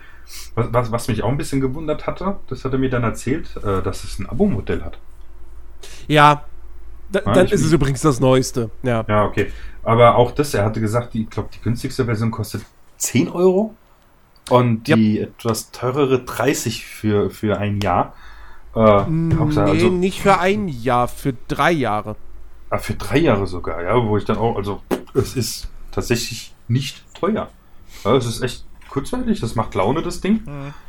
Was, 0.54 0.72
was, 0.72 0.92
was 0.92 1.08
mich 1.08 1.22
auch 1.22 1.28
ein 1.28 1.36
bisschen 1.36 1.60
gewundert 1.60 2.06
hatte, 2.06 2.38
das 2.48 2.64
hat 2.64 2.72
er 2.72 2.78
mir 2.78 2.90
dann 2.90 3.02
erzählt, 3.02 3.56
äh, 3.56 3.82
dass 3.82 4.04
es 4.04 4.18
ein 4.18 4.28
Abo-Modell 4.28 4.82
hat. 4.82 4.98
Ja, 6.06 6.44
da, 7.12 7.20
Ah, 7.24 7.32
dann 7.32 7.46
ist 7.48 7.64
es 7.64 7.72
übrigens 7.72 8.00
das 8.00 8.20
Neueste. 8.20 8.70
Ja. 8.82 9.04
Ja, 9.08 9.24
okay. 9.24 9.52
Aber 9.82 10.16
auch 10.16 10.32
das, 10.32 10.54
er 10.54 10.64
hatte 10.64 10.80
gesagt, 10.80 11.14
die, 11.14 11.22
ich 11.22 11.30
glaube, 11.30 11.48
die 11.54 11.60
günstigste 11.60 12.04
Version 12.04 12.30
kostet 12.30 12.62
10 12.98 13.28
Euro 13.30 13.74
und 14.50 14.84
die 14.84 15.20
etwas 15.20 15.70
teurere 15.70 16.20
30 16.24 16.84
für, 16.86 17.30
für 17.30 17.58
ein 17.58 17.80
Jahr. 17.80 18.14
Äh, 18.74 19.02
nee, 19.08 19.34
also, 19.56 19.88
nicht 19.88 20.20
für 20.20 20.38
ein 20.38 20.68
Jahr, 20.68 21.08
für 21.08 21.34
drei 21.48 21.72
Jahre. 21.72 22.16
ah, 22.68 22.78
für 22.78 22.94
drei 22.94 23.18
Jahre 23.18 23.46
sogar, 23.46 23.82
ja, 23.82 23.96
wo 24.06 24.16
ich 24.16 24.24
dann 24.24 24.36
auch, 24.38 24.56
also 24.56 24.80
es 25.14 25.34
ist 25.34 25.68
tatsächlich 25.90 26.54
nicht 26.68 27.02
teuer. 27.14 27.48
Ja, 28.04 28.14
es 28.14 28.26
ist 28.26 28.42
echt 28.42 28.64
kurzweilig, 28.90 29.40
das 29.40 29.54
macht 29.56 29.74
Laune, 29.74 30.02
das 30.02 30.20
Ding. 30.20 30.42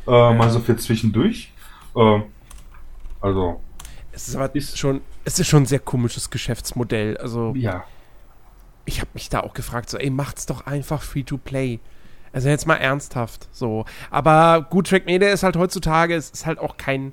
Äh, 0.06 0.10
Mal 0.34 0.50
so 0.50 0.60
für 0.60 0.76
zwischendurch. 0.76 1.52
Äh, 1.96 2.20
also, 3.20 3.60
Es 4.12 4.28
ist 4.28 4.36
aber 4.36 4.54
Ist- 4.54 4.78
schon, 4.78 5.00
es 5.24 5.38
ist 5.38 5.48
schon 5.48 5.62
ein 5.64 5.66
sehr 5.66 5.78
komisches 5.80 6.30
Geschäftsmodell. 6.30 7.16
Also 7.16 7.54
ja. 7.56 7.84
ich 8.84 9.00
habe 9.00 9.10
mich 9.14 9.28
da 9.28 9.40
auch 9.40 9.54
gefragt, 9.54 9.88
so, 9.90 9.98
ey, 9.98 10.10
macht's 10.10 10.46
doch 10.46 10.66
einfach 10.66 11.02
Free-to-Play. 11.02 11.80
Also 12.32 12.48
jetzt 12.48 12.66
mal 12.66 12.76
ernsthaft, 12.76 13.48
so. 13.52 13.84
Aber 14.10 14.66
gut, 14.70 14.88
Trackmania 14.88 15.30
ist 15.32 15.42
halt 15.42 15.56
heutzutage, 15.56 16.14
es 16.14 16.30
ist 16.30 16.46
halt 16.46 16.58
auch 16.58 16.76
kein, 16.78 17.12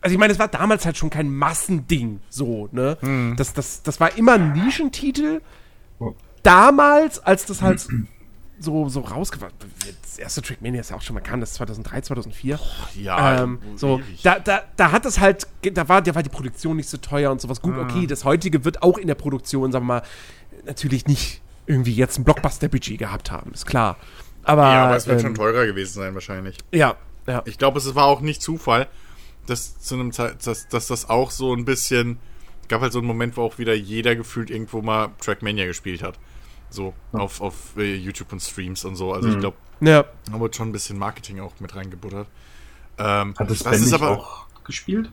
also 0.00 0.12
ich 0.14 0.18
meine, 0.18 0.32
es 0.32 0.38
war 0.38 0.46
damals 0.48 0.86
halt 0.86 0.96
schon 0.96 1.10
kein 1.10 1.28
Massending, 1.28 2.20
so, 2.28 2.68
ne? 2.70 3.34
Das, 3.36 3.52
das, 3.52 3.82
das 3.82 3.98
war 3.98 4.16
immer 4.16 4.34
ein 4.34 4.52
Nischentitel. 4.52 5.40
Oh. 5.98 6.14
Damals, 6.44 7.18
als 7.18 7.46
das 7.46 7.62
halt 7.62 7.84
so, 8.60 8.88
so 8.88 9.00
rausgebracht, 9.00 9.54
das 10.02 10.18
erste 10.18 10.42
Trackmania 10.42 10.80
ist 10.80 10.90
ja 10.90 10.96
auch 10.96 11.02
schon 11.02 11.14
mal 11.14 11.20
kam, 11.20 11.40
das 11.40 11.54
2003, 11.54 12.00
2004. 12.02 12.58
Ja, 13.00 13.42
Ähm, 13.42 13.58
so, 13.76 14.00
da, 14.22 14.38
da, 14.38 14.62
da 14.76 14.92
hat 14.92 15.06
es 15.06 15.20
halt, 15.20 15.46
da 15.72 15.88
war, 15.88 16.02
da 16.02 16.14
war 16.14 16.22
die 16.22 16.30
Produktion 16.30 16.76
nicht 16.76 16.88
so 16.88 16.96
teuer 16.96 17.30
und 17.30 17.40
sowas. 17.40 17.62
Gut, 17.62 17.76
okay, 17.76 18.06
das 18.06 18.24
heutige 18.24 18.64
wird 18.64 18.82
auch 18.82 18.98
in 18.98 19.06
der 19.06 19.14
Produktion, 19.14 19.72
sagen 19.72 19.86
wir 19.86 19.94
mal, 19.94 20.02
natürlich 20.66 21.06
nicht 21.06 21.40
irgendwie 21.66 21.92
jetzt 21.92 22.18
ein 22.18 22.24
Blockbuster-Budget 22.24 22.98
gehabt 22.98 23.30
haben, 23.30 23.52
ist 23.52 23.66
klar. 23.66 23.96
Aber, 24.42 24.62
ja, 24.62 24.86
aber 24.86 24.96
es 24.96 25.06
wird 25.06 25.20
schon 25.20 25.30
ähm, 25.30 25.36
teurer 25.36 25.66
gewesen 25.66 26.00
sein, 26.00 26.14
wahrscheinlich. 26.14 26.56
ja, 26.72 26.96
ja. 27.26 27.42
Ich 27.44 27.58
glaube, 27.58 27.78
es 27.78 27.94
war 27.94 28.06
auch 28.06 28.22
nicht 28.22 28.40
Zufall, 28.40 28.88
dass 29.46 29.78
zu 29.78 29.94
einem 29.94 30.12
Zeit, 30.12 30.46
dass, 30.46 30.68
dass 30.68 30.86
das 30.86 31.08
auch 31.08 31.30
so 31.30 31.54
ein 31.54 31.64
bisschen. 31.64 32.18
gab 32.68 32.80
halt 32.80 32.92
so 32.92 32.98
einen 32.98 33.06
Moment, 33.06 33.36
wo 33.36 33.42
auch 33.42 33.58
wieder 33.58 33.74
jeder 33.74 34.16
gefühlt 34.16 34.50
irgendwo 34.50 34.80
mal 34.80 35.10
Trackmania 35.20 35.66
gespielt 35.66 36.02
hat. 36.02 36.18
So, 36.70 36.94
auf, 37.12 37.40
auf 37.40 37.76
äh, 37.76 37.94
YouTube 37.94 38.32
und 38.32 38.40
Streams 38.40 38.84
und 38.84 38.96
so. 38.96 39.12
Also 39.12 39.30
ich 39.30 39.38
glaube, 39.38 39.56
ja. 39.80 40.04
da 40.30 40.40
wird 40.40 40.54
schon 40.54 40.68
ein 40.68 40.72
bisschen 40.72 40.98
Marketing 40.98 41.40
auch 41.40 41.58
mit 41.60 41.74
reingebuttert. 41.74 42.28
Ähm, 42.98 43.34
Hat 43.38 43.50
das 43.50 43.62
Ben 43.62 43.74
ist 43.74 43.92
aber, 43.92 44.10
auch 44.10 44.46
gespielt? 44.64 45.10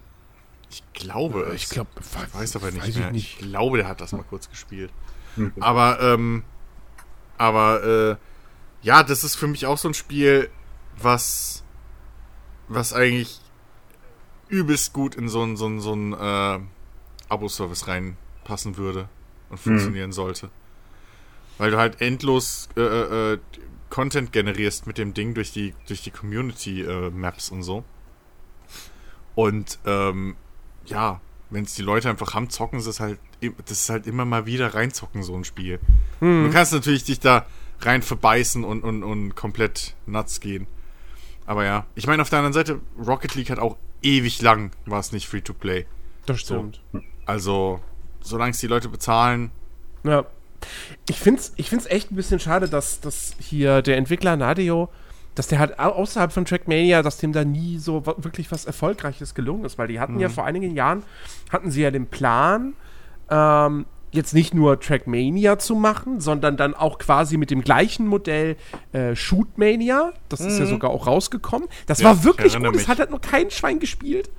ich 0.69 0.83
glaube, 0.93 1.51
Ich 1.55 1.69
glaube, 1.69 1.89
ich 1.99 2.33
weiß 2.33 2.55
aber 2.57 2.71
nicht 2.71 2.81
weiß 2.81 2.89
ich 2.89 2.97
mehr. 2.97 3.07
Ich, 3.07 3.13
nicht. 3.13 3.37
glaube, 3.39 3.77
der 3.77 3.87
hat 3.87 4.01
das 4.01 4.11
mal 4.11 4.23
kurz 4.23 4.49
gespielt. 4.49 4.91
Okay. 5.37 5.51
Aber, 5.59 5.99
ähm, 6.01 6.43
aber, 7.37 7.83
äh, 7.83 8.15
ja, 8.81 9.03
das 9.03 9.23
ist 9.23 9.35
für 9.35 9.47
mich 9.47 9.65
auch 9.65 9.77
so 9.77 9.87
ein 9.87 9.93
Spiel, 9.93 10.49
was, 10.97 11.63
was 12.67 12.93
eigentlich 12.93 13.39
übelst 14.47 14.93
gut 14.93 15.15
in 15.15 15.29
so 15.29 15.43
ein, 15.43 15.57
so 15.57 15.67
ein, 15.67 15.79
so 15.79 15.93
ein, 15.93 16.13
äh, 16.13 16.59
Abo-Service 17.29 17.87
reinpassen 17.87 18.77
würde 18.77 19.09
und 19.49 19.59
funktionieren 19.59 20.11
sollte. 20.11 20.49
Weil 21.57 21.71
du 21.71 21.77
halt 21.77 22.01
endlos, 22.01 22.69
äh, 22.75 22.81
äh, 22.81 23.33
äh, 23.33 23.39
Content 23.89 24.33
generierst 24.33 24.87
mit 24.87 24.97
dem 24.97 25.13
Ding 25.13 25.33
durch 25.33 25.51
die, 25.51 25.73
durch 25.87 26.01
die 26.01 26.11
Community-Maps 26.11 27.49
und 27.49 27.63
so. 27.63 27.83
Und, 29.35 29.79
ähm, 29.85 30.35
ja, 30.85 31.21
wenn 31.49 31.63
es 31.63 31.75
die 31.75 31.81
Leute 31.81 32.09
einfach 32.09 32.33
haben, 32.33 32.49
zocken 32.49 32.81
sie 32.81 32.89
es 32.89 32.99
halt, 32.99 33.19
das 33.65 33.79
ist 33.79 33.89
halt 33.89 34.07
immer 34.07 34.25
mal 34.25 34.45
wieder 34.45 34.73
reinzocken, 34.73 35.23
so 35.23 35.35
ein 35.35 35.43
Spiel. 35.43 35.79
Du 36.19 36.49
kannst 36.51 36.73
natürlich 36.73 37.03
dich 37.03 37.19
da 37.19 37.45
rein 37.81 38.01
verbeißen 38.01 38.63
und, 38.63 38.83
und, 38.83 39.03
und 39.03 39.35
komplett 39.35 39.95
nuts 40.05 40.39
gehen. 40.39 40.67
Aber 41.45 41.63
ja, 41.65 41.85
ich 41.93 42.07
meine, 42.07 42.21
auf 42.21 42.29
der 42.29 42.39
anderen 42.39 42.53
Seite, 42.53 42.79
Rocket 42.97 43.35
League 43.35 43.49
hat 43.49 43.59
auch 43.59 43.77
ewig 44.01 44.41
lang, 44.41 44.71
war 44.85 44.99
es 44.99 45.11
nicht 45.11 45.27
free 45.27 45.41
to 45.41 45.53
play. 45.53 45.85
Das 46.25 46.39
stimmt. 46.41 46.81
Also, 47.25 47.79
solange 48.21 48.51
es 48.51 48.59
die 48.59 48.67
Leute 48.67 48.89
bezahlen, 48.89 49.51
Ja. 50.03 50.25
Ich 51.09 51.19
finde 51.19 51.41
es 51.41 51.53
ich 51.55 51.69
find's 51.69 51.85
echt 51.85 52.11
ein 52.11 52.15
bisschen 52.15 52.39
schade, 52.39 52.67
dass, 52.69 52.99
dass 53.01 53.35
hier 53.39 53.81
der 53.81 53.97
Entwickler 53.97 54.35
Nadio, 54.37 54.89
dass 55.35 55.47
der 55.47 55.59
halt 55.59 55.79
au- 55.79 55.91
außerhalb 55.91 56.31
von 56.31 56.45
Trackmania, 56.45 57.01
dass 57.01 57.17
dem 57.17 57.33
da 57.33 57.43
nie 57.43 57.77
so 57.77 58.05
wirklich 58.05 58.51
was 58.51 58.65
Erfolgreiches 58.65 59.35
gelungen 59.35 59.65
ist, 59.65 59.77
weil 59.77 59.87
die 59.87 59.99
hatten 59.99 60.19
ja 60.19 60.27
vor 60.29 60.45
einigen 60.45 60.75
Jahren, 60.75 61.03
hatten 61.51 61.71
sie 61.71 61.81
ja 61.81 61.91
den 61.91 62.07
Plan, 62.07 62.73
ähm, 63.29 63.85
jetzt 64.11 64.33
nicht 64.33 64.53
nur 64.53 64.79
Trackmania 64.79 65.59
zu 65.59 65.75
machen, 65.75 66.21
sondern 66.21 66.55
dann 66.55 66.73
auch 66.73 66.99
quasi 66.99 67.35
mit 67.35 67.51
dem 67.51 67.61
gleichen 67.61 68.07
Modell 68.07 68.55
äh, 68.93 69.13
Shootmania. 69.13 70.13
Das 70.29 70.39
ist 70.39 70.57
ja 70.57 70.65
sogar 70.69 70.89
auch 70.91 71.05
rausgekommen. 71.05 71.67
Das 71.85 71.99
Ja, 71.99 72.05
war 72.05 72.13
ich 72.15 72.23
wirklich 72.23 72.53
gut. 72.71 72.75
Es 72.81 72.87
hat 72.87 72.99
halt 72.99 73.09
nur 73.09 73.19
kein 73.19 73.51
Schwein 73.51 73.79
gespielt. 73.79 74.29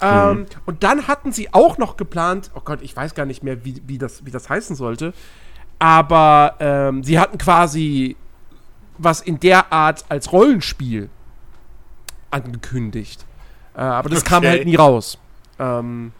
Ähm, 0.00 0.46
und 0.66 0.82
dann 0.82 1.06
hatten 1.08 1.30
sie 1.30 1.52
auch 1.52 1.76
noch 1.78 1.96
geplant, 1.98 2.50
oh 2.54 2.60
Gott, 2.64 2.80
ich 2.82 2.96
weiß 2.96 3.14
gar 3.14 3.26
nicht 3.26 3.42
mehr, 3.44 3.64
wie, 3.66 3.82
wie, 3.86 3.98
das, 3.98 4.24
wie 4.24 4.30
das 4.30 4.48
heißen 4.48 4.74
sollte, 4.76 5.12
aber 5.82 6.54
ähm, 6.60 7.02
sie 7.02 7.18
hatten 7.18 7.38
quasi 7.38 8.14
was 8.98 9.20
in 9.20 9.40
der 9.40 9.72
Art 9.72 10.04
als 10.08 10.30
Rollenspiel 10.30 11.10
angekündigt. 12.30 13.26
Äh, 13.74 13.80
aber 13.80 14.08
das 14.08 14.24
kam 14.24 14.38
Okay. 14.44 14.48
halt 14.48 14.64
nie 14.64 14.76
raus. 14.76 15.18
Ähm, 15.58 16.12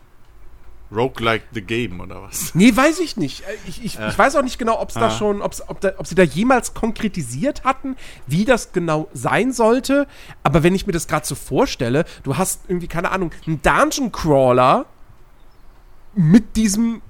Roguelike 0.90 1.44
the 1.52 1.62
Game 1.62 2.00
oder 2.00 2.22
was? 2.22 2.54
nee, 2.56 2.74
weiß 2.74 2.98
ich 2.98 3.16
nicht. 3.16 3.42
Äh, 3.42 3.54
Ich, 3.68 3.84
ich, 3.84 3.98
ich 4.00 4.18
weiß 4.18 4.34
auch 4.36 4.42
nicht 4.42 4.58
genau, 4.58 4.80
ob's 4.80 4.94
da 4.94 5.06
Ah. 5.06 5.10
schon, 5.10 5.40
ob's, 5.40 5.62
ob, 5.68 5.80
da, 5.80 5.92
ob 5.98 6.06
sie 6.08 6.14
da 6.16 6.22
jemals 6.24 6.74
konkretisiert 6.74 7.62
hatten, 7.62 7.96
wie 8.26 8.44
das 8.44 8.72
genau 8.72 9.08
sein 9.14 9.52
sollte. 9.52 10.08
Aber 10.42 10.64
wenn 10.64 10.74
ich 10.74 10.86
mir 10.88 10.92
das 10.92 11.06
gerade 11.06 11.24
so 11.24 11.34
vorstelle, 11.36 12.04
du 12.24 12.36
hast 12.36 12.62
irgendwie, 12.68 12.88
keine 12.88 13.12
Ahnung, 13.12 13.30
einen 13.46 13.62
Dungeon 13.62 14.10
Crawler 14.10 14.86
mit 16.14 16.56
diesem 16.56 17.00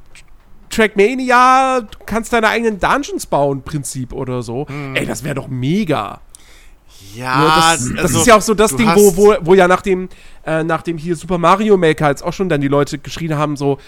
Trackmania, 0.73 1.81
du 1.82 1.99
kannst 2.07 2.32
deine 2.32 2.49
eigenen 2.49 2.81
Dungeons 2.81 3.27
bauen, 3.27 3.62
Prinzip 3.62 4.12
oder 4.12 4.43
so. 4.43 4.66
Ey, 4.94 5.07
das 5.07 5.23
wäre 5.23 5.35
doch 5.35 5.49
mega. 5.49 6.20
Ja, 7.15 7.39
Ne, 7.39 7.44
das, 7.44 7.89
das 7.89 7.99
also, 8.05 8.20
ist 8.20 8.27
ja 8.27 8.36
auch 8.36 8.43
so 8.43 8.55
das 8.55 8.74
Ding, 8.77 8.89
wo, 8.94 9.16
wo, 9.16 9.35
wo 9.40 9.55
ja 9.55 9.69
nach 9.69 9.82
dem, 9.82 10.09
äh, 10.47 10.65
nach 10.65 10.82
dem 10.82 10.99
hier 10.99 11.16
Super 11.16 11.39
Mario 11.39 11.77
Maker 11.77 12.09
jetzt 12.09 12.23
auch 12.23 12.32
schon 12.32 12.49
dann 12.49 12.61
die 12.61 12.69
Leute 12.69 12.99
geschrien 12.99 13.36
haben, 13.36 13.57
so, 13.57 13.78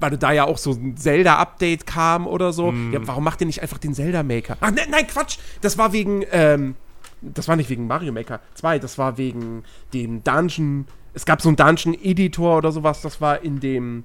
weil 0.00 0.16
da 0.16 0.32
ja 0.32 0.44
auch 0.44 0.58
so 0.58 0.72
ein 0.72 0.96
Zelda-Update 0.96 1.86
kam 1.86 2.26
oder 2.26 2.52
so. 2.52 2.72
Mhm. 2.72 2.92
Ja, 2.92 3.00
warum 3.02 3.24
macht 3.24 3.40
ihr 3.40 3.46
nicht 3.46 3.62
einfach 3.62 3.78
den 3.78 3.94
Zelda 3.94 4.22
Maker? 4.22 4.56
Ach, 4.60 4.70
nein, 4.70 4.88
nein, 4.90 5.06
Quatsch! 5.06 5.38
Das 5.60 5.78
war 5.78 5.92
wegen, 5.92 6.24
ähm, 6.30 6.76
das 7.20 7.48
war 7.48 7.56
nicht 7.56 7.70
wegen 7.70 7.86
Mario 7.86 8.12
Maker 8.12 8.40
2, 8.54 8.78
das 8.78 8.98
war 8.98 9.18
wegen 9.18 9.64
dem 9.92 10.22
Dungeon. 10.22 10.86
Es 11.14 11.24
gab 11.24 11.42
so 11.42 11.48
einen 11.48 11.56
Dungeon-Editor 11.56 12.58
oder 12.58 12.70
sowas, 12.70 13.00
das 13.02 13.20
war 13.20 13.42
in 13.42 13.60
dem 13.60 14.04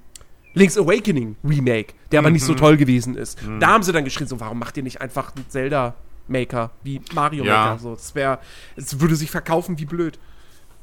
Link's 0.54 0.78
Awakening 0.78 1.36
Remake, 1.44 1.94
der 2.12 2.20
aber 2.20 2.28
Mhm. 2.28 2.34
nicht 2.34 2.44
so 2.44 2.54
toll 2.54 2.76
gewesen 2.76 3.16
ist. 3.16 3.38
Da 3.60 3.68
haben 3.68 3.82
sie 3.82 3.92
dann 3.92 4.04
geschrien, 4.04 4.28
so, 4.28 4.38
warum 4.40 4.58
macht 4.58 4.76
ihr 4.76 4.82
nicht 4.82 5.00
einfach 5.00 5.34
einen 5.34 5.44
Zelda 5.48 5.94
Maker 6.28 6.70
wie 6.82 7.00
Mario 7.14 7.44
Ja. 7.44 7.66
Maker? 7.66 7.78
So, 7.80 7.94
das 7.94 8.14
wäre, 8.14 8.38
es 8.76 9.00
würde 9.00 9.16
sich 9.16 9.30
verkaufen 9.30 9.78
wie 9.78 9.84
blöd. 9.84 10.18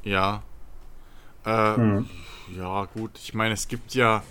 Ja. 0.04 0.42
Äh, 1.44 2.02
Ja, 2.56 2.84
gut. 2.94 3.12
Ich 3.22 3.34
meine, 3.34 3.54
es 3.54 3.66
gibt 3.68 3.94
ja. 3.94 4.22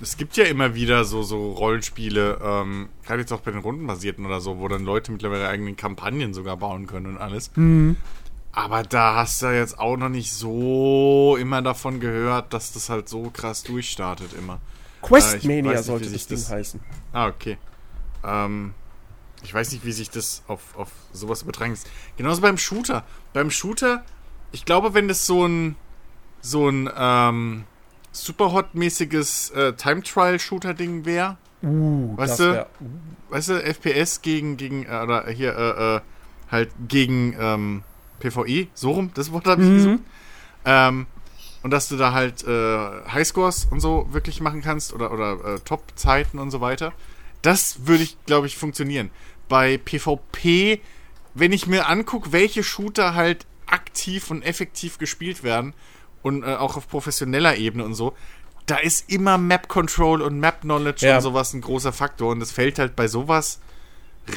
Es 0.00 0.16
gibt 0.16 0.36
ja 0.36 0.44
immer 0.46 0.74
wieder 0.74 1.04
so, 1.04 1.22
so 1.22 1.52
Rollenspiele, 1.52 2.40
ähm, 2.42 2.88
gerade 3.06 3.20
jetzt 3.20 3.32
auch 3.32 3.38
bei 3.40 3.52
den 3.52 3.60
Rundenbasierten 3.60 4.26
oder 4.26 4.40
so, 4.40 4.58
wo 4.58 4.66
dann 4.66 4.84
Leute 4.84 5.12
mittlerweile 5.12 5.46
eigene 5.48 5.74
Kampagnen 5.74 6.34
sogar 6.34 6.56
bauen 6.56 6.88
können 6.88 7.06
und 7.06 7.18
alles. 7.18 7.52
Aber 8.54 8.82
da 8.82 9.14
hast 9.16 9.40
du 9.42 9.46
jetzt 9.46 9.78
auch 9.78 9.96
noch 9.96 10.10
nicht 10.10 10.30
so 10.32 11.36
immer 11.40 11.62
davon 11.62 12.00
gehört, 12.00 12.52
dass 12.52 12.72
das 12.72 12.90
halt 12.90 13.08
so 13.08 13.30
krass 13.30 13.62
durchstartet 13.62 14.34
immer. 14.34 14.60
Questmania 15.00 15.70
weiß 15.70 15.76
nicht, 15.78 15.86
sollte 15.86 16.04
das 16.04 16.12
sich 16.12 16.26
Ding 16.26 16.36
das- 16.38 16.50
heißen. 16.50 16.80
Ah, 17.12 17.26
okay. 17.28 17.56
Ähm, 18.22 18.74
ich 19.42 19.52
weiß 19.52 19.72
nicht, 19.72 19.84
wie 19.84 19.92
sich 19.92 20.10
das 20.10 20.42
auf, 20.48 20.60
auf 20.76 20.90
sowas 21.12 21.42
übertragen 21.42 21.72
ist. 21.72 21.88
Genauso 22.16 22.42
beim 22.42 22.58
Shooter. 22.58 23.04
Beim 23.32 23.50
Shooter, 23.50 24.04
ich 24.52 24.64
glaube, 24.64 24.94
wenn 24.94 25.08
das 25.08 25.26
so 25.26 25.46
ein 25.46 25.76
so 26.42 26.68
ein 26.68 26.90
ähm, 26.96 27.64
Superhot-mäßiges 28.12 29.50
äh, 29.52 29.72
Time-Trial-Shooter-Ding 29.74 31.04
wäre, 31.04 31.36
Uh, 31.64 32.16
Weißt 32.16 32.30
das 32.32 32.38
du? 32.38 32.52
wär- 32.54 32.66
weißt 33.28 33.48
du, 33.50 33.62
FPS 33.62 34.20
gegen, 34.20 34.56
gegen 34.56 34.84
äh, 34.84 35.00
oder 35.00 35.28
hier, 35.28 35.56
äh, 35.56 35.96
äh, 35.96 36.00
halt 36.50 36.70
gegen 36.88 37.36
ähm, 37.38 37.84
PvE, 38.30 38.68
so 38.74 38.92
rum, 38.92 39.10
das 39.14 39.32
Wort 39.32 39.46
habe 39.46 39.62
ich 39.62 39.68
Mhm. 39.68 39.74
gesucht. 39.74 40.00
Ähm, 40.64 41.06
und 41.62 41.70
dass 41.70 41.88
du 41.88 41.96
da 41.96 42.12
halt 42.12 42.44
äh, 42.44 42.88
Highscores 43.12 43.66
und 43.70 43.80
so 43.80 44.06
wirklich 44.10 44.40
machen 44.40 44.62
kannst 44.62 44.92
oder, 44.92 45.12
oder 45.12 45.54
äh, 45.54 45.60
Top-Zeiten 45.60 46.38
und 46.38 46.50
so 46.50 46.60
weiter. 46.60 46.92
Das 47.42 47.86
würde 47.86 48.02
ich, 48.04 48.16
glaube 48.26 48.46
ich, 48.46 48.56
funktionieren. 48.56 49.10
Bei 49.48 49.78
PvP, 49.78 50.80
wenn 51.34 51.52
ich 51.52 51.66
mir 51.66 51.88
angucke, 51.88 52.32
welche 52.32 52.62
Shooter 52.64 53.14
halt 53.14 53.46
aktiv 53.66 54.30
und 54.30 54.42
effektiv 54.42 54.98
gespielt 54.98 55.42
werden 55.42 55.72
und 56.22 56.42
äh, 56.42 56.54
auch 56.54 56.76
auf 56.76 56.88
professioneller 56.88 57.56
Ebene 57.56 57.84
und 57.84 57.94
so, 57.94 58.14
da 58.66 58.76
ist 58.76 59.10
immer 59.10 59.38
Map 59.38 59.68
Control 59.68 60.22
und 60.22 60.38
Map 60.38 60.60
Knowledge 60.62 61.06
Ja. 61.06 61.16
und 61.16 61.22
sowas 61.22 61.52
ein 61.52 61.60
großer 61.60 61.92
Faktor. 61.92 62.30
Und 62.30 62.40
das 62.40 62.52
fällt 62.52 62.78
halt 62.78 62.94
bei 62.96 63.08
sowas 63.08 63.60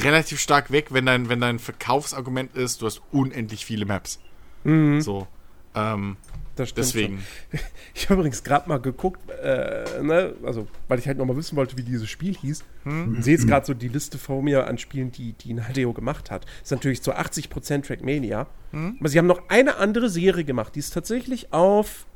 relativ 0.02 0.40
stark 0.40 0.70
weg, 0.70 0.88
wenn 0.90 1.06
dein, 1.06 1.28
wenn 1.28 1.40
dein 1.40 1.58
Verkaufsargument 1.58 2.54
ist, 2.56 2.82
du 2.82 2.86
hast 2.86 3.02
unendlich 3.12 3.64
viele 3.64 3.84
Maps. 3.86 4.18
So. 4.64 5.26
Ähm, 5.74 6.16
Das 6.56 6.70
stimmt 6.70 6.86
deswegen. 6.86 7.18
schon. 7.50 7.60
Ich 7.94 8.04
habe 8.10 8.14
übrigens 8.20 8.42
gerade 8.44 8.68
mal 8.68 8.78
geguckt, 8.80 9.20
äh, 9.30 10.02
ne, 10.02 10.34
also, 10.44 10.66
weil 10.88 10.98
ich 10.98 11.06
halt 11.06 11.18
noch 11.18 11.24
mal 11.24 11.36
wissen 11.36 11.56
wollte, 11.56 11.76
wie 11.78 11.82
dieses 11.82 12.08
Spiel 12.10 12.34
hieß. 12.36 12.64
Und 12.84 13.22
sehe 13.22 13.34
jetzt 13.34 13.46
gerade 13.46 13.64
so 13.66 13.74
die 13.74 13.88
Liste 13.88 14.18
vor 14.18 14.42
mir 14.42 14.66
an 14.66 14.76
Spielen, 14.78 15.10
die, 15.12 15.32
die 15.34 15.54
Nadeo 15.54 15.92
gemacht 15.92 16.30
hat. 16.30 16.46
Ist 16.62 16.72
natürlich 16.72 17.02
zu 17.02 17.14
80% 17.14 17.86
Trackmania. 17.86 18.46
Aber 19.00 19.08
sie 19.08 19.18
haben 19.18 19.26
noch 19.26 19.48
eine 19.48 19.76
andere 19.76 20.08
Serie 20.10 20.44
gemacht, 20.44 20.74
die 20.74 20.80
es 20.80 20.90
tatsächlich 20.90 21.52
auf 21.52 22.06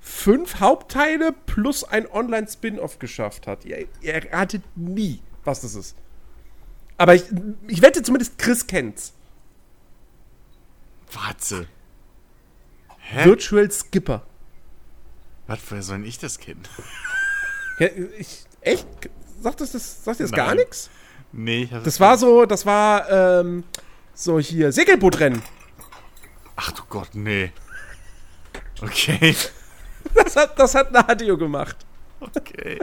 fünf 0.00 0.60
Hauptteile 0.60 1.32
plus 1.46 1.84
ein 1.84 2.10
Online-Spin-Off 2.10 2.98
geschafft 2.98 3.46
hat. 3.46 3.64
Ihr, 3.64 3.86
ihr 4.00 4.14
erratet 4.14 4.62
nie, 4.74 5.20
was 5.44 5.60
das 5.62 5.74
ist. 5.74 5.96
Aber 6.98 7.14
ich, 7.14 7.24
ich 7.66 7.82
wette 7.82 8.02
zumindest, 8.02 8.38
Chris 8.38 8.66
kennt's. 8.66 9.12
Warte. 11.12 11.66
Hä? 12.98 13.24
Virtual 13.24 13.70
Skipper. 13.70 14.22
Was, 15.46 15.58
woher 15.68 15.82
soll 15.82 15.98
denn 15.98 16.06
ich 16.06 16.18
das 16.18 16.38
kennen? 16.38 16.62
Ja, 17.78 17.88
ich, 18.18 18.44
echt? 18.60 18.86
Sagt 19.40 19.60
das, 19.60 19.72
das, 19.72 20.04
sagt 20.04 20.20
das 20.20 20.30
gar 20.30 20.54
nichts? 20.54 20.88
Nee, 21.32 21.64
ich 21.64 21.72
hab 21.72 21.82
Das 21.84 21.98
war 21.98 22.16
so, 22.16 22.46
das 22.46 22.64
war 22.64 23.10
ähm, 23.10 23.64
so 24.14 24.38
hier 24.38 24.70
Segelbootrennen. 24.70 25.42
Ach 26.56 26.72
du 26.72 26.82
Gott, 26.88 27.14
nee. 27.14 27.52
Okay. 28.80 29.34
Das 30.14 30.34
hat, 30.34 30.58
das 30.58 30.74
hat 30.74 30.92
Nadio 30.92 31.38
gemacht. 31.38 31.76
Okay. 32.20 32.78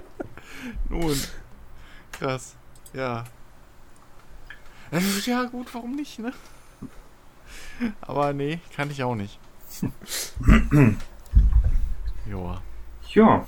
Nun. 0.87 1.19
Krass. 2.13 2.55
Ja. 2.93 3.25
Ja, 5.25 5.43
gut, 5.43 5.67
warum 5.73 5.95
nicht, 5.95 6.19
ne? 6.19 6.33
Aber 8.01 8.33
nee, 8.33 8.59
kann 8.75 8.89
ich 8.89 9.03
auch 9.03 9.15
nicht. 9.15 9.39
Joa. 12.29 12.61
Ja. 13.13 13.47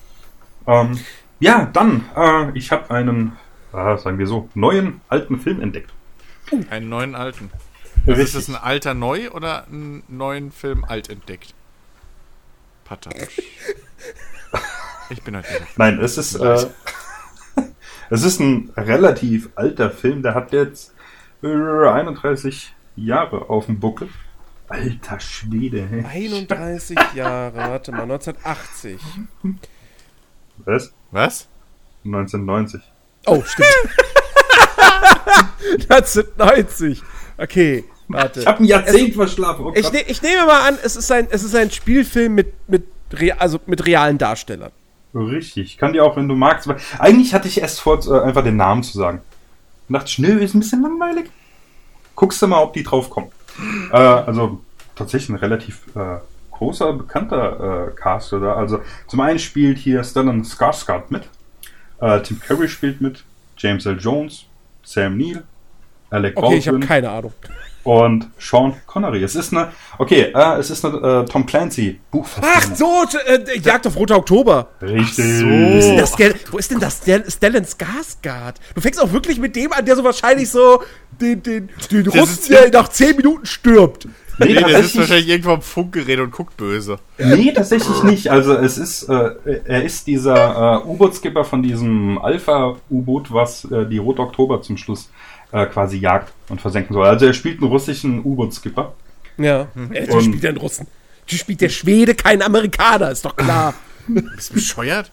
Ähm, 0.67 0.99
ja, 1.39 1.65
dann, 1.65 2.05
äh, 2.15 2.57
ich 2.57 2.71
habe 2.71 2.93
einen, 2.93 3.37
äh, 3.73 3.97
sagen 3.97 4.17
wir 4.17 4.27
so, 4.27 4.49
neuen 4.53 5.01
alten 5.09 5.39
Film 5.39 5.61
entdeckt. 5.61 5.91
Einen 6.69 6.89
neuen 6.89 7.15
alten. 7.15 7.49
Also 8.07 8.21
ist 8.21 8.35
das 8.35 8.47
ein 8.47 8.55
alter 8.55 8.93
neu 8.93 9.29
oder 9.31 9.67
einen 9.67 10.03
neuen 10.07 10.51
Film 10.51 10.83
alt 10.83 11.09
entdeckt? 11.09 11.53
Patter. 12.83 13.11
Ich 15.09 15.21
bin 15.23 15.35
heute 15.35 15.49
wieder. 15.49 15.67
Nein, 15.77 15.99
es 15.99 16.17
ist, 16.17 16.35
äh, 16.35 16.67
es 18.09 18.23
ist 18.23 18.39
ein 18.39 18.71
relativ 18.75 19.49
alter 19.55 19.91
Film, 19.91 20.23
der 20.23 20.35
hat 20.35 20.51
jetzt 20.51 20.93
31 21.43 22.73
Jahre 22.95 23.49
auf 23.49 23.65
dem 23.65 23.79
Buckel. 23.79 24.09
Alter 24.69 25.19
Schwede, 25.19 25.85
hey. 25.89 26.05
31 26.05 26.97
Jahre, 27.15 27.57
warte 27.57 27.91
mal, 27.91 28.03
1980. 28.03 28.99
Was? 30.57 30.93
Was? 31.11 31.47
1990. 32.05 32.81
Oh, 33.25 33.43
stimmt. 33.43 33.67
1990. 35.89 37.01
Okay, 37.37 37.83
warte. 38.07 38.41
Ich 38.41 38.47
habe 38.47 38.63
ein 38.63 38.65
Jahrzehnt 38.65 39.15
verschlafen. 39.15 39.65
Oh 39.65 39.73
Ich, 39.75 39.91
ne, 39.91 40.01
ich 40.07 40.21
nehme 40.21 40.45
mal 40.45 40.67
an, 40.67 40.77
es 40.81 40.95
ist 40.95 41.11
ein, 41.11 41.27
es 41.29 41.43
ist 41.43 41.55
ein 41.55 41.69
Spielfilm 41.71 42.35
mit, 42.35 42.53
mit, 42.69 42.85
also 43.37 43.59
mit 43.65 43.85
realen 43.85 44.17
Darstellern. 44.17 44.71
Richtig. 45.13 45.77
Kann 45.77 45.93
dir 45.93 46.05
auch, 46.05 46.15
wenn 46.15 46.29
du 46.29 46.35
magst. 46.35 46.69
Eigentlich 46.97 47.33
hatte 47.33 47.47
ich 47.47 47.59
erst 47.59 47.81
vor, 47.81 47.99
äh, 48.07 48.21
einfach 48.21 48.43
den 48.43 48.55
Namen 48.55 48.83
zu 48.83 48.97
sagen. 48.97 49.21
Und 49.91 49.95
dachte, 49.95 50.07
ich, 50.07 50.19
nö, 50.19 50.39
ist 50.39 50.53
ein 50.53 50.61
bisschen 50.61 50.81
langweilig. 50.81 51.29
Guckst 52.15 52.41
du 52.41 52.47
mal, 52.47 52.61
ob 52.63 52.71
die 52.71 52.83
drauf 52.83 53.09
kommen. 53.09 53.27
Äh, 53.91 53.97
also 53.97 54.61
tatsächlich 54.95 55.31
ein 55.31 55.35
relativ 55.35 55.81
äh, 55.97 56.19
großer, 56.49 56.93
bekannter 56.93 57.89
äh, 57.89 57.91
Cast. 57.93 58.31
Oder? 58.31 58.55
Also 58.55 58.79
zum 59.07 59.19
einen 59.19 59.37
spielt 59.37 59.77
hier 59.77 60.01
Stellan 60.05 60.45
Skarsgård 60.45 61.09
mit. 61.09 61.27
Äh, 61.99 62.21
Tim 62.21 62.39
Curry 62.39 62.69
spielt 62.69 63.01
mit. 63.01 63.25
James 63.57 63.85
L. 63.85 63.97
Jones. 63.99 64.45
Sam 64.81 65.17
Neill. 65.17 65.43
Alec 66.09 66.37
Okay, 66.37 66.55
ich 66.55 66.69
habe 66.69 66.79
keine 66.79 67.09
Ahnung. 67.09 67.33
Und 67.83 68.29
Sean 68.39 68.73
Connery. 68.85 69.23
Es 69.23 69.35
ist 69.35 69.51
eine, 69.53 69.71
okay, 69.97 70.31
äh, 70.33 70.57
es 70.59 70.69
ist 70.69 70.85
eine 70.85 71.23
äh, 71.23 71.25
Tom 71.25 71.45
Clancy 71.45 71.99
Ach 71.99 72.11
Buchverfilmung. 72.11 72.75
so, 72.77 73.17
äh, 73.27 73.59
Jagd 73.59 73.87
auf 73.87 73.95
Roter 73.95 74.17
Oktober. 74.17 74.69
Richtig. 74.81 75.25
Wo 75.43 75.77
ist 75.77 75.87
denn, 75.87 75.97
das, 75.97 76.13
Stel- 76.13 76.35
wo 76.51 76.57
ist 76.57 76.71
denn 76.71 76.79
das 76.79 76.97
Stel- 76.97 77.29
Stellan 77.29 77.65
Skarsgård? 77.65 78.55
Du 78.75 78.81
fängst 78.81 79.01
auch 79.01 79.11
wirklich 79.11 79.39
mit 79.39 79.55
dem 79.55 79.73
an, 79.73 79.85
der 79.85 79.95
so 79.95 80.03
wahrscheinlich 80.03 80.49
so 80.49 80.81
den, 81.19 81.41
den, 81.43 81.69
den 81.91 82.07
Russen, 82.07 82.49
der 82.51 82.69
nach 82.71 82.87
10 82.89 83.15
Minuten 83.17 83.45
stirbt. 83.45 84.07
Nee, 84.39 84.53
Nee, 84.53 84.53
der 84.63 84.81
sitzt 84.81 84.97
wahrscheinlich 84.97 85.27
irgendwo 85.27 85.51
am 85.51 85.61
Funkgerät 85.61 86.19
und 86.19 86.31
guckt 86.31 86.57
böse. 86.57 86.97
Nee, 87.19 87.51
tatsächlich 87.51 88.01
nicht. 88.01 88.29
Also 88.31 88.53
es 88.53 88.77
ist, 88.79 89.03
äh, 89.03 89.31
er 89.65 89.83
ist 89.83 90.07
dieser 90.07 90.81
äh, 90.83 90.87
U-Boot-Skipper 90.87 91.43
von 91.43 91.61
diesem 91.61 92.17
Alpha-U-Boot, 92.17 93.31
was 93.31 93.65
äh, 93.65 93.85
die 93.85 93.99
Rot 93.99 94.19
Oktober 94.19 94.61
zum 94.63 94.77
Schluss 94.77 95.09
äh, 95.51 95.65
quasi 95.65 95.97
jagt 95.97 96.31
und 96.49 96.61
versenken 96.61 96.93
soll. 96.93 97.05
Also 97.07 97.25
er 97.25 97.33
spielt 97.33 97.59
einen 97.61 97.69
russischen 97.69 98.23
U-Boot-Skipper. 98.23 98.93
Ja. 99.37 99.67
Mhm. 99.73 99.93
Äh, 99.93 100.09
Und- 100.11 100.19
die 100.19 100.25
spielt 100.25 100.43
der 100.43 100.57
Russen. 100.57 100.87
Die 101.29 101.37
spielt 101.37 101.61
der 101.61 101.69
Schwede, 101.69 102.13
kein 102.15 102.41
Amerikaner, 102.41 103.11
ist 103.11 103.23
doch 103.23 103.35
klar. 103.35 103.73
Bist 104.07 104.49
du 104.49 104.53
bescheuert? 104.55 105.11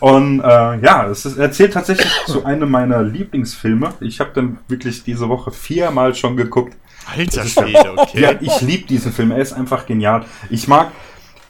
Und 0.00 0.40
äh, 0.40 0.44
ja, 0.80 1.06
es 1.08 1.24
ist, 1.26 1.36
er 1.36 1.50
zählt 1.52 1.72
tatsächlich 1.74 2.10
zu 2.26 2.44
einem 2.44 2.70
meiner 2.70 3.02
Lieblingsfilme. 3.02 3.94
Ich 4.00 4.20
habe 4.20 4.30
dann 4.34 4.58
wirklich 4.68 5.04
diese 5.04 5.28
Woche 5.28 5.50
viermal 5.50 6.14
schon 6.14 6.36
geguckt. 6.36 6.76
Alter 7.06 7.44
Schwede, 7.44 7.92
okay. 7.96 8.20
Ja, 8.20 8.32
ich 8.40 8.60
liebe 8.62 8.86
diesen 8.86 9.12
Film. 9.12 9.30
Er 9.32 9.38
ist 9.38 9.52
einfach 9.52 9.84
genial. 9.86 10.24
Ich 10.48 10.66
mag 10.68 10.92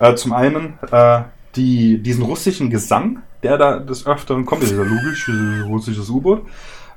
äh, 0.01 0.15
zum 0.17 0.33
einen 0.33 0.79
äh, 0.91 1.23
die, 1.55 1.99
diesen 2.03 2.25
russischen 2.25 2.71
Gesang, 2.71 3.23
der 3.45 3.59
da 3.59 3.79
des 3.79 4.07
Öfteren 4.07 4.45
kommt. 4.45 4.63
Dieser 4.63 4.85
logisch 4.85 5.29
äh, 5.29 5.61
russisches 5.63 6.09
U-Boot. 6.11 6.47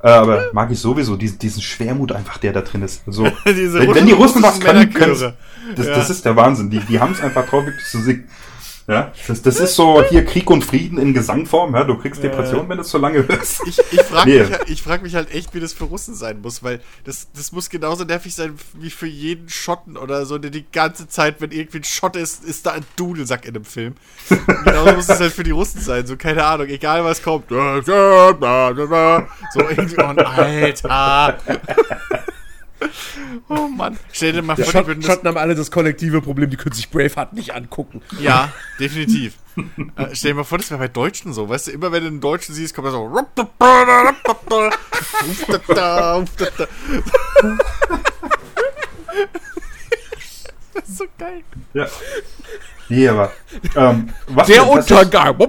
Äh, 0.04 0.10
aber 0.10 0.50
mag 0.54 0.72
ich 0.72 0.80
sowieso 0.80 1.16
diesen, 1.16 1.40
diesen 1.40 1.62
Schwermut 1.62 2.12
einfach, 2.12 2.38
der 2.38 2.54
da 2.54 2.62
drin 2.62 2.84
ist. 2.84 3.02
So, 3.08 3.24
wenn, 3.44 3.96
wenn 3.96 4.06
die 4.06 4.14
Russen 4.14 4.44
was 4.44 4.60
können, 4.60 4.94
können 4.94 5.18
das, 5.76 5.86
Ja. 5.88 5.96
das 5.96 6.10
ist 6.10 6.24
der 6.24 6.36
Wahnsinn. 6.36 6.70
Die, 6.70 6.80
die 6.80 7.00
haben 7.00 7.14
es 7.14 7.22
einfach 7.22 7.46
drauf, 7.48 7.66
wirklich 7.66 7.86
zu 7.86 8.00
singen. 8.00 8.28
Ja, 8.90 9.12
das, 9.28 9.42
das 9.42 9.60
ist 9.60 9.76
so 9.76 10.02
hier 10.02 10.24
Krieg 10.24 10.50
und 10.50 10.64
Frieden 10.64 10.98
in 10.98 11.14
Gesangform. 11.14 11.76
Ja, 11.76 11.84
du 11.84 11.98
kriegst 11.98 12.24
Depression, 12.24 12.70
wenn 12.70 12.78
du 12.78 12.84
es 12.84 12.90
so 12.90 12.98
lange 12.98 13.28
hörst. 13.28 13.62
Ich, 13.68 13.78
ich 13.92 14.02
frage 14.02 14.30
Nee. 14.30 14.40
mich, 14.40 14.52
halt- 14.52 14.70
ich 14.70 14.82
frag 14.82 15.02
mich 15.04 15.14
halt 15.14 15.30
echt, 15.34 15.54
wie 15.54 15.60
das 15.60 15.74
für 15.74 15.84
Russen 15.84 16.16
sein 16.16 16.40
muss, 16.42 16.64
weil 16.64 16.80
das, 17.04 17.28
das 17.36 17.52
muss 17.52 17.70
genauso 17.70 18.06
nervig 18.06 18.34
sein 18.34 18.54
wie 18.76 18.90
für 18.90 19.06
jeden 19.08 19.50
Schotten 19.50 19.98
oder 19.98 20.26
so, 20.26 20.38
der 20.38 20.52
die 20.52 20.66
ganze 20.72 21.10
Zeit, 21.10 21.42
wenn 21.42 21.52
irgendwie 21.52 21.80
ein 21.80 21.84
Schott 21.84 22.16
ist, 22.16 22.46
ist 22.46 22.66
da 22.66 22.72
ein 22.72 22.86
Dudelsack 22.96 23.46
in 23.46 23.56
dem 23.56 23.66
Film. 23.66 23.96
genauso 24.64 24.94
muss 24.94 25.10
es 25.10 25.20
halt 25.20 25.34
für 25.34 25.44
die 25.44 25.52
Russen 25.52 25.82
sein, 25.82 26.08
so 26.08 26.16
keine 26.16 26.46
Ahnung, 26.46 26.68
egal 26.68 27.04
was 27.04 27.22
kommt. 27.22 27.50
So 27.50 27.56
irgendwie, 27.56 27.92
oh, 29.98 30.24
Alter. 30.24 31.38
Oh 33.50 33.68
Mann. 33.68 33.98
Stell 34.12 34.34
dir 34.34 34.42
mal 34.42 34.56
vor, 34.56 34.66
die 34.66 34.72
Schott, 34.72 34.88
würden 34.88 35.04
Schotten 35.04 35.28
haben 35.28 35.38
alle 35.38 35.56
das 35.56 35.72
kollektive 35.72 36.22
Problem, 36.22 36.50
die 36.50 36.58
können 36.58 36.76
sich 36.76 36.90
Braveheart 36.90 37.34
nicht 37.34 37.54
angucken. 37.54 38.02
Ja, 38.20 38.52
definitiv. 38.80 39.36
äh, 39.58 40.08
stell 40.14 40.32
dir 40.32 40.36
mal 40.36 40.44
vor, 40.44 40.58
das 40.60 40.70
wäre 40.70 40.80
bei 40.80 40.88
Deutschen 40.88 41.34
so, 41.34 41.50
weißt 41.50 41.68
du, 41.68 41.72
immer 41.72 41.92
wenn 41.92 42.04
du 42.04 42.08
einen 42.08 42.22
Deutschen 42.22 42.54
siehst, 42.54 42.76
kommt 42.76 42.88
da 42.88 42.92
so. 42.92 43.10
Das 50.74 50.90
ist 50.90 50.98
so 50.98 51.06
geil. 51.18 51.44
Ja. 51.74 51.88
Nee, 52.90 53.08
aber 53.08 53.34
ähm, 53.76 54.14
was 54.28 54.48
Der 54.48 54.68
Untergang. 54.68 55.40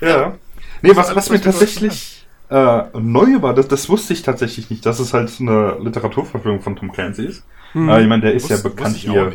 Ja. 0.00 0.34
Nee, 0.82 0.96
was, 0.96 1.14
was 1.14 1.14
mir 1.14 1.16
was 1.16 1.30
wir 1.30 1.42
tatsächlich 1.42 2.23
äh, 2.54 2.84
neu 3.00 3.42
war, 3.42 3.54
das, 3.54 3.68
das 3.68 3.88
wusste 3.88 4.12
ich 4.12 4.22
tatsächlich 4.22 4.70
nicht, 4.70 4.84
dass 4.86 5.00
es 5.00 5.12
halt 5.12 5.30
eine 5.40 5.76
Literaturverfilmung 5.80 6.60
von 6.62 6.76
Tom 6.76 6.92
Clancy 6.92 7.24
ist. 7.26 7.44
Äh, 7.74 8.02
ich 8.02 8.08
meine, 8.08 8.22
der 8.22 8.34
ist 8.34 8.48
ja 8.48 8.56
Wusste- 8.56 8.68
bekannt 8.70 8.96
hier 8.96 9.32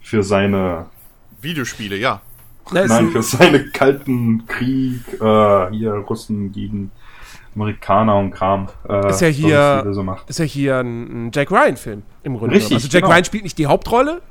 für 0.00 0.22
seine, 0.22 0.86
Videospiele, 1.40 1.96
ja. 1.96 2.22
Nein, 2.72 2.90
ein- 2.90 3.10
für 3.10 3.22
seine 3.22 3.66
kalten 3.70 4.46
Krieg, 4.46 5.02
äh, 5.20 5.70
hier 5.70 5.92
Russen 6.08 6.50
gegen 6.52 6.90
Amerikaner 7.54 8.16
und 8.16 8.30
Kram. 8.30 8.68
Äh, 8.88 9.10
Ist 9.10 9.20
ja 9.20 9.28
hier, 9.28 9.86
so 9.92 10.02
macht. 10.02 10.28
ist 10.30 10.38
ja 10.38 10.44
hier 10.46 10.78
ein, 10.78 11.26
ein 11.26 11.30
Jack 11.34 11.50
Ryan-Film 11.50 12.02
im 12.22 12.38
Grunde. 12.38 12.56
Richtig. 12.56 12.72
Also 12.74 12.88
Jack 12.88 13.02
genau. 13.02 13.12
Ryan 13.14 13.24
spielt 13.26 13.44
nicht 13.44 13.58
die 13.58 13.66
Hauptrolle, 13.66 14.22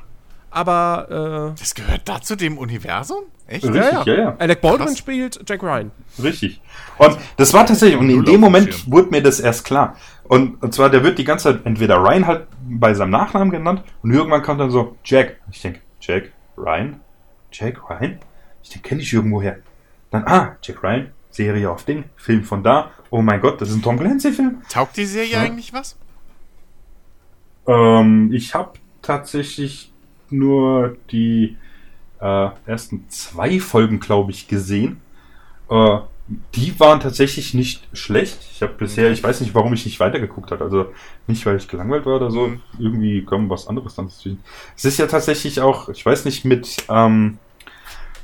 aber 0.51 1.53
Das 1.59 1.73
gehört 1.75 2.01
da 2.05 2.19
zu 2.21 2.35
dem 2.35 2.57
Universum? 2.57 3.23
Echt? 3.47 3.65
Richtig, 3.65 4.05
ja, 4.05 4.13
ja. 4.13 4.29
äh, 4.31 4.33
Alec 4.39 4.61
Baldwin 4.61 4.87
Krass. 4.87 4.97
spielt 4.97 5.39
Jack 5.47 5.61
Ryan. 5.63 5.91
Richtig. 6.21 6.61
Und 6.97 7.17
das 7.37 7.53
war 7.53 7.65
tatsächlich, 7.65 7.99
und 7.99 8.09
in 8.09 8.23
dem 8.23 8.39
Moment 8.39 8.89
wurde 8.91 9.09
mir 9.09 9.21
das 9.23 9.39
erst 9.39 9.65
klar. 9.65 9.95
Und, 10.23 10.61
und 10.61 10.73
zwar, 10.73 10.89
der 10.89 11.03
wird 11.03 11.17
die 11.17 11.23
ganze 11.23 11.51
Zeit 11.53 11.65
entweder 11.65 11.97
Ryan 11.97 12.27
halt 12.27 12.47
bei 12.67 12.93
seinem 12.93 13.11
Nachnamen 13.11 13.51
genannt 13.51 13.83
und 14.03 14.11
irgendwann 14.11 14.41
kommt 14.41 14.59
dann 14.59 14.71
so 14.71 14.95
Jack. 15.03 15.37
Ich 15.51 15.61
denke, 15.61 15.79
Jack 15.99 16.31
Ryan? 16.57 16.99
Jack 17.51 17.89
Ryan? 17.89 18.19
Ich 18.61 18.69
denke, 18.69 18.87
kenne 18.89 19.01
ich 19.01 19.11
irgendwoher. 19.13 19.57
Dann, 20.11 20.25
ah, 20.25 20.55
Jack 20.61 20.83
Ryan, 20.83 21.11
Serie 21.29 21.69
auf 21.69 21.83
Ding, 21.83 22.05
Film 22.15 22.43
von 22.43 22.63
da. 22.63 22.91
Oh 23.09 23.21
mein 23.21 23.41
Gott, 23.41 23.59
das 23.59 23.69
ist 23.69 23.75
ein 23.75 23.81
Tom 23.81 23.99
Clancy-Film. 23.99 24.61
Taugt 24.69 24.95
die 24.97 25.05
Serie 25.05 25.33
Ja. 25.33 25.41
eigentlich 25.41 25.73
was? 25.73 25.97
Ähm, 27.67 28.31
ich 28.33 28.53
habe 28.53 28.73
tatsächlich 29.01 29.91
nur 30.29 30.97
die 31.11 31.57
äh, 32.19 32.49
ersten 32.65 33.09
zwei 33.09 33.59
Folgen, 33.59 33.99
glaube 33.99 34.31
ich, 34.31 34.47
gesehen. 34.47 35.01
Äh, 35.73 35.99
die 36.55 36.79
waren 36.79 36.99
tatsächlich 37.01 37.53
nicht 37.53 37.85
schlecht. 37.91 38.37
Ich 38.53 38.61
habe 38.61 38.73
bisher, 38.73 39.11
ich 39.11 39.21
weiß 39.21 39.41
nicht, 39.41 39.53
warum 39.53 39.73
ich 39.73 39.85
nicht 39.85 39.99
weitergeguckt 39.99 40.51
habe. 40.51 40.63
Also 40.63 40.85
nicht, 41.27 41.45
weil 41.45 41.57
ich 41.57 41.67
gelangweilt 41.67 42.05
war 42.05 42.15
oder 42.15 42.31
so. 42.31 42.53
Irgendwie 42.79 43.23
kommt 43.23 43.49
was 43.49 43.67
anderes 43.67 43.95
dann 43.95 44.07
dazwischen. 44.07 44.41
Es 44.75 44.85
ist 44.85 44.97
ja 44.99 45.07
tatsächlich 45.07 45.59
auch, 45.59 45.89
ich 45.89 46.05
weiß 46.05 46.23
nicht, 46.25 46.45
mit, 46.45 46.77
ähm, 46.89 47.39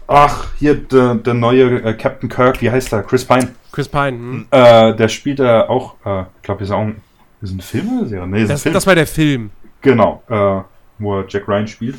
ach, 0.08 0.48
hier 0.58 0.76
der, 0.76 1.16
der 1.16 1.34
neue 1.34 1.82
äh, 1.84 1.94
Captain 1.94 2.30
Kirk, 2.30 2.62
wie 2.62 2.72
heißt 2.72 2.94
er? 2.94 3.04
Chris 3.04 3.26
Pine. 3.26 3.50
Chris 3.72 3.90
Pine. 3.90 4.12
Hm? 4.18 4.46
Äh, 4.50 4.96
der 4.96 5.08
spielt 5.10 5.40
da 5.40 5.68
auch, 5.68 5.96
äh, 6.06 6.22
ich 6.22 6.42
glaube, 6.44 6.64
ist 6.64 6.72
auch 6.72 6.80
ein, 6.80 7.02
ist 7.42 7.52
ein 7.52 7.62
Film 7.62 8.00
oder 8.00 8.08
Serie? 8.08 8.28
Nee, 8.28 8.38
ist 8.38 8.44
ein 8.44 8.50
Das, 8.50 8.64
Film. 8.64 8.74
das 8.74 8.88
war 8.88 8.96
der 8.96 9.08
Film. 9.08 9.50
Genau, 9.82 10.24
äh, 10.30 10.62
wo 11.00 11.20
er 11.20 11.26
Jack 11.28 11.48
Ryan 11.48 11.68
spielt. 11.68 11.96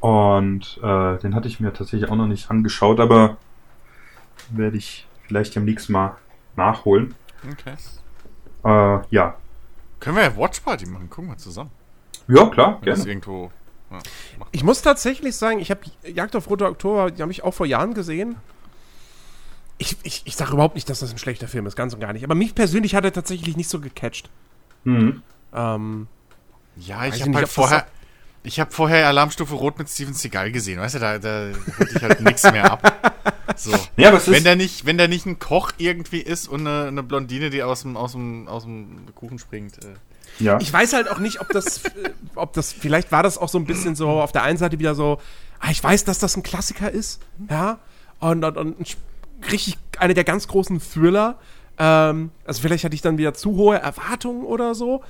Und 0.00 0.80
äh, 0.82 1.18
den 1.18 1.34
hatte 1.34 1.46
ich 1.48 1.60
mir 1.60 1.72
tatsächlich 1.72 2.10
auch 2.10 2.16
noch 2.16 2.26
nicht 2.26 2.50
angeschaut, 2.50 2.98
aber 2.98 3.36
werde 4.50 4.76
ich 4.76 5.06
vielleicht 5.26 5.54
demnächst 5.54 5.88
mal 5.90 6.16
nachholen. 6.56 7.14
Okay. 7.50 7.74
Äh, 8.64 9.00
ja. 9.10 9.36
Können 10.00 10.16
wir 10.16 10.22
ja 10.24 10.36
Watch 10.36 10.60
Party 10.60 10.86
machen? 10.86 11.08
Gucken 11.10 11.30
wir 11.30 11.38
zusammen. 11.38 11.70
Ja, 12.28 12.46
klar, 12.46 12.78
Wenn 12.80 12.86
das 12.90 13.00
gerne. 13.00 13.10
irgendwo. 13.10 13.50
Ja, 13.90 13.98
Ich 14.52 14.62
muss 14.64 14.82
tatsächlich 14.82 15.36
sagen, 15.36 15.58
ich 15.58 15.70
habe 15.70 15.80
Jagd 16.04 16.36
auf 16.36 16.48
Roter 16.48 16.68
Oktober, 16.68 17.10
die 17.10 17.22
habe 17.22 17.32
ich 17.32 17.42
auch 17.42 17.52
vor 17.52 17.66
Jahren 17.66 17.94
gesehen. 17.94 18.36
Ich, 19.78 19.96
ich, 20.02 20.22
ich 20.24 20.36
sage 20.36 20.52
überhaupt 20.52 20.76
nicht, 20.76 20.88
dass 20.88 21.00
das 21.00 21.10
ein 21.10 21.18
schlechter 21.18 21.48
Film 21.48 21.66
ist, 21.66 21.74
ganz 21.76 21.92
und 21.94 22.00
gar 22.00 22.12
nicht. 22.12 22.24
Aber 22.24 22.34
mich 22.34 22.54
persönlich 22.54 22.94
hat 22.94 23.04
er 23.04 23.12
tatsächlich 23.12 23.56
nicht 23.56 23.68
so 23.68 23.80
gecatcht. 23.80 24.30
Mhm. 24.84 25.22
Ähm, 25.52 26.06
ja, 26.76 27.06
ich 27.06 27.22
habe 27.22 27.34
halt 27.34 27.48
vorher. 27.48 27.86
Ich 28.44 28.58
habe 28.58 28.70
vorher 28.72 29.06
Alarmstufe 29.06 29.54
Rot 29.54 29.78
mit 29.78 29.88
Steven 29.88 30.14
Seagal 30.14 30.50
gesehen, 30.50 30.80
weißt 30.80 30.96
du, 30.96 30.98
da, 30.98 31.18
da 31.18 31.50
holt 31.78 31.92
ich 31.94 32.02
halt 32.02 32.20
nichts 32.20 32.42
mehr 32.44 32.72
ab. 32.72 33.22
So. 33.56 33.72
Ja, 33.96 34.08
aber 34.08 34.18
es 34.18 34.26
ist. 34.26 34.34
Wenn 34.34 34.44
der 34.44 34.56
nicht, 34.56 34.86
wenn 34.86 34.98
der 34.98 35.08
nicht 35.08 35.26
ein 35.26 35.38
Koch 35.38 35.72
irgendwie 35.78 36.20
ist 36.20 36.48
und 36.48 36.66
eine, 36.66 36.88
eine 36.88 37.02
Blondine, 37.02 37.50
die 37.50 37.62
aus 37.62 37.82
dem, 37.82 37.96
aus 37.96 38.12
dem, 38.12 38.48
aus 38.48 38.64
dem 38.64 39.06
Kuchen 39.14 39.38
springt. 39.38 39.78
Äh. 39.84 40.44
ja. 40.44 40.58
ich 40.60 40.72
weiß 40.72 40.92
halt 40.92 41.08
auch 41.08 41.18
nicht, 41.18 41.40
ob 41.40 41.48
das, 41.50 41.82
ob 42.34 42.52
das, 42.52 42.72
vielleicht 42.72 43.12
war 43.12 43.22
das 43.22 43.38
auch 43.38 43.48
so 43.48 43.58
ein 43.58 43.64
bisschen 43.64 43.94
so 43.94 44.08
auf 44.08 44.32
der 44.32 44.42
einen 44.42 44.58
Seite 44.58 44.78
wieder 44.78 44.94
so, 44.94 45.20
ah, 45.60 45.70
ich 45.70 45.82
weiß, 45.82 46.04
dass 46.04 46.18
das 46.18 46.36
ein 46.36 46.42
Klassiker 46.42 46.90
ist, 46.90 47.20
ja, 47.48 47.78
und, 48.18 48.44
und, 48.44 48.56
und 48.56 48.96
richtig 49.50 49.78
eine 49.98 50.14
der 50.14 50.24
ganz 50.24 50.48
großen 50.48 50.80
Thriller. 50.80 51.38
Ähm, 51.78 52.30
also 52.44 52.62
vielleicht 52.62 52.84
hatte 52.84 52.94
ich 52.94 53.02
dann 53.02 53.18
wieder 53.18 53.34
zu 53.34 53.56
hohe 53.56 53.78
Erwartungen 53.78 54.44
oder 54.44 54.74
so. 54.74 55.02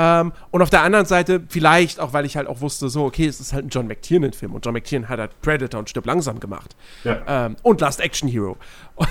Ähm, 0.00 0.32
und 0.52 0.62
auf 0.62 0.70
der 0.70 0.82
anderen 0.82 1.06
Seite, 1.06 1.42
vielleicht 1.48 1.98
auch, 1.98 2.12
weil 2.12 2.24
ich 2.24 2.36
halt 2.36 2.46
auch 2.46 2.60
wusste, 2.60 2.88
so, 2.88 3.04
okay, 3.04 3.26
es 3.26 3.40
ist 3.40 3.52
halt 3.52 3.66
ein 3.66 3.68
John 3.68 3.88
McTiernan-Film 3.88 4.54
und 4.54 4.64
John 4.64 4.72
McTiernan 4.72 5.08
hat 5.08 5.18
halt 5.18 5.42
Predator 5.42 5.80
und 5.80 5.90
Stirb 5.90 6.06
langsam 6.06 6.38
gemacht. 6.38 6.76
Ja. 7.02 7.20
Ähm, 7.26 7.56
und 7.62 7.80
Last 7.80 8.00
Action 8.00 8.28
Hero. 8.28 8.56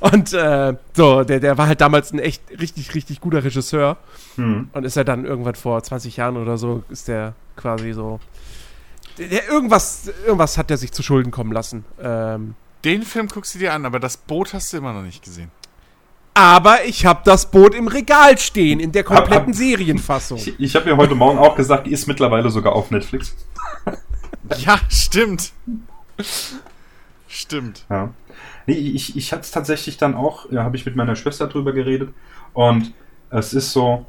Und 0.00 0.34
äh, 0.34 0.74
so, 0.92 1.24
der, 1.24 1.40
der 1.40 1.56
war 1.56 1.66
halt 1.66 1.80
damals 1.80 2.12
ein 2.12 2.18
echt 2.18 2.42
richtig, 2.60 2.94
richtig 2.94 3.22
guter 3.22 3.42
Regisseur. 3.42 3.96
Mhm. 4.36 4.68
Und 4.72 4.84
ist 4.84 4.96
er 4.98 5.04
dann 5.04 5.24
irgendwann 5.24 5.54
vor 5.54 5.82
20 5.82 6.18
Jahren 6.18 6.36
oder 6.36 6.58
so, 6.58 6.82
ist 6.90 7.08
der 7.08 7.34
quasi 7.56 7.92
so. 7.94 8.20
Der, 9.16 9.28
der 9.28 9.48
irgendwas, 9.48 10.12
irgendwas 10.26 10.58
hat 10.58 10.70
er 10.70 10.76
sich 10.76 10.92
zu 10.92 11.02
Schulden 11.02 11.30
kommen 11.30 11.52
lassen. 11.52 11.86
Ähm, 12.02 12.54
Den 12.84 13.02
Film 13.02 13.28
guckst 13.28 13.54
du 13.54 13.58
dir 13.58 13.72
an, 13.72 13.86
aber 13.86 13.98
das 13.98 14.18
Boot 14.18 14.52
hast 14.52 14.72
du 14.74 14.76
immer 14.76 14.92
noch 14.92 15.02
nicht 15.02 15.24
gesehen. 15.24 15.50
Aber 16.34 16.84
ich 16.84 17.06
habe 17.06 17.20
das 17.24 17.50
Boot 17.50 17.74
im 17.74 17.86
Regal 17.88 18.36
stehen, 18.38 18.80
in 18.80 18.90
der 18.92 19.04
kompletten 19.04 19.34
Hab- 19.34 19.46
hab- 19.48 19.54
Serienfassung. 19.54 20.38
Ich, 20.38 20.58
ich 20.58 20.74
habe 20.76 20.86
mir 20.86 20.96
heute 20.96 21.14
Morgen 21.14 21.38
auch 21.38 21.54
gesagt, 21.56 21.86
die 21.86 21.92
ist 21.92 22.06
mittlerweile 22.06 22.50
sogar 22.50 22.74
auf 22.74 22.90
Netflix. 22.90 23.34
Ja, 24.58 24.78
stimmt. 24.90 25.52
Stimmt. 27.28 27.84
Ja. 27.88 28.10
Nee, 28.66 28.74
ich, 28.74 29.16
ich 29.16 29.32
hatte 29.32 29.42
es 29.42 29.50
tatsächlich 29.50 29.96
dann 29.96 30.14
auch, 30.14 30.50
ja, 30.52 30.62
habe 30.64 30.76
ich 30.76 30.84
mit 30.86 30.96
meiner 30.96 31.16
Schwester 31.16 31.46
drüber 31.46 31.72
geredet. 31.72 32.10
Und 32.52 32.92
es 33.30 33.54
ist 33.54 33.72
so, 33.72 34.04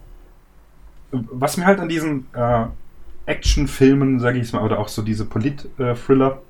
was 1.12 1.56
mir 1.58 1.66
halt 1.66 1.80
an 1.80 1.90
diesen 1.90 2.28
äh, 2.34 2.66
Actionfilmen, 3.26 4.20
sage 4.20 4.38
ich 4.40 4.46
es 4.48 4.54
mal, 4.54 4.62
oder 4.64 4.80
auch 4.80 4.88
so 4.90 5.02
diese 5.02 5.26
Polit-Thriller 5.26 6.42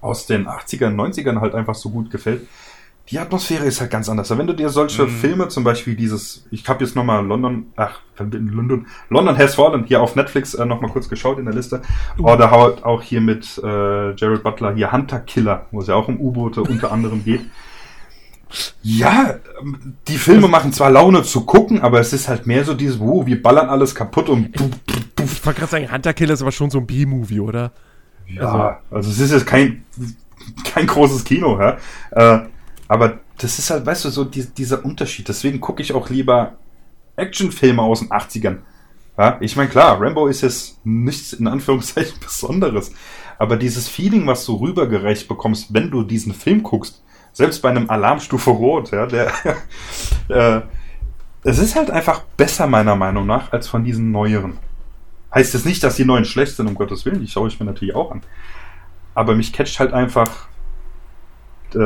aus 0.00 0.26
den 0.26 0.46
80ern, 0.46 0.94
90ern 0.94 1.40
halt 1.40 1.54
einfach 1.54 1.74
so 1.74 1.90
gut 1.90 2.10
gefällt. 2.10 2.46
Die 3.10 3.18
Atmosphäre 3.18 3.64
ist 3.66 3.80
halt 3.82 3.90
ganz 3.90 4.08
anders. 4.08 4.30
Wenn 4.36 4.46
du 4.46 4.54
dir 4.54 4.70
solche 4.70 5.02
Mhm. 5.04 5.08
Filme, 5.10 5.48
zum 5.48 5.62
Beispiel 5.62 5.94
dieses, 5.94 6.46
ich 6.50 6.66
habe 6.68 6.82
jetzt 6.84 6.96
nochmal 6.96 7.24
London, 7.26 7.66
ach, 7.76 8.00
London, 8.18 8.86
London 9.10 9.36
Has 9.36 9.56
Fallen 9.56 9.84
hier 9.84 10.00
auf 10.00 10.16
Netflix 10.16 10.54
äh, 10.54 10.64
nochmal 10.64 10.90
kurz 10.90 11.08
geschaut 11.08 11.38
in 11.38 11.44
der 11.44 11.54
Liste. 11.54 11.82
Oder 12.16 12.50
halt 12.50 12.82
auch 12.82 13.02
hier 13.02 13.20
mit 13.20 13.60
äh, 13.62 14.14
Jared 14.14 14.42
Butler, 14.42 14.74
hier 14.74 14.90
Hunter 14.90 15.20
Killer, 15.20 15.66
wo 15.70 15.80
es 15.80 15.88
ja 15.88 15.94
auch 15.96 16.08
um 16.08 16.18
U-Boote 16.18 16.62
unter 16.62 16.92
anderem 16.92 17.22
geht. 17.24 17.42
Ja, 18.82 19.34
ähm, 19.60 19.96
die 20.08 20.16
Filme 20.16 20.48
machen 20.48 20.72
zwar 20.72 20.90
Laune 20.90 21.24
zu 21.24 21.44
gucken, 21.44 21.82
aber 21.82 22.00
es 22.00 22.12
ist 22.12 22.28
halt 22.28 22.46
mehr 22.46 22.64
so 22.64 22.72
dieses, 22.72 23.00
oh, 23.00 23.26
wir 23.26 23.42
ballern 23.42 23.68
alles 23.68 23.94
kaputt 23.94 24.28
und 24.30 24.48
Ich 24.56 25.44
wollte 25.44 25.60
gerade 25.60 25.70
sagen, 25.70 25.92
Hunter 25.92 26.14
Killer 26.14 26.34
ist 26.34 26.42
aber 26.42 26.52
schon 26.52 26.70
so 26.70 26.78
ein 26.78 26.86
B-Movie, 26.86 27.40
oder? 27.40 27.72
Ja, 28.28 28.80
also 28.90 29.10
es 29.10 29.18
ist 29.18 29.32
jetzt 29.32 29.46
kein, 29.46 29.84
kein 30.64 30.86
großes 30.86 31.24
Kino, 31.24 31.58
ja. 31.60 31.76
Äh, 32.12 32.46
aber 32.88 33.20
das 33.38 33.58
ist 33.58 33.70
halt, 33.70 33.86
weißt 33.86 34.04
du, 34.04 34.10
so 34.10 34.24
die, 34.24 34.46
dieser 34.46 34.84
Unterschied. 34.84 35.28
Deswegen 35.28 35.60
gucke 35.60 35.82
ich 35.82 35.92
auch 35.92 36.10
lieber 36.10 36.54
Actionfilme 37.16 37.82
aus 37.82 38.00
den 38.00 38.10
80ern. 38.10 38.58
Ja, 39.16 39.38
ich 39.40 39.56
meine, 39.56 39.70
klar, 39.70 40.00
Rambo 40.00 40.26
ist 40.26 40.40
jetzt 40.40 40.84
nichts 40.84 41.32
in 41.32 41.46
Anführungszeichen 41.46 42.18
Besonderes. 42.20 42.92
Aber 43.38 43.56
dieses 43.56 43.88
Feeling, 43.88 44.26
was 44.26 44.44
du 44.44 44.56
rübergereicht 44.56 45.28
bekommst, 45.28 45.72
wenn 45.72 45.90
du 45.90 46.02
diesen 46.02 46.34
Film 46.34 46.62
guckst, 46.62 47.02
selbst 47.32 47.62
bei 47.62 47.70
einem 47.70 47.90
Alarmstufe 47.90 48.50
Rot, 48.50 48.92
ja, 48.92 49.06
der, 49.06 49.32
äh, 50.28 50.60
es 51.42 51.58
ist 51.58 51.76
halt 51.76 51.90
einfach 51.90 52.20
besser, 52.36 52.66
meiner 52.66 52.96
Meinung 52.96 53.26
nach, 53.26 53.52
als 53.52 53.68
von 53.68 53.84
diesen 53.84 54.12
neueren. 54.12 54.58
Heißt 55.34 55.52
jetzt 55.54 55.66
nicht, 55.66 55.82
dass 55.82 55.96
die 55.96 56.04
neuen 56.04 56.24
schlecht 56.24 56.56
sind, 56.56 56.68
um 56.68 56.74
Gottes 56.74 57.04
Willen, 57.04 57.20
die 57.20 57.28
schaue 57.28 57.48
ich 57.48 57.58
mir 57.58 57.66
natürlich 57.66 57.94
auch 57.94 58.12
an. 58.12 58.22
Aber 59.14 59.34
mich 59.34 59.52
catcht 59.52 59.80
halt 59.80 59.92
einfach 59.92 60.48
äh, 61.76 61.80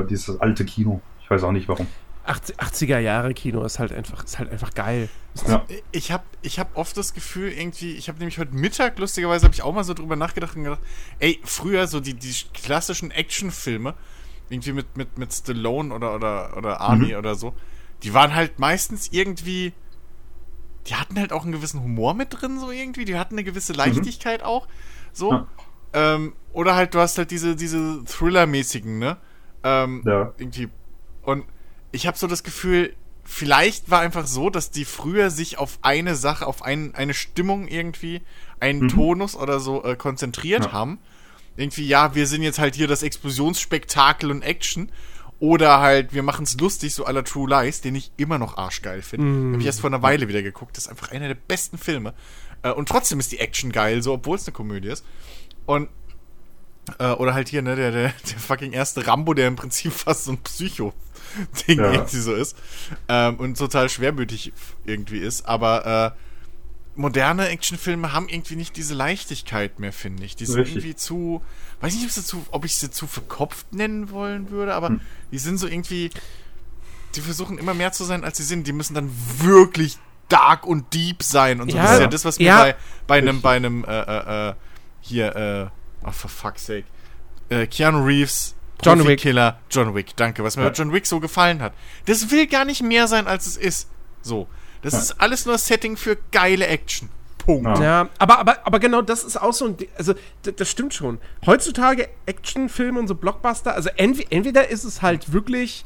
äh, 0.00 0.06
dieses 0.06 0.40
alte 0.40 0.64
Kino. 0.64 1.00
Ich 1.22 1.30
weiß 1.30 1.42
auch 1.44 1.52
nicht 1.52 1.68
warum. 1.68 1.86
80, 2.24 2.56
80er 2.60 2.98
Jahre 3.00 3.34
Kino 3.34 3.64
ist 3.64 3.80
halt 3.80 3.92
einfach, 3.92 4.22
ist 4.24 4.38
halt 4.38 4.50
einfach 4.50 4.74
geil. 4.74 5.08
Ja. 5.48 5.64
Ich 5.90 6.12
habe 6.12 6.22
ich 6.42 6.60
hab 6.60 6.76
oft 6.76 6.96
das 6.96 7.14
Gefühl, 7.14 7.50
irgendwie, 7.50 7.94
ich 7.94 8.08
habe 8.08 8.18
nämlich 8.18 8.38
heute 8.38 8.54
Mittag, 8.54 8.98
lustigerweise, 8.98 9.44
habe 9.44 9.54
ich 9.54 9.62
auch 9.62 9.74
mal 9.74 9.82
so 9.82 9.92
drüber 9.92 10.14
nachgedacht 10.14 10.54
und 10.56 10.62
gedacht, 10.64 10.80
ey, 11.18 11.40
früher 11.42 11.88
so 11.88 11.98
die, 11.98 12.14
die 12.14 12.32
klassischen 12.54 13.10
Actionfilme, 13.10 13.94
irgendwie 14.50 14.72
mit, 14.72 14.96
mit, 14.96 15.18
mit 15.18 15.32
Stallone 15.32 15.92
oder, 15.92 16.14
oder, 16.14 16.56
oder 16.56 16.80
Army 16.80 17.08
Mhm. 17.12 17.18
oder 17.18 17.34
so, 17.34 17.54
die 18.04 18.14
waren 18.14 18.34
halt 18.34 18.60
meistens 18.60 19.08
irgendwie, 19.10 19.72
die 20.86 20.94
hatten 20.94 21.18
halt 21.18 21.32
auch 21.32 21.42
einen 21.42 21.52
gewissen 21.52 21.82
Humor 21.82 22.14
mit 22.14 22.28
drin, 22.40 22.60
so 22.60 22.70
irgendwie, 22.70 23.04
die 23.04 23.18
hatten 23.18 23.34
eine 23.34 23.44
gewisse 23.44 23.72
Leichtigkeit 23.72 24.42
auch, 24.44 24.68
so. 25.12 25.32
Ja. 25.32 25.46
Ähm, 25.94 26.34
oder 26.52 26.74
halt, 26.76 26.94
du 26.94 27.00
hast 27.00 27.18
halt 27.18 27.30
diese, 27.32 27.56
diese 27.56 28.04
Thriller-mäßigen, 28.04 28.98
ne? 28.98 29.16
Ähm, 29.64 30.02
Ja. 30.06 30.32
irgendwie. 30.38 30.68
Und 31.22 31.44
ich 31.92 32.06
habe 32.06 32.18
so 32.18 32.26
das 32.26 32.42
Gefühl, 32.42 32.94
vielleicht 33.24 33.90
war 33.90 34.00
einfach 34.00 34.26
so, 34.26 34.50
dass 34.50 34.70
die 34.70 34.84
früher 34.84 35.30
sich 35.30 35.58
auf 35.58 35.78
eine 35.82 36.16
Sache, 36.16 36.46
auf 36.46 36.62
ein, 36.62 36.94
eine 36.94 37.14
Stimmung 37.14 37.68
irgendwie, 37.68 38.22
einen 38.60 38.80
Mhm. 38.84 38.88
Tonus 38.88 39.36
oder 39.36 39.60
so 39.60 39.84
äh, 39.84 39.96
konzentriert 39.96 40.66
Ja. 40.66 40.72
haben. 40.72 40.98
Irgendwie, 41.56 41.86
ja, 41.86 42.14
wir 42.14 42.26
sind 42.26 42.42
jetzt 42.42 42.58
halt 42.58 42.74
hier 42.74 42.88
das 42.88 43.02
Explosionsspektakel 43.02 44.30
und 44.30 44.42
Action. 44.42 44.90
Oder 45.38 45.80
halt, 45.80 46.14
wir 46.14 46.22
machen 46.22 46.44
es 46.44 46.58
lustig, 46.60 46.94
so 46.94 47.04
aller 47.04 47.24
True 47.24 47.48
Lies, 47.50 47.80
den 47.80 47.96
ich 47.96 48.12
immer 48.16 48.38
noch 48.38 48.56
arschgeil 48.58 49.02
finde. 49.02 49.26
Mm. 49.26 49.52
Habe 49.52 49.60
ich 49.60 49.66
erst 49.66 49.80
vor 49.80 49.90
einer 49.90 50.00
Weile 50.02 50.28
wieder 50.28 50.40
geguckt. 50.40 50.76
Das 50.76 50.84
ist 50.84 50.90
einfach 50.90 51.10
einer 51.10 51.26
der 51.26 51.34
besten 51.34 51.78
Filme. 51.78 52.14
Äh, 52.62 52.70
und 52.70 52.88
trotzdem 52.88 53.18
ist 53.18 53.32
die 53.32 53.38
Action 53.38 53.72
geil, 53.72 54.02
so, 54.02 54.12
obwohl 54.14 54.36
es 54.36 54.46
eine 54.46 54.52
Komödie 54.52 54.88
ist. 54.88 55.04
Und 55.66 55.88
Äh, 56.98 57.10
oder 57.12 57.34
halt 57.34 57.48
hier, 57.48 57.62
ne, 57.62 57.76
der, 57.76 57.90
der, 57.92 58.12
der 58.30 58.38
fucking 58.38 58.72
erste 58.72 59.06
Rambo, 59.06 59.34
der 59.34 59.48
im 59.48 59.56
Prinzip 59.56 59.92
fast 59.92 60.24
so 60.24 60.32
ein 60.32 60.38
Psycho-Ding 60.38 61.78
Ja. 61.78 61.92
irgendwie 61.92 62.18
so 62.18 62.34
ist. 62.34 62.56
Ähm, 63.08 63.36
und 63.36 63.56
total 63.56 63.88
schwermütig 63.88 64.52
irgendwie 64.84 65.18
ist. 65.18 65.46
Aber 65.46 66.14
äh, 66.16 66.18
moderne 66.94 67.48
Actionfilme 67.48 68.12
haben 68.12 68.28
irgendwie 68.28 68.56
nicht 68.56 68.76
diese 68.76 68.94
Leichtigkeit 68.94 69.78
mehr, 69.78 69.92
finde 69.92 70.24
ich. 70.24 70.36
Die 70.36 70.44
sind 70.46 70.58
Richtig. 70.58 70.76
irgendwie 70.76 70.96
zu. 70.96 71.40
Weiß 71.80 71.94
nicht, 71.94 72.04
ob, 72.04 72.10
sie 72.10 72.24
zu, 72.24 72.44
ob 72.50 72.64
ich 72.64 72.76
sie 72.76 72.90
zu 72.90 73.06
verkopft 73.06 73.72
nennen 73.74 74.10
wollen 74.10 74.50
würde, 74.50 74.74
aber 74.74 74.88
Hm. 74.88 75.00
die 75.30 75.38
sind 75.38 75.58
so 75.58 75.66
irgendwie. 75.66 76.10
Die 77.14 77.20
versuchen 77.20 77.58
immer 77.58 77.74
mehr 77.74 77.92
zu 77.92 78.04
sein, 78.04 78.24
als 78.24 78.38
sie 78.38 78.42
sind. 78.44 78.66
Die 78.66 78.72
müssen 78.72 78.94
dann 78.94 79.10
wirklich 79.38 79.98
dark 80.28 80.66
und 80.66 80.94
deep 80.94 81.22
sein 81.22 81.60
und 81.60 81.70
so. 81.70 81.76
Ja. 81.76 81.82
das 81.84 81.92
ist 81.94 82.00
ja 82.00 82.06
das, 82.06 82.24
was 82.24 82.38
mir 82.38 82.44
Ja. 82.46 82.58
bei, 82.62 82.76
bei 83.06 83.18
einem, 83.18 83.40
bei 83.42 83.56
einem, 83.56 83.84
äh, 83.84 84.00
äh, 84.00 84.48
äh, 84.50 84.54
hier, 85.02 85.36
äh, 85.36 85.66
oh, 86.06 86.10
for 86.10 86.28
fuck's 86.30 86.66
sake. 86.66 86.84
Äh, 87.48 87.66
Keanu 87.66 88.04
Reeves, 88.04 88.54
John 88.82 89.06
Wick. 89.06 89.20
Killer, 89.20 89.58
John 89.70 89.94
Wick, 89.94 90.16
danke, 90.16 90.42
was 90.42 90.56
mir 90.56 90.62
Ja. 90.64 90.68
bei 90.70 90.74
John 90.74 90.92
Wick 90.92 91.06
so 91.06 91.20
gefallen 91.20 91.60
hat. 91.62 91.72
Das 92.06 92.30
will 92.30 92.46
gar 92.46 92.64
nicht 92.64 92.82
mehr 92.82 93.06
sein, 93.08 93.26
als 93.26 93.46
es 93.46 93.56
ist. 93.56 93.88
So. 94.22 94.48
Das 94.82 94.94
Ja. 94.94 94.98
ist 95.00 95.20
alles 95.20 95.46
nur 95.46 95.58
Setting 95.58 95.96
für 95.96 96.16
geile 96.32 96.66
Action. 96.66 97.08
Punkt. 97.38 97.66
Ja. 97.78 97.82
Ja, 97.82 98.08
aber, 98.18 98.38
aber, 98.38 98.58
aber 98.66 98.78
genau 98.78 99.02
das 99.02 99.24
ist 99.24 99.36
auch 99.40 99.52
so 99.52 99.66
ein. 99.66 99.76
Also, 99.96 100.14
das 100.42 100.70
stimmt 100.70 100.94
schon. 100.94 101.18
Heutzutage 101.44 102.08
Actionfilme 102.26 102.98
und 103.00 103.08
so 103.08 103.16
Blockbuster, 103.16 103.74
also 103.74 103.90
entweder, 103.96 104.30
entweder 104.32 104.68
ist 104.68 104.84
es 104.84 105.02
halt 105.02 105.32
wirklich, 105.32 105.84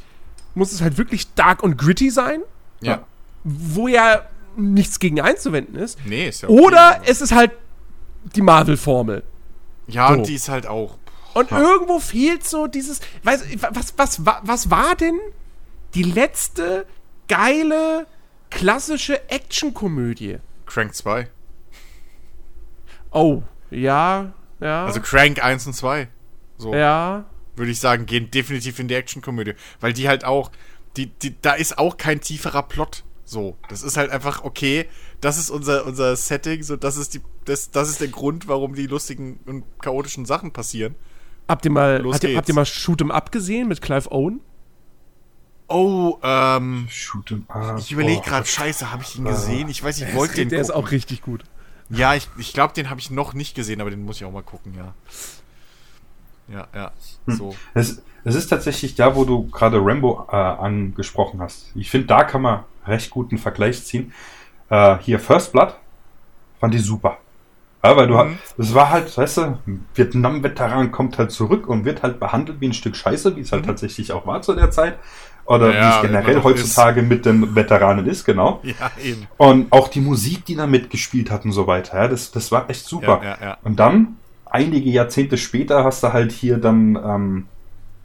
muss 0.55 0.73
es 0.73 0.83
halt 0.83 0.99
wirklich 0.99 1.33
dark 1.35 1.63
und 1.63 1.79
gritty 1.79 2.11
sein, 2.11 2.43
Ja. 2.83 3.05
wo 3.45 3.89
ja 3.89 4.23
nichts 4.57 4.99
gegen 4.99 5.19
einzuwenden 5.21 5.77
ist. 5.77 5.99
Nee, 6.05 6.29
ist 6.29 6.43
ja 6.43 6.49
okay. 6.51 6.59
Oder 6.61 7.01
es 7.07 7.21
ist 7.23 7.33
halt 7.33 7.53
die 8.35 8.43
Marvel-Formel. 8.43 9.23
Ja, 9.87 10.09
so. 10.09 10.15
und 10.15 10.27
die 10.27 10.35
ist 10.35 10.49
halt 10.49 10.67
auch. 10.67 10.99
Und 11.35 11.53
irgendwo 11.53 11.99
fehlt 11.99 12.47
so 12.47 12.67
dieses. 12.67 13.01
Weiß, 13.23 13.43
was, 13.71 13.95
was, 13.97 14.25
was, 14.25 14.37
was 14.43 14.71
war 14.71 14.97
denn 14.97 15.19
die 15.95 16.03
letzte 16.03 16.87
geile, 17.29 18.07
klassische 18.51 19.29
Actionkomödie? 19.29 20.39
Crank 20.67 20.95
2. 20.95 21.29
Oh, 23.11 23.43
ja, 23.71 24.33
ja. 24.61 24.85
Also 24.85 25.01
Crank 25.01 25.43
1 25.43 25.67
und 25.67 25.73
2. 25.75 26.09
So. 26.59 26.75
ja. 26.75 27.27
würde 27.55 27.71
ich 27.71 27.81
sagen, 27.81 28.07
gehen 28.07 28.31
definitiv 28.31 28.79
in 28.79 28.89
die 28.89 28.95
Actionkomödie. 28.95 29.55
Weil 29.81 29.93
die 29.93 30.09
halt 30.09 30.25
auch, 30.25 30.51
die, 30.97 31.07
die, 31.07 31.41
da 31.41 31.53
ist 31.53 31.79
auch 31.79 31.97
kein 31.97 32.21
tieferer 32.21 32.63
Plot. 32.63 33.05
So. 33.25 33.57
Das 33.69 33.83
ist 33.83 33.97
halt 33.97 34.11
einfach, 34.11 34.45
okay, 34.45 34.87
das 35.27 35.39
ist 35.39 35.51
unser, 35.51 35.85
unser 35.87 36.15
Setting, 36.15 36.63
so, 36.63 36.77
das 36.77 36.97
ist 36.97 37.15
die, 37.15 37.21
das, 37.47 37.73
das 37.73 37.89
ist 37.89 38.01
der 38.01 38.07
Grund, 38.09 38.47
warum 38.47 38.77
die 38.77 38.87
lustigen 38.87 39.41
und 39.45 39.65
chaotischen 39.83 40.25
Sachen 40.25 40.53
passieren. 40.53 40.95
Habt 41.49 41.65
ihr 41.65 41.73
mal, 41.73 42.01
Los 42.01 42.15
habt 42.15 42.23
ihr, 42.23 42.29
geht's. 42.29 42.39
habt 42.39 42.49
ihr 42.49 42.55
mal 42.55 42.63
Shoot'em 42.65 43.11
Up 43.11 43.33
gesehen 43.33 43.67
mit 43.67 43.83
Clive 43.83 44.11
Owen? 44.13 44.41
Oh, 45.69 46.19
ähm, 46.23 46.87
Shoot 46.89 47.33
'em 47.33 47.45
up. 47.49 47.79
ich 47.81 47.91
überlege 47.91 48.21
gerade, 48.23 48.47
scheiße, 48.47 48.93
habe 48.93 49.03
ich 49.03 49.19
ihn 49.19 49.25
gesehen? 49.25 49.69
Ich 49.69 49.83
weiß, 49.83 50.01
ich 50.01 50.15
wollte 50.15 50.37
den 50.37 50.49
der 50.49 50.61
ist 50.61 50.69
gucken. 50.69 50.85
auch 50.85 50.91
richtig 50.93 51.23
gut. 51.23 51.43
Ja, 51.91 52.15
ich, 52.15 52.29
ich 52.39 52.53
glaube, 52.53 52.73
den 52.75 52.89
habe 52.89 53.01
ich 53.01 53.11
noch 53.11 53.35
nicht 53.35 53.57
gesehen, 53.57 53.81
aber 53.81 53.91
den 53.91 54.05
muss 54.05 54.17
ich 54.19 54.25
auch 54.25 54.31
mal 54.33 54.45
gucken, 54.45 54.75
ja. 54.77 54.95
Ja, 56.49 56.69
ja, 56.73 56.93
Hm. 57.27 57.37
so. 57.37 57.57
Es, 57.75 58.01
es 58.25 58.35
ist 58.37 58.47
tatsächlich 58.47 58.95
da, 58.95 59.17
wo 59.17 59.25
du 59.25 59.47
gerade 59.49 59.79
Rambo 59.85 60.27
äh, 60.31 60.37
angesprochen 60.37 61.41
hast. 61.41 61.73
Ich 61.75 61.91
finde, 61.91 62.07
da 62.07 62.23
kann 62.23 62.43
man 62.43 62.63
recht 62.87 63.11
guten 63.11 63.37
Vergleich 63.39 63.85
ziehen. 63.85 64.13
Äh, 64.71 64.97
hier 65.01 65.19
First 65.21 65.53
Blood 65.53 65.75
fand 66.61 66.75
ich 66.75 66.85
super. 66.85 67.19
Ja, 67.85 67.97
weil 67.97 68.09
du 68.09 68.15
Mhm. 68.15 68.19
halt, 68.19 68.31
es 68.59 68.75
war 68.75 68.91
halt, 68.91 69.17
weißt 69.17 69.37
du, 69.39 69.59
Vietnam-Veteran 69.95 70.91
kommt 70.91 71.19
halt 71.19 71.31
zurück 71.31 71.69
und 71.69 71.85
wird 71.85 72.03
halt 72.03 72.19
behandelt 72.19 72.61
wie 72.61 72.67
ein 72.69 72.73
Stück 72.73 72.97
Scheiße, 72.97 73.37
wie 73.37 73.41
es 73.41 73.53
halt 73.53 73.65
tatsächlich 73.67 74.13
auch 74.13 74.27
war 74.27 74.43
zu 74.43 74.55
der 74.55 74.71
Zeit. 74.71 74.99
Oder 75.45 75.69
Mhm. 75.69 75.75
Ja, 75.75 75.81
wie 75.81 75.95
es 75.97 76.03
generell 76.03 76.43
heutzutage 76.43 77.03
mit 77.03 77.25
den 77.27 77.55
Veteranen 77.55 78.07
ist, 78.07 78.25
genau. 78.25 78.61
Ja, 78.65 78.91
eben. 79.01 79.29
Und 79.37 79.71
auch 79.71 79.87
die 79.87 80.01
Musik, 80.01 80.45
die 80.47 80.57
da 80.57 80.67
mitgespielt 80.67 81.31
hat 81.31 81.45
und 81.45 81.53
so 81.53 81.69
weiter, 81.69 81.97
ja, 82.03 82.09
das, 82.09 82.33
das 82.33 82.51
war 82.51 82.69
echt 82.69 82.85
super. 82.87 83.21
Ja, 83.23 83.29
ja, 83.31 83.37
ja. 83.41 83.59
Und 83.63 83.79
dann, 83.79 84.17
einige 84.47 84.91
Jahrzehnte 84.91 85.37
später, 85.39 85.85
hast 85.85 86.03
du 86.03 86.13
halt 86.13 86.33
hier 86.33 86.57
dann, 86.59 86.97
ähm, 86.97 87.47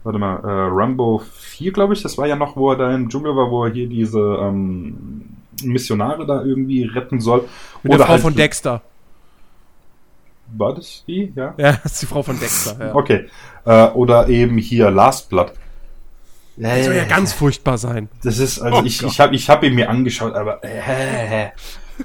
warte 0.04 0.18
mal, 0.20 0.36
äh, 0.36 0.68
Rambo 0.72 1.22
4, 1.40 1.72
glaube 1.72 1.94
ich, 1.94 2.02
das 2.02 2.16
war 2.18 2.26
ja 2.28 2.36
noch, 2.36 2.54
wo 2.56 2.70
er 2.70 2.76
da 2.76 2.94
im 2.94 3.08
Dschungel 3.08 3.34
war, 3.34 3.50
wo 3.50 3.64
er 3.64 3.72
hier 3.72 3.88
diese 3.88 4.20
ähm, 4.20 5.24
Missionare 5.70 6.26
da 6.26 6.42
irgendwie 6.42 6.84
retten 6.84 7.20
soll. 7.20 7.48
Mit 7.82 7.92
der 7.92 8.00
Frau 8.00 8.08
halt 8.08 8.22
von 8.22 8.34
Dexter. 8.34 8.82
War 10.56 10.74
das 10.74 11.04
die? 11.06 11.32
Ja. 11.34 11.54
Ja, 11.56 11.72
das 11.82 11.92
ist 11.92 12.02
die 12.02 12.06
Frau 12.06 12.22
von 12.22 12.38
Dexter. 12.38 12.76
Ja. 12.78 12.94
Okay. 12.94 13.26
Äh, 13.64 13.86
oder 13.88 14.28
eben 14.28 14.58
hier 14.58 14.90
Last 14.90 15.28
Blood. 15.30 15.52
Das 16.56 16.84
soll 16.84 16.94
ja 16.94 17.04
ganz 17.04 17.32
furchtbar 17.32 17.78
sein. 17.78 18.08
Das 18.22 18.38
ist, 18.38 18.60
also 18.60 18.78
Oh 18.78 18.82
ich, 18.84 18.98
Gott. 18.98 19.10
ich 19.10 19.20
habe 19.20 19.34
ich 19.34 19.48
hab 19.48 19.62
ihn 19.62 19.74
mir 19.74 19.88
angeschaut, 19.88 20.34
aber 20.34 20.62
äh, 20.62 21.48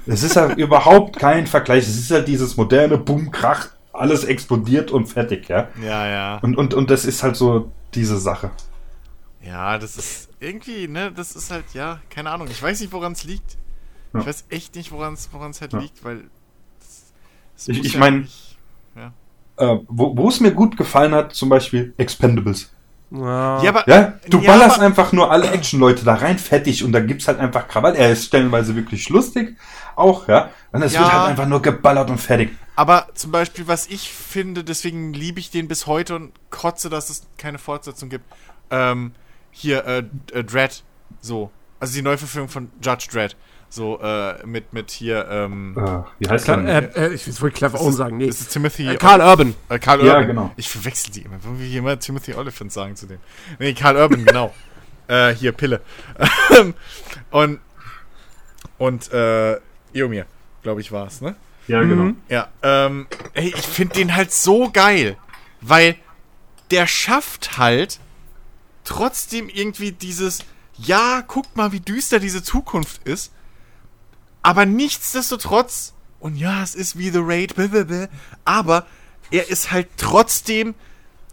es 0.06 0.22
ist 0.22 0.36
halt 0.36 0.56
überhaupt 0.56 1.18
kein 1.18 1.46
Vergleich. 1.46 1.84
Es 1.84 1.98
ist 1.98 2.10
halt 2.10 2.26
dieses 2.28 2.56
moderne 2.56 2.96
Boom, 2.96 3.30
Krach, 3.30 3.68
alles 3.92 4.24
explodiert 4.24 4.90
und 4.90 5.06
fertig, 5.06 5.48
ja. 5.48 5.68
Ja, 5.84 6.08
ja. 6.08 6.38
Und, 6.38 6.56
und, 6.56 6.72
und 6.72 6.90
das 6.90 7.04
ist 7.04 7.22
halt 7.22 7.36
so 7.36 7.70
diese 7.94 8.18
Sache. 8.18 8.50
Ja, 9.44 9.78
das 9.78 9.96
ist 9.96 10.28
irgendwie, 10.40 10.88
ne, 10.88 11.12
das 11.12 11.36
ist 11.36 11.50
halt, 11.50 11.64
ja, 11.72 12.00
keine 12.10 12.30
Ahnung. 12.30 12.48
Ich 12.50 12.62
weiß 12.62 12.80
nicht, 12.80 12.92
woran 12.92 13.12
es 13.12 13.24
liegt. 13.24 13.56
Ja. 14.12 14.20
Ich 14.20 14.26
weiß 14.26 14.44
echt 14.50 14.74
nicht, 14.74 14.90
woran 14.90 15.14
es 15.14 15.60
halt 15.60 15.72
Ja. 15.72 15.78
liegt, 15.78 16.02
weil. 16.04 16.24
es- 16.80 17.12
es 17.56 17.68
Ich- 17.68 17.84
ich 17.84 17.92
ja 17.94 18.00
mein- 18.00 18.20
nicht- 18.22 18.56
Ja. 18.96 19.12
Äh, 19.56 19.78
wo 19.88 20.16
wo 20.16 20.28
es 20.28 20.40
mir 20.40 20.52
gut 20.52 20.76
gefallen 20.76 21.14
hat, 21.14 21.34
zum 21.34 21.48
Beispiel 21.48 21.92
Expendables. 21.98 22.70
Ja. 23.10 23.62
ja, 23.62 23.70
aber. 23.70 23.88
Ja, 23.88 24.18
du 24.28 24.38
Ja, 24.40 24.52
ballerst 24.52 24.76
aber- 24.76 24.86
einfach 24.86 25.12
nur 25.12 25.30
alle 25.30 25.50
Action-Leute 25.50 26.04
da 26.04 26.14
rein, 26.14 26.38
fertig, 26.38 26.84
und 26.84 26.92
da 26.92 27.00
gibt's 27.00 27.26
halt 27.28 27.38
einfach 27.38 27.66
Krawall. 27.68 27.94
Er 27.94 28.10
ist 28.12 28.26
stellenweise 28.26 28.74
wirklich 28.76 29.08
lustig, 29.08 29.56
auch, 29.96 30.28
ja. 30.28 30.50
Und 30.72 30.82
es 30.82 30.92
Ja. 30.92 31.00
wird 31.00 31.12
halt 31.12 31.30
einfach 31.30 31.46
nur 31.46 31.62
geballert 31.62 32.10
und 32.10 32.18
fertig. 32.18 32.50
Aber 32.76 33.08
zum 33.14 33.30
Beispiel, 33.32 33.66
was 33.66 33.86
ich 33.86 34.12
finde, 34.12 34.62
deswegen 34.62 35.12
liebe 35.14 35.40
ich 35.40 35.50
den 35.50 35.68
bis 35.68 35.86
heute 35.86 36.16
und 36.16 36.32
kotze, 36.50 36.90
dass 36.90 37.08
es 37.10 37.22
keine 37.38 37.58
Fortsetzung 37.58 38.08
gibt. 38.10 38.24
Ähm, 38.70 39.12
hier, 39.58 39.84
äh, 39.86 40.04
äh, 40.32 40.44
Dredd. 40.44 40.82
So. 41.20 41.50
Also 41.80 41.94
die 41.94 42.02
Neuverfilmung 42.02 42.48
von 42.48 42.70
Judge 42.82 43.08
Dredd. 43.12 43.36
So, 43.70 44.00
äh, 44.00 44.46
mit, 44.46 44.72
mit 44.72 44.90
hier, 44.90 45.28
ähm. 45.28 45.76
Äh, 45.76 46.00
wie 46.20 46.28
heißt 46.28 46.46
Kla 46.46 46.56
der? 46.56 46.96
äh, 46.96 47.06
äh, 47.08 47.14
ich 47.14 47.40
wollte 47.42 47.56
Clive 47.58 47.78
Owen 47.78 47.92
sagen. 47.92 48.16
Nee. 48.16 48.28
Das 48.28 48.40
ist 48.40 48.50
Timothy. 48.52 48.88
Äh, 48.88 48.96
Karl 48.96 49.20
Urban. 49.20 49.54
Äh, 49.68 49.78
Karl 49.78 50.04
Ja, 50.04 50.14
Urban. 50.14 50.26
genau. 50.26 50.52
Ich 50.56 50.68
verwechsel 50.70 51.12
die 51.12 51.22
immer. 51.22 51.36
Wo 51.42 51.58
wir 51.58 51.78
immer 51.78 51.98
Timothy 51.98 52.32
Oliphant 52.34 52.72
sagen 52.72 52.96
zu 52.96 53.06
dem. 53.06 53.18
Nee, 53.58 53.74
Karl 53.74 53.96
Urban, 53.96 54.24
genau. 54.24 54.54
äh, 55.08 55.34
hier, 55.34 55.52
Pille. 55.52 55.82
und, 57.30 57.60
und, 58.78 59.12
äh, 59.12 59.58
Eomir, 59.92 60.24
glaube 60.62 60.80
ich, 60.80 60.90
war 60.90 61.06
es, 61.06 61.20
ne? 61.20 61.34
Ja, 61.66 61.82
genau. 61.82 62.04
Mhm. 62.04 62.16
Ja, 62.30 62.48
ähm, 62.62 63.06
ey, 63.34 63.48
ich 63.54 63.66
finde 63.66 63.94
den 63.96 64.14
halt 64.16 64.32
so 64.32 64.70
geil, 64.70 65.16
weil 65.60 65.96
der 66.70 66.86
schafft 66.86 67.58
halt 67.58 68.00
trotzdem 68.88 69.48
irgendwie 69.48 69.92
dieses, 69.92 70.40
ja, 70.78 71.20
guckt 71.20 71.56
mal, 71.56 71.72
wie 71.72 71.80
düster 71.80 72.18
diese 72.18 72.42
Zukunft 72.42 73.06
ist, 73.06 73.32
aber 74.42 74.66
nichtsdestotrotz, 74.66 75.94
und 76.20 76.36
ja, 76.36 76.62
es 76.62 76.74
ist 76.74 76.98
wie 76.98 77.10
The 77.10 77.20
Raid, 77.20 77.54
blablabla, 77.54 78.08
aber 78.44 78.86
er 79.30 79.48
ist 79.50 79.70
halt 79.70 79.88
trotzdem 79.96 80.74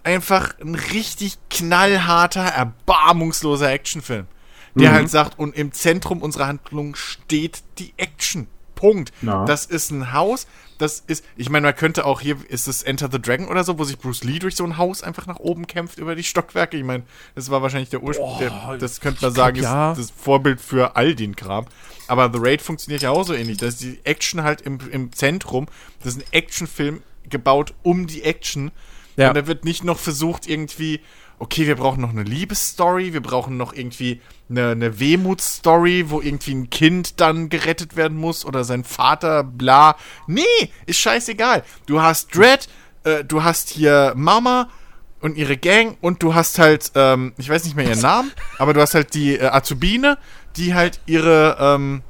einfach 0.04 0.60
ein 0.60 0.76
richtig 0.76 1.38
knallharter, 1.50 2.44
erbarmungsloser 2.44 3.72
Actionfilm. 3.72 4.28
Der 4.76 4.92
Mhm. 4.92 4.96
halt 4.96 5.10
sagt, 5.10 5.40
und 5.40 5.56
im 5.56 5.72
Zentrum 5.72 6.22
unserer 6.22 6.48
Handlung 6.48 6.96
steht 6.96 7.64
die 7.80 7.94
Action. 7.98 8.48
Punkt. 8.76 9.12
Ja. 9.22 9.46
Das 9.46 9.66
ist 9.66 9.92
ein 9.92 10.14
Haus, 10.14 10.48
das 10.78 11.04
ist, 11.08 11.24
ich 11.38 11.50
meine, 11.50 11.68
man 11.68 11.76
könnte 11.76 12.06
auch 12.06 12.20
hier, 12.20 12.38
ist 12.50 12.68
es 12.68 12.84
Enter 12.84 13.10
the 13.12 13.22
Dragon 13.22 13.48
oder 13.48 13.64
so, 13.64 13.80
wo 13.80 13.84
sich 13.86 13.98
Bruce 13.98 14.24
Lee 14.24 14.40
durch 14.40 14.56
so 14.56 14.64
ein 14.66 14.78
Haus 14.78 15.04
einfach 15.04 15.26
nach 15.26 15.40
oben 15.40 15.68
kämpft 15.68 16.00
über 16.00 16.16
die 16.16 16.24
Stockwerke. 16.24 16.78
Ich 16.78 16.84
meine, 16.84 17.04
das 17.34 17.50
war 17.50 17.62
wahrscheinlich 17.62 17.90
der 17.90 18.04
Ursprung, 18.04 18.38
der, 18.40 18.78
das 18.78 19.00
könnte 19.00 19.22
man 19.22 19.32
ich 19.32 19.36
glaub, 19.36 19.46
sagen, 19.46 19.62
ja. 19.62 19.92
ist 19.94 20.00
das 20.00 20.12
Vorbild 20.12 20.60
für 20.60 20.96
all 20.96 21.16
den 21.16 21.36
Kram. 21.36 21.66
Aber 22.08 22.30
The 22.32 22.40
Raid 22.42 22.62
funktioniert 22.62 23.02
ja 23.02 23.12
auch 23.12 23.24
so 23.24 23.34
ähnlich. 23.34 23.58
Da 23.58 23.68
ist 23.68 23.82
die 23.82 24.00
Action 24.04 24.44
halt 24.44 24.62
im, 24.62 24.80
im 24.92 25.12
Zentrum. 25.14 25.68
Das 26.04 26.16
ist 26.16 26.22
ein 26.22 26.34
Actionfilm 26.34 27.02
gebaut 27.30 27.74
um 27.82 28.06
die 28.06 28.24
Action. 28.24 28.72
Ja. 29.16 29.30
Und 29.30 29.36
da 29.36 29.48
wird 29.48 29.64
nicht 29.64 29.84
noch 29.84 29.98
versucht, 29.98 30.48
irgendwie, 30.48 31.00
okay, 31.40 31.68
wir 31.68 31.76
brauchen 31.76 32.02
noch 32.02 32.12
eine 32.12 32.24
Liebesstory, 32.24 33.14
wir 33.14 33.22
brauchen 33.22 33.58
noch 33.58 33.74
irgendwie 33.74 34.22
eine, 34.50 34.72
eine 34.72 35.00
Wehmutsstory, 35.00 36.10
wo 36.10 36.22
irgendwie 36.22 36.54
ein 36.54 36.70
Kind 36.70 37.20
dann 37.20 37.50
gerettet 37.50 37.96
werden 37.96 38.18
muss 38.18 38.46
oder 38.46 38.64
sein 38.64 38.84
Vater, 38.84 39.44
bla. 39.44 39.96
Nee, 40.28 40.44
ist 40.86 41.00
scheißegal. 41.00 41.64
Du 41.86 42.02
hast 42.02 42.36
Dread, 42.36 42.68
äh, 43.04 43.24
du 43.24 43.44
hast 43.44 43.70
hier 43.70 44.14
Mama 44.16 44.70
und 45.22 45.38
ihre 45.38 45.58
Gang 45.58 45.98
und 46.02 46.22
du 46.22 46.36
hast 46.36 46.60
halt, 46.60 46.92
ähm, 46.96 47.34
ich 47.38 47.50
weiß 47.50 47.64
nicht 47.64 47.76
mehr 47.76 47.88
ihren 47.88 48.02
Namen, 48.02 48.32
aber 48.58 48.74
du 48.74 48.82
hast 48.82 48.94
halt 48.94 49.14
die 49.14 49.36
äh, 49.36 49.48
Azubine, 49.48 50.18
die 50.56 50.74
halt 50.74 51.02
ihre, 51.06 51.58
ähm, 51.60 52.04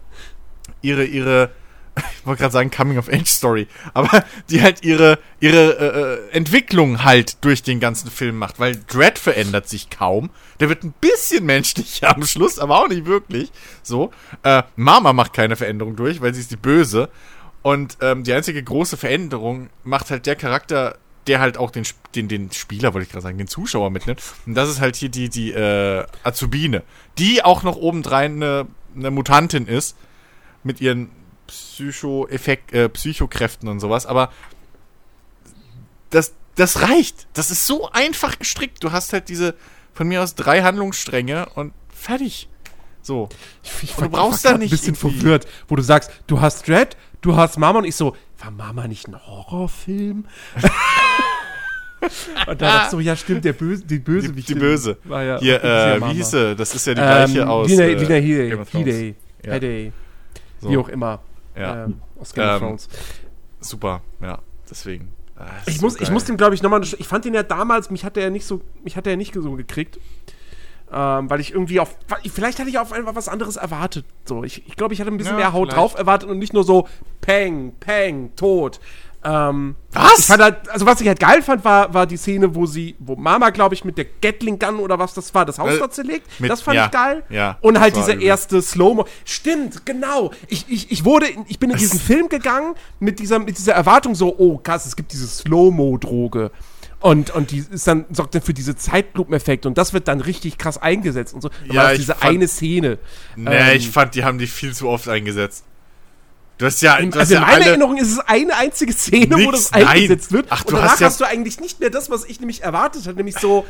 ihre, 0.82 1.06
ihre 1.06 1.52
ich 1.96 2.26
wollte 2.26 2.42
gerade 2.42 2.54
sagen 2.54 2.72
Coming-of-Age-Story, 2.72 3.68
aber 3.94 4.26
die 4.50 4.62
halt 4.62 4.84
ihre, 4.84 5.20
ihre 5.40 5.72
äh, 5.80 6.32
äh, 6.32 6.38
Entwicklung 6.38 7.04
halt 7.04 7.44
durch 7.44 7.64
den 7.64 7.80
ganzen 7.80 8.10
Film 8.10 8.38
macht, 8.38 8.60
weil 8.60 8.80
Dread 8.88 9.18
verändert 9.18 9.70
sich 9.70 9.90
kaum. 9.90 10.30
Der 10.60 10.70
wird 10.70 10.84
ein 10.84 10.94
bisschen 11.00 11.46
menschlicher 11.46 12.10
am 12.16 12.26
Schluss, 12.26 12.60
aber 12.60 12.82
auch 12.82 12.88
nicht 12.88 13.06
wirklich. 13.06 13.52
So. 13.84 14.12
Äh, 14.44 14.64
Mama 14.76 15.14
macht 15.14 15.34
keine 15.34 15.56
Veränderung 15.56 15.96
durch, 15.96 16.22
weil 16.22 16.34
sie 16.34 16.42
ist 16.42 16.52
die 16.52 16.58
Böse. 16.58 17.10
Und 17.62 17.98
ähm, 18.02 18.24
die 18.24 18.34
einzige 18.34 18.62
große 18.62 18.98
Veränderung 18.98 19.70
macht 19.84 20.12
halt 20.12 20.28
der 20.28 20.36
Charakter, 20.36 20.98
der 21.26 21.40
halt 21.40 21.58
auch 21.58 21.72
den, 21.72 21.84
den, 22.14 22.28
den 22.28 22.52
Spieler, 22.52 22.94
wollte 22.94 23.06
ich 23.06 23.12
gerade 23.12 23.24
sagen, 23.24 23.40
den 23.40 23.48
Zuschauer 23.48 23.90
mitnimmt. 23.90 24.22
Und 24.46 24.54
das 24.54 24.70
ist 24.70 24.82
halt 24.82 24.96
hier 24.96 25.10
die, 25.10 25.30
die 25.30 25.52
äh, 25.52 26.06
Azubine, 26.24 26.84
die 27.18 27.44
auch 27.44 27.64
noch 27.64 27.76
obendrein 27.76 28.36
eine, 28.36 28.68
eine 28.96 29.10
Mutantin 29.10 29.66
ist, 29.66 29.98
mit 30.64 30.82
ihren 30.82 31.10
Psycho-Effekt, 31.48 32.74
äh, 32.74 32.90
Psychokräften 32.90 33.68
und 33.70 33.80
sowas, 33.80 34.06
aber 34.06 34.32
das, 36.10 36.34
das 36.56 36.82
reicht. 36.82 37.28
Das 37.34 37.52
ist 37.52 37.66
so 37.68 37.90
einfach 37.92 38.40
gestrickt. 38.40 38.84
Du 38.84 38.92
hast 38.92 39.14
halt 39.14 39.30
diese, 39.30 39.56
von 39.94 40.08
mir 40.08 40.22
aus, 40.24 40.36
drei 40.36 40.62
Handlungsstränge 40.64 41.48
und 41.56 41.74
fertig. 41.94 42.48
So. 43.02 43.30
Ich, 43.64 43.84
ich 43.84 43.92
Du 43.96 44.02
war- 44.02 44.10
brauchst 44.10 44.46
da 44.46 44.58
nicht 44.58 44.72
ein 44.72 44.78
bisschen 44.78 44.96
irgendwie- 44.96 45.20
verwirrt, 45.20 45.48
wo 45.68 45.76
du 45.76 45.82
sagst, 45.84 46.12
du 46.28 46.42
hast 46.42 46.68
Dread, 46.68 46.96
du 47.22 47.36
hast 47.36 47.58
Mama 47.58 47.80
und 47.80 47.86
ich 47.86 47.96
so, 47.96 48.16
war 48.40 48.52
Mama 48.52 48.88
nicht 48.88 49.08
ein 49.08 49.16
Horrorfilm? 49.28 50.26
und 52.48 52.48
da 52.48 52.56
dachte 52.56 52.86
ich 52.86 52.92
so, 52.92 53.00
ja 53.00 53.16
stimmt, 53.16 53.46
der 53.46 53.54
Böse, 53.54 53.84
die 53.86 54.00
Böse, 54.00 54.32
Die, 54.32 54.42
die 54.42 54.56
Böse. 54.56 54.98
War 55.04 55.24
ja, 55.24 55.40
Hier, 55.40 55.64
äh, 55.64 56.02
wie 56.02 56.14
hieß 56.16 56.32
sie? 56.32 56.56
Das 56.56 56.74
ist 56.76 56.86
ja 56.88 56.94
die 56.94 57.02
gleiche 57.02 57.40
ähm, 57.42 57.48
aus. 57.48 57.70
Äh, 57.72 57.96
of 57.96 58.70
Thrones. 58.70 58.86
Headey, 58.88 59.16
Ja. 59.44 59.52
Headey, 59.54 59.92
So. 60.62 60.70
wie 60.70 60.78
auch 60.78 60.90
immer. 60.90 61.22
Ja, 61.57 61.86
Ähm, 61.86 62.02
aus 62.19 62.34
Game 62.34 62.45
of 62.45 62.53
Ähm, 62.53 62.60
Thrones. 62.60 62.90
super. 63.60 64.02
Ja, 64.22 64.40
deswegen. 64.69 65.14
Ah, 65.38 65.48
Ich 65.65 65.77
so 65.80 65.86
muss, 65.86 65.95
ich 65.95 66.02
geil. 66.03 66.11
muss 66.14 66.23
dem, 66.26 66.38
glaube 66.38 66.56
ich, 66.56 66.61
nochmal. 66.64 66.82
Ich 66.84 67.07
fand 67.07 67.26
den 67.26 67.34
ja 67.34 67.44
damals, 67.44 67.90
mich 67.90 68.06
hat 68.06 68.15
er 68.18 68.23
ja 68.23 68.30
nicht 68.30 68.45
so, 68.45 68.61
mich 68.84 68.95
hat 68.98 69.06
er 69.07 69.18
nicht 69.18 69.34
so 69.34 69.52
gekriegt. 69.53 69.99
Ähm, 70.91 71.30
weil 71.30 71.40
ich 71.40 71.52
irgendwie 71.52 71.80
auf. 71.80 71.98
Vielleicht 72.32 72.60
hatte 72.60 72.69
ich 72.69 72.77
auf 72.77 72.94
einfach 72.94 73.15
was 73.15 73.27
anderes 73.27 73.56
erwartet. 73.56 74.06
So, 74.23 74.44
ich, 74.44 74.68
ich 74.68 74.76
glaube, 74.76 74.94
ich 74.94 75.02
hatte 75.02 75.11
ein 75.11 75.18
bisschen 75.18 75.34
Ja, 75.34 75.38
mehr 75.40 75.53
Haut 75.53 75.69
vielleicht. 75.69 75.77
drauf 75.77 75.95
erwartet 75.98 76.30
und 76.30 76.38
nicht 76.38 76.53
nur 76.53 76.64
so 76.64 76.88
Peng, 77.22 77.73
Peng, 77.80 78.36
Tod. 78.36 78.80
Ähm, 79.28 79.76
Was? 79.92 80.20
Ich 80.20 80.26
fand 80.26 80.44
halt, 80.44 80.70
also 80.70 80.86
was 80.86 81.02
ich 81.02 81.08
halt 81.08 81.20
geil 81.20 81.42
fand, 81.42 81.66
war, 81.66 81.92
war 81.94 82.06
die 82.06 82.18
Szene, 82.18 82.54
wo 82.54 82.68
sie, 82.68 82.96
wo 83.00 83.16
Mama, 83.16 83.50
glaube 83.50 83.74
ich, 83.74 83.84
mit 83.84 83.98
der 83.98 84.06
Gatling 84.22 84.60
Gun 84.60 84.80
oder 84.80 85.00
was 85.00 85.16
das 85.16 85.34
war, 85.34 85.46
das 85.46 85.58
Haus 85.58 85.80
Äh, 85.80 85.90
zerlegt. 85.90 86.28
mit- 86.40 86.52
das 86.52 86.62
fand 86.62 86.76
ja, 86.76 86.86
ich 86.86 86.92
geil. 86.92 87.24
ja, 87.30 87.58
Und 87.62 87.80
halt 87.80 87.96
dieser 87.96 88.14
übel. 88.14 88.24
erste 88.28 88.62
Slow-Mo. 88.62 89.06
Stimmt, 89.24 89.86
genau. 89.86 90.32
Ich, 90.48 90.66
ich, 90.70 90.92
ich 90.92 91.06
wurde, 91.06 91.26
ich 91.48 91.58
bin 91.58 91.72
in 91.72 91.78
diesen 91.78 92.00
Film 92.00 92.30
gegangen 92.30 92.76
mit 93.00 93.18
dieser, 93.20 93.40
mit 93.40 93.58
dieser 93.58 93.74
Erwartung 93.74 94.14
so, 94.14 94.36
oh 94.38 94.58
krass, 94.60 94.86
es 94.86 94.96
gibt 94.96 95.12
diese 95.12 95.26
Slow-Mo-Droge. 95.28 96.52
Und, 97.00 97.30
und 97.32 97.52
die 97.52 97.64
ist 97.70 97.88
dann, 97.88 98.06
sorgt 98.12 98.34
dann 98.36 98.42
für 98.42 98.54
diese 98.54 98.76
Zeitlupeneffekte 98.76 99.68
und 99.68 99.78
das 99.78 99.94
wird 99.94 100.08
dann 100.08 100.22
richtig 100.22 100.58
krass 100.58 100.78
eingesetzt 100.82 101.34
und 101.34 101.42
so. 101.42 101.50
Da 101.50 101.56
Ja, 101.68 101.76
war 101.76 101.84
das 101.86 101.94
ich 101.94 102.00
diese 102.00 102.14
fand- 102.16 102.24
eine 102.36 102.48
Szene. 102.48 102.98
Nee, 103.36 103.50
Ähm, 103.72 103.78
ich 103.78 103.90
fand, 103.90 104.16
die 104.16 104.24
haben 104.24 104.38
die 104.40 104.48
viel 104.48 104.74
zu 104.74 104.88
oft 104.88 105.08
eingesetzt. 105.10 105.66
Du 106.57 106.65
hast 106.65 106.82
ja, 106.82 106.98
du 107.02 107.07
hast 107.07 107.18
Also 107.18 107.36
in 107.36 107.41
ja 107.41 107.48
meiner 107.48 107.65
Erinnerung 107.65 107.98
ist 107.98 108.11
es 108.14 108.19
eine 108.19 108.56
einzige 108.56 108.94
Szene, 108.94 109.32
wo 109.36 109.52
Nix, 109.52 109.69
das 109.69 109.73
eingesetzt 109.73 110.32
nein. 110.32 110.41
wird. 110.44 110.48
Ach, 110.52 110.64
du 110.64 110.69
und 110.69 110.76
danach 110.77 110.91
hast 110.94 110.99
ja- 111.02 111.07
hast 111.07 111.19
du 111.19 111.26
eigentlich 111.26 111.60
nicht 111.60 111.80
mehr 111.80 111.90
das, 111.90 112.10
was 112.10 112.23
ich 112.26 112.40
nämlich 112.40 112.64
erwartet 112.64 113.06
hatte, 113.06 113.18
nämlich 113.18 113.38
so, 113.38 113.65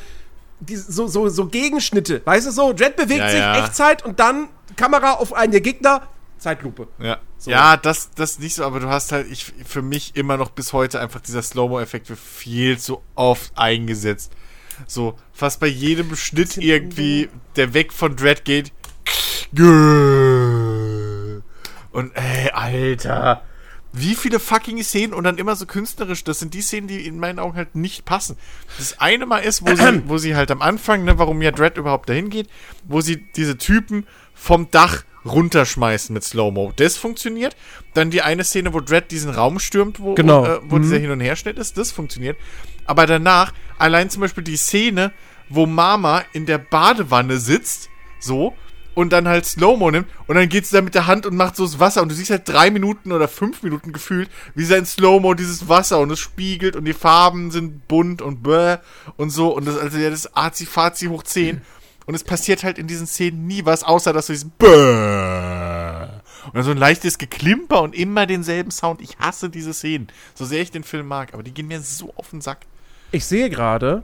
die, 0.59 0.75
so, 0.75 1.07
so, 1.07 1.27
so 1.29 1.47
Gegenschnitte. 1.47 2.21
Weißt 2.25 2.45
du 2.47 2.51
so, 2.51 2.73
Jet 2.73 2.95
bewegt 2.95 3.19
Ja, 3.19 3.29
sich, 3.29 3.39
ja. 3.39 3.65
Echtzeit 3.65 4.05
und 4.05 4.19
dann 4.19 4.49
Kamera 4.75 5.13
auf 5.13 5.33
einen 5.33 5.51
der 5.51 5.61
Gegner, 5.61 6.03
Zeitlupe. 6.37 6.87
Ja, 6.99 7.17
So. 7.39 7.49
ja 7.49 7.75
das, 7.77 8.11
das 8.15 8.37
nicht 8.39 8.55
so, 8.55 8.63
aber 8.65 8.79
du 8.79 8.87
hast 8.89 9.11
halt, 9.11 9.31
ich, 9.31 9.51
für 9.65 9.81
mich 9.81 10.15
immer 10.15 10.37
noch 10.37 10.49
bis 10.49 10.73
heute 10.73 10.99
einfach 10.99 11.21
dieser 11.21 11.41
Slow-Mo-Effekt 11.41 12.09
wird 12.09 12.19
viel 12.19 12.77
zu 12.77 13.01
oft 13.15 13.51
eingesetzt. 13.57 14.31
So, 14.85 15.15
fast 15.33 15.59
bei 15.61 15.67
jedem 15.67 16.15
Schnitt 16.15 16.57
irgendwie, 16.57 17.29
der 17.55 17.73
weg 17.73 17.93
von 17.93 18.15
Dread 18.15 18.45
geht. 18.45 18.71
Und 21.95 22.11
ey, 22.15 22.49
Alter. 22.51 23.41
Wie 23.93 24.15
viele 24.15 24.41
fucking 24.41 24.83
Szenen 24.83 25.13
und 25.13 25.23
dann 25.23 25.37
immer 25.37 25.55
so 25.55 25.65
künstlerisch. 25.65 26.25
Das 26.25 26.39
sind 26.39 26.53
die 26.53 26.61
Szenen, 26.61 26.87
die 26.89 27.07
in 27.07 27.17
meinen 27.17 27.39
Augen 27.39 27.55
halt 27.55 27.75
nicht 27.75 28.03
passen. 28.03 28.35
Das 28.77 28.99
eine 28.99 29.25
Mal 29.25 29.37
ist, 29.39 29.65
wo 29.65 29.73
sie, 29.73 30.01
wo 30.07 30.17
sie 30.17 30.35
halt 30.35 30.51
am 30.51 30.61
Anfang, 30.61 31.05
ne, 31.05 31.17
warum 31.17 31.41
ja 31.41 31.51
Dread 31.51 31.77
überhaupt 31.77 32.09
dahin 32.09 32.29
geht, 32.29 32.49
wo 32.83 32.99
sie 32.99 33.25
diese 33.37 33.57
Typen 33.57 34.05
vom 34.33 34.69
Dach 34.69 35.03
runterschmeißen 35.23 36.13
mit 36.13 36.23
Slow-Mo. 36.25 36.73
Das 36.75 36.97
funktioniert. 36.97 37.55
Dann 37.93 38.11
die 38.11 38.21
eine 38.21 38.43
Szene, 38.43 38.73
wo 38.73 38.81
Dread 38.81 39.09
diesen 39.11 39.31
Raum 39.31 39.59
stürmt, 39.59 40.01
wo, 40.01 40.13
Genau. 40.15 40.45
äh, 40.45 40.59
wo 40.63 40.75
Mhm. 40.75 40.81
dieser 40.81 40.97
Hin- 40.97 41.11
und 41.11 41.21
Herschnitt 41.21 41.57
ist, 41.57 41.77
das 41.77 41.91
funktioniert. 41.93 42.37
Aber 42.85 43.05
danach, 43.07 43.53
allein 43.77 44.09
zum 44.09 44.21
Beispiel 44.21 44.43
die 44.43 44.57
Szene, 44.57 45.13
wo 45.47 45.65
Mama 45.65 46.23
in 46.33 46.45
der 46.45 46.57
Badewanne 46.57 47.37
sitzt, 47.39 47.89
so, 48.19 48.53
und 48.95 49.11
dann 49.13 49.27
halt 49.27 49.45
Slow-Mo 49.45 49.91
nimmt 49.91 50.07
und 50.25 50.35
dann 50.35 50.49
geht 50.49 50.65
sie 50.65 50.75
da 50.75 50.81
mit 50.81 50.95
der 50.95 51.05
Hand 51.05 51.25
und 51.25 51.35
macht 51.35 51.55
so 51.55 51.65
das 51.65 51.79
Wasser 51.79 52.01
und 52.01 52.09
du 52.09 52.15
siehst 52.15 52.31
halt 52.31 52.49
drei 52.49 52.71
Minuten 52.71 53.11
oder 53.11 53.27
fünf 53.27 53.61
Minuten 53.61 53.93
gefühlt, 53.93 54.29
wie 54.55 54.65
sein 54.65 54.85
Slow-Mo 54.85 55.35
dieses 55.35 55.69
Wasser 55.69 55.99
und 55.99 56.09
es 56.11 56.19
spiegelt 56.19 56.75
und 56.75 56.85
die 56.85 56.93
Farben 56.93 57.51
sind 57.51 57.87
bunt 57.87 58.21
und 58.21 58.41
bäh 58.41 58.77
und 59.17 59.29
so 59.29 59.55
und 59.55 59.67
das, 59.67 59.77
also 59.77 59.97
ja, 59.97 60.09
das 60.09 60.35
Azi-Fazi 60.35 61.07
hoch 61.07 61.23
10 61.23 61.61
und 62.07 62.15
es 62.15 62.23
passiert 62.23 62.63
halt 62.63 62.79
in 62.79 62.87
diesen 62.87 63.05
Szenen 63.05 63.45
nie 63.45 63.65
was, 63.65 63.83
außer 63.83 64.13
dass 64.13 64.27
du 64.27 64.33
dieses 64.33 64.49
bäh 64.49 66.15
und 66.45 66.55
dann 66.55 66.63
so 66.63 66.71
ein 66.71 66.77
leichtes 66.77 67.17
Geklimper 67.17 67.81
und 67.81 67.95
immer 67.95 68.25
denselben 68.25 68.71
Sound. 68.71 69.01
Ich 69.01 69.17
hasse 69.19 69.49
diese 69.49 69.73
Szenen, 69.73 70.07
so 70.33 70.45
sehr 70.45 70.61
ich 70.61 70.71
den 70.71 70.83
Film 70.83 71.07
mag, 71.07 71.33
aber 71.33 71.43
die 71.43 71.53
gehen 71.53 71.67
mir 71.67 71.81
so 71.81 72.13
auf 72.15 72.29
den 72.29 72.41
Sack. 72.41 72.59
Ich 73.11 73.25
sehe 73.25 73.49
gerade, 73.49 74.03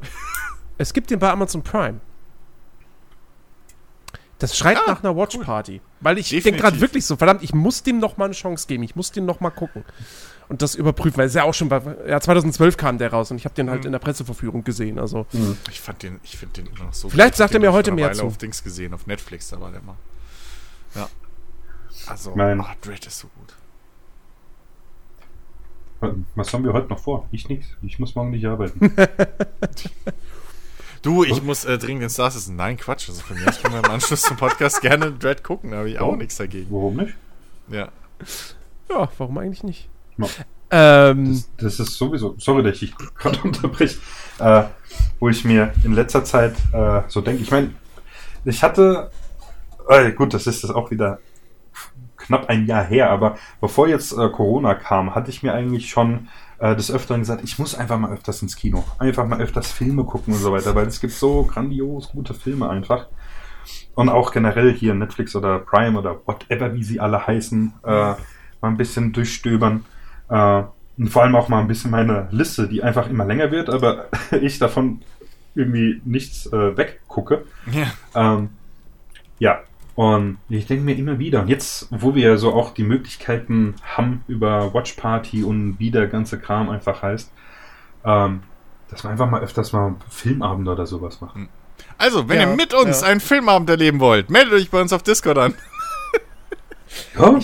es 0.78 0.94
gibt 0.94 1.10
den 1.12 1.20
bei 1.20 1.30
Amazon 1.30 1.64
Prime. 1.64 2.02
Das 4.42 4.58
schreit 4.58 4.78
Ah, 4.78 4.84
nach 4.92 5.04
einer 5.04 5.16
Watch 5.16 5.38
Party. 5.38 5.82
Weil 6.00 6.18
ich 6.18 6.30
denke 6.30 6.54
gerade 6.54 6.82
wirklich 6.82 7.06
so, 7.06 7.16
verdammt, 7.16 7.44
ich 7.44 7.54
muss 7.54 7.84
dem 7.84 8.00
noch 8.00 8.18
mal 8.18 8.26
eine 8.26 8.34
Chance 8.34 8.66
geben. 8.68 8.82
Ich 8.84 8.96
muss 8.96 9.12
den 9.12 9.26
noch 9.26 9.40
mal 9.40 9.52
gucken. 9.52 9.86
Und 10.50 10.62
das 10.62 10.76
überprüfen, 10.76 11.18
weil 11.18 11.28
es 11.28 11.34
ja 11.36 11.44
auch 11.44 11.54
schon 11.54 11.70
bei, 11.70 11.80
ja, 12.08 12.20
2012 12.20 12.76
kam 12.76 12.98
der 12.98 13.12
raus 13.14 13.32
und 13.32 13.38
ich 13.38 13.46
habe 13.46 13.54
den 13.56 13.68
Mhm. 13.68 13.70
halt 13.70 13.86
in 13.86 13.92
der 13.94 14.00
Presseverführung 14.00 14.64
gesehen. 14.64 15.00
Also, 15.00 15.26
Ich 15.70 15.80
fand 15.80 16.04
den, 16.04 16.20
ich 16.24 16.38
finde 16.38 16.62
den 16.64 16.74
immer 16.74 16.86
noch 16.86 16.94
so 16.94 17.08
Vielleicht 17.10 17.36
sagt 17.36 17.54
er 17.54 17.60
mir 17.62 17.72
heute 17.72 17.92
mehr 17.92 18.08
Weile 18.08 18.16
zu. 18.18 18.26
auf 18.26 18.38
Dings 18.38 18.64
gesehen, 18.64 18.94
auf 18.94 19.08
Netflix, 19.08 19.50
da 19.50 19.62
war 19.62 19.72
der 19.72 19.82
mal. 19.82 19.96
Ja. 20.96 21.08
Also, 22.08 22.36
Mein- 22.36 22.60
ah, 22.60 22.76
Dread 22.82 23.06
ist 23.06 23.20
so 23.20 23.28
gut. 23.38 23.56
Was 26.36 26.52
haben 26.52 26.64
wir 26.66 26.74
heute 26.74 26.88
noch 26.90 26.98
vor? 27.00 27.28
Ich 27.32 27.48
nichts. 27.48 27.68
Ich 27.84 28.00
muss 28.00 28.16
morgen 28.16 28.32
nicht 28.32 28.46
arbeiten. 28.48 28.92
Du, 31.02 31.24
ich 31.24 31.42
muss 31.42 31.66
äh, 31.66 31.78
dringend 31.78 32.04
den 32.04 32.10
Star 32.10 32.30
Citizen. 32.30 32.56
Nein, 32.56 32.78
Quatsch. 32.78 33.10
Also 33.10 33.22
von 33.22 33.38
mir 33.40 33.48
aus 33.48 33.60
können 33.62 33.74
wir 33.74 33.84
im 33.84 33.92
Anschluss 33.92 34.22
zum 34.22 34.38
Podcast 34.38 34.82
gerne 34.82 35.12
Dread 35.12 35.44
gucken, 35.44 35.72
da 35.72 35.78
habe 35.78 35.90
ich 35.90 36.00
auch 36.00 36.14
Oh. 36.14 36.16
nichts 36.16 36.38
dagegen. 36.38 36.68
Warum 36.72 36.98
nicht? 36.98 37.14
Ja. 37.70 37.90
ja, 38.90 39.10
warum 39.18 39.38
eigentlich 39.40 39.64
nicht? 39.64 39.90
Ja. 40.18 40.28
Ähm, 40.70 41.44
Das, 41.58 41.78
das 41.78 41.88
ist 41.88 41.98
sowieso, 41.98 42.36
sorry, 42.38 42.64
dass 42.64 42.82
ich 42.82 42.94
gerade 43.18 43.40
unterbreche, 43.42 43.98
äh, 44.40 44.64
wo 45.20 45.30
ich 45.30 45.44
mir 45.44 45.74
in 45.84 45.94
letzter 45.94 46.24
Zeit 46.24 46.56
äh, 46.72 47.02
so 47.08 47.22
denke, 47.22 47.42
ich 47.42 47.50
meine, 47.52 47.72
ich 48.46 48.62
hatte, 48.64 49.10
äh, 49.90 50.12
gut, 50.12 50.34
das 50.34 50.46
ist 50.48 50.64
das 50.64 50.72
auch 50.72 50.92
wieder 50.92 51.20
knapp 52.18 52.48
ein 52.50 52.68
Jahr 52.68 52.84
her, 52.86 53.10
aber 53.10 53.38
bevor 53.60 53.88
jetzt 53.88 54.12
äh, 54.14 54.30
Corona 54.30 54.76
kam, 54.76 55.16
hatte 55.16 55.32
ich 55.32 55.42
mir 55.42 55.54
eigentlich 55.54 55.90
schon 55.90 56.28
äh, 56.62 56.76
des 56.76 56.92
Öfteren 56.92 57.22
gesagt, 57.22 57.44
ich 57.44 57.58
muss 57.58 57.76
einfach 57.76 57.98
mal 57.98 58.12
öfters 58.14 58.42
ins 58.42 58.56
Kino, 58.56 58.86
einfach 59.00 59.26
mal 59.26 59.42
öfters 59.42 59.72
Filme 59.72 60.04
gucken 60.04 60.34
und 60.36 60.40
so 60.40 60.52
weiter, 60.52 60.76
weil 60.76 60.86
es 60.86 61.02
gibt 61.02 61.14
so 61.14 61.44
grandios 61.44 62.10
gute 62.12 62.36
Filme 62.36 62.70
einfach. 62.70 63.08
Und 63.96 64.10
auch 64.10 64.32
generell 64.32 64.72
hier 64.74 64.94
Netflix 64.94 65.36
oder 65.36 65.60
Prime 65.60 65.98
oder 65.98 66.22
whatever, 66.26 66.74
wie 66.74 66.84
sie 66.84 67.00
alle 67.00 67.26
heißen, 67.26 67.74
äh, 67.84 67.90
mal 67.90 68.18
ein 68.62 68.78
bisschen 68.78 69.12
durchstöbern. 69.12 69.86
Äh, 70.30 70.64
und 70.98 71.10
vor 71.10 71.24
allem 71.24 71.36
auch 71.36 71.50
mal 71.50 71.62
ein 71.62 71.68
bisschen 71.68 71.90
meine 71.90 72.28
Liste, 72.32 72.68
die 72.68 72.84
einfach 72.84 73.10
immer 73.10 73.26
länger 73.26 73.50
wird, 73.50 73.70
aber 73.70 74.06
ich 74.42 74.60
davon 74.60 75.02
irgendwie 75.56 76.00
nichts 76.06 76.46
äh, 76.46 76.78
weggucke. 76.78 77.44
Ja. 77.72 77.92
Ähm, 78.14 78.50
ja, 79.40 79.62
und 80.02 80.40
ich 80.50 80.66
denke 80.66 80.84
mir 80.84 80.96
immer 80.98 81.20
wieder, 81.20 81.42
und 81.42 81.48
jetzt, 81.48 81.88
wo 81.92 82.16
wir 82.16 82.40
so 82.40 82.54
auch 82.54 82.74
die 82.74 82.82
Möglichkeiten 82.84 83.76
haben 83.84 84.24
über 84.28 84.74
Watch 84.74 84.94
Party 84.94 85.44
und 85.44 85.76
wie 85.78 85.92
der 85.92 86.08
ganze 86.08 86.40
Kram 86.40 86.72
einfach 86.72 87.04
heißt, 87.04 87.32
ähm, 88.04 88.42
dass 88.90 89.04
wir 89.04 89.12
einfach 89.12 89.30
mal 89.30 89.42
öfters 89.42 89.74
mal 89.74 89.94
Filmabende 90.10 90.72
oder 90.72 90.88
sowas 90.88 91.22
machen. 91.22 91.50
Also, 92.00 92.28
wenn 92.28 92.42
Ja, 92.42 92.50
ihr 92.50 92.56
mit 92.56 92.74
uns 92.74 93.02
ja. 93.02 93.08
einen 93.10 93.20
Filmabend 93.20 93.70
erleben 93.70 94.00
wollt, 94.00 94.32
meldet 94.32 94.54
euch 94.54 94.72
bei 94.72 94.82
uns 94.82 94.92
auf 94.92 95.04
Discord 95.04 95.38
an. 95.38 95.54
Ja, 97.16 97.40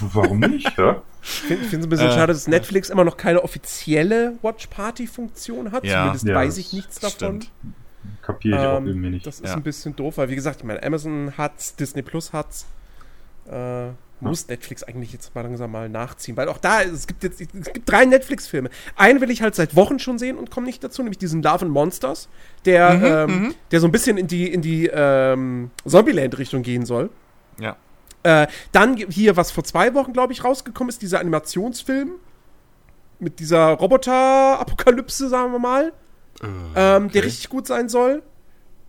warum 0.00 0.40
nicht? 0.40 0.76
Ja? 0.76 1.00
ich 1.22 1.28
finde 1.30 1.56
es 1.78 1.84
ein 1.84 1.88
bisschen 1.88 2.08
Äh, 2.08 2.12
schade, 2.12 2.32
dass 2.34 2.46
Netflix 2.48 2.90
immer 2.90 3.04
noch 3.04 3.16
keine 3.16 3.42
offizielle 3.42 4.34
Watch 4.42 4.66
Party-Funktion 4.66 5.72
hat. 5.72 5.84
Ja. 5.84 6.00
Zumindest 6.00 6.26
Ja, 6.26 6.34
weiß 6.34 6.58
ich 6.58 6.72
nichts 6.74 6.98
davon. 7.00 7.40
Stimmt. 7.40 7.50
Kapiere 8.32 8.60
ich 8.60 8.66
auch 8.66 8.78
Ähm, 8.78 8.86
irgendwie 8.86 9.10
nicht. 9.10 9.26
Das 9.26 9.40
ist 9.40 9.48
Ja. 9.48 9.54
ein 9.54 9.62
bisschen 9.62 9.94
doof, 9.96 10.18
weil 10.18 10.28
wie 10.28 10.34
gesagt, 10.34 10.58
ich 10.60 10.64
meine, 10.64 10.82
Amazon 10.82 11.32
hat's, 11.36 11.74
Disney 11.76 12.02
Plus 12.02 12.32
hat's. 12.32 12.66
Äh, 13.50 13.88
muss 14.22 14.48
Netflix 14.48 14.82
eigentlich 14.82 15.14
jetzt 15.14 15.34
mal 15.34 15.40
langsam 15.40 15.72
mal 15.72 15.88
nachziehen. 15.88 16.36
Weil 16.36 16.48
auch 16.48 16.58
da, 16.58 16.82
es 16.82 17.06
gibt 17.06 17.24
jetzt, 17.24 17.40
es 17.40 17.72
gibt 17.72 17.90
drei 17.90 18.04
Netflix-Filme. 18.04 18.68
Einen 18.94 19.20
will 19.22 19.30
ich 19.30 19.40
halt 19.40 19.54
seit 19.54 19.74
Wochen 19.76 19.98
schon 19.98 20.18
sehen 20.18 20.36
und 20.36 20.50
komme 20.50 20.66
nicht 20.66 20.84
dazu, 20.84 21.02
nämlich 21.02 21.16
diesen 21.16 21.42
Love 21.42 21.64
and 21.64 21.70
Monsters, 21.70 22.28
der, 22.66 23.26
ähm, 23.30 23.54
der 23.70 23.80
so 23.80 23.88
ein 23.88 23.92
bisschen 23.92 24.18
in 24.18 24.26
die, 24.26 24.52
in 24.52 24.60
die 24.60 24.90
ähm, 24.92 25.70
Zombieland-Richtung 25.86 26.62
gehen 26.62 26.84
soll. 26.84 27.08
Ja. 27.58 27.76
Äh, 28.22 28.46
dann 28.72 28.98
hier, 28.98 29.38
was 29.38 29.50
vor 29.52 29.64
zwei 29.64 29.94
Wochen, 29.94 30.12
glaube 30.12 30.34
ich, 30.34 30.44
rausgekommen 30.44 30.90
ist, 30.90 31.00
dieser 31.00 31.20
Animationsfilm 31.20 32.10
mit 33.20 33.38
dieser 33.38 33.68
Roboter-Apokalypse, 33.70 35.30
sagen 35.30 35.52
wir 35.52 35.58
mal, 35.58 35.92
ähm, 36.42 37.10
der 37.10 37.24
richtig 37.24 37.48
gut 37.48 37.66
sein 37.66 37.88
soll. 37.88 38.22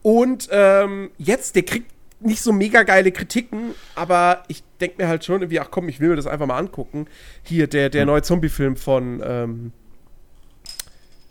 Und 0.01 0.49
ähm, 0.51 1.11
jetzt, 1.17 1.55
der 1.55 1.63
kriegt 1.63 1.91
nicht 2.19 2.41
so 2.41 2.51
mega 2.51 2.83
geile 2.83 3.11
Kritiken, 3.11 3.73
aber 3.95 4.43
ich 4.47 4.63
denke 4.79 5.01
mir 5.01 5.07
halt 5.07 5.25
schon 5.25 5.41
irgendwie, 5.41 5.59
ach 5.59 5.69
komm, 5.71 5.89
ich 5.89 5.99
will 5.99 6.09
mir 6.09 6.15
das 6.15 6.27
einfach 6.27 6.45
mal 6.45 6.57
angucken. 6.57 7.07
Hier, 7.43 7.67
der, 7.67 7.89
der 7.89 8.05
neue 8.05 8.21
Zombie-Film 8.21 8.75
von, 8.75 9.21
ähm, 9.25 9.71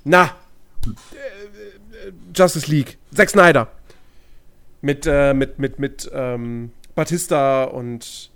na, 0.04 0.34
äh, 0.84 0.88
äh, 2.08 2.12
Justice 2.34 2.70
League, 2.70 2.98
Zack 3.14 3.30
Snyder. 3.30 3.68
Mit, 4.82 5.06
äh, 5.06 5.34
mit, 5.34 5.58
mit, 5.58 5.78
mit, 5.78 6.10
ähm, 6.12 6.72
Batista 6.94 7.64
und 7.64 8.30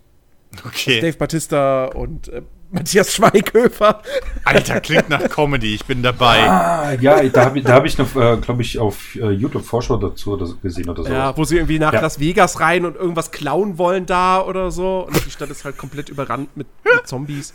Okay. 0.65 1.01
Dave 1.01 1.16
Batista 1.16 1.86
und 1.86 2.28
äh, 2.28 2.43
Matthias 2.75 3.15
Schweighöfer. 3.15 4.03
Alter, 4.45 4.81
klingt 4.81 5.09
nach 5.09 5.29
Comedy. 5.29 5.77
Ich 5.77 5.85
bin 5.85 6.03
dabei. 6.03 6.41
Ah, 6.41 6.93
ja, 7.01 7.23
da 7.29 7.45
habe 7.45 7.59
ich, 7.61 7.65
da 7.65 7.75
hab 7.75 7.85
ich 7.85 7.97
noch, 7.99 8.17
äh, 8.17 8.37
glaube 8.39 8.63
ich, 8.63 8.81
auf 8.81 9.15
äh, 9.15 9.31
YouTube 9.31 9.65
Vorschau 9.65 9.97
dazu 9.97 10.33
oder 10.33 10.47
so 10.47 10.57
gesehen 10.57 10.91
oder 10.91 11.05
so. 11.05 11.13
Ja, 11.13 11.37
wo 11.37 11.45
sie 11.45 11.57
irgendwie 11.57 11.79
nach 11.79 11.93
Ja. 11.93 12.01
Las 12.01 12.19
Vegas 12.19 12.59
rein 12.59 12.85
und 12.85 12.97
irgendwas 12.97 13.31
klauen 13.31 13.79
wollen 13.79 14.07
da 14.07 14.43
oder 14.43 14.73
so. 14.73 15.07
Und 15.07 15.25
die 15.25 15.31
Stadt 15.31 15.51
ist 15.51 15.65
halt 15.65 15.79
komplett 15.79 16.09
überrannt 16.09 16.57
mit, 16.57 16.67
mit 16.85 17.07
Zombies. 17.07 17.55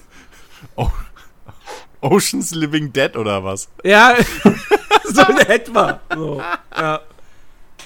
Oh. 0.76 0.90
Oceans 2.00 2.56
Living 2.56 2.94
Dead 2.94 3.18
oder 3.18 3.44
was? 3.44 3.68
Ja, 3.84 4.16
so 5.04 5.22
in 5.24 5.38
etwa. 5.40 6.00
So, 6.16 6.42
ja. 6.78 7.02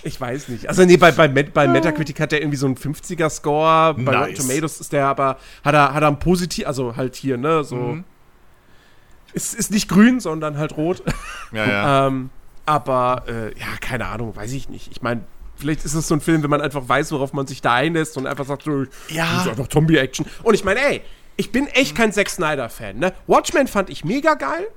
Ich 0.04 0.20
weiß 0.20 0.50
nicht. 0.50 0.68
Also 0.68 0.84
nee, 0.86 0.98
bei, 0.98 1.12
bei, 1.12 1.28
Met, 1.28 1.54
bei 1.54 1.68
Metacritic 1.68 2.20
hat 2.20 2.34
er 2.34 2.42
irgendwie 2.42 2.58
so 2.58 2.66
einen 2.66 2.76
50er-Score. 2.76 3.94
Bei 3.96 4.18
Rotten 4.18 4.32
Nice. 4.32 4.40
Tomatoes 4.40 4.82
ist 4.82 4.92
der 4.94 5.08
aber, 5.08 5.38
hat 5.64 5.74
er, 5.74 5.94
hat 5.94 6.02
er 6.04 6.10
ein 6.10 6.20
positiv, 6.20 6.68
also 6.68 6.96
halt 6.96 7.16
hier, 7.16 7.38
ne, 7.38 7.64
so. 7.64 7.76
Mhm. 7.76 8.04
Ist, 9.34 9.56
ist 9.56 9.72
nicht 9.72 9.90
grün, 9.90 10.20
sondern 10.20 10.58
halt 10.58 10.78
rot. 10.78 11.04
Ja, 11.52 11.66
ja. 11.66 12.08
Ähm, 12.08 12.30
aber, 12.66 13.24
äh, 13.28 13.60
ja, 13.60 13.66
keine 13.82 14.08
Ahnung, 14.08 14.36
weiß 14.36 14.52
ich 14.54 14.70
nicht. 14.70 14.90
Ich 14.92 15.02
meine, 15.02 15.22
vielleicht 15.56 15.84
ist 15.86 15.94
es 15.96 16.08
so 16.08 16.16
ein 16.16 16.22
Film, 16.22 16.44
wenn 16.44 16.50
man 16.50 16.62
einfach 16.62 16.88
weiß, 16.88 17.12
worauf 17.12 17.34
man 17.34 17.46
sich 17.48 17.62
da 17.62 17.74
einlässt 17.74 18.16
und 18.18 18.26
einfach 18.28 18.46
sagt, 18.46 18.64
so, 18.64 18.84
Ja. 19.10 19.26
das 19.34 19.42
ist 19.44 19.50
einfach 19.50 19.68
Zombie-Action. 19.68 20.26
Und 20.44 20.54
ich 20.54 20.64
meine, 20.64 20.80
ey, 20.82 21.02
ich 21.36 21.52
bin 21.52 21.68
echt 21.68 21.96
kein 21.96 22.12
Zack 22.14 22.30
Snyder-Fan, 22.30 22.98
ne? 22.98 23.14
Watchmen 23.28 23.68
fand 23.68 23.90
ich 23.90 24.06
mega 24.06 24.36
geil. 24.36 24.68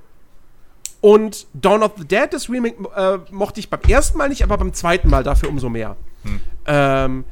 Und 1.01 1.45
Dawn 1.53 1.83
of 1.83 1.91
the 1.97 2.05
Dead, 2.05 2.27
das 2.31 2.49
Remake, 2.49 2.75
äh, 2.95 3.19
mochte 3.31 3.59
ich 3.59 3.69
beim 3.69 3.81
ersten 3.87 4.17
Mal 4.17 4.29
nicht, 4.29 4.43
aber 4.43 4.57
beim 4.57 4.73
zweiten 4.73 5.09
Mal 5.09 5.23
dafür 5.23 5.49
umso 5.49 5.69
mehr. 5.69 5.95
Ähm, 6.65 7.23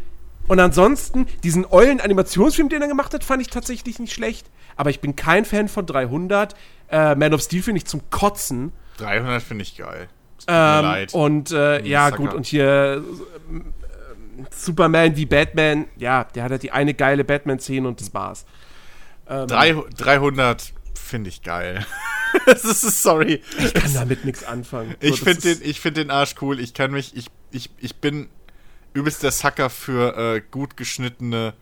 und 0.47 0.59
ansonsten, 0.59 1.25
diesen 1.43 1.65
eulen 1.65 1.99
Animationsfilm, 1.99 2.69
den 2.69 2.81
er 2.81 2.87
gemacht 2.87 3.13
hat, 3.13 3.23
fand 3.23 3.41
ich 3.41 3.47
tatsächlich 3.49 3.97
nicht 3.99 4.13
schlecht. 4.13 4.47
Aber 4.77 4.89
ich 4.91 4.99
bin 5.01 5.15
kein 5.15 5.43
Fan 5.45 5.67
von 5.67 5.85
300. 5.85 6.53
Äh, 6.91 7.15
Man 7.15 7.33
of 7.33 7.41
Steel 7.41 7.63
finde 7.63 7.79
ich 7.79 7.85
zum 7.85 8.01
Kotzen. 8.11 8.71
300 8.97 9.41
finde 9.41 9.63
ich 9.63 9.75
geil. 9.75 10.07
Tut 10.37 10.47
mir 10.49 10.53
Ähm, 10.77 10.85
leid. 10.85 11.13
und 11.13 11.51
äh, 11.51 11.81
ja, 11.85 12.05
Sucker. 12.09 12.17
gut, 12.17 12.33
und 12.35 12.45
hier 12.45 13.01
äh, 13.03 13.59
Superman 14.51 15.15
wie 15.15 15.25
Batman, 15.25 15.85
ja, 15.97 16.25
der 16.35 16.43
hat 16.43 16.51
halt 16.51 16.63
die 16.63 16.71
eine 16.71 16.93
geile 16.93 17.23
Batman-Szene 17.23 17.87
und 17.87 17.99
das 18.01 18.13
war's. 18.13 18.45
Ähm, 19.27 19.47
Drei, 19.47 19.75
300 19.97 20.73
finde 21.05 21.29
ich 21.29 21.41
geil. 21.43 21.85
das 22.45 22.63
ist, 22.63 23.01
sorry. 23.01 23.41
ich 23.57 23.73
kann 23.73 23.93
damit 23.93 24.25
nichts 24.25 24.43
anfangen. 24.43 24.95
Ich 24.99 25.21
finde 25.21 25.55
den, 25.55 25.69
ich 25.69 25.79
find 25.79 25.97
den 25.97 26.11
Arsch 26.11 26.35
cool. 26.41 26.59
Ich 26.59 26.73
kann 26.73 26.91
mich, 26.91 27.15
ich, 27.15 27.27
ich, 27.51 27.69
ich 27.79 27.95
bin 27.95 28.29
übelst 28.93 29.23
der 29.23 29.31
Sucker 29.31 29.69
für 29.69 30.17
äh, 30.17 30.41
gut 30.51 30.77
geschnittene, 30.77 31.53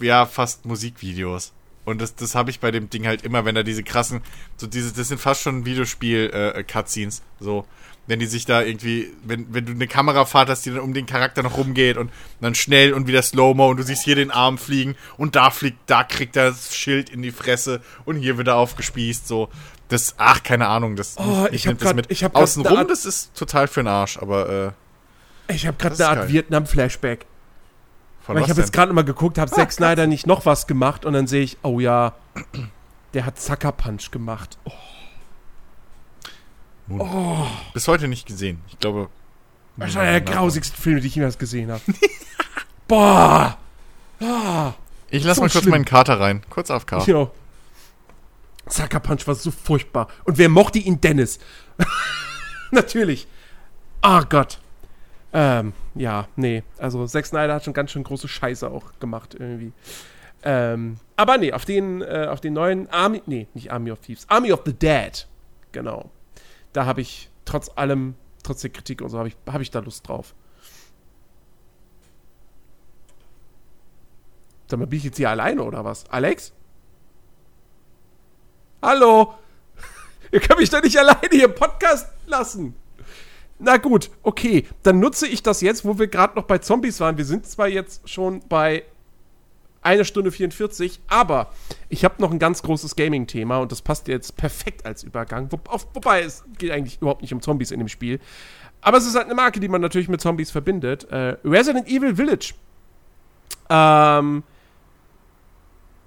ja, 0.00 0.26
fast 0.26 0.64
Musikvideos. 0.64 1.52
Und 1.84 2.00
das, 2.00 2.14
das 2.14 2.34
habe 2.34 2.50
ich 2.50 2.60
bei 2.60 2.70
dem 2.70 2.90
Ding 2.90 3.06
halt 3.06 3.22
immer, 3.22 3.44
wenn 3.44 3.54
da 3.54 3.62
diese 3.62 3.82
krassen, 3.82 4.22
so 4.56 4.66
diese, 4.66 4.92
das 4.92 5.08
sind 5.08 5.20
fast 5.20 5.42
schon 5.42 5.64
Videospiel-Cutscenes, 5.64 7.22
so. 7.40 7.66
Wenn 8.08 8.18
die 8.18 8.26
sich 8.26 8.44
da 8.44 8.62
irgendwie, 8.62 9.12
wenn, 9.22 9.46
wenn 9.54 9.64
du 9.64 9.72
eine 9.72 9.86
Kamerafahrt 9.86 10.48
hast, 10.48 10.66
die 10.66 10.70
dann 10.70 10.80
um 10.80 10.92
den 10.92 11.06
Charakter 11.06 11.42
noch 11.44 11.56
rumgeht 11.56 11.96
und 11.96 12.10
dann 12.40 12.54
schnell 12.56 12.92
und 12.94 13.06
wieder 13.06 13.22
Slow-Mo 13.22 13.68
und 13.70 13.76
du 13.76 13.84
siehst 13.84 14.02
hier 14.02 14.16
den 14.16 14.32
Arm 14.32 14.58
fliegen 14.58 14.96
und 15.16 15.36
da 15.36 15.50
fliegt, 15.50 15.78
da 15.86 16.02
kriegt 16.02 16.34
er 16.36 16.50
das 16.50 16.74
Schild 16.74 17.10
in 17.10 17.22
die 17.22 17.30
Fresse 17.30 17.80
und 18.04 18.16
hier 18.16 18.36
wird 18.38 18.48
er 18.48 18.56
aufgespießt, 18.56 19.28
so. 19.28 19.48
Das, 19.88 20.14
ach, 20.18 20.42
keine 20.42 20.66
Ahnung, 20.68 20.96
das, 20.96 21.16
Oh, 21.18 21.46
ich 21.52 21.66
hab 21.68 21.74
das 21.78 21.86
grad- 21.88 21.96
mit. 21.96 22.10
ich 22.10 22.24
hab 22.24 22.34
Außenrum, 22.34 22.76
Art- 22.78 22.90
das 22.90 23.04
ist 23.04 23.34
total 23.36 23.68
für 23.68 23.82
den 23.82 23.88
Arsch, 23.88 24.16
aber, 24.18 24.74
äh, 25.48 25.54
Ich 25.54 25.66
habe 25.66 25.76
gerade 25.76 25.94
eine 26.08 26.20
Art. 26.22 26.28
Vietnam-Flashback. 26.28 27.26
von 28.22 28.34
Weil 28.36 28.42
ich 28.44 28.50
habe 28.50 28.60
jetzt 28.60 28.72
gerade 28.72 28.92
mal 28.92 29.04
geguckt, 29.04 29.36
habe 29.38 29.50
Zack 29.50 29.70
Snyder 29.72 30.06
nicht 30.08 30.26
noch 30.26 30.44
was 30.46 30.66
gemacht 30.66 31.04
und 31.04 31.12
dann 31.12 31.26
sehe 31.28 31.42
ich, 31.42 31.58
oh 31.62 31.78
ja, 31.78 32.14
der 33.14 33.26
hat 33.26 33.40
Sucker 33.40 33.70
Punch 33.72 34.10
gemacht. 34.10 34.58
Oh, 34.64 34.72
Bis 37.74 37.88
heute 37.88 38.08
nicht 38.08 38.26
gesehen. 38.26 38.60
Ich 38.68 38.78
glaube. 38.78 39.08
das 39.76 39.96
einer 39.96 40.10
der 40.12 40.20
grausigsten 40.20 40.80
Filme, 40.80 41.00
die 41.00 41.06
ich 41.08 41.14
jemals 41.14 41.38
gesehen 41.38 41.70
habe. 41.70 41.82
Boah! 42.88 43.56
Ah, 44.20 44.72
Ich 45.10 45.24
lass 45.24 45.36
So 45.36 45.42
mal 45.42 45.48
kurz 45.50 45.62
schlimm. 45.62 45.70
meinen 45.72 45.84
Kater 45.84 46.20
rein. 46.20 46.42
Kurz 46.50 46.70
auf 46.70 46.86
K. 46.86 47.02
jo. 47.06 47.30
Sucker 48.66 49.00
Punch 49.00 49.26
war 49.26 49.34
so 49.34 49.50
furchtbar. 49.50 50.08
Und 50.24 50.38
wer 50.38 50.48
mochte 50.48 50.78
ihn? 50.78 51.00
Dennis. 51.00 51.38
Natürlich. 52.70 53.26
Oh 54.02 54.20
Gott. 54.28 54.58
Ähm, 55.32 55.72
ja, 55.94 56.28
nee. 56.36 56.62
Also 56.78 57.06
Zack 57.06 57.26
Snyder 57.26 57.54
hat 57.54 57.64
schon 57.64 57.72
ganz 57.74 57.90
schön 57.90 58.04
große 58.04 58.28
Scheiße 58.28 58.70
auch 58.70 58.84
gemacht 59.00 59.34
irgendwie. 59.38 59.72
Ähm, 60.44 60.98
aber 61.16 61.38
nee, 61.38 61.52
auf 61.52 61.64
den, 61.64 62.02
äh, 62.02 62.26
auf 62.30 62.40
den 62.40 62.52
neuen 62.52 62.88
Army, 62.90 63.22
nee, 63.26 63.46
nicht 63.54 63.72
Army 63.72 63.90
of 63.92 64.00
Thieves, 64.00 64.26
Army 64.28 64.52
of 64.52 64.60
the 64.66 64.72
Dead. 64.72 65.26
Genau. 65.72 66.10
Da 66.72 66.86
habe 66.86 67.00
ich 67.00 67.30
trotz 67.44 67.70
allem, 67.74 68.14
trotz 68.42 68.62
der 68.62 68.70
Kritik 68.70 69.02
und 69.02 69.10
so, 69.10 69.18
habe 69.18 69.28
ich, 69.28 69.36
hab 69.46 69.60
ich 69.60 69.70
da 69.70 69.80
Lust 69.80 70.08
drauf. 70.08 70.34
Sag 74.68 74.78
mal, 74.78 74.86
bin 74.86 74.98
ich 74.98 75.04
jetzt 75.04 75.18
hier 75.18 75.28
alleine 75.28 75.62
oder 75.62 75.84
was? 75.84 76.08
Alex? 76.08 76.52
Hallo? 78.80 79.34
Ihr 80.32 80.40
könnt 80.40 80.58
mich 80.58 80.70
doch 80.70 80.82
nicht 80.82 80.98
alleine 80.98 81.28
hier 81.30 81.44
im 81.44 81.54
Podcast 81.54 82.08
lassen. 82.26 82.74
Na 83.58 83.76
gut, 83.76 84.10
okay. 84.22 84.66
Dann 84.82 84.98
nutze 84.98 85.28
ich 85.28 85.42
das 85.42 85.60
jetzt, 85.60 85.84
wo 85.84 85.98
wir 85.98 86.06
gerade 86.08 86.34
noch 86.36 86.44
bei 86.44 86.58
Zombies 86.58 87.00
waren. 87.00 87.18
Wir 87.18 87.24
sind 87.24 87.46
zwar 87.46 87.68
jetzt 87.68 88.08
schon 88.08 88.40
bei 88.48 88.84
eine 89.82 90.04
Stunde 90.04 90.30
44, 90.30 91.00
aber 91.08 91.52
ich 91.88 92.04
habe 92.04 92.14
noch 92.18 92.30
ein 92.30 92.38
ganz 92.38 92.62
großes 92.62 92.96
Gaming-Thema 92.96 93.58
und 93.58 93.72
das 93.72 93.82
passt 93.82 94.08
jetzt 94.08 94.36
perfekt 94.36 94.86
als 94.86 95.02
Übergang. 95.02 95.50
Wo, 95.50 95.58
auf, 95.68 95.88
wobei 95.92 96.22
es 96.22 96.44
geht 96.58 96.70
eigentlich 96.70 96.98
überhaupt 97.00 97.22
nicht 97.22 97.32
um 97.32 97.42
Zombies 97.42 97.72
in 97.72 97.78
dem 97.78 97.88
Spiel. 97.88 98.20
Aber 98.80 98.98
es 98.98 99.06
ist 99.06 99.14
halt 99.14 99.26
eine 99.26 99.34
Marke, 99.34 99.60
die 99.60 99.68
man 99.68 99.80
natürlich 99.80 100.08
mit 100.08 100.20
Zombies 100.20 100.50
verbindet. 100.50 101.04
Äh, 101.04 101.36
Resident 101.44 101.88
Evil 101.88 102.16
Village. 102.16 102.54
Ähm, 103.68 104.42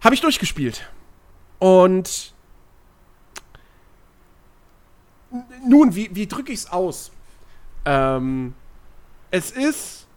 habe 0.01 0.15
ich 0.15 0.21
durchgespielt. 0.21 0.89
Und 1.59 2.33
nun, 5.67 5.95
wie, 5.95 6.09
wie 6.13 6.27
drücke 6.27 6.51
ich 6.51 6.59
es 6.59 6.71
aus? 6.71 7.11
Ähm, 7.85 8.53
es 9.31 9.51
ist 9.51 10.07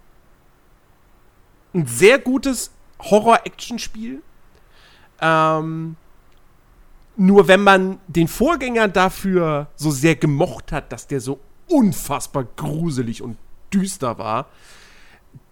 ein 1.75 1.87
sehr 1.87 2.19
gutes 2.19 2.71
Horror-Action-Spiel. 3.01 4.23
Ähm, 5.21 5.97
nur 7.17 7.49
wenn 7.49 7.63
man 7.63 7.99
den 8.07 8.29
Vorgänger 8.29 8.89
dafür 8.89 9.69
so 9.75 9.91
sehr 9.91 10.15
gemocht 10.15 10.73
hat, 10.73 10.93
dass 10.93 11.07
der 11.07 11.21
so 11.21 11.41
unfassbar 11.69 12.47
gruselig 12.57 13.23
und 13.23 13.37
düster 13.73 14.19
war, 14.19 14.47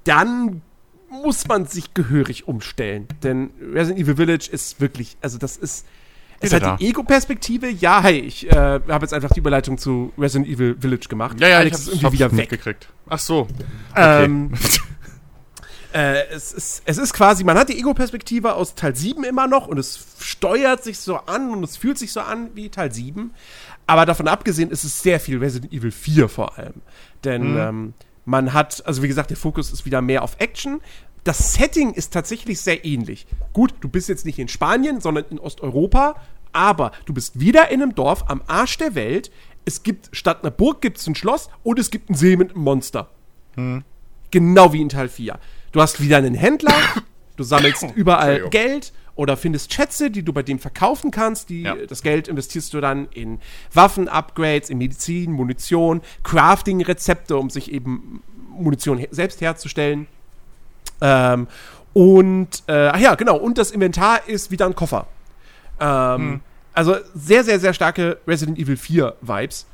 dann 0.05 0.63
muss 1.11 1.47
man 1.47 1.67
sich 1.67 1.95
gehörig 1.95 2.49
umstellen. 2.49 3.09
Denn 3.23 3.51
Resident 3.61 3.99
Evil 4.01 4.17
Village 4.17 4.49
ist 4.51 4.81
wirklich, 4.81 5.17
also 5.21 5.39
das 5.39 5.57
ist. 5.57 5.87
Es 6.39 6.53
Wieder 6.53 6.73
hat 6.73 6.81
die 6.81 6.89
Ego-Perspektive. 6.89 7.71
Ja, 7.71 8.03
hey, 8.03 8.19
ich 8.19 8.47
äh, 8.51 8.55
habe 8.55 9.05
jetzt 9.05 9.15
einfach 9.15 9.31
die 9.31 9.41
Überleitung 9.41 9.79
zu 9.79 10.13
Resident 10.19 10.47
Evil 10.47 10.77
Village 10.79 11.09
gemacht. 11.09 11.41
Ja, 11.41 11.49
ja, 11.49 11.59
Alex 11.59 11.79
ich 11.79 11.83
ist 11.83 11.89
hab's, 11.89 11.97
irgendwie 11.97 12.15
wieder 12.17 12.25
hab's 12.27 12.37
weg. 12.37 12.51
mitgekriegt. 12.51 12.89
Ach 13.09 13.19
so. 13.19 13.49
Okay. 13.93 14.25
Ähm, 14.25 14.53
äh, 15.97 16.29
es, 16.29 16.53
ist, 16.53 16.83
es 16.85 16.99
ist 16.99 17.15
quasi, 17.15 17.43
man 17.43 17.57
hat 17.57 17.71
die 17.71 17.79
Ego-Perspektive 17.79 18.55
aus 18.55 18.75
Teil 18.75 18.95
7 18.95 19.25
immer 19.25 19.47
noch 19.47 19.67
und 19.67 19.79
es 19.79 19.99
steuert 20.21 20.85
sich 20.85 20.99
so 20.99 21.17
an 21.17 21.51
und 21.51 21.65
es 21.65 21.79
fühlt 21.79 21.97
sich 21.97 22.13
so 22.13 22.21
an 22.21 22.51
wie 22.55 22.69
Teil 22.69 22.93
7. 22.93 23.33
Aber 23.87 24.05
davon 24.05 24.29
abgesehen 24.29 24.71
ist 24.71 24.85
es 24.85 25.01
sehr 25.01 25.21
viel 25.21 25.39
Resident 25.39 25.73
Evil 25.73 25.91
4 25.91 26.29
vor 26.29 26.59
allem. 26.59 26.83
Denn 27.25 27.57
ähm, 27.57 27.95
man 28.27 28.53
hat, 28.53 28.87
also 28.87 29.03
wie 29.03 29.09
gesagt, 29.09 29.31
der 29.31 29.39
Fokus 29.39 29.73
ist 29.73 29.87
wieder 29.87 30.03
mehr 30.03 30.23
auf 30.23 30.37
Action. 30.39 30.83
das 31.25 31.55
Setting 31.55 31.95
ist 31.95 32.13
tatsächlich 32.13 32.61
sehr 32.61 32.85
ähnlich. 32.85 33.27
Gut, 33.55 33.73
du 33.81 33.89
bist 33.89 34.11
jetzt 34.11 34.27
nicht 34.27 34.39
in 34.39 34.49
Spanien, 34.49 35.01
sondern 35.01 35.25
in 35.31 35.39
Osteuropa, 35.39 36.17
aber 36.53 36.93
du 37.07 37.15
bist 37.15 37.41
wieder 37.41 37.71
in 37.71 37.83
einem 37.83 37.95
Dorf 37.95 38.29
am 38.29 38.43
Arsch 38.49 38.77
der 38.77 38.95
Welt. 38.95 39.31
Es 39.65 39.83
gibt 39.83 40.11
statt 40.13 40.43
einer 40.43 40.51
Burg 40.51 40.83
gibt 40.83 40.99
es 40.99 41.07
ein 41.07 41.15
Schloss 41.15 41.49
und 41.63 41.79
es 41.79 41.91
gibt 41.91 42.11
einen 42.11 42.19
See 42.19 42.37
mit 42.37 42.51
einem 42.51 42.65
Monster. 42.65 43.09
Genau 44.31 44.73
wie 44.75 44.83
in 44.83 44.91
Teil 44.91 45.09
4. 45.09 45.39
Du 45.77 45.83
hast 45.83 46.01
wieder 46.01 46.17
einen 46.17 46.33
Händler, 46.33 46.73
du 47.37 47.43
sammelst 47.45 47.85
überall. 47.95 48.49
Geld 48.49 48.95
oder 49.15 49.37
findest 49.37 49.75
Schätze, 49.75 50.11
die 50.11 50.23
du 50.23 50.33
bei 50.33 50.43
dem 50.43 50.59
verkaufen 50.59 51.11
kannst. 51.11 51.51
Die, 51.51 51.65
Ja. 51.65 51.77
Das 51.77 52.01
Geld 52.01 52.29
investierst 52.29 52.73
du 52.73 52.81
dann 52.81 53.09
in 53.13 53.41
Waffen-Upgrades, 53.75 54.71
in 54.71 54.79
Medizin, 54.79 55.33
Munition, 55.33 56.01
Crafting-Rezepte, 56.23 57.37
um 57.37 57.51
sich 57.51 57.71
eben 57.71 58.23
Munition 58.49 58.97
he 58.97 59.09
selbst 59.11 59.43
herzustellen. 59.43 60.07
Ähm, 61.03 61.47
und, 61.93 62.63
äh, 62.69 62.89
ach 62.95 62.99
ja, 62.99 63.15
genau, 63.15 63.37
und 63.37 63.59
das 63.59 63.71
Inventar 63.71 64.27
ist 64.27 64.51
wieder 64.51 64.65
ein 64.65 64.75
Koffer. 64.75 65.07
Ähm, 65.79 66.41
Also 66.73 66.97
sehr, 67.15 67.45
sehr, 67.45 67.61
sehr 67.61 67.75
starke 67.75 68.17
Resident 68.27 68.59
Evil 68.59 68.79
4 68.79 69.15
Vibes. 69.21 69.67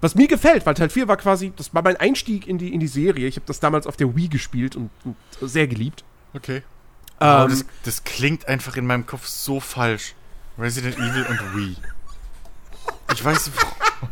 Was 0.00 0.14
mir 0.14 0.28
gefällt, 0.28 0.64
weil 0.64 0.74
Teil 0.74 0.88
4 0.88 1.08
war 1.08 1.16
quasi, 1.16 1.52
das 1.56 1.74
war 1.74 1.82
mein 1.82 1.96
Einstieg 1.96 2.46
in 2.46 2.58
die, 2.58 2.72
in 2.72 2.80
die 2.80 2.86
Serie. 2.86 3.26
Ich 3.26 3.36
habe 3.36 3.46
das 3.46 3.60
damals 3.60 3.86
auf 3.86 3.96
der 3.96 4.14
Wii 4.16 4.28
gespielt 4.28 4.76
und, 4.76 4.90
und 5.04 5.16
sehr 5.40 5.66
geliebt. 5.66 6.04
Okay. 6.32 6.62
Aber 7.18 7.44
Ähm, 7.44 7.50
das, 7.50 7.64
das 7.84 8.04
klingt 8.04 8.48
einfach 8.48 8.76
in 8.76 8.86
meinem 8.86 9.06
Kopf 9.06 9.26
so 9.26 9.60
falsch. 9.60 10.14
Resident 10.58 10.96
Evil 10.96 11.26
und 11.28 11.56
Wii. 11.56 11.76
Ich 13.12 13.24
weiß 13.24 13.50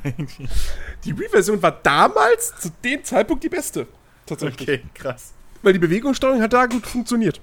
nicht, 0.04 0.50
die 1.04 1.18
Wii-Version 1.18 1.62
war 1.62 1.72
damals 1.72 2.54
zu 2.58 2.70
dem 2.84 3.02
Zeitpunkt 3.04 3.42
die 3.44 3.48
beste. 3.48 3.86
Tatsächlich. 4.26 4.68
Okay, 4.68 4.82
krass. 4.94 5.32
Weil 5.62 5.72
die 5.72 5.78
Bewegungssteuerung 5.78 6.42
hat 6.42 6.52
da 6.52 6.66
gut 6.66 6.86
funktioniert. 6.86 7.40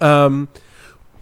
Ähm, 0.00 0.48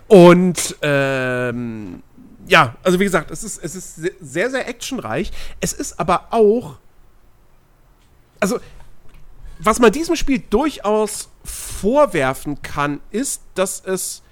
und 0.08 0.76
ähm, 0.82 2.02
ja, 2.48 2.76
also 2.82 3.00
wie 3.00 3.04
gesagt, 3.04 3.30
es 3.30 3.44
ist, 3.44 3.62
es 3.62 3.74
ist 3.74 3.96
se- 3.96 4.14
sehr, 4.20 4.50
sehr 4.50 4.68
actionreich. 4.68 5.30
Es 5.60 5.72
ist 5.72 5.98
aber 5.98 6.28
auch. 6.32 6.76
Also, 8.40 8.58
was 9.58 9.78
man 9.78 9.92
diesem 9.92 10.16
Spiel 10.16 10.42
durchaus 10.50 11.28
vorwerfen 11.44 12.62
kann, 12.62 13.00
ist, 13.10 13.42
dass 13.54 13.80
es 13.84 14.22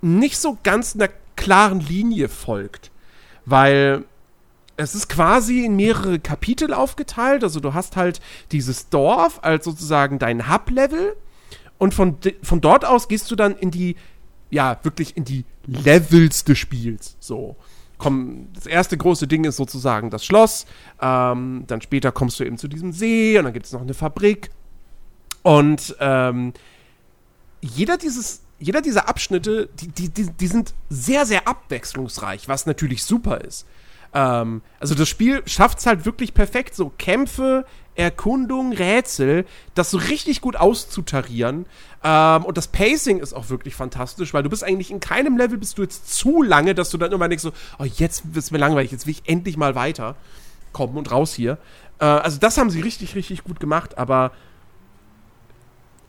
nicht 0.00 0.38
so 0.38 0.58
ganz 0.62 0.94
einer 0.94 1.08
klaren 1.36 1.80
Linie 1.80 2.28
folgt. 2.28 2.90
Weil 3.46 4.04
es 4.76 4.94
ist 4.94 5.08
quasi 5.08 5.64
in 5.64 5.76
mehrere 5.76 6.18
Kapitel 6.18 6.74
aufgeteilt. 6.74 7.44
Also 7.44 7.60
du 7.60 7.74
hast 7.74 7.96
halt 7.96 8.20
dieses 8.50 8.88
Dorf 8.88 9.38
als 9.42 9.64
sozusagen 9.64 10.18
dein 10.18 10.50
Hub-Level. 10.50 11.16
Und 11.78 11.94
von, 11.94 12.18
von 12.42 12.60
dort 12.60 12.84
aus 12.84 13.06
gehst 13.08 13.30
du 13.30 13.36
dann 13.36 13.56
in 13.56 13.70
die, 13.70 13.96
ja, 14.50 14.78
wirklich 14.82 15.16
in 15.16 15.24
die 15.24 15.44
Levels 15.66 16.44
des 16.44 16.58
Spiels. 16.58 17.16
So. 17.20 17.56
Komm, 17.96 18.48
das 18.54 18.66
erste 18.66 18.96
große 18.96 19.26
Ding 19.26 19.44
ist 19.44 19.56
sozusagen 19.56 20.10
das 20.10 20.24
Schloss. 20.24 20.66
Ähm, 21.00 21.64
dann 21.66 21.80
später 21.80 22.12
kommst 22.12 22.38
du 22.40 22.44
eben 22.44 22.58
zu 22.58 22.68
diesem 22.68 22.92
See 22.92 23.38
und 23.38 23.44
dann 23.44 23.52
gibt 23.52 23.66
es 23.66 23.72
noch 23.72 23.80
eine 23.80 23.94
Fabrik. 23.94 24.50
Und 25.42 25.96
ähm, 26.00 26.52
jeder 27.60 27.96
dieses, 27.96 28.42
jeder 28.58 28.82
dieser 28.82 29.08
Abschnitte, 29.08 29.68
die, 29.80 29.88
die, 29.88 30.08
die, 30.08 30.30
die 30.30 30.46
sind 30.46 30.74
sehr, 30.88 31.24
sehr 31.26 31.46
abwechslungsreich, 31.46 32.48
was 32.48 32.66
natürlich 32.66 33.04
super 33.04 33.40
ist. 33.40 33.66
Ähm, 34.14 34.62
also 34.80 34.94
das 34.94 35.08
Spiel 35.08 35.42
schafft 35.46 35.80
es 35.80 35.86
halt 35.86 36.06
wirklich 36.06 36.32
perfekt, 36.32 36.74
so 36.74 36.92
Kämpfe, 36.96 37.66
Erkundung, 37.96 38.72
Rätsel, 38.72 39.44
das 39.74 39.90
so 39.90 39.98
richtig 39.98 40.40
gut 40.40 40.56
auszutarieren. 40.56 41.66
Ähm, 42.02 42.44
und 42.44 42.56
das 42.56 42.68
Pacing 42.68 43.18
ist 43.18 43.34
auch 43.34 43.50
wirklich 43.50 43.74
fantastisch, 43.74 44.32
weil 44.32 44.42
du 44.42 44.50
bist 44.50 44.64
eigentlich 44.64 44.90
in 44.90 45.00
keinem 45.00 45.36
Level 45.36 45.58
bist 45.58 45.78
du 45.78 45.82
jetzt 45.82 46.14
zu 46.14 46.42
lange, 46.42 46.74
dass 46.74 46.90
du 46.90 46.98
dann 46.98 47.12
immer 47.12 47.28
denkst 47.28 47.42
so, 47.42 47.52
oh, 47.78 47.84
jetzt 47.84 48.34
wird's 48.34 48.50
mir 48.50 48.58
langweilig, 48.58 48.92
jetzt 48.92 49.06
will 49.06 49.12
ich 49.12 49.28
endlich 49.28 49.56
mal 49.56 49.74
weiter 49.74 50.16
kommen 50.72 50.96
und 50.96 51.10
raus 51.10 51.34
hier. 51.34 51.58
Äh, 51.98 52.04
also 52.04 52.38
das 52.38 52.56
haben 52.56 52.70
sie 52.70 52.80
richtig, 52.80 53.14
richtig 53.14 53.44
gut 53.44 53.60
gemacht, 53.60 53.98
aber 53.98 54.32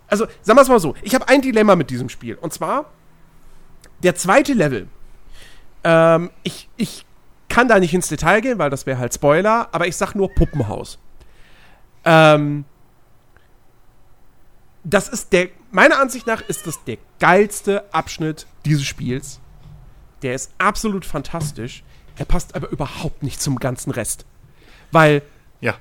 also 0.08 0.26
sagen 0.42 0.58
wir 0.58 0.62
es 0.62 0.68
mal 0.68 0.80
so, 0.80 0.96
ich 1.02 1.16
habe 1.16 1.28
ein 1.28 1.42
Dilemma 1.42 1.76
mit 1.76 1.90
diesem 1.90 2.10
Spiel. 2.10 2.36
Und 2.36 2.54
zwar, 2.54 2.92
der 4.04 4.16
zweite 4.16 4.54
Level. 4.54 4.88
Ähm, 5.84 6.30
ich, 6.44 6.70
ich 6.78 7.05
kann 7.56 7.70
da 7.70 7.80
nicht 7.80 7.94
ins 7.94 8.10
Detail 8.10 8.42
gehen, 8.42 8.60
weil 8.60 8.70
das 8.70 8.86
wäre 8.86 8.98
halt 9.00 9.14
Spoiler, 9.14 9.70
aber 9.72 9.88
ich 9.88 9.96
sag 9.96 10.14
nur 10.14 10.30
Puppenhaus. 10.36 11.00
Ähm, 12.04 12.66
das 14.84 15.08
ist 15.08 15.32
der, 15.32 15.48
meiner 15.72 15.98
Ansicht 16.00 16.28
nach 16.28 16.42
ist 16.42 16.68
das 16.68 16.84
der 16.84 16.98
geilste 17.18 17.86
Abschnitt 17.94 18.46
dieses 18.66 18.84
Spiels. 18.84 19.40
Der 20.22 20.36
ist 20.36 20.52
absolut 20.58 21.06
fantastisch. 21.06 21.86
Er 22.18 22.26
passt 22.26 22.56
aber 22.56 22.68
überhaupt 22.72 23.24
nicht 23.24 23.42
zum 23.42 23.56
ganzen 23.58 23.92
Rest. 23.92 24.26
Weil 24.92 25.22
Ja. 25.62 25.76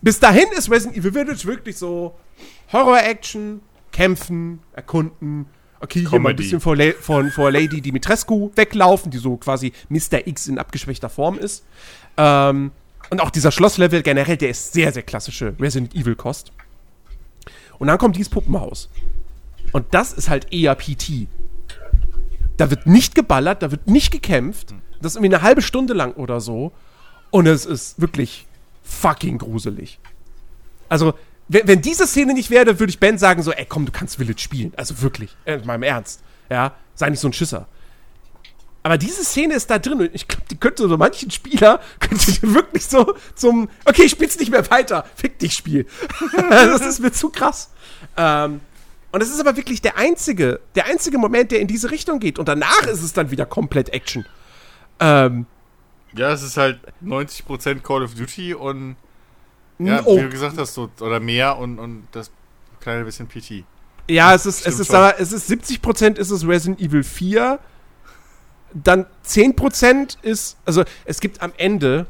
bis 0.00 0.18
dahin 0.18 0.48
ist 0.56 0.72
Resident 0.72 0.96
Evil 0.98 1.12
Village 1.12 1.44
wirklich 1.44 1.78
so 1.78 2.18
Horror-Action, 2.72 3.60
Kämpfen, 3.92 4.58
Erkunden. 4.72 5.46
Okay, 5.82 6.06
hier 6.08 6.20
mal 6.20 6.30
ein 6.30 6.36
bisschen 6.36 6.60
vor, 6.60 6.76
La 6.76 6.92
von, 7.00 7.32
vor 7.32 7.50
Lady 7.50 7.80
Dimitrescu 7.80 8.52
weglaufen, 8.54 9.10
die 9.10 9.18
so 9.18 9.36
quasi 9.36 9.72
Mr. 9.88 10.28
X 10.28 10.46
in 10.46 10.58
abgeschwächter 10.58 11.08
Form 11.08 11.36
ist. 11.36 11.64
Ähm, 12.16 12.70
und 13.10 13.20
auch 13.20 13.30
dieser 13.30 13.50
Schlosslevel 13.50 14.02
generell, 14.02 14.36
der 14.36 14.50
ist 14.50 14.72
sehr, 14.72 14.92
sehr 14.92 15.02
klassische 15.02 15.54
Resident 15.58 15.92
Evil-Kost. 15.92 16.52
Und 17.80 17.88
dann 17.88 17.98
kommt 17.98 18.14
dieses 18.14 18.28
Puppenhaus. 18.28 18.90
Und 19.72 19.86
das 19.90 20.12
ist 20.12 20.28
halt 20.28 20.52
eher 20.52 20.76
PT. 20.76 21.26
Da 22.58 22.70
wird 22.70 22.86
nicht 22.86 23.16
geballert, 23.16 23.64
da 23.64 23.72
wird 23.72 23.88
nicht 23.88 24.12
gekämpft. 24.12 24.72
Das 25.00 25.12
ist 25.12 25.16
irgendwie 25.16 25.34
eine 25.34 25.42
halbe 25.42 25.62
Stunde 25.62 25.94
lang 25.94 26.12
oder 26.14 26.40
so. 26.40 26.70
Und 27.32 27.46
es 27.48 27.66
ist 27.66 28.00
wirklich 28.00 28.46
fucking 28.84 29.38
gruselig. 29.38 29.98
Also, 30.88 31.14
wenn, 31.48 31.68
wenn 31.68 31.82
diese 31.82 32.06
Szene 32.06 32.34
nicht 32.34 32.50
wäre, 32.50 32.78
würde 32.78 32.90
ich 32.90 33.00
Ben 33.00 33.18
sagen, 33.18 33.42
so, 33.42 33.52
ey, 33.52 33.66
komm, 33.68 33.86
du 33.86 33.92
kannst 33.92 34.16
Village 34.16 34.40
spielen. 34.40 34.72
Also 34.76 35.02
wirklich, 35.02 35.36
äh, 35.44 35.54
in 35.54 35.66
meinem 35.66 35.82
Ernst. 35.82 36.22
Ja, 36.50 36.74
sei 36.94 37.10
nicht 37.10 37.20
so 37.20 37.28
ein 37.28 37.32
Schisser. 37.32 37.66
Aber 38.84 38.98
diese 38.98 39.24
Szene 39.24 39.54
ist 39.54 39.70
da 39.70 39.78
drin 39.78 40.00
und 40.00 40.10
ich 40.12 40.26
glaube, 40.26 40.44
die 40.50 40.56
könnte 40.56 40.88
so 40.88 40.96
manchen 40.96 41.30
Spieler, 41.30 41.80
könnte 42.00 42.42
wirklich 42.54 42.86
so 42.86 43.14
zum, 43.34 43.68
okay, 43.84 44.02
ich 44.04 44.10
spiel's 44.12 44.38
nicht 44.38 44.50
mehr 44.50 44.68
weiter, 44.70 45.04
fick 45.14 45.38
dich, 45.38 45.54
Spiel. 45.54 45.86
das 46.50 46.80
ist 46.80 47.00
mir 47.00 47.12
zu 47.12 47.30
krass. 47.30 47.70
Ähm, 48.16 48.60
und 49.12 49.22
es 49.22 49.28
ist 49.28 49.40
aber 49.40 49.56
wirklich 49.56 49.82
der 49.82 49.98
einzige, 49.98 50.60
der 50.74 50.86
einzige 50.86 51.18
Moment, 51.18 51.52
der 51.52 51.60
in 51.60 51.68
diese 51.68 51.90
Richtung 51.90 52.18
geht. 52.18 52.38
Und 52.38 52.48
danach 52.48 52.82
ist 52.86 53.02
es 53.02 53.12
dann 53.12 53.30
wieder 53.30 53.46
komplett 53.46 53.90
Action. 53.90 54.24
Ähm, 54.98 55.46
Ja, 56.16 56.32
es 56.32 56.42
ist 56.42 56.56
halt 56.56 56.80
90% 57.04 57.80
Call 57.80 58.02
of 58.02 58.14
Duty 58.14 58.54
und 58.54 58.96
ja, 59.86 60.02
oh, 60.04 60.16
wie 60.16 60.22
du 60.22 60.28
gesagt 60.28 60.58
hast, 60.58 60.74
so, 60.74 60.90
oder 61.00 61.20
mehr 61.20 61.58
und, 61.58 61.78
und 61.78 62.06
das 62.12 62.30
kleine 62.80 63.04
bisschen 63.04 63.28
PT. 63.28 63.64
Ja, 64.08 64.34
es 64.34 64.46
ist, 64.46 64.66
es 64.66 64.80
ist 64.80 64.92
aber, 64.92 65.18
es 65.20 65.32
ist 65.32 65.50
70% 65.50 66.18
ist 66.18 66.30
es 66.30 66.46
Resident 66.46 66.80
Evil 66.80 67.04
4. 67.04 67.58
Dann 68.74 69.06
10% 69.26 70.16
ist, 70.22 70.56
also 70.64 70.84
es 71.04 71.20
gibt 71.20 71.40
am 71.42 71.52
Ende, 71.56 72.06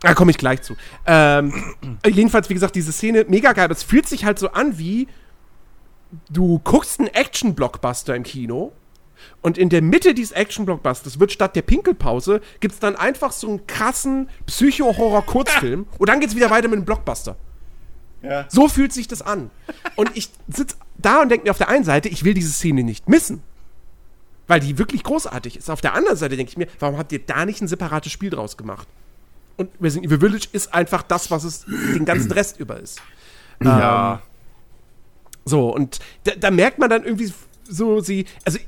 da 0.00 0.14
komme 0.14 0.30
ich 0.30 0.38
gleich 0.38 0.62
zu. 0.62 0.76
Ähm, 1.06 1.52
jedenfalls, 2.06 2.48
wie 2.48 2.54
gesagt, 2.54 2.74
diese 2.74 2.92
Szene, 2.92 3.26
mega 3.28 3.52
geil. 3.52 3.64
aber 3.64 3.72
Es 3.72 3.82
fühlt 3.82 4.08
sich 4.08 4.24
halt 4.24 4.38
so 4.38 4.50
an 4.52 4.78
wie, 4.78 5.08
du 6.30 6.58
guckst 6.60 7.00
einen 7.00 7.08
Action-Blockbuster 7.08 8.14
im 8.16 8.22
Kino 8.22 8.72
und 9.42 9.58
in 9.58 9.68
der 9.68 9.82
Mitte 9.82 10.14
dieses 10.14 10.32
Action-Blockbusters 10.32 11.18
wird 11.18 11.32
statt 11.32 11.56
der 11.56 11.62
Pinkelpause, 11.62 12.40
gibt 12.60 12.74
es 12.74 12.80
dann 12.80 12.96
einfach 12.96 13.32
so 13.32 13.48
einen 13.48 13.66
krassen 13.66 14.28
Psycho-Horror-Kurzfilm 14.46 15.86
und 15.98 16.08
dann 16.08 16.20
geht's 16.20 16.36
wieder 16.36 16.50
weiter 16.50 16.68
mit 16.68 16.78
dem 16.78 16.84
Blockbuster. 16.84 17.36
Ja. 18.22 18.44
So 18.48 18.68
fühlt 18.68 18.92
sich 18.92 19.08
das 19.08 19.22
an. 19.22 19.50
Und 19.96 20.10
ich 20.14 20.30
sitze 20.48 20.76
da 20.98 21.22
und 21.22 21.30
denke 21.30 21.44
mir 21.44 21.50
auf 21.50 21.58
der 21.58 21.68
einen 21.68 21.84
Seite, 21.84 22.08
ich 22.08 22.24
will 22.24 22.34
diese 22.34 22.52
Szene 22.52 22.82
nicht 22.82 23.08
missen. 23.08 23.42
Weil 24.46 24.60
die 24.60 24.78
wirklich 24.78 25.04
großartig 25.04 25.56
ist. 25.56 25.70
Auf 25.70 25.80
der 25.80 25.94
anderen 25.94 26.16
Seite 26.16 26.36
denke 26.36 26.50
ich 26.50 26.56
mir, 26.56 26.66
warum 26.80 26.98
habt 26.98 27.12
ihr 27.12 27.20
da 27.20 27.46
nicht 27.46 27.62
ein 27.62 27.68
separates 27.68 28.12
Spiel 28.12 28.30
draus 28.30 28.56
gemacht? 28.56 28.88
Und 29.56 29.70
Resident 29.80 30.06
Evil 30.06 30.20
Village 30.20 30.48
ist 30.52 30.74
einfach 30.74 31.02
das, 31.02 31.30
was 31.30 31.44
es 31.44 31.64
den 31.66 32.04
ganzen 32.04 32.32
Rest 32.32 32.58
über 32.58 32.80
ist. 32.80 33.00
Ja. 33.62 34.22
So, 35.44 35.74
und 35.74 35.98
da, 36.24 36.32
da 36.38 36.50
merkt 36.50 36.78
man 36.78 36.90
dann 36.90 37.04
irgendwie 37.04 37.32
so, 37.68 38.00
sie, 38.00 38.26
also 38.44 38.58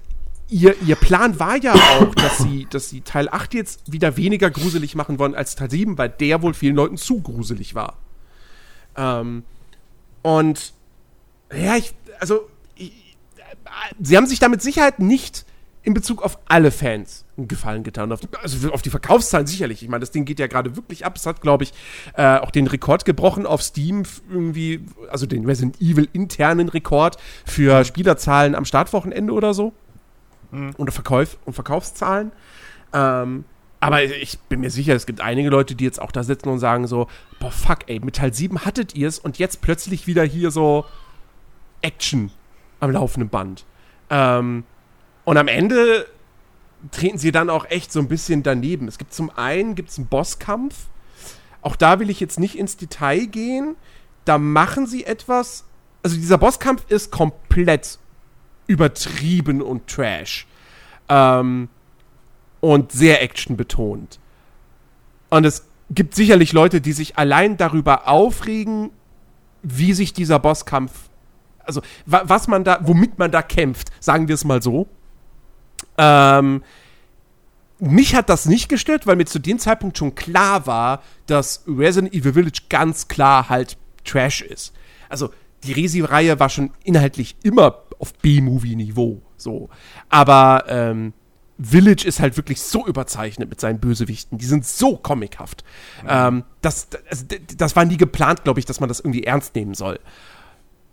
ihr, 0.53 0.81
ihr 0.83 0.97
Plan 0.97 1.39
war 1.39 1.57
ja 1.57 1.74
auch, 1.74 2.15
dass 2.15 2.39
sie, 2.39 2.66
dass 2.70 2.89
sie 2.89 3.01
Teil 3.01 3.29
8 3.29 3.55
jetzt 3.55 3.91
wieder 3.91 4.16
weniger 4.16 4.51
gruselig 4.51 4.95
machen 4.95 5.19
wollen 5.19 5.35
als 5.35 5.57
Teil 5.57 5.70
7, 5.70 5.99
weil 5.99 6.11
der 6.11 6.43
wohl 6.43 6.55
vielen 6.55 6.77
Leuten 6.77 6.97
zu 6.97 7.20
gruselig 7.20 7.74
war. 7.74 7.97
Ähm, 8.97 9.45
und 10.20 10.74
ja, 11.53 11.77
ich, 11.77 11.95
also, 12.20 12.49
ich, 12.77 13.16
sie 14.01 14.16
haben 14.16 14.27
sich 14.27 14.39
da 14.39 14.49
mit 14.49 14.62
Sicherheit 14.62 14.99
nicht 14.99 15.47
in 15.85 15.95
Bezug 15.95 16.23
auf 16.23 16.39
alle 16.47 16.70
Fans 16.70 17.24
einen 17.37 17.49
Gefallen 17.49 17.83
getan. 17.83 18.12
Auf 18.12 18.20
die, 18.20 18.29
also 18.41 18.70
auf 18.70 18.83
die 18.83 18.91
Verkaufszahlen 18.91 19.47
sicherlich. 19.47 19.83
Ich 19.83 19.89
meine, 19.89 20.01
das 20.01 20.12
Ding 20.12 20.24
geht 20.24 20.39
ja 20.39 20.47
gerade 20.47 20.77
wirklich 20.77 21.05
ab. 21.05 21.16
Es 21.16 21.27
hat, 21.27 21.41
glaube 21.41 21.65
ich, 21.65 21.73
äh, 22.15 22.37
auch 22.37 22.53
den 22.53 22.69
Rekord 22.69 23.05
gebrochen 23.05 23.47
auf 23.47 23.62
Steam 23.62 24.05
irgendwie, 24.31 24.85
also 25.11 25.27
den 25.27 25.45
Resident 25.45 25.81
Evil 25.81 26.09
internen 26.12 26.69
Rekord 26.69 27.16
für 27.45 27.85
Spielerzahlen 27.85 28.55
am 28.55 28.65
Startwochenende 28.65 29.33
oder 29.33 29.55
so. 29.55 29.73
Mhm. 30.53 30.74
Und, 30.77 30.93
Verkauf, 30.93 31.39
und 31.45 31.55
Verkaufszahlen. 31.55 32.31
Ähm, 32.93 33.45
aber 33.81 34.05
ich 34.05 34.39
bin 34.39 34.61
mir 34.61 34.70
sicher, 34.70 34.95
es 34.95 35.07
gibt 35.07 35.20
einige 35.20 35.49
Leute, 35.49 35.74
die 35.74 35.85
jetzt 35.85 36.01
auch 36.01 36.12
da 36.12 36.23
sitzen 36.23 36.49
und 36.49 36.61
sagen 36.61 36.87
so, 36.87 37.09
boah, 37.41 37.51
fuck, 37.51 37.79
ey, 37.89 37.99
mit 37.99 38.15
Teil 38.15 38.33
7 38.33 38.65
hattet 38.65 38.95
ihr 38.95 39.09
es 39.09 39.19
und 39.19 39.39
jetzt 39.39 39.61
plötzlich 39.61 40.07
wieder 40.07 40.23
hier 40.23 40.53
so 40.53 40.85
Action 41.81 42.31
am 42.79 42.93
laufenden 42.93 43.29
Band. 43.29 43.65
Ähm, 44.09 44.62
und 45.24 45.37
am 45.37 45.49
Ende 45.49 46.07
treten 46.91 47.19
sie 47.19 47.33
dann 47.33 47.51
auch 47.51 47.65
echt 47.70 47.93
so 47.93 47.99
ein 47.99 48.07
bisschen 48.07 48.45
daneben. 48.45 48.87
Es 48.89 48.99
gibt 48.99 49.12
zum 49.12 49.31
einen 49.37 49.74
gibt's 49.74 49.99
einen 49.99 50.07
Bosskampf. 50.07 50.87
Auch 51.61 51.74
da 51.74 51.99
will 52.01 52.11
ich 52.11 52.20
jetzt 52.20 52.39
nicht 52.39 52.57
ins 52.57 52.77
Detail 52.77 53.27
gehen. 53.27 53.77
Da 54.24 54.39
machen 54.39 54.87
sie 54.87 55.05
etwas. 55.05 55.65
Also 56.03 56.16
dieser 56.16 56.39
Bosskampf 56.39 56.85
ist 56.89 57.11
komplett 57.11 57.99
übertrieben 58.73 59.62
und 59.62 59.86
trash. 59.86 60.47
Ähm, 61.09 61.69
und 62.61 62.93
sehr 62.93 63.23
actionbetont. 63.23 64.19
Und 65.31 65.44
es 65.44 65.66
gibt 65.90 66.15
sicherlich 66.15 66.53
Leute, 66.53 66.81
die 66.81 66.93
sich 66.93 67.19
allein 67.19 67.57
darüber 67.57 68.09
aufregen, 68.09 68.90
wie 69.62 69.93
sich 69.93 70.12
dieser 70.12 70.39
Bosskampf, 70.39 70.93
also 71.65 71.82
wa 72.07 72.23
was 72.24 72.49
man 72.49 72.65
da, 72.65 72.81
womit 72.82 73.19
man 73.19 73.31
da 73.31 73.43
kämpft, 73.43 73.90
sagen 74.01 74.28
wir 74.28 74.35
es 74.35 74.44
mal 74.44 74.62
so. 74.62 74.89
Ähm, 75.99 76.62
mich 77.78 78.15
hat 78.15 78.28
das 78.28 78.47
nicht 78.47 78.69
gestört, 78.69 79.07
weil 79.07 79.16
mir 79.16 79.24
zu 79.27 79.40
dem 79.40 79.59
Zeitpunkt 79.59 79.99
schon 79.99 80.15
klar 80.15 80.66
war, 80.66 81.03
dass 81.27 81.65
Resident 81.66 82.15
Evil 82.15 82.32
Village 82.32 82.62
ganz 82.69 83.09
klar 83.09 83.49
halt 83.49 83.77
Trash 84.05 84.43
ist. 84.43 84.73
Also 85.09 85.31
die 85.64 85.72
Resi-Reihe 85.72 86.40
war 86.40 86.48
schon 86.48 86.70
inhaltlich 86.84 87.36
immer 87.43 87.82
auf 87.98 88.14
B-Movie-Niveau, 88.14 89.22
so. 89.36 89.70
Aber 90.09 90.64
ähm, 90.68 91.12
Village 91.62 92.05
ist 92.06 92.20
halt 92.20 92.36
wirklich 92.36 92.60
so 92.60 92.86
überzeichnet 92.86 93.48
mit 93.48 93.60
seinen 93.60 93.78
Bösewichten. 93.78 94.39
Die 94.39 94.44
sind 94.44 94.66
so 94.66 94.97
comichaft. 94.97 95.64
Mhm. 96.02 96.09
Ähm, 96.09 96.44
das, 96.60 96.89
das, 96.89 97.26
das 97.56 97.76
war 97.76 97.84
nie 97.84 97.97
geplant, 97.97 98.44
glaube 98.44 98.60
ich, 98.60 98.66
dass 98.66 98.80
man 98.80 98.89
das 98.89 99.01
irgendwie 99.01 99.24
ernst 99.24 99.55
nehmen 99.55 99.74
soll. 99.74 100.01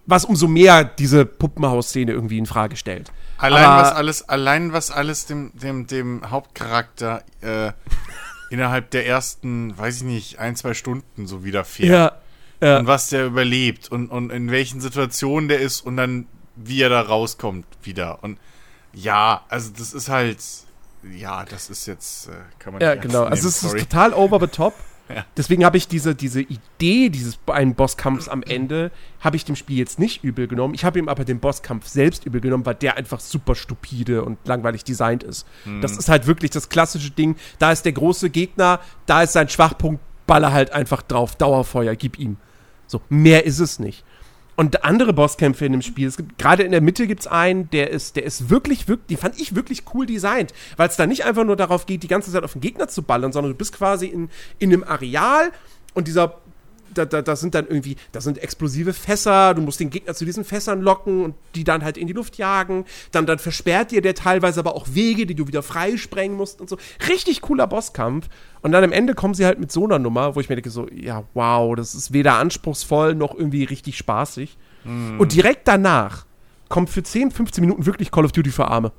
Was 0.06 0.26
umso 0.26 0.48
mehr 0.48 0.84
diese 0.84 1.26
Puppenhaus-Szene 1.26 2.12
irgendwie 2.12 2.38
in 2.38 2.46
Frage 2.46 2.76
stellt. 2.76 3.12
Allein 3.38 3.66
Aber, 3.66 3.82
was 3.84 3.92
alles, 3.92 4.30
allein 4.30 4.74
was 4.74 4.92
alles 4.92 5.26
dem, 5.26 5.52
dem, 5.54 5.88
dem 5.88 6.30
Hauptcharakter 6.30 7.24
äh, 7.42 7.72
innerhalb 8.50 8.92
der 8.92 9.06
ersten, 9.08 9.78
weiß 9.78 9.98
ich 9.98 10.04
nicht, 10.04 10.40
ein, 10.40 10.56
zwei 10.56 10.74
Stunden 10.74 11.28
so 11.28 11.44
widerfährt. 11.44 11.90
Ja, 11.90 12.12
ja. 12.62 12.80
Und 12.80 12.88
was 12.88 13.08
der 13.08 13.26
überlebt 13.26 13.90
und, 13.90 14.10
und 14.10 14.32
in 14.32 14.52
welchen 14.52 14.82
Situationen 14.82 15.50
der 15.50 15.60
ist 15.60 15.82
und 15.82 15.98
dann 15.98 16.28
wie 16.56 16.82
er 16.82 16.90
da 16.90 17.02
rauskommt 17.02 17.66
wieder. 17.84 18.24
Und 18.24 18.38
ja, 18.94 19.44
also 19.50 19.72
das 19.78 19.94
ist 19.94 20.10
halt, 20.10 20.40
ja, 21.16 21.46
das 21.46 21.70
ist 21.70 21.86
jetzt, 21.86 22.28
äh, 22.28 22.32
kann 22.60 22.74
man 22.74 22.82
Ja, 22.82 22.96
genau. 22.96 23.24
Also 23.24 23.48
es 23.48 23.64
ist 23.64 23.78
total 23.78 24.14
over 24.14 24.40
the 24.40 24.48
top. 24.48 24.74
Ja. 25.10 25.26
Deswegen 25.36 25.66
habe 25.66 25.76
ich 25.76 25.88
diese, 25.88 26.14
diese 26.14 26.42
Idee 26.42 27.10
dieses 27.10 27.40
einen 27.48 27.74
Bosskampfs 27.74 28.30
am 28.30 28.44
Ende, 28.44 28.92
habe 29.20 29.38
ich 29.38 29.44
dem 29.44 29.56
Spiel 29.56 29.76
jetzt 29.76 29.98
nicht 29.98 30.24
übel 30.24 30.48
genommen. 30.48 30.76
Ich 30.76 30.86
habe 30.86 31.00
ihm 31.00 31.10
aber 31.10 31.26
den 31.26 31.40
Bosskampf 31.40 31.88
selbst 31.88 32.28
übel 32.28 32.42
genommen, 32.42 32.64
weil 32.68 32.76
der 32.76 32.96
einfach 32.96 33.20
super 33.20 33.56
stupide 33.56 34.24
und 34.24 34.38
langweilig 34.48 34.84
designt 34.84 35.24
ist. 35.24 35.48
Mhm. 35.66 35.82
Das 35.82 35.98
ist 35.98 36.10
halt 36.10 36.28
wirklich 36.28 36.52
das 36.52 36.70
klassische 36.70 37.10
Ding. 37.10 37.38
Da 37.58 37.72
ist 37.72 37.86
der 37.86 37.94
große 37.94 38.30
Gegner, 38.30 38.82
da 39.08 39.24
ist 39.24 39.34
sein 39.34 39.50
Schwachpunkt, 39.50 40.00
baller 40.28 40.54
halt 40.54 40.74
einfach 40.74 41.02
drauf, 41.02 41.36
Dauerfeuer, 41.36 41.96
gib 41.96 42.20
ihm. 42.20 42.38
So, 42.90 43.02
mehr 43.10 43.46
ist 43.46 43.60
es 43.60 43.80
nicht 43.80 44.04
und 44.60 44.84
andere 44.84 45.14
Bosskämpfe 45.14 45.66
in 45.66 45.72
dem 45.72 45.82
Spiel. 45.82 46.06
Es 46.06 46.18
gibt 46.18 46.38
gerade 46.38 46.64
in 46.64 46.74
der 46.74 46.82
Mitte 46.82 47.08
gibt 47.08 47.22
es 47.22 47.28
einen, 47.28 47.70
der 47.70 47.92
ist, 47.92 48.18
der 48.18 48.24
ist 48.26 48.50
wirklich, 48.50 48.90
wirklich, 48.90 49.08
die 49.08 49.16
fand 49.16 49.40
ich 49.40 49.56
wirklich 49.56 49.84
cool 49.94 50.06
designt, 50.06 50.54
weil 50.76 50.90
es 50.90 50.98
da 50.98 51.08
nicht 51.08 51.24
einfach 51.24 51.46
nur 51.46 51.56
darauf 51.56 51.86
geht, 51.86 52.04
die 52.04 52.10
ganze 52.10 52.30
Zeit 52.30 52.44
auf 52.44 52.52
den 52.52 52.62
Gegner 52.62 52.90
zu 52.90 53.02
ballern, 53.02 53.32
sondern 53.32 53.54
du 53.54 53.58
bist 53.58 53.72
quasi 53.72 54.08
in, 54.08 54.30
in 54.60 54.74
einem 54.74 54.84
Areal 54.84 55.54
und 55.94 56.10
dieser 56.10 56.42
da, 57.00 57.06
da, 57.06 57.22
da 57.22 57.36
sind 57.36 57.56
dann 57.56 57.68
irgendwie, 57.68 57.96
da 58.12 58.22
sind 58.22 58.38
explosive 58.38 58.94
Fässer, 58.94 59.54
du 59.54 59.62
musst 59.62 59.80
den 59.80 59.90
Gegner 59.90 60.14
zu 60.14 60.26
diesen 60.26 60.44
Fässern 60.44 60.82
locken 60.82 61.24
und 61.24 61.36
die 61.56 61.64
dann 61.64 61.84
halt 61.84 61.98
in 61.98 62.08
die 62.08 62.14
Luft 62.14 62.38
jagen. 62.38 62.86
Dann, 63.12 63.26
dann 63.26 63.40
versperrt 63.40 63.92
dir 63.92 64.02
der 64.02 64.16
teilweise 64.16 64.60
aber 64.60 64.76
auch 64.76 64.88
Wege, 64.94 65.26
die 65.26 65.36
du 65.36 65.48
wieder 65.48 65.64
freisprengen 65.64 66.38
musst 66.38 66.62
und 66.62 66.70
so. 66.70 66.78
Richtig 67.08 67.42
cooler 67.42 67.68
Bosskampf. 67.68 68.30
Und 68.62 68.74
dann 68.74 68.84
am 68.84 68.92
Ende 68.92 69.14
kommen 69.14 69.34
sie 69.34 69.46
halt 69.46 69.60
mit 69.60 69.72
so 69.72 69.86
einer 69.86 70.00
Nummer, 70.00 70.36
wo 70.36 70.42
ich 70.42 70.50
mir 70.50 70.56
denke, 70.56 70.70
so, 70.70 70.88
ja, 70.90 71.24
wow, 71.34 71.76
das 71.76 71.96
ist 71.96 72.12
weder 72.12 72.36
anspruchsvoll 72.36 73.16
noch 73.16 73.34
irgendwie 73.34 73.64
richtig 73.64 73.98
spaßig. 73.98 74.58
Mm. 74.84 75.20
Und 75.20 75.34
direkt 75.34 75.68
danach 75.68 76.26
kommt 76.68 76.90
für 76.90 77.02
10, 77.02 77.32
15 77.32 77.64
Minuten 77.64 77.86
wirklich 77.86 78.12
Call 78.12 78.26
of 78.26 78.34
Duty 78.34 78.52
für 78.52 78.68
Arme. 78.68 78.92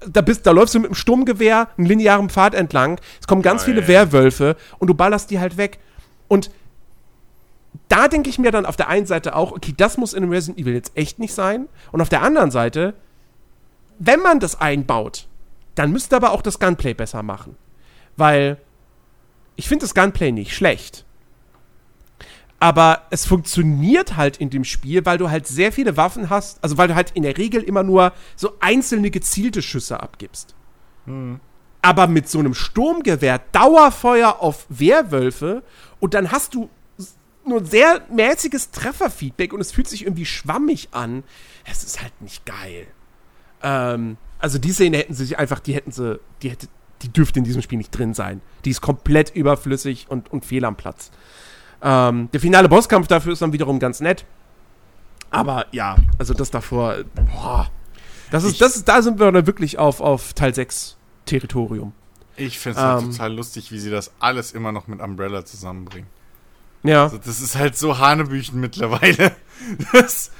da, 0.00 0.20
bist, 0.20 0.46
da 0.46 0.50
läufst 0.50 0.74
du 0.74 0.80
mit 0.80 0.88
einem 0.88 0.94
Sturmgewehr 0.94 1.68
einen 1.76 1.86
linearen 1.86 2.28
Pfad 2.28 2.54
entlang. 2.54 3.00
Es 3.20 3.26
kommen 3.26 3.42
ganz 3.42 3.62
oh, 3.62 3.66
viele 3.66 3.88
Werwölfe 3.88 4.56
und 4.78 4.88
du 4.88 4.94
ballerst 4.94 5.30
die 5.30 5.40
halt 5.40 5.56
weg. 5.56 5.78
Und 6.28 6.50
da 7.88 8.08
denke 8.08 8.30
ich 8.30 8.38
mir 8.38 8.50
dann 8.50 8.66
auf 8.66 8.76
der 8.76 8.88
einen 8.88 9.06
Seite 9.06 9.34
auch, 9.34 9.52
okay, 9.52 9.74
das 9.76 9.96
muss 9.96 10.14
in 10.14 10.22
einem 10.22 10.32
Resident 10.32 10.58
Evil 10.58 10.74
jetzt 10.74 10.96
echt 10.96 11.18
nicht 11.18 11.34
sein. 11.34 11.68
Und 11.92 12.00
auf 12.00 12.08
der 12.08 12.22
anderen 12.22 12.50
Seite, 12.50 12.94
wenn 13.98 14.20
man 14.20 14.40
das 14.40 14.60
einbaut, 14.60 15.26
dann 15.74 15.92
müsste 15.92 16.16
aber 16.16 16.32
auch 16.32 16.42
das 16.42 16.58
Gunplay 16.58 16.94
besser 16.94 17.22
machen. 17.22 17.56
Weil 18.16 18.58
ich 19.56 19.68
finde 19.68 19.84
das 19.84 19.94
Gunplay 19.94 20.32
nicht 20.32 20.54
schlecht. 20.54 21.04
Aber 22.58 23.02
es 23.10 23.26
funktioniert 23.26 24.16
halt 24.16 24.38
in 24.38 24.48
dem 24.48 24.64
Spiel, 24.64 25.04
weil 25.04 25.18
du 25.18 25.30
halt 25.30 25.46
sehr 25.46 25.72
viele 25.72 25.96
Waffen 25.96 26.30
hast, 26.30 26.62
also 26.62 26.78
weil 26.78 26.88
du 26.88 26.94
halt 26.94 27.10
in 27.12 27.22
der 27.22 27.36
Regel 27.36 27.62
immer 27.62 27.82
nur 27.82 28.12
so 28.34 28.54
einzelne 28.60 29.10
gezielte 29.10 29.60
Schüsse 29.60 30.00
abgibst. 30.00 30.54
Hm. 31.04 31.40
Aber 31.82 32.06
mit 32.06 32.28
so 32.28 32.38
einem 32.38 32.54
Sturmgewehr 32.54 33.40
Dauerfeuer 33.52 34.40
auf 34.40 34.66
Werwölfe 34.70 35.62
und 36.00 36.14
dann 36.14 36.32
hast 36.32 36.54
du 36.54 36.70
nur 37.46 37.64
sehr 37.64 38.02
mäßiges 38.10 38.70
Trefferfeedback 38.70 39.52
und 39.52 39.60
es 39.60 39.72
fühlt 39.72 39.88
sich 39.88 40.02
irgendwie 40.02 40.26
schwammig 40.26 40.88
an. 40.92 41.24
Es 41.64 41.84
ist 41.84 42.02
halt 42.02 42.20
nicht 42.20 42.44
geil. 42.46 42.86
Ähm, 43.62 44.16
also 44.38 44.58
die 44.58 44.72
Szene 44.72 44.98
hätten 44.98 45.14
sie 45.14 45.24
sich 45.24 45.38
einfach, 45.38 45.60
die 45.60 45.74
hätten 45.74 45.92
sie, 45.92 46.20
die 46.42 46.50
hätte, 46.50 46.68
die 47.02 47.08
dürfte 47.08 47.38
in 47.38 47.44
diesem 47.44 47.62
Spiel 47.62 47.78
nicht 47.78 47.90
drin 47.90 48.14
sein. 48.14 48.40
Die 48.64 48.70
ist 48.70 48.80
komplett 48.80 49.34
überflüssig 49.34 50.06
und, 50.08 50.30
und 50.32 50.44
fehl 50.44 50.64
am 50.64 50.76
Platz. 50.76 51.10
Ähm, 51.82 52.30
der 52.32 52.40
finale 52.40 52.68
Bosskampf 52.68 53.06
dafür 53.06 53.32
ist 53.32 53.42
dann 53.42 53.52
wiederum 53.52 53.78
ganz 53.78 54.00
nett. 54.00 54.24
Aber 55.30 55.66
ja, 55.72 55.96
also 56.18 56.34
das 56.34 56.50
davor, 56.50 56.96
boah. 57.14 57.70
Das 58.30 58.44
ist, 58.44 58.60
das 58.60 58.76
ist, 58.76 58.88
da 58.88 59.02
sind 59.02 59.18
wir 59.18 59.30
dann 59.30 59.46
wirklich 59.46 59.78
auf, 59.78 60.00
auf 60.00 60.32
Teil 60.34 60.54
6 60.54 60.96
Territorium. 61.26 61.92
Ich 62.36 62.58
finde 62.58 62.78
es 62.78 62.84
halt 62.84 63.02
ähm, 63.02 63.10
total 63.12 63.34
lustig, 63.34 63.72
wie 63.72 63.78
sie 63.78 63.90
das 63.90 64.12
alles 64.18 64.52
immer 64.52 64.72
noch 64.72 64.88
mit 64.88 65.00
Umbrella 65.00 65.44
zusammenbringen. 65.44 66.08
Ja. 66.86 67.04
Also 67.04 67.18
das 67.18 67.40
ist 67.40 67.56
halt 67.56 67.76
so 67.76 67.98
Hanebüchen 67.98 68.60
mittlerweile. 68.60 69.34
Das, 69.90 70.30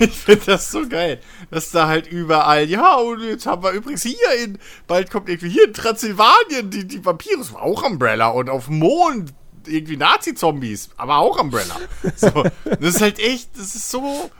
ich 0.00 0.18
finde 0.18 0.46
das 0.46 0.72
so 0.72 0.88
geil. 0.88 1.20
Dass 1.50 1.70
da 1.70 1.88
halt 1.88 2.10
überall, 2.10 2.68
ja, 2.68 2.96
und 2.96 3.20
jetzt 3.20 3.46
haben 3.46 3.62
wir 3.62 3.70
übrigens 3.72 4.02
hier 4.02 4.16
in, 4.42 4.58
bald 4.86 5.10
kommt 5.10 5.28
irgendwie 5.28 5.50
hier 5.50 5.66
in 5.66 5.74
Transsilvanien 5.74 6.70
die, 6.70 6.88
die 6.88 7.04
war 7.04 7.18
auch 7.60 7.82
Umbrella. 7.82 8.28
Und 8.28 8.48
auf 8.48 8.66
dem 8.66 8.78
Mond 8.78 9.34
irgendwie 9.66 9.98
Nazi-Zombies, 9.98 10.88
aber 10.96 11.18
auch 11.18 11.38
Umbrella. 11.38 11.76
So, 12.16 12.44
das 12.64 12.80
ist 12.80 13.00
halt 13.02 13.18
echt, 13.18 13.56
das 13.56 13.74
ist 13.74 13.90
so, 13.90 14.30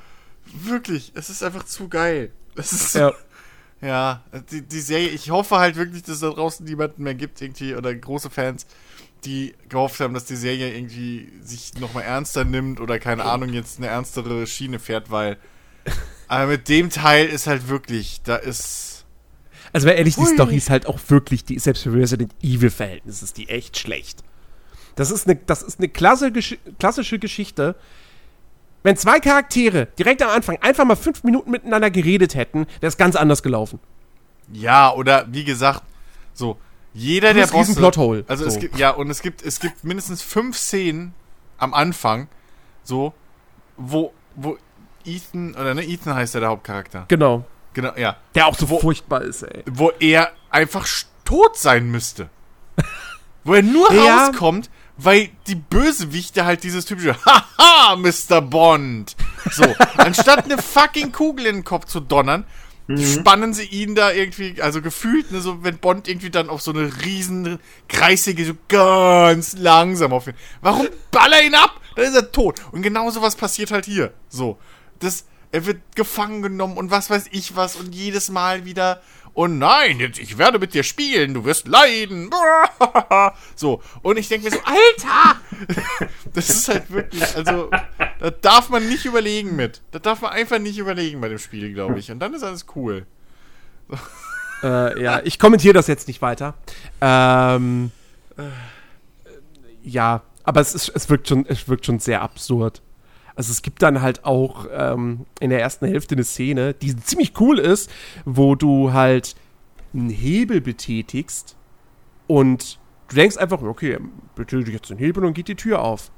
wirklich, 0.53 1.13
es 1.15 1.31
ist 1.31 1.43
einfach 1.43 1.65
zu 1.65 1.89
geil. 1.89 2.33
Das 2.55 2.73
ist, 2.73 2.95
ja. 2.95 3.13
Ja, 3.81 4.23
die, 4.53 4.63
die 4.63 4.81
Serie, 4.81 5.09
ich 5.09 5.31
hoffe 5.31 5.57
halt 5.57 5.75
wirklich, 5.75 6.05
dass 6.05 6.17
es 6.17 6.21
da 6.21 6.31
draußen 6.31 6.65
niemanden 6.65 7.03
mehr 7.03 7.17
gibt, 7.17 7.41
irgendwie, 7.43 7.75
oder 7.75 7.93
große 7.93 8.31
Fans, 8.31 8.67
die 9.25 9.55
gehofft 9.69 10.01
haben, 10.01 10.15
dass 10.15 10.25
die 10.25 10.37
Serie 10.37 10.75
irgendwie 10.75 11.33
sich 11.43 11.75
nochmal 11.79 12.05
ernster 12.05 12.45
nimmt 12.45 12.81
oder 12.81 12.99
keine 12.99 13.25
Ahnung, 13.25 13.51
jetzt 13.51 13.79
eine 13.79 13.89
ernstere 13.89 14.47
Schiene 14.47 14.79
fährt, 14.79 15.11
weil. 15.11 15.39
Aber 16.29 16.47
mit 16.47 16.69
dem 16.69 16.91
Teil 16.91 17.27
ist 17.27 17.47
halt 17.47 17.69
wirklich, 17.69 18.23
da 18.23 18.37
ist. 18.37 19.05
Also, 19.73 19.87
wer 19.87 19.97
ehrlich, 19.97 20.19
Ui. 20.19 20.27
die 20.27 20.35
Story 20.35 20.57
ist 20.57 20.71
halt 20.71 20.87
auch 20.87 20.99
wirklich, 21.09 21.45
die, 21.45 21.59
selbst 21.59 21.83
für 21.83 21.93
Resident 21.93 22.35
Evil-Verhältnisse 22.43 23.25
ist 23.25 23.37
die 23.37 23.49
echt 23.49 23.79
schlecht. 23.79 24.23
Das 24.97 25.11
ist 25.11 25.27
eine, 25.27 25.37
das 25.37 25.63
ist 25.63 25.79
eine 25.79 25.89
klassische, 25.89 26.59
klassische 26.79 27.19
Geschichte. 27.19 27.77
Wenn 28.83 28.97
zwei 28.97 29.21
Charaktere 29.21 29.89
direkt 29.99 30.23
am 30.23 30.31
Anfang 30.31 30.59
einfach 30.61 30.85
mal 30.85 30.97
fünf 30.97 31.23
Minuten 31.23 31.51
miteinander 31.51 31.91
geredet 31.91 32.35
hätten, 32.35 32.67
wäre 32.81 32.89
es 32.89 32.97
ganz 32.97 33.17
anders 33.17 33.43
gelaufen. 33.43 33.79
Ja, 34.53 34.93
oder 34.93 35.27
wie 35.31 35.45
gesagt, 35.45 35.83
so, 36.35 36.59
jeder 36.95 37.35
der 37.35 37.47
Bosse. 37.47 37.75
Plothole. 37.75 38.25
Also 38.29 38.45
so. 38.45 38.51
es 38.51 38.59
gibt 38.59 38.79
ja 38.79 38.91
und 38.91 39.11
es 39.11 39.23
gibt 39.23 39.43
es 39.43 39.61
gibt 39.61 39.85
mindestens 39.85 40.23
fünf 40.23 40.57
Szenen 40.59 41.15
am 41.59 41.75
Anfang, 41.75 42.29
so 42.85 43.15
wo 43.77 44.13
wo 44.37 44.59
Ethan 45.05 45.55
oder 45.55 45.75
ne 45.75 45.83
Ethan 45.85 46.15
heißt 46.15 46.35
ja 46.35 46.41
der 46.41 46.49
Hauptcharakter. 46.51 47.07
Genau. 47.09 47.45
Genau, 47.75 47.93
ja. 47.97 48.17
Der 48.35 48.47
auch 48.47 48.57
so 48.57 48.67
furchtbar 48.67 49.23
ist, 49.23 49.43
ey. 49.43 49.63
Wo 49.67 49.91
er 49.99 50.33
einfach 50.51 50.87
tot 51.25 51.57
sein 51.57 51.91
müsste. 51.91 52.29
wo 53.45 53.55
er 53.55 53.63
nur 53.63 53.91
Ja. 53.95 54.27
rauskommt, 54.27 54.69
weil 54.99 55.31
die 55.47 55.55
Bösewichte 55.55 56.45
halt 56.45 56.63
dieses 56.65 56.85
typische 56.85 57.17
Haha, 57.25 57.97
Mr. 57.97 58.43
Bond. 58.43 59.17
So, 59.51 59.65
anstatt 59.97 60.45
eine 60.45 60.59
fucking 60.61 61.13
Kugel 61.13 61.47
in 61.47 61.57
den 61.57 61.65
Kopf 61.65 61.87
zu 61.87 62.01
donnern, 62.01 62.45
spannen 62.99 63.55
sie 63.55 63.65
ihn 63.65 63.95
da 63.95 64.13
irgendwie, 64.13 64.61
also 64.61 64.83
gefühlt, 64.83 65.31
ne, 65.33 65.41
so 65.41 65.63
wenn 65.63 65.79
Bond 65.79 66.09
irgendwie 66.09 66.31
dann 66.31 66.49
auf 66.49 66.63
so 66.63 66.73
eine 66.73 66.91
riesen 67.05 67.59
kreisige, 67.89 68.45
so 68.45 68.55
ganz 68.69 69.57
langsam 69.57 70.13
auf 70.13 70.27
ihn. 70.27 70.35
Warum 70.61 70.89
baller 71.11 71.43
ihn 71.43 71.55
ab? 71.55 71.81
Dann 71.97 72.07
ist 72.07 72.15
er 72.15 72.33
tot. 72.33 72.61
Und 72.73 72.83
genau 72.83 73.11
sowas 73.11 73.37
passiert 73.37 73.71
halt 73.71 73.85
hier. 73.85 74.13
So. 74.29 74.59
Das, 74.99 75.27
er 75.51 75.67
wird 75.67 75.81
gefangen 75.95 76.43
genommen 76.43 76.77
und 76.77 76.91
was 76.91 77.11
weiß 77.11 77.27
ich 77.33 77.57
was 77.57 77.77
und 77.77 77.95
jedes 77.95 78.31
Mal 78.31 78.65
wieder. 78.65 79.03
Oh 79.35 79.47
nein, 79.47 79.99
jetzt, 79.99 80.19
ich 80.19 80.37
werde 80.37 80.59
mit 80.59 80.75
dir 80.75 80.83
spielen, 80.83 81.35
du 81.35 81.45
wirst 81.45 81.67
leiden. 81.67 82.31
So. 83.57 83.83
Und 84.03 84.19
ich 84.19 84.29
denke 84.29 84.47
mir 84.47 84.51
so, 84.51 84.59
Alter! 84.65 85.41
Das 86.35 86.49
ist 86.49 86.69
halt 86.69 86.91
wirklich, 86.91 87.23
also, 87.37 87.71
da 88.19 88.31
darf 88.31 88.71
man 88.71 88.89
nicht 88.89 89.05
überlegen 89.05 89.55
mit. 89.55 89.83
Da 89.91 89.99
darf 89.99 90.23
man 90.23 90.33
einfach 90.33 90.59
nicht 90.59 90.79
überlegen 90.79 91.21
bei 91.21 91.29
dem 91.29 91.39
Spiel, 91.39 91.73
glaube 91.73 91.99
ich. 91.99 92.11
Und 92.11 92.21
dann 92.21 92.35
ist 92.35 92.43
alles 92.43 92.67
cool. 92.75 93.07
Äh, 94.63 95.03
ja, 95.03 95.21
ich 95.25 95.41
kommentiere 95.41 95.75
das 95.75 95.89
jetzt 95.89 96.07
nicht 96.07 96.23
weiter. 96.23 96.55
Ähm, 97.01 97.91
äh, 98.37 98.43
ja, 99.83 100.23
aber 100.45 100.61
es, 100.61 100.73
ist, 100.73 100.89
es, 100.95 101.11
wirkt 101.11 101.27
schon, 101.27 101.47
es 101.47 101.69
wirkt 101.69 101.85
schon 101.85 101.99
sehr 101.99 102.23
absurd. 102.23 102.81
Also 103.35 103.51
es 103.51 103.63
gibt 103.63 103.83
dann 103.83 104.03
halt 104.03 104.25
auch 104.25 104.67
ähm, 104.73 105.27
in 105.41 105.51
der 105.51 105.61
ersten 105.61 105.87
Hälfte 105.87 106.15
eine 106.15 106.25
Szene, 106.25 106.75
die 106.75 106.97
ziemlich 106.97 107.39
cool 107.41 107.59
ist, 107.59 107.91
wo 108.25 108.55
du 108.55 108.93
halt 108.93 109.35
einen 109.95 110.11
Hebel 110.11 110.61
betätigst 110.61 111.57
und 112.27 112.79
du 113.09 113.17
denkst 113.17 113.37
einfach, 113.37 113.63
okay, 113.63 113.99
betätige 114.35 114.73
jetzt 114.73 114.91
den 114.91 114.99
Hebel 114.99 115.25
und 115.25 115.35
geht 115.35 115.49
die 115.49 115.55
Tür 115.55 115.83
auf. 115.83 116.11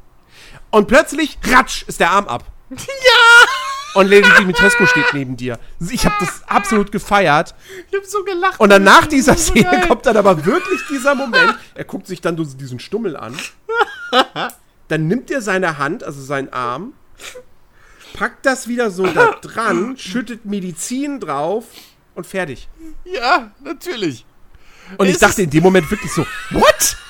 Und 0.70 0.88
plötzlich, 0.88 1.38
ratsch, 1.44 1.84
ist 1.86 2.00
der 2.00 2.10
Arm 2.10 2.26
ab. 2.26 2.44
Ja! 2.76 4.00
Und 4.00 4.10
Lady 4.10 4.28
Dimitrescu 4.40 4.86
steht 4.86 5.14
neben 5.14 5.36
dir. 5.36 5.58
Ich 5.88 6.04
habe 6.04 6.16
das 6.18 6.42
absolut 6.48 6.90
gefeiert. 6.90 7.54
Ich 7.88 7.96
hab 7.96 8.04
so 8.04 8.24
gelacht. 8.24 8.58
Und 8.58 8.70
dann 8.70 8.82
nach 8.82 9.06
dieser 9.06 9.36
so 9.36 9.52
Szene 9.52 9.70
geil. 9.70 9.86
kommt 9.86 10.04
dann 10.06 10.16
aber 10.16 10.44
wirklich 10.44 10.80
dieser 10.90 11.14
Moment. 11.14 11.56
Er 11.76 11.84
guckt 11.84 12.08
sich 12.08 12.20
dann 12.20 12.36
diesen 12.36 12.80
Stummel 12.80 13.16
an. 13.16 13.36
Dann 14.88 15.08
nimmt 15.08 15.30
er 15.30 15.40
seine 15.40 15.78
Hand, 15.78 16.04
also 16.04 16.20
seinen 16.20 16.52
Arm, 16.52 16.92
packt 18.14 18.46
das 18.46 18.68
wieder 18.68 18.90
so 18.90 19.06
da 19.06 19.32
dran, 19.40 19.96
schüttet 19.96 20.44
Medizin 20.44 21.20
drauf 21.20 21.64
und 22.14 22.26
fertig. 22.26 22.68
Ja, 23.04 23.50
natürlich. 23.62 24.24
Und 24.98 25.06
ich 25.06 25.14
Es 25.14 25.20
dachte 25.20 25.40
ist- 25.42 25.44
in 25.46 25.50
dem 25.50 25.62
Moment 25.62 25.90
wirklich 25.90 26.12
so, 26.12 26.26
what? 26.50 26.96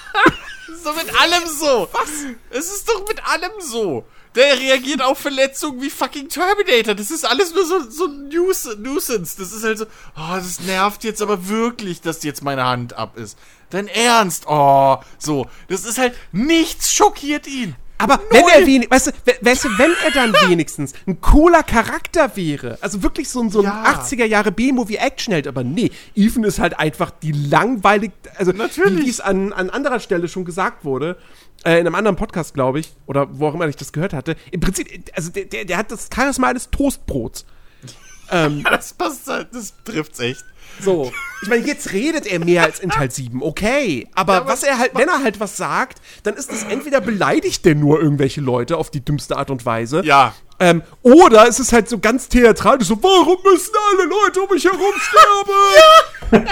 So 0.82 0.93
mit 0.93 1.18
allem 1.18 1.47
so. 1.48 1.89
Was? 1.93 2.10
Es 2.51 2.70
ist 2.70 2.86
doch 2.90 3.06
mit 3.09 3.26
allem 3.26 3.52
so. 3.59 4.05
Der 4.35 4.59
reagiert 4.59 5.01
auf 5.01 5.18
Verletzungen 5.18 5.81
wie 5.81 5.89
fucking 5.89 6.28
Terminator. 6.28 6.94
Das 6.94 7.10
ist 7.10 7.24
alles 7.24 7.55
nur 7.55 7.64
so, 7.64 7.89
so 7.89 8.06
Nuis 8.06 8.68
Nuisance. 8.76 9.36
Das 9.39 9.52
ist 9.52 9.64
halt 9.64 9.78
so, 9.78 9.86
oh, 9.86 10.35
das 10.35 10.60
nervt 10.60 11.02
jetzt 11.05 11.22
aber 11.22 11.48
wirklich, 11.48 12.02
dass 12.02 12.22
jetzt 12.22 12.43
meine 12.43 12.64
Hand 12.66 12.93
ab 12.98 13.16
ist. 13.16 13.39
Dein 13.70 13.89
Ernst? 13.89 14.44
Oh, 14.47 14.98
so. 15.18 15.47
Das 15.68 15.86
ist 15.86 15.97
halt, 15.97 16.14
nichts 16.32 16.93
schockiert 16.93 17.47
ihn. 17.47 17.76
Aber 17.96 18.18
wenn 18.30 18.44
er 18.48 18.66
wenig, 18.66 18.90
weißt 18.90 19.06
du, 19.08 19.10
we- 19.24 19.36
weißt 19.40 19.64
du, 19.64 19.68
wenn 19.78 19.92
er 20.04 20.10
dann 20.10 20.32
wenigstens 20.50 20.92
ein 21.06 21.20
cooler 21.20 21.62
Charakter 21.62 22.34
wäre, 22.36 22.76
also 22.80 23.02
wirklich 23.02 23.28
so 23.28 23.40
ein, 23.40 23.50
so 23.50 23.60
ein 23.60 23.64
Ja. 23.66 23.84
80er 24.02 24.24
Jahre 24.24 24.50
B-Movie 24.50 24.96
Actionheld, 24.96 25.46
aber 25.46 25.62
nee, 25.62 25.90
Ethan 26.16 26.42
ist 26.44 26.58
halt 26.58 26.78
einfach 26.78 27.10
die 27.10 27.32
langweilig, 27.32 28.10
also 28.36 28.50
Natürlich. 28.52 29.04
wie 29.04 29.08
es 29.10 29.20
an, 29.20 29.52
an 29.52 29.70
anderer 29.70 30.00
Stelle 30.00 30.28
schon 30.28 30.44
gesagt 30.44 30.84
wurde, 30.84 31.16
äh, 31.64 31.78
in 31.78 31.86
einem 31.86 31.94
anderen 31.94 32.16
Podcast, 32.16 32.52
glaube 32.54 32.80
ich, 32.80 32.92
oder 33.06 33.28
wo 33.38 33.46
auch 33.46 33.54
immer 33.54 33.68
ich 33.68 33.76
das 33.76 33.92
gehört 33.92 34.12
hatte, 34.12 34.34
im 34.50 34.60
Prinzip, 34.60 34.88
also 35.14 35.30
der, 35.30 35.44
der, 35.44 35.64
der 35.64 35.76
hat 35.78 35.90
das 35.92 36.08
Charisma 36.12 36.48
eines 36.48 36.70
Toastbrots. 36.70 37.46
ähm, 38.32 38.64
Das 38.64 38.92
passt 38.94 39.26
halt, 39.28 39.48
das 39.54 39.72
trifft's 39.84 40.18
echt. 40.18 40.44
So. 40.80 41.12
Ich 41.42 41.48
meine, 41.48 41.66
jetzt 41.66 41.92
redet 41.92 42.26
er 42.26 42.38
mehr 42.38 42.62
als 42.62 42.80
in 42.80 42.88
Teil 42.90 43.10
7, 43.10 43.42
okay. 43.42 44.09
Aber, 44.14 44.36
aber- 44.36 44.51
was 44.51 44.62
er 44.62 44.78
halt, 44.78 44.92
wenn 44.94 45.09
er 45.09 45.22
halt 45.22 45.40
was 45.40 45.56
sagt, 45.56 46.01
dann 46.22 46.34
ist 46.34 46.51
es 46.51 46.64
entweder 46.64 47.01
beleidigt 47.01 47.64
der 47.64 47.74
nur 47.74 48.01
irgendwelche 48.01 48.40
Leute 48.40 48.78
auf 48.78 48.90
die 48.90 49.05
dümmste 49.05 49.36
Art 49.36 49.51
und 49.51 49.66
Weise. 49.66 50.02
Ja. 50.05 50.34
Ähm, 50.60 50.82
oder 51.02 51.48
es 51.48 51.59
ist 51.59 51.72
halt 51.72 51.88
so 51.88 51.98
ganz 51.98 52.28
theatralisch, 52.28 52.88
so, 52.88 53.02
warum 53.02 53.36
müssen 53.44 53.72
alle 53.92 54.09
Leute 54.09 54.40
um 54.40 54.48
mich 54.51 54.64
herum 54.64 54.94
sterben? 55.01 56.46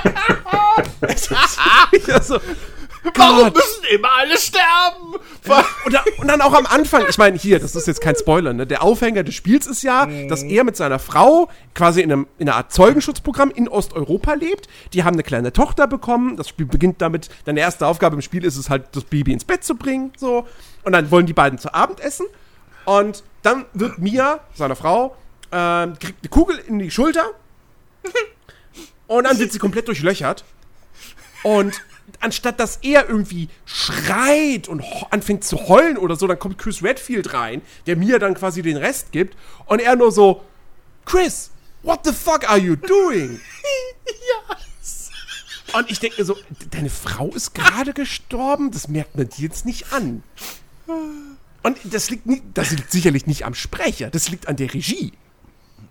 Ja. 1.01 2.15
also, 2.15 2.39
Warum 3.03 3.45
Gott. 3.45 3.55
müssen 3.57 3.85
immer 3.93 4.13
alle 4.13 4.39
sterben? 4.39 5.15
Und, 5.85 5.93
da, 5.93 6.05
und 6.19 6.29
dann 6.29 6.41
auch 6.41 6.55
am 6.55 6.67
Anfang, 6.67 7.05
ich 7.09 7.19
meine, 7.19 7.37
hier, 7.37 7.59
das 7.59 7.75
ist 7.75 7.89
jetzt 7.89 8.01
kein 8.01 8.15
Spoiler, 8.15 8.53
ne? 8.53 8.67
Der 8.67 8.83
Aufhänger 8.83 9.25
des 9.25 9.35
Spiels 9.35 9.67
ist 9.67 9.83
ja, 9.83 10.07
dass 10.29 10.43
er 10.45 10.63
mit 10.63 10.77
seiner 10.77 11.01
Frau 11.01 11.49
quasi 11.75 12.01
in, 12.01 12.13
einem, 12.13 12.27
in 12.39 12.49
einer 12.49 12.57
Art 12.57 12.73
Zeugenschutzprogramm 12.73 13.51
in 13.51 13.69
Osteuropa 13.69 14.35
lebt. 14.35 14.69
Die 14.93 15.03
haben 15.03 15.15
eine 15.15 15.25
kleine 15.25 15.53
Tochter 15.53 15.89
bekommen. 15.89 16.37
Das 16.37 16.49
Spiel 16.49 16.67
beginnt 16.67 17.03
damit, 17.03 17.29
deine 17.45 17.61
erste 17.61 17.87
Aufgabe 17.87 18.15
im 18.15 18.23
Spiel 18.23 18.45
ist 18.45 18.57
es 18.57 18.71
halt, 18.71 18.85
das 18.93 19.05
Baby 19.05 19.33
ins 19.33 19.45
Bett 19.45 19.65
zu 19.65 19.75
bringen. 19.75 20.13
So. 20.17 20.47
Und 20.85 20.93
dann 20.93 21.11
wollen 21.11 21.27
die 21.27 21.33
beiden 21.33 21.59
zu 21.59 21.75
Abend 21.75 21.99
essen. 22.01 22.27
Und 22.85 23.25
dann 23.43 23.65
wird 23.73 23.99
Mia, 23.99 24.41
seine 24.55 24.77
Frau, 24.77 25.17
ähm, 25.51 25.99
kriegt 25.99 26.23
eine 26.23 26.29
Kugel 26.31 26.59
in 26.69 26.79
die 26.79 26.91
Schulter. 26.91 27.25
Und 29.09 29.25
dann 29.25 29.39
wird 29.39 29.53
sie 29.53 29.59
komplett 29.59 29.89
durchlöchert. 29.89 30.45
Und 31.43 31.83
anstatt 32.21 32.61
dass 32.61 32.77
er 32.83 33.09
irgendwie 33.09 33.49
schreit 33.65 34.69
und 34.69 34.83
anfängt 35.11 35.45
zu 35.45 35.69
heulen 35.69 35.99
oder 35.99 36.17
so, 36.17 36.27
dann 36.27 36.39
kommt 36.39 36.59
Chris 36.59 36.83
Redfield 36.83 37.35
rein, 37.35 37.63
der 37.87 37.97
mir 37.97 38.19
dann 38.19 38.35
quasi 38.35 38.63
den 38.63 38.77
Rest 38.77 39.13
gibt. 39.13 39.37
Und 39.67 39.81
er 39.81 39.97
nur 39.97 40.13
so, 40.13 40.43
Chris, 41.05 41.51
what 41.83 42.01
the 42.05 42.13
fuck 42.13 42.49
are 42.49 42.59
you 42.59 42.77
doing? 42.77 43.41
Und 45.73 45.91
ich 45.91 46.01
denke 46.01 46.21
mir 46.21 46.25
so, 46.27 46.37
deine 46.71 46.91
Frau 46.91 47.29
ist 47.29 47.55
gerade 47.55 47.95
gestorben, 47.95 48.71
das 48.71 48.89
merkt 48.89 49.17
man 49.17 49.29
dir 49.29 49.45
jetzt 49.45 49.65
nicht 49.65 49.93
an. 49.93 50.23
Und 51.63 51.79
das 51.85 52.11
liegt, 52.11 52.27
nie, 52.27 52.43
das 52.53 52.73
liegt 52.73 52.91
sicherlich 52.91 53.27
nicht 53.27 53.45
am 53.47 53.55
Sprecher, 53.55 54.11
das 54.11 54.29
liegt 54.29 54.49
an 54.49 54.57
der 54.57 54.75
Regie. 54.75 55.13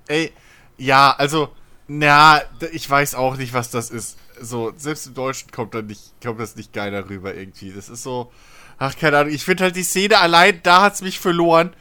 Ey, 0.07 0.31
ja, 0.77 1.15
also, 1.17 1.49
na, 1.87 2.41
ich 2.71 2.87
weiß 2.89 3.15
auch 3.15 3.37
nicht, 3.37 3.53
was 3.53 3.71
das 3.71 3.89
ist. 3.89 4.17
So, 4.41 4.73
selbst 4.75 5.07
im 5.07 5.13
Deutschen 5.13 5.51
kommt, 5.51 5.73
da 5.73 5.81
nicht, 5.81 6.13
kommt 6.23 6.39
das 6.39 6.55
nicht 6.55 6.73
geil 6.73 6.91
darüber 6.91 7.33
irgendwie. 7.33 7.71
Das 7.71 7.89
ist 7.89 8.03
so, 8.03 8.31
ach, 8.77 8.95
keine 8.97 9.19
Ahnung, 9.19 9.33
ich 9.33 9.45
finde 9.45 9.63
halt 9.63 9.75
die 9.75 9.83
Szene 9.83 10.19
allein, 10.19 10.59
da 10.63 10.81
hat's 10.81 11.01
mich 11.01 11.19
verloren, 11.19 11.73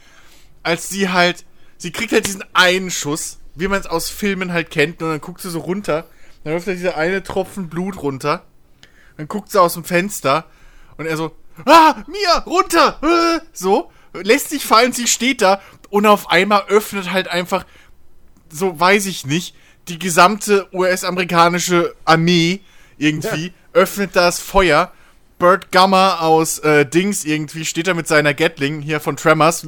als 0.63 0.89
sie 0.89 1.09
halt, 1.09 1.45
sie 1.77 1.91
kriegt 1.91 2.11
halt 2.13 2.27
diesen 2.27 2.43
einen 2.53 2.91
Schuss, 2.91 3.39
wie 3.55 3.67
man 3.67 3.79
es 3.79 3.87
aus 3.87 4.09
Filmen 4.09 4.53
halt 4.53 4.69
kennt, 4.69 5.01
und 5.01 5.09
dann 5.09 5.21
guckt 5.21 5.41
sie 5.41 5.49
so 5.49 5.59
runter, 5.59 6.05
dann 6.43 6.53
läuft 6.53 6.67
da 6.67 6.73
dieser 6.73 6.97
eine 6.97 7.23
Tropfen 7.23 7.69
Blut 7.69 8.01
runter, 8.01 8.45
dann 9.17 9.27
guckt 9.27 9.51
sie 9.51 9.59
aus 9.59 9.73
dem 9.73 9.83
Fenster, 9.83 10.45
und 10.97 11.07
er 11.07 11.17
so, 11.17 11.35
ah, 11.65 12.03
Mia, 12.07 12.39
runter, 12.45 12.99
äh, 13.01 13.39
so, 13.53 13.91
lässt 14.13 14.49
sich 14.49 14.65
fallen, 14.65 14.93
sie 14.93 15.07
steht 15.07 15.41
da, 15.41 15.61
und 15.89 16.05
auf 16.05 16.29
einmal 16.29 16.65
öffnet 16.67 17.11
halt 17.11 17.27
einfach 17.27 17.65
so 18.51 18.79
weiß 18.79 19.05
ich 19.05 19.25
nicht, 19.25 19.55
die 19.87 19.99
gesamte 19.99 20.67
US-amerikanische 20.73 21.95
Armee 22.05 22.61
irgendwie 22.97 23.53
öffnet 23.73 24.15
das 24.15 24.39
Feuer. 24.39 24.91
Bert 25.39 25.71
Gummer 25.71 26.21
aus 26.21 26.59
äh, 26.59 26.85
Dings 26.85 27.25
irgendwie 27.25 27.65
steht 27.65 27.87
da 27.87 27.95
mit 27.95 28.07
seiner 28.07 28.35
Gatling 28.35 28.79
hier 28.81 28.99
von 28.99 29.17
Tremors. 29.17 29.65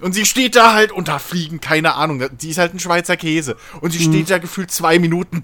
Und 0.00 0.12
sie 0.12 0.24
steht 0.24 0.54
da 0.54 0.74
halt 0.74 0.92
und 0.92 1.08
da 1.08 1.18
fliegen, 1.18 1.60
keine 1.60 1.94
Ahnung, 1.94 2.22
die 2.40 2.50
ist 2.50 2.58
halt 2.58 2.72
ein 2.72 2.78
Schweizer 2.78 3.16
Käse. 3.16 3.56
Und 3.80 3.90
sie 3.90 4.00
steht 4.00 4.30
da 4.30 4.38
gefühlt 4.38 4.70
zwei 4.70 4.98
Minuten. 4.98 5.42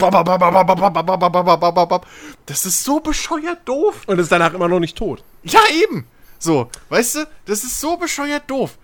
Das 2.46 2.66
ist 2.66 2.84
so 2.84 3.00
bescheuert 3.00 3.60
doof. 3.64 3.96
Und 4.06 4.18
ist 4.18 4.30
danach 4.30 4.54
immer 4.54 4.68
noch 4.68 4.80
nicht 4.80 4.96
tot. 4.96 5.24
Ja, 5.42 5.60
eben. 5.82 6.06
So, 6.38 6.70
weißt 6.88 7.14
du, 7.16 7.28
das 7.46 7.64
ist 7.64 7.80
so 7.80 7.96
bescheuert 7.96 8.44
doof. 8.48 8.78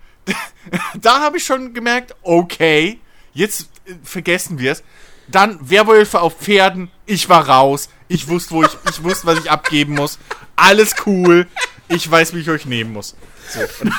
da 1.01 1.21
habe 1.21 1.37
ich 1.37 1.45
schon 1.45 1.73
gemerkt, 1.73 2.15
okay, 2.21 2.99
jetzt 3.33 3.61
äh, 3.61 3.65
vergessen 4.03 4.59
wir 4.59 4.73
es. 4.73 4.83
Dann 5.27 5.57
Werwölfe 5.69 6.21
auf 6.21 6.37
Pferden, 6.37 6.89
ich 7.05 7.27
war 7.29 7.49
raus. 7.49 7.89
Ich 8.07 8.27
wusste, 8.29 8.51
wo 8.51 8.63
ich, 8.63 8.77
ich 8.89 9.03
wusste, 9.03 9.27
was 9.27 9.39
ich 9.39 9.51
abgeben 9.51 9.95
muss. 9.95 10.19
Alles 10.55 10.95
cool. 11.05 11.47
Ich 11.89 12.09
weiß, 12.09 12.33
wie 12.33 12.39
ich 12.39 12.49
euch 12.49 12.65
nehmen 12.65 12.93
muss. 12.93 13.15
So. 13.49 13.59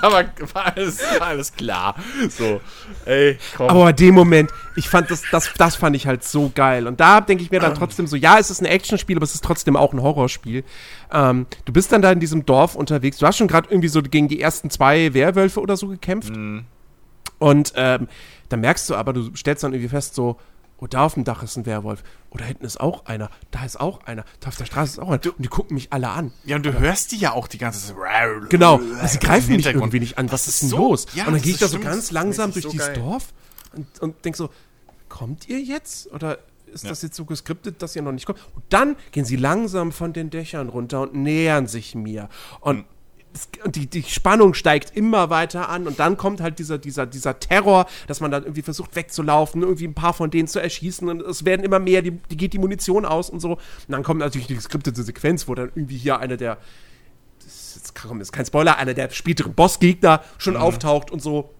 Da 0.00 0.12
war, 0.12 0.24
war, 0.52 0.76
alles, 0.76 1.00
war 1.18 1.26
alles 1.28 1.52
klar. 1.52 1.96
So, 2.28 2.60
ey, 3.06 3.38
komm. 3.56 3.68
Aber 3.70 3.92
dem 3.92 4.14
Moment, 4.14 4.50
ich 4.76 4.88
fand 4.88 5.10
das, 5.10 5.22
das, 5.32 5.52
das 5.58 5.74
fand 5.74 5.96
ich 5.96 6.06
halt 6.06 6.22
so 6.22 6.52
geil. 6.54 6.86
Und 6.86 7.00
da 7.00 7.20
denke 7.20 7.42
ich 7.42 7.50
mir 7.50 7.58
dann 7.58 7.74
trotzdem 7.74 8.06
so, 8.06 8.14
ja, 8.14 8.38
es 8.38 8.50
ist 8.50 8.60
ein 8.60 8.66
Actionspiel, 8.66 9.16
aber 9.16 9.24
es 9.24 9.34
ist 9.34 9.42
trotzdem 9.42 9.76
auch 9.76 9.92
ein 9.92 10.00
Horrorspiel. 10.00 10.62
Ähm, 11.12 11.46
du 11.64 11.72
bist 11.72 11.90
dann 11.90 12.02
da 12.02 12.12
in 12.12 12.20
diesem 12.20 12.46
Dorf 12.46 12.76
unterwegs. 12.76 13.18
Du 13.18 13.26
hast 13.26 13.36
schon 13.36 13.48
gerade 13.48 13.68
irgendwie 13.68 13.88
so 13.88 14.00
gegen 14.00 14.28
die 14.28 14.40
ersten 14.40 14.70
zwei 14.70 15.12
Werwölfe 15.12 15.60
oder 15.60 15.76
so 15.76 15.88
gekämpft. 15.88 16.32
Und 17.38 17.72
ähm, 17.76 18.08
dann 18.48 18.60
merkst 18.60 18.88
du 18.90 18.94
aber, 18.94 19.12
du 19.12 19.34
stellst 19.36 19.64
dann 19.64 19.72
irgendwie 19.72 19.88
fest, 19.88 20.14
so, 20.14 20.38
oh, 20.78 20.86
da 20.86 21.04
auf 21.04 21.14
dem 21.14 21.24
Dach 21.24 21.42
ist 21.42 21.56
ein 21.56 21.66
Werwolf. 21.66 22.02
Oh, 22.30 22.36
da 22.36 22.44
hinten 22.44 22.64
ist 22.64 22.80
auch 22.80 23.06
einer. 23.06 23.30
Da 23.50 23.64
ist 23.64 23.78
auch 23.80 24.04
einer. 24.06 24.24
Da 24.40 24.48
auf 24.48 24.56
der 24.56 24.64
Straße 24.66 24.92
ist 24.94 24.98
auch 24.98 25.08
einer. 25.08 25.20
Und 25.24 25.44
die 25.44 25.48
gucken 25.48 25.74
mich 25.74 25.92
alle 25.92 26.08
an. 26.10 26.32
Ja, 26.44 26.56
und 26.56 26.66
du 26.66 26.78
hörst 26.78 27.12
die 27.12 27.16
ja 27.16 27.32
auch 27.32 27.48
die 27.48 27.58
ganze 27.58 27.86
Zeit. 27.86 27.96
Genau. 28.50 28.80
Also 29.00 29.06
sie 29.14 29.18
greifen 29.18 29.56
mich 29.56 29.66
irgendwie 29.66 30.00
nicht 30.00 30.18
an. 30.18 30.30
Was 30.32 30.46
ist 30.48 30.62
denn 30.62 30.68
so- 30.68 30.76
los? 30.78 31.06
Ja, 31.14 31.26
und 31.26 31.32
dann 31.34 31.42
gehe 31.42 31.52
ich 31.52 31.58
da 31.58 31.68
so 31.68 31.78
ganz 31.80 32.10
langsam 32.10 32.52
durch 32.52 32.64
so 32.64 32.70
dieses 32.70 32.86
geil. 32.88 32.96
Dorf 32.96 33.32
und, 33.74 33.86
und 34.00 34.24
denk 34.24 34.36
so, 34.36 34.50
kommt 35.08 35.48
ihr 35.48 35.60
jetzt? 35.60 36.12
Oder 36.12 36.38
ist 36.66 36.82
Ja. 36.84 36.90
das 36.90 37.02
jetzt 37.02 37.16
so 37.16 37.24
geskriptet, 37.24 37.80
dass 37.82 37.94
ihr 37.94 38.02
noch 38.02 38.12
nicht 38.12 38.26
kommt? 38.26 38.40
Und 38.54 38.64
dann 38.70 38.96
gehen 39.12 39.24
sie 39.24 39.36
langsam 39.36 39.92
von 39.92 40.12
den 40.12 40.30
Dächern 40.30 40.68
runter 40.68 41.02
und 41.02 41.14
nähern 41.14 41.66
sich 41.66 41.94
mir. 41.94 42.28
Und 42.60 42.78
und 42.78 42.84
die, 43.66 43.86
die 43.88 44.02
Spannung 44.04 44.54
steigt 44.54 44.96
immer 44.96 45.28
weiter 45.30 45.68
an 45.68 45.86
und 45.86 45.98
dann 45.98 46.16
kommt 46.16 46.40
halt 46.40 46.58
dieser, 46.58 46.78
dieser, 46.78 47.06
dieser 47.06 47.40
Terror, 47.40 47.86
dass 48.06 48.20
man 48.20 48.30
dann 48.30 48.44
irgendwie 48.44 48.62
versucht 48.62 48.94
wegzulaufen, 48.94 49.62
irgendwie 49.62 49.86
ein 49.86 49.94
paar 49.94 50.14
von 50.14 50.30
denen 50.30 50.46
zu 50.46 50.60
erschießen 50.60 51.08
und 51.08 51.20
es 51.22 51.44
werden 51.44 51.64
immer 51.64 51.80
mehr, 51.80 52.02
die, 52.02 52.12
die 52.12 52.36
geht 52.36 52.52
die 52.52 52.58
Munition 52.58 53.04
aus 53.04 53.30
und 53.30 53.40
so. 53.40 53.52
Und 53.52 53.60
dann 53.88 54.02
kommt 54.02 54.20
natürlich 54.20 54.46
die 54.46 54.54
geskriptete 54.54 55.02
Sequenz, 55.02 55.48
wo 55.48 55.54
dann 55.54 55.70
irgendwie 55.74 55.96
hier 55.96 56.18
einer 56.18 56.36
der, 56.36 56.58
das 57.42 57.76
ist, 57.76 57.76
jetzt, 57.76 58.20
ist 58.20 58.32
kein 58.32 58.46
Spoiler, 58.46 58.78
einer 58.78 58.94
der 58.94 59.10
späteren 59.10 59.54
Bossgegner 59.54 60.22
schon 60.38 60.56
auftaucht 60.56 61.10
und 61.10 61.20
so. 61.20 61.50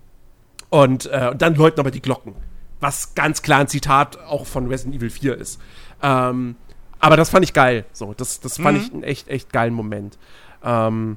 Und, 0.71 1.07
äh, 1.07 1.31
und 1.33 1.43
dann 1.43 1.57
läuten 1.57 1.81
aber 1.81 1.91
die 1.91 2.03
Glocken. 2.03 2.35
Was 2.81 3.15
ganz 3.15 3.43
klar 3.43 3.61
ein 3.61 3.69
Zitat 3.69 4.19
auch 4.19 4.47
von 4.47 4.67
Resident 4.69 4.97
Evil 4.97 5.11
4 5.11 5.39
ist. 5.39 5.61
Ähm, 6.03 6.57
aber 7.01 7.17
das 7.17 7.31
fand 7.31 7.45
ich 7.45 7.53
geil. 7.53 7.85
So, 7.93 8.15
das, 8.15 8.41
das 8.41 8.59
fand 8.59 8.79
ich 8.79 8.93
einen 8.93 9.03
echt, 9.03 9.29
echt 9.29 9.53
geilen 9.53 9.75
Moment. 9.75 10.19
Ähm, 10.63 11.17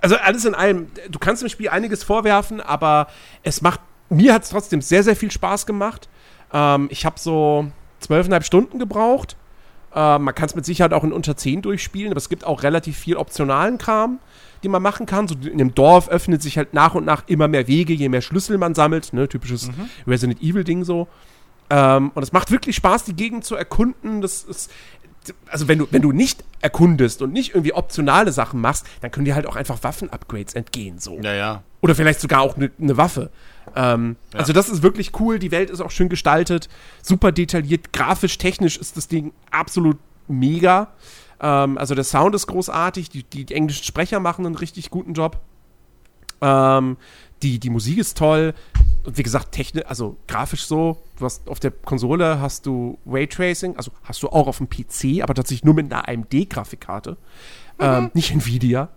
also 0.00 0.16
alles 0.16 0.44
in 0.44 0.54
allem, 0.54 0.88
du 1.10 1.18
kannst 1.18 1.42
dem 1.42 1.48
Spiel 1.48 1.68
einiges 1.68 2.04
vorwerfen, 2.04 2.60
aber 2.60 3.08
es 3.42 3.62
macht, 3.62 3.80
mir 4.10 4.32
hat 4.32 4.44
es 4.44 4.50
trotzdem 4.50 4.80
sehr, 4.80 5.02
sehr 5.02 5.16
viel 5.16 5.30
Spaß 5.30 5.66
gemacht. 5.66 6.08
Ähm, 6.52 6.88
ich 6.90 7.04
habe 7.04 7.18
so 7.18 7.70
zwölfeinhalb 8.00 8.44
Stunden 8.44 8.78
gebraucht. 8.78 9.36
Ähm, 9.94 10.24
man 10.24 10.34
kann 10.34 10.46
es 10.46 10.54
mit 10.54 10.64
Sicherheit 10.64 10.92
auch 10.92 11.04
in 11.04 11.12
unter 11.12 11.36
10 11.36 11.62
durchspielen, 11.62 12.12
aber 12.12 12.18
es 12.18 12.28
gibt 12.28 12.44
auch 12.44 12.62
relativ 12.62 12.96
viel 12.96 13.16
optionalen 13.16 13.78
Kram, 13.78 14.18
die 14.62 14.68
man 14.68 14.82
machen 14.82 15.06
kann. 15.06 15.26
So 15.28 15.34
in 15.34 15.58
dem 15.58 15.74
Dorf 15.74 16.08
öffnet 16.08 16.42
sich 16.42 16.58
halt 16.58 16.74
nach 16.74 16.94
und 16.94 17.04
nach 17.04 17.24
immer 17.26 17.48
mehr 17.48 17.66
Wege, 17.66 17.92
je 17.92 18.08
mehr 18.08 18.22
Schlüssel 18.22 18.58
man 18.58 18.74
sammelt. 18.74 19.12
Ne? 19.12 19.28
Typisches 19.28 19.70
Resident 20.06 20.40
Evil-Ding 20.42 20.84
so. 20.84 21.08
Ähm, 21.70 22.12
und 22.14 22.22
es 22.22 22.32
macht 22.32 22.50
wirklich 22.50 22.76
Spaß, 22.76 23.04
die 23.04 23.14
Gegend 23.14 23.44
zu 23.44 23.54
erkunden. 23.54 24.20
Das 24.20 24.42
ist, 24.42 24.70
also 25.48 25.68
wenn 25.68 25.78
du, 25.78 25.88
wenn 25.90 26.02
du 26.02 26.12
nicht 26.12 26.44
erkundest 26.60 27.22
und 27.22 27.32
nicht 27.32 27.50
irgendwie 27.50 27.72
optionale 27.72 28.32
Sachen 28.32 28.60
machst, 28.60 28.86
dann 29.00 29.10
können 29.10 29.24
dir 29.24 29.34
halt 29.34 29.46
auch 29.46 29.56
einfach 29.56 29.82
Waffen-Upgrades 29.82 30.54
entgehen. 30.54 30.98
So. 30.98 31.18
Ja, 31.20 31.34
ja. 31.34 31.62
Oder 31.80 31.94
vielleicht 31.94 32.20
sogar 32.20 32.40
auch 32.40 32.56
eine 32.56 32.70
ne 32.78 32.96
Waffe. 32.96 33.30
Ähm, 33.76 34.16
Ja. 34.32 34.40
Also 34.40 34.52
das 34.52 34.68
ist 34.68 34.82
wirklich 34.82 35.12
cool. 35.20 35.38
Die 35.38 35.50
Welt 35.50 35.70
ist 35.70 35.80
auch 35.80 35.90
schön 35.90 36.08
gestaltet, 36.08 36.68
super 37.02 37.32
detailliert, 37.32 37.92
grafisch, 37.92 38.38
technisch 38.38 38.76
ist 38.76 38.96
das 38.96 39.08
Ding 39.08 39.32
absolut 39.50 39.98
mega. 40.26 40.88
Ähm, 41.40 41.78
also 41.78 41.94
der 41.94 42.04
Sound 42.04 42.34
ist 42.34 42.46
großartig, 42.46 43.10
die, 43.10 43.22
die, 43.22 43.44
die 43.44 43.54
englischen 43.54 43.84
Sprecher 43.84 44.20
machen 44.20 44.46
einen 44.46 44.56
richtig 44.56 44.90
guten 44.90 45.12
Job. 45.12 45.40
Ähm, 46.40 46.96
die, 47.42 47.58
die 47.58 47.70
Musik 47.70 47.98
ist 47.98 48.16
toll. 48.16 48.54
Und 49.04 49.16
wie 49.16 49.22
gesagt, 49.22 49.52
technisch, 49.52 49.84
also 49.86 50.16
grafisch 50.26 50.64
so. 50.64 50.98
Du 51.18 51.24
hast 51.24 51.48
auf 51.48 51.60
der 51.60 51.70
Konsole 51.70 52.40
hast 52.40 52.66
du 52.66 52.98
Raytracing, 53.06 53.76
also 53.76 53.90
hast 54.04 54.22
du 54.22 54.28
auch 54.28 54.46
auf 54.46 54.58
dem 54.58 54.68
PC, 54.68 55.22
aber 55.22 55.34
tatsächlich 55.34 55.64
nur 55.64 55.74
mit 55.74 55.92
einer 55.92 56.08
AMD-Grafikkarte. 56.08 57.16
Ähm, 57.80 58.10
nicht 58.14 58.32
Nvidia. 58.32 58.88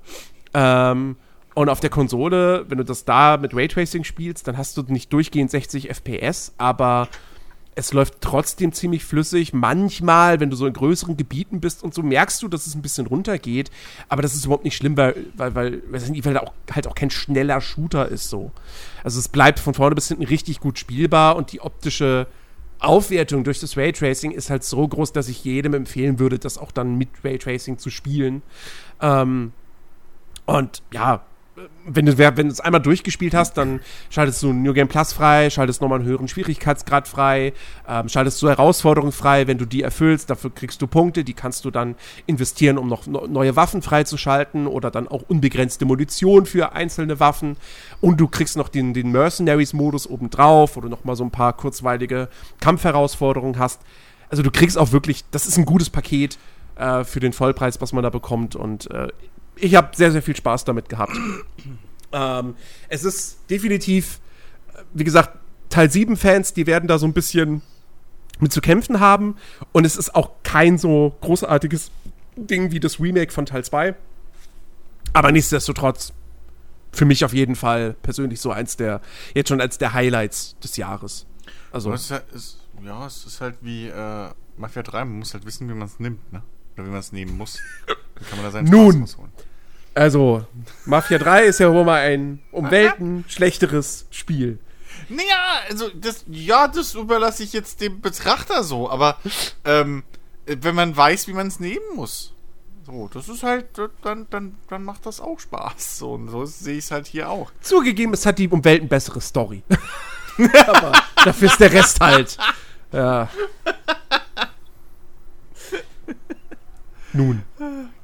Ähm, 0.53 1.15
und 1.53 1.69
auf 1.69 1.79
der 1.79 1.89
Konsole, 1.89 2.65
wenn 2.69 2.77
du 2.77 2.85
das 2.85 3.05
da 3.05 3.37
mit 3.37 3.53
Raytracing 3.53 4.03
spielst, 4.03 4.47
dann 4.47 4.57
hast 4.57 4.77
du 4.77 4.83
nicht 4.83 5.11
durchgehend 5.11 5.51
60 5.51 5.89
FPS, 5.89 6.53
aber 6.57 7.09
es 7.73 7.93
läuft 7.93 8.15
trotzdem 8.19 8.73
ziemlich 8.73 9.05
flüssig. 9.05 9.53
Manchmal, 9.53 10.39
wenn 10.39 10.49
du 10.49 10.57
so 10.57 10.65
in 10.65 10.73
größeren 10.73 11.15
Gebieten 11.15 11.61
bist 11.61 11.83
und 11.83 11.93
so, 11.93 12.03
merkst 12.03 12.41
du, 12.43 12.47
dass 12.47 12.67
es 12.67 12.75
ein 12.75 12.81
bisschen 12.81 13.07
runtergeht. 13.07 13.71
Aber 14.09 14.21
das 14.21 14.35
ist 14.35 14.45
überhaupt 14.45 14.65
nicht 14.65 14.75
schlimm, 14.75 14.97
weil, 14.97 15.15
weil, 15.35 15.53
weil 15.55 16.01
Evil 16.01 16.37
auch, 16.37 16.53
halt 16.71 16.87
auch 16.87 16.95
kein 16.95 17.09
schneller 17.09 17.61
Shooter 17.61 18.09
ist 18.09 18.29
so. 18.29 18.51
Also 19.03 19.19
es 19.19 19.29
bleibt 19.29 19.59
von 19.59 19.73
vorne 19.73 19.95
bis 19.95 20.09
hinten 20.09 20.23
richtig 20.23 20.59
gut 20.59 20.79
spielbar 20.79 21.37
und 21.37 21.53
die 21.53 21.61
optische 21.61 22.27
Aufwertung 22.79 23.43
durch 23.43 23.59
das 23.59 23.77
Raytracing 23.77 24.31
ist 24.31 24.49
halt 24.49 24.63
so 24.63 24.85
groß, 24.85 25.13
dass 25.13 25.29
ich 25.29 25.43
jedem 25.43 25.73
empfehlen 25.73 26.19
würde, 26.19 26.39
das 26.39 26.57
auch 26.57 26.71
dann 26.71 26.97
mit 26.97 27.09
Raytracing 27.23 27.77
zu 27.77 27.89
spielen. 27.89 28.41
Ähm, 28.99 29.53
und 30.45 30.81
ja, 30.91 31.23
wenn 31.85 32.05
du 32.05 32.17
wenn 32.17 32.47
es 32.47 32.59
einmal 32.59 32.81
durchgespielt 32.81 33.33
hast, 33.33 33.57
dann 33.57 33.79
schaltest 34.09 34.43
du 34.43 34.53
New 34.53 34.73
Game 34.73 34.87
Plus 34.87 35.13
frei, 35.13 35.49
schaltest 35.49 35.81
nochmal 35.81 35.99
einen 35.99 36.07
höheren 36.07 36.27
Schwierigkeitsgrad 36.27 37.07
frei, 37.07 37.53
ähm, 37.87 38.07
schaltest 38.09 38.41
du 38.41 38.49
Herausforderungen 38.49 39.11
frei, 39.11 39.47
wenn 39.47 39.57
du 39.57 39.65
die 39.65 39.81
erfüllst, 39.81 40.29
dafür 40.29 40.53
kriegst 40.53 40.81
du 40.81 40.87
Punkte, 40.87 41.23
die 41.23 41.33
kannst 41.33 41.65
du 41.65 41.71
dann 41.71 41.95
investieren, 42.27 42.77
um 42.77 42.87
noch 42.87 43.07
no- 43.07 43.27
neue 43.27 43.55
Waffen 43.55 43.81
freizuschalten 43.81 44.67
oder 44.67 44.91
dann 44.91 45.07
auch 45.07 45.23
unbegrenzte 45.27 45.85
Munition 45.85 46.45
für 46.45 46.73
einzelne 46.73 47.19
Waffen. 47.19 47.57
Und 47.99 48.19
du 48.19 48.27
kriegst 48.27 48.57
noch 48.57 48.69
den, 48.69 48.93
den 48.93 49.11
Mercenaries-Modus 49.11 50.07
obendrauf, 50.07 50.75
wo 50.75 50.81
du 50.81 50.89
nochmal 50.89 51.15
so 51.15 51.23
ein 51.23 51.31
paar 51.31 51.53
kurzweilige 51.53 52.29
Kampfherausforderungen 52.59 53.59
hast. 53.59 53.81
Also 54.29 54.43
du 54.43 54.51
kriegst 54.51 54.77
auch 54.77 54.91
wirklich, 54.91 55.25
das 55.31 55.45
ist 55.45 55.57
ein 55.57 55.65
gutes 55.65 55.89
Paket 55.89 56.37
äh, 56.75 57.03
für 57.03 57.19
den 57.19 57.33
Vollpreis, 57.33 57.81
was 57.81 57.91
man 57.91 58.03
da 58.03 58.09
bekommt. 58.09 58.55
Und 58.55 58.89
äh, 58.91 59.09
ich 59.55 59.75
habe 59.75 59.95
sehr, 59.95 60.11
sehr 60.11 60.21
viel 60.21 60.35
Spaß 60.35 60.65
damit 60.65 60.89
gehabt. 60.89 61.13
ähm, 62.11 62.55
es 62.89 63.03
ist 63.03 63.39
definitiv, 63.49 64.19
äh, 64.73 64.81
wie 64.93 65.03
gesagt, 65.03 65.37
Teil 65.69 65.87
7-Fans, 65.87 66.53
die 66.53 66.67
werden 66.67 66.87
da 66.87 66.97
so 66.99 67.05
ein 67.05 67.13
bisschen 67.13 67.61
mit 68.39 68.51
zu 68.51 68.59
kämpfen 68.61 68.99
haben. 68.99 69.35
Und 69.71 69.85
es 69.85 69.95
ist 69.95 70.15
auch 70.15 70.31
kein 70.43 70.77
so 70.77 71.15
großartiges 71.21 71.91
Ding 72.35 72.71
wie 72.71 72.79
das 72.79 72.99
Remake 72.99 73.31
von 73.31 73.45
Teil 73.45 73.63
2. 73.63 73.95
Aber 75.13 75.31
nichtsdestotrotz, 75.31 76.13
für 76.91 77.05
mich 77.05 77.23
auf 77.23 77.33
jeden 77.33 77.55
Fall 77.55 77.95
persönlich 78.01 78.41
so 78.41 78.51
eins 78.51 78.75
der, 78.77 79.01
jetzt 79.33 79.47
schon 79.49 79.61
als 79.61 79.77
der 79.77 79.93
Highlights 79.93 80.57
des 80.59 80.75
Jahres. 80.77 81.25
Also, 81.71 81.93
es 81.93 82.03
ist, 82.03 82.11
halt- 82.11 82.31
ist, 82.33 82.57
ja, 82.83 83.05
es 83.05 83.25
ist 83.25 83.39
halt 83.41 83.55
wie 83.61 83.87
äh, 83.87 84.29
Mafia 84.57 84.83
3, 84.83 85.05
man 85.05 85.19
muss 85.19 85.33
halt 85.33 85.45
wissen, 85.45 85.69
wie 85.69 85.73
man 85.73 85.87
es 85.87 85.99
nimmt, 85.99 86.31
ne? 86.33 86.41
Oder 86.75 86.85
wie 86.85 86.89
man 86.89 86.99
es 86.99 87.11
nehmen 87.11 87.37
muss. 87.37 87.59
Dann 87.87 88.27
kann 88.27 88.37
man 88.37 88.45
da 88.45 88.51
seinen 88.51 88.69
Nun. 88.69 89.01
rausholen. 89.01 89.31
also, 89.93 90.45
Mafia 90.85 91.17
3 91.17 91.43
ist 91.45 91.59
ja 91.59 91.71
wohl 91.73 91.83
mal 91.83 92.01
ein 92.01 92.41
um 92.51 92.71
Welten 92.71 93.25
schlechteres 93.27 94.05
Spiel. 94.11 94.59
Naja, 95.09 95.61
also 95.69 95.89
das, 95.89 96.23
ja, 96.27 96.67
das 96.67 96.95
überlasse 96.95 97.43
ich 97.43 97.53
jetzt 97.53 97.81
dem 97.81 98.01
Betrachter 98.01 98.63
so, 98.63 98.89
aber 98.89 99.17
ähm, 99.65 100.03
wenn 100.45 100.75
man 100.75 100.95
weiß, 100.95 101.27
wie 101.27 101.33
man 101.33 101.47
es 101.47 101.59
nehmen 101.59 101.95
muss. 101.95 102.33
So, 102.85 103.09
das 103.13 103.29
ist 103.29 103.43
halt, 103.43 103.67
dann, 104.01 104.27
dann, 104.29 104.55
dann 104.69 104.83
macht 104.83 105.05
das 105.05 105.21
auch 105.21 105.39
Spaß. 105.39 105.99
So, 105.99 106.13
und 106.13 106.29
so 106.29 106.45
sehe 106.45 106.77
ich 106.77 106.85
es 106.85 106.91
halt 106.91 107.07
hier 107.07 107.29
auch. 107.29 107.51
Zugegeben, 107.61 108.13
es 108.13 108.25
hat 108.25 108.39
die 108.39 108.49
um 108.49 108.63
Welten 108.65 108.87
bessere 108.87 109.21
Story. 109.21 109.63
Aber 110.67 110.93
dafür 111.23 111.47
ist 111.49 111.59
der 111.59 111.71
Rest 111.71 111.99
halt. 111.99 112.37
Ja. 112.91 113.29
Nun. 117.13 117.43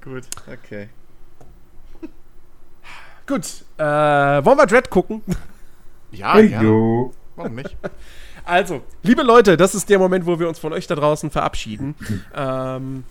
Gut, 0.04 0.24
okay. 0.52 0.90
Gut. 3.26 3.46
Äh, 3.78 3.84
wollen 3.84 4.58
wir 4.58 4.66
Dread 4.66 4.90
gucken? 4.90 5.22
Ja, 6.12 6.34
Hey, 6.36 6.48
ja. 6.52 6.62
yo. 6.62 7.14
Warum 7.36 7.56
nicht? 7.56 7.76
Also, 8.46 8.82
liebe 9.04 9.24
Leute, 9.24 9.58
das 9.58 9.76
ist 9.76 9.90
der 9.90 10.00
Moment, 10.00 10.26
wo 10.26 10.40
wir 10.40 10.48
uns 10.48 10.58
von 10.60 10.72
euch 10.74 10.88
da 10.88 10.96
draußen 10.96 11.30
verabschieden. 11.32 11.96
ähm, 12.36 13.04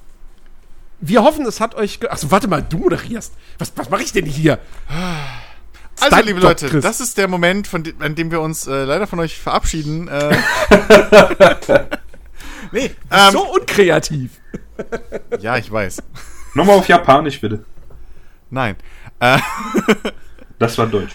wir 1.00 1.22
hoffen, 1.22 1.44
es 1.44 1.60
hat 1.60 1.74
euch. 1.74 2.00
ge- 2.00 2.08
Achso, 2.08 2.30
warte 2.30 2.48
mal, 2.48 2.62
du 2.62 2.78
moderierst. 2.78 3.34
Was, 3.58 3.72
was 3.76 3.90
mache 3.90 4.02
ich 4.02 4.12
denn 4.12 4.24
hier? 4.24 4.58
Also, 6.00 6.16
dein 6.16 6.24
liebe 6.24 6.40
Leute, 6.40 6.68
Chris. 6.68 6.82
das 6.82 7.00
ist 7.00 7.18
der 7.18 7.28
Moment, 7.28 7.66
von 7.66 7.82
de 7.82 7.94
an 8.00 8.14
dem 8.14 8.30
wir 8.30 8.40
uns 8.40 8.66
äh, 8.66 8.84
leider 8.84 9.06
von 9.06 9.20
euch 9.20 9.38
verabschieden. 9.38 10.08
Äh, 10.08 10.36
nee, 12.72 12.90
ähm, 13.10 13.32
so 13.32 13.52
unkreativ. 13.54 14.40
Ja, 15.40 15.56
ich 15.56 15.70
weiß. 15.70 16.02
Nochmal 16.54 16.78
auf 16.78 16.88
Japanisch, 16.88 17.40
bitte. 17.40 17.64
Nein. 18.50 18.76
Äh, 19.20 19.38
Das 20.58 20.78
war 20.78 20.86
Deutsch. 20.86 21.14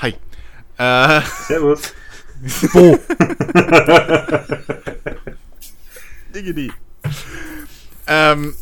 hi. 0.00 0.14
Äh, 0.78 1.20
Servus. 1.46 1.92
Wo? 2.72 2.96
Diggity. 6.34 6.72
Ähm, 8.06 8.54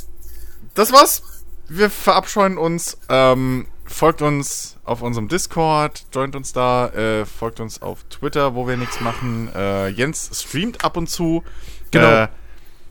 das 0.74 0.92
war's. 0.92 1.22
Wir 1.68 1.90
verabscheuen 1.90 2.56
uns. 2.56 2.96
Ähm, 3.10 3.66
folgt 3.84 4.22
uns 4.22 4.78
auf 4.84 5.02
unserem 5.02 5.28
Discord, 5.28 6.06
joint 6.12 6.34
uns 6.34 6.52
da, 6.54 6.88
äh, 6.88 7.26
folgt 7.26 7.60
uns 7.60 7.82
auf 7.82 8.04
Twitter, 8.04 8.54
wo 8.54 8.66
wir 8.66 8.78
nichts 8.78 9.00
machen. 9.00 9.50
Äh, 9.54 9.88
Jens 9.88 10.30
streamt 10.42 10.84
ab 10.84 10.96
und 10.96 11.08
zu. 11.10 11.44
Genau. 11.90 12.22
Äh, 12.24 12.28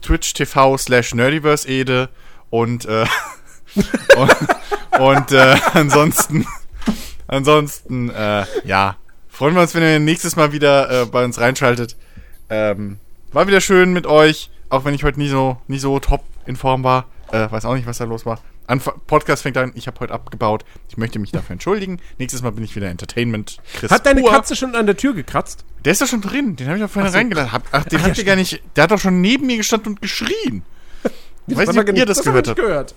Twitch 0.02 0.32
TV 0.32 0.76
slash 0.76 1.14
Nerdiverse 1.14 1.68
Ede 1.68 2.08
und, 2.50 2.84
äh, 2.86 3.06
und, 4.16 4.36
und 4.98 5.32
äh, 5.32 5.56
ansonsten, 5.74 6.46
ansonsten, 7.26 8.10
äh, 8.10 8.44
ja, 8.64 8.96
freuen 9.28 9.54
wir 9.54 9.62
uns, 9.62 9.74
wenn 9.74 9.82
ihr 9.82 9.98
nächstes 10.00 10.36
Mal 10.36 10.52
wieder 10.52 11.02
äh, 11.02 11.06
bei 11.06 11.24
uns 11.24 11.40
reinschaltet. 11.40 11.96
Ähm, 12.50 12.98
war 13.32 13.46
wieder 13.46 13.60
schön 13.60 13.92
mit 13.92 14.06
euch, 14.06 14.50
auch 14.70 14.84
wenn 14.84 14.94
ich 14.94 15.04
heute 15.04 15.18
nie 15.18 15.28
so, 15.28 15.58
nie 15.68 15.78
so 15.78 15.98
top 16.00 16.24
in 16.46 16.56
Form 16.56 16.82
war. 16.84 17.06
Äh, 17.32 17.50
weiß 17.50 17.64
auch 17.66 17.74
nicht, 17.74 17.86
was 17.86 17.98
da 17.98 18.04
los 18.04 18.24
war. 18.24 18.40
Anf 18.66 18.90
Podcast 19.06 19.42
fängt 19.42 19.56
an, 19.56 19.72
ich 19.74 19.86
habe 19.86 20.00
heute 20.00 20.12
abgebaut. 20.14 20.64
Ich 20.88 20.96
möchte 20.96 21.18
mich 21.18 21.30
dafür 21.32 21.52
entschuldigen. 21.54 21.98
Nächstes 22.18 22.42
Mal 22.42 22.52
bin 22.52 22.64
ich 22.64 22.74
wieder 22.76 22.88
Entertainment. 22.88 23.58
Chris 23.74 23.90
Hat 23.90 24.06
deine 24.06 24.20
pur. 24.22 24.30
Katze 24.30 24.56
schon 24.56 24.74
an 24.74 24.86
der 24.86 24.96
Tür 24.96 25.14
gekratzt? 25.14 25.64
Der 25.84 25.92
ist 25.92 26.00
doch 26.00 26.06
schon 26.06 26.20
drin. 26.22 26.56
Den 26.56 26.66
habe 26.68 26.78
ich 26.78 26.84
doch 26.84 26.90
vorhin 26.90 27.12
so. 27.12 27.18
reingelassen. 27.18 27.52
Hab, 27.52 27.62
ach, 27.72 27.84
den 27.84 27.98
Ach, 27.98 28.02
ja, 28.02 28.08
habt 28.08 28.18
ihr 28.18 28.24
gar 28.24 28.36
nicht. 28.36 28.62
Der 28.76 28.84
hat 28.84 28.90
doch 28.90 28.98
schon 28.98 29.20
neben 29.20 29.46
mir 29.46 29.56
gestanden 29.58 29.92
und 29.94 30.02
geschrien. 30.02 30.62
Ich 31.46 31.56
weiß 31.56 31.68
nicht, 31.70 31.78
ob 31.88 31.96
ihr 31.96 32.06
das 32.06 32.22
gehört 32.22 32.48
habt. 32.48 32.58
gehört. 32.58 32.94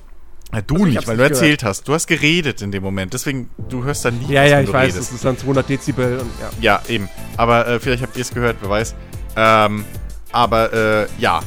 Ja, 0.53 0.61
du 0.61 0.73
Also, 0.75 0.85
ich 0.87 0.95
nicht, 0.95 1.07
weil 1.07 1.15
nicht 1.17 1.29
du 1.29 1.33
erzählt 1.33 1.63
hast. 1.63 1.87
Du 1.87 1.93
hast 1.93 2.07
geredet 2.07 2.61
in 2.61 2.71
dem 2.73 2.83
Moment. 2.83 3.13
Deswegen, 3.13 3.49
du 3.69 3.83
hörst 3.85 4.03
dann 4.03 4.17
nie, 4.19 4.33
Ja, 4.33 4.43
ja, 4.43 4.57
wenn 4.57 4.63
ich 4.63 4.69
du 4.69 4.73
weiß, 4.73 4.93
redest. 4.95 5.09
das 5.09 5.15
ist 5.15 5.23
dann 5.25 5.37
200 5.37 5.69
Dezibel 5.69 6.19
und 6.19 6.29
ja. 6.41 6.49
Ja, 6.59 6.81
eben. 6.89 7.07
Aber 7.37 7.65
äh, 7.67 7.79
vielleicht 7.79 8.03
habt 8.03 8.17
ihr 8.17 8.21
es 8.23 8.33
gehört, 8.33 8.57
wer 8.59 8.69
weiß. 8.69 8.95
Ähm, 9.37 9.85
aber 10.33 10.73
äh, 10.73 11.07
ja. 11.19 11.39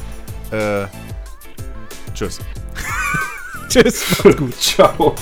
Äh, 0.51 0.85
tschüss. 2.15 2.39
Tschüss, 3.69 4.05
gut. 4.23 4.55
Ciao. 4.59 5.15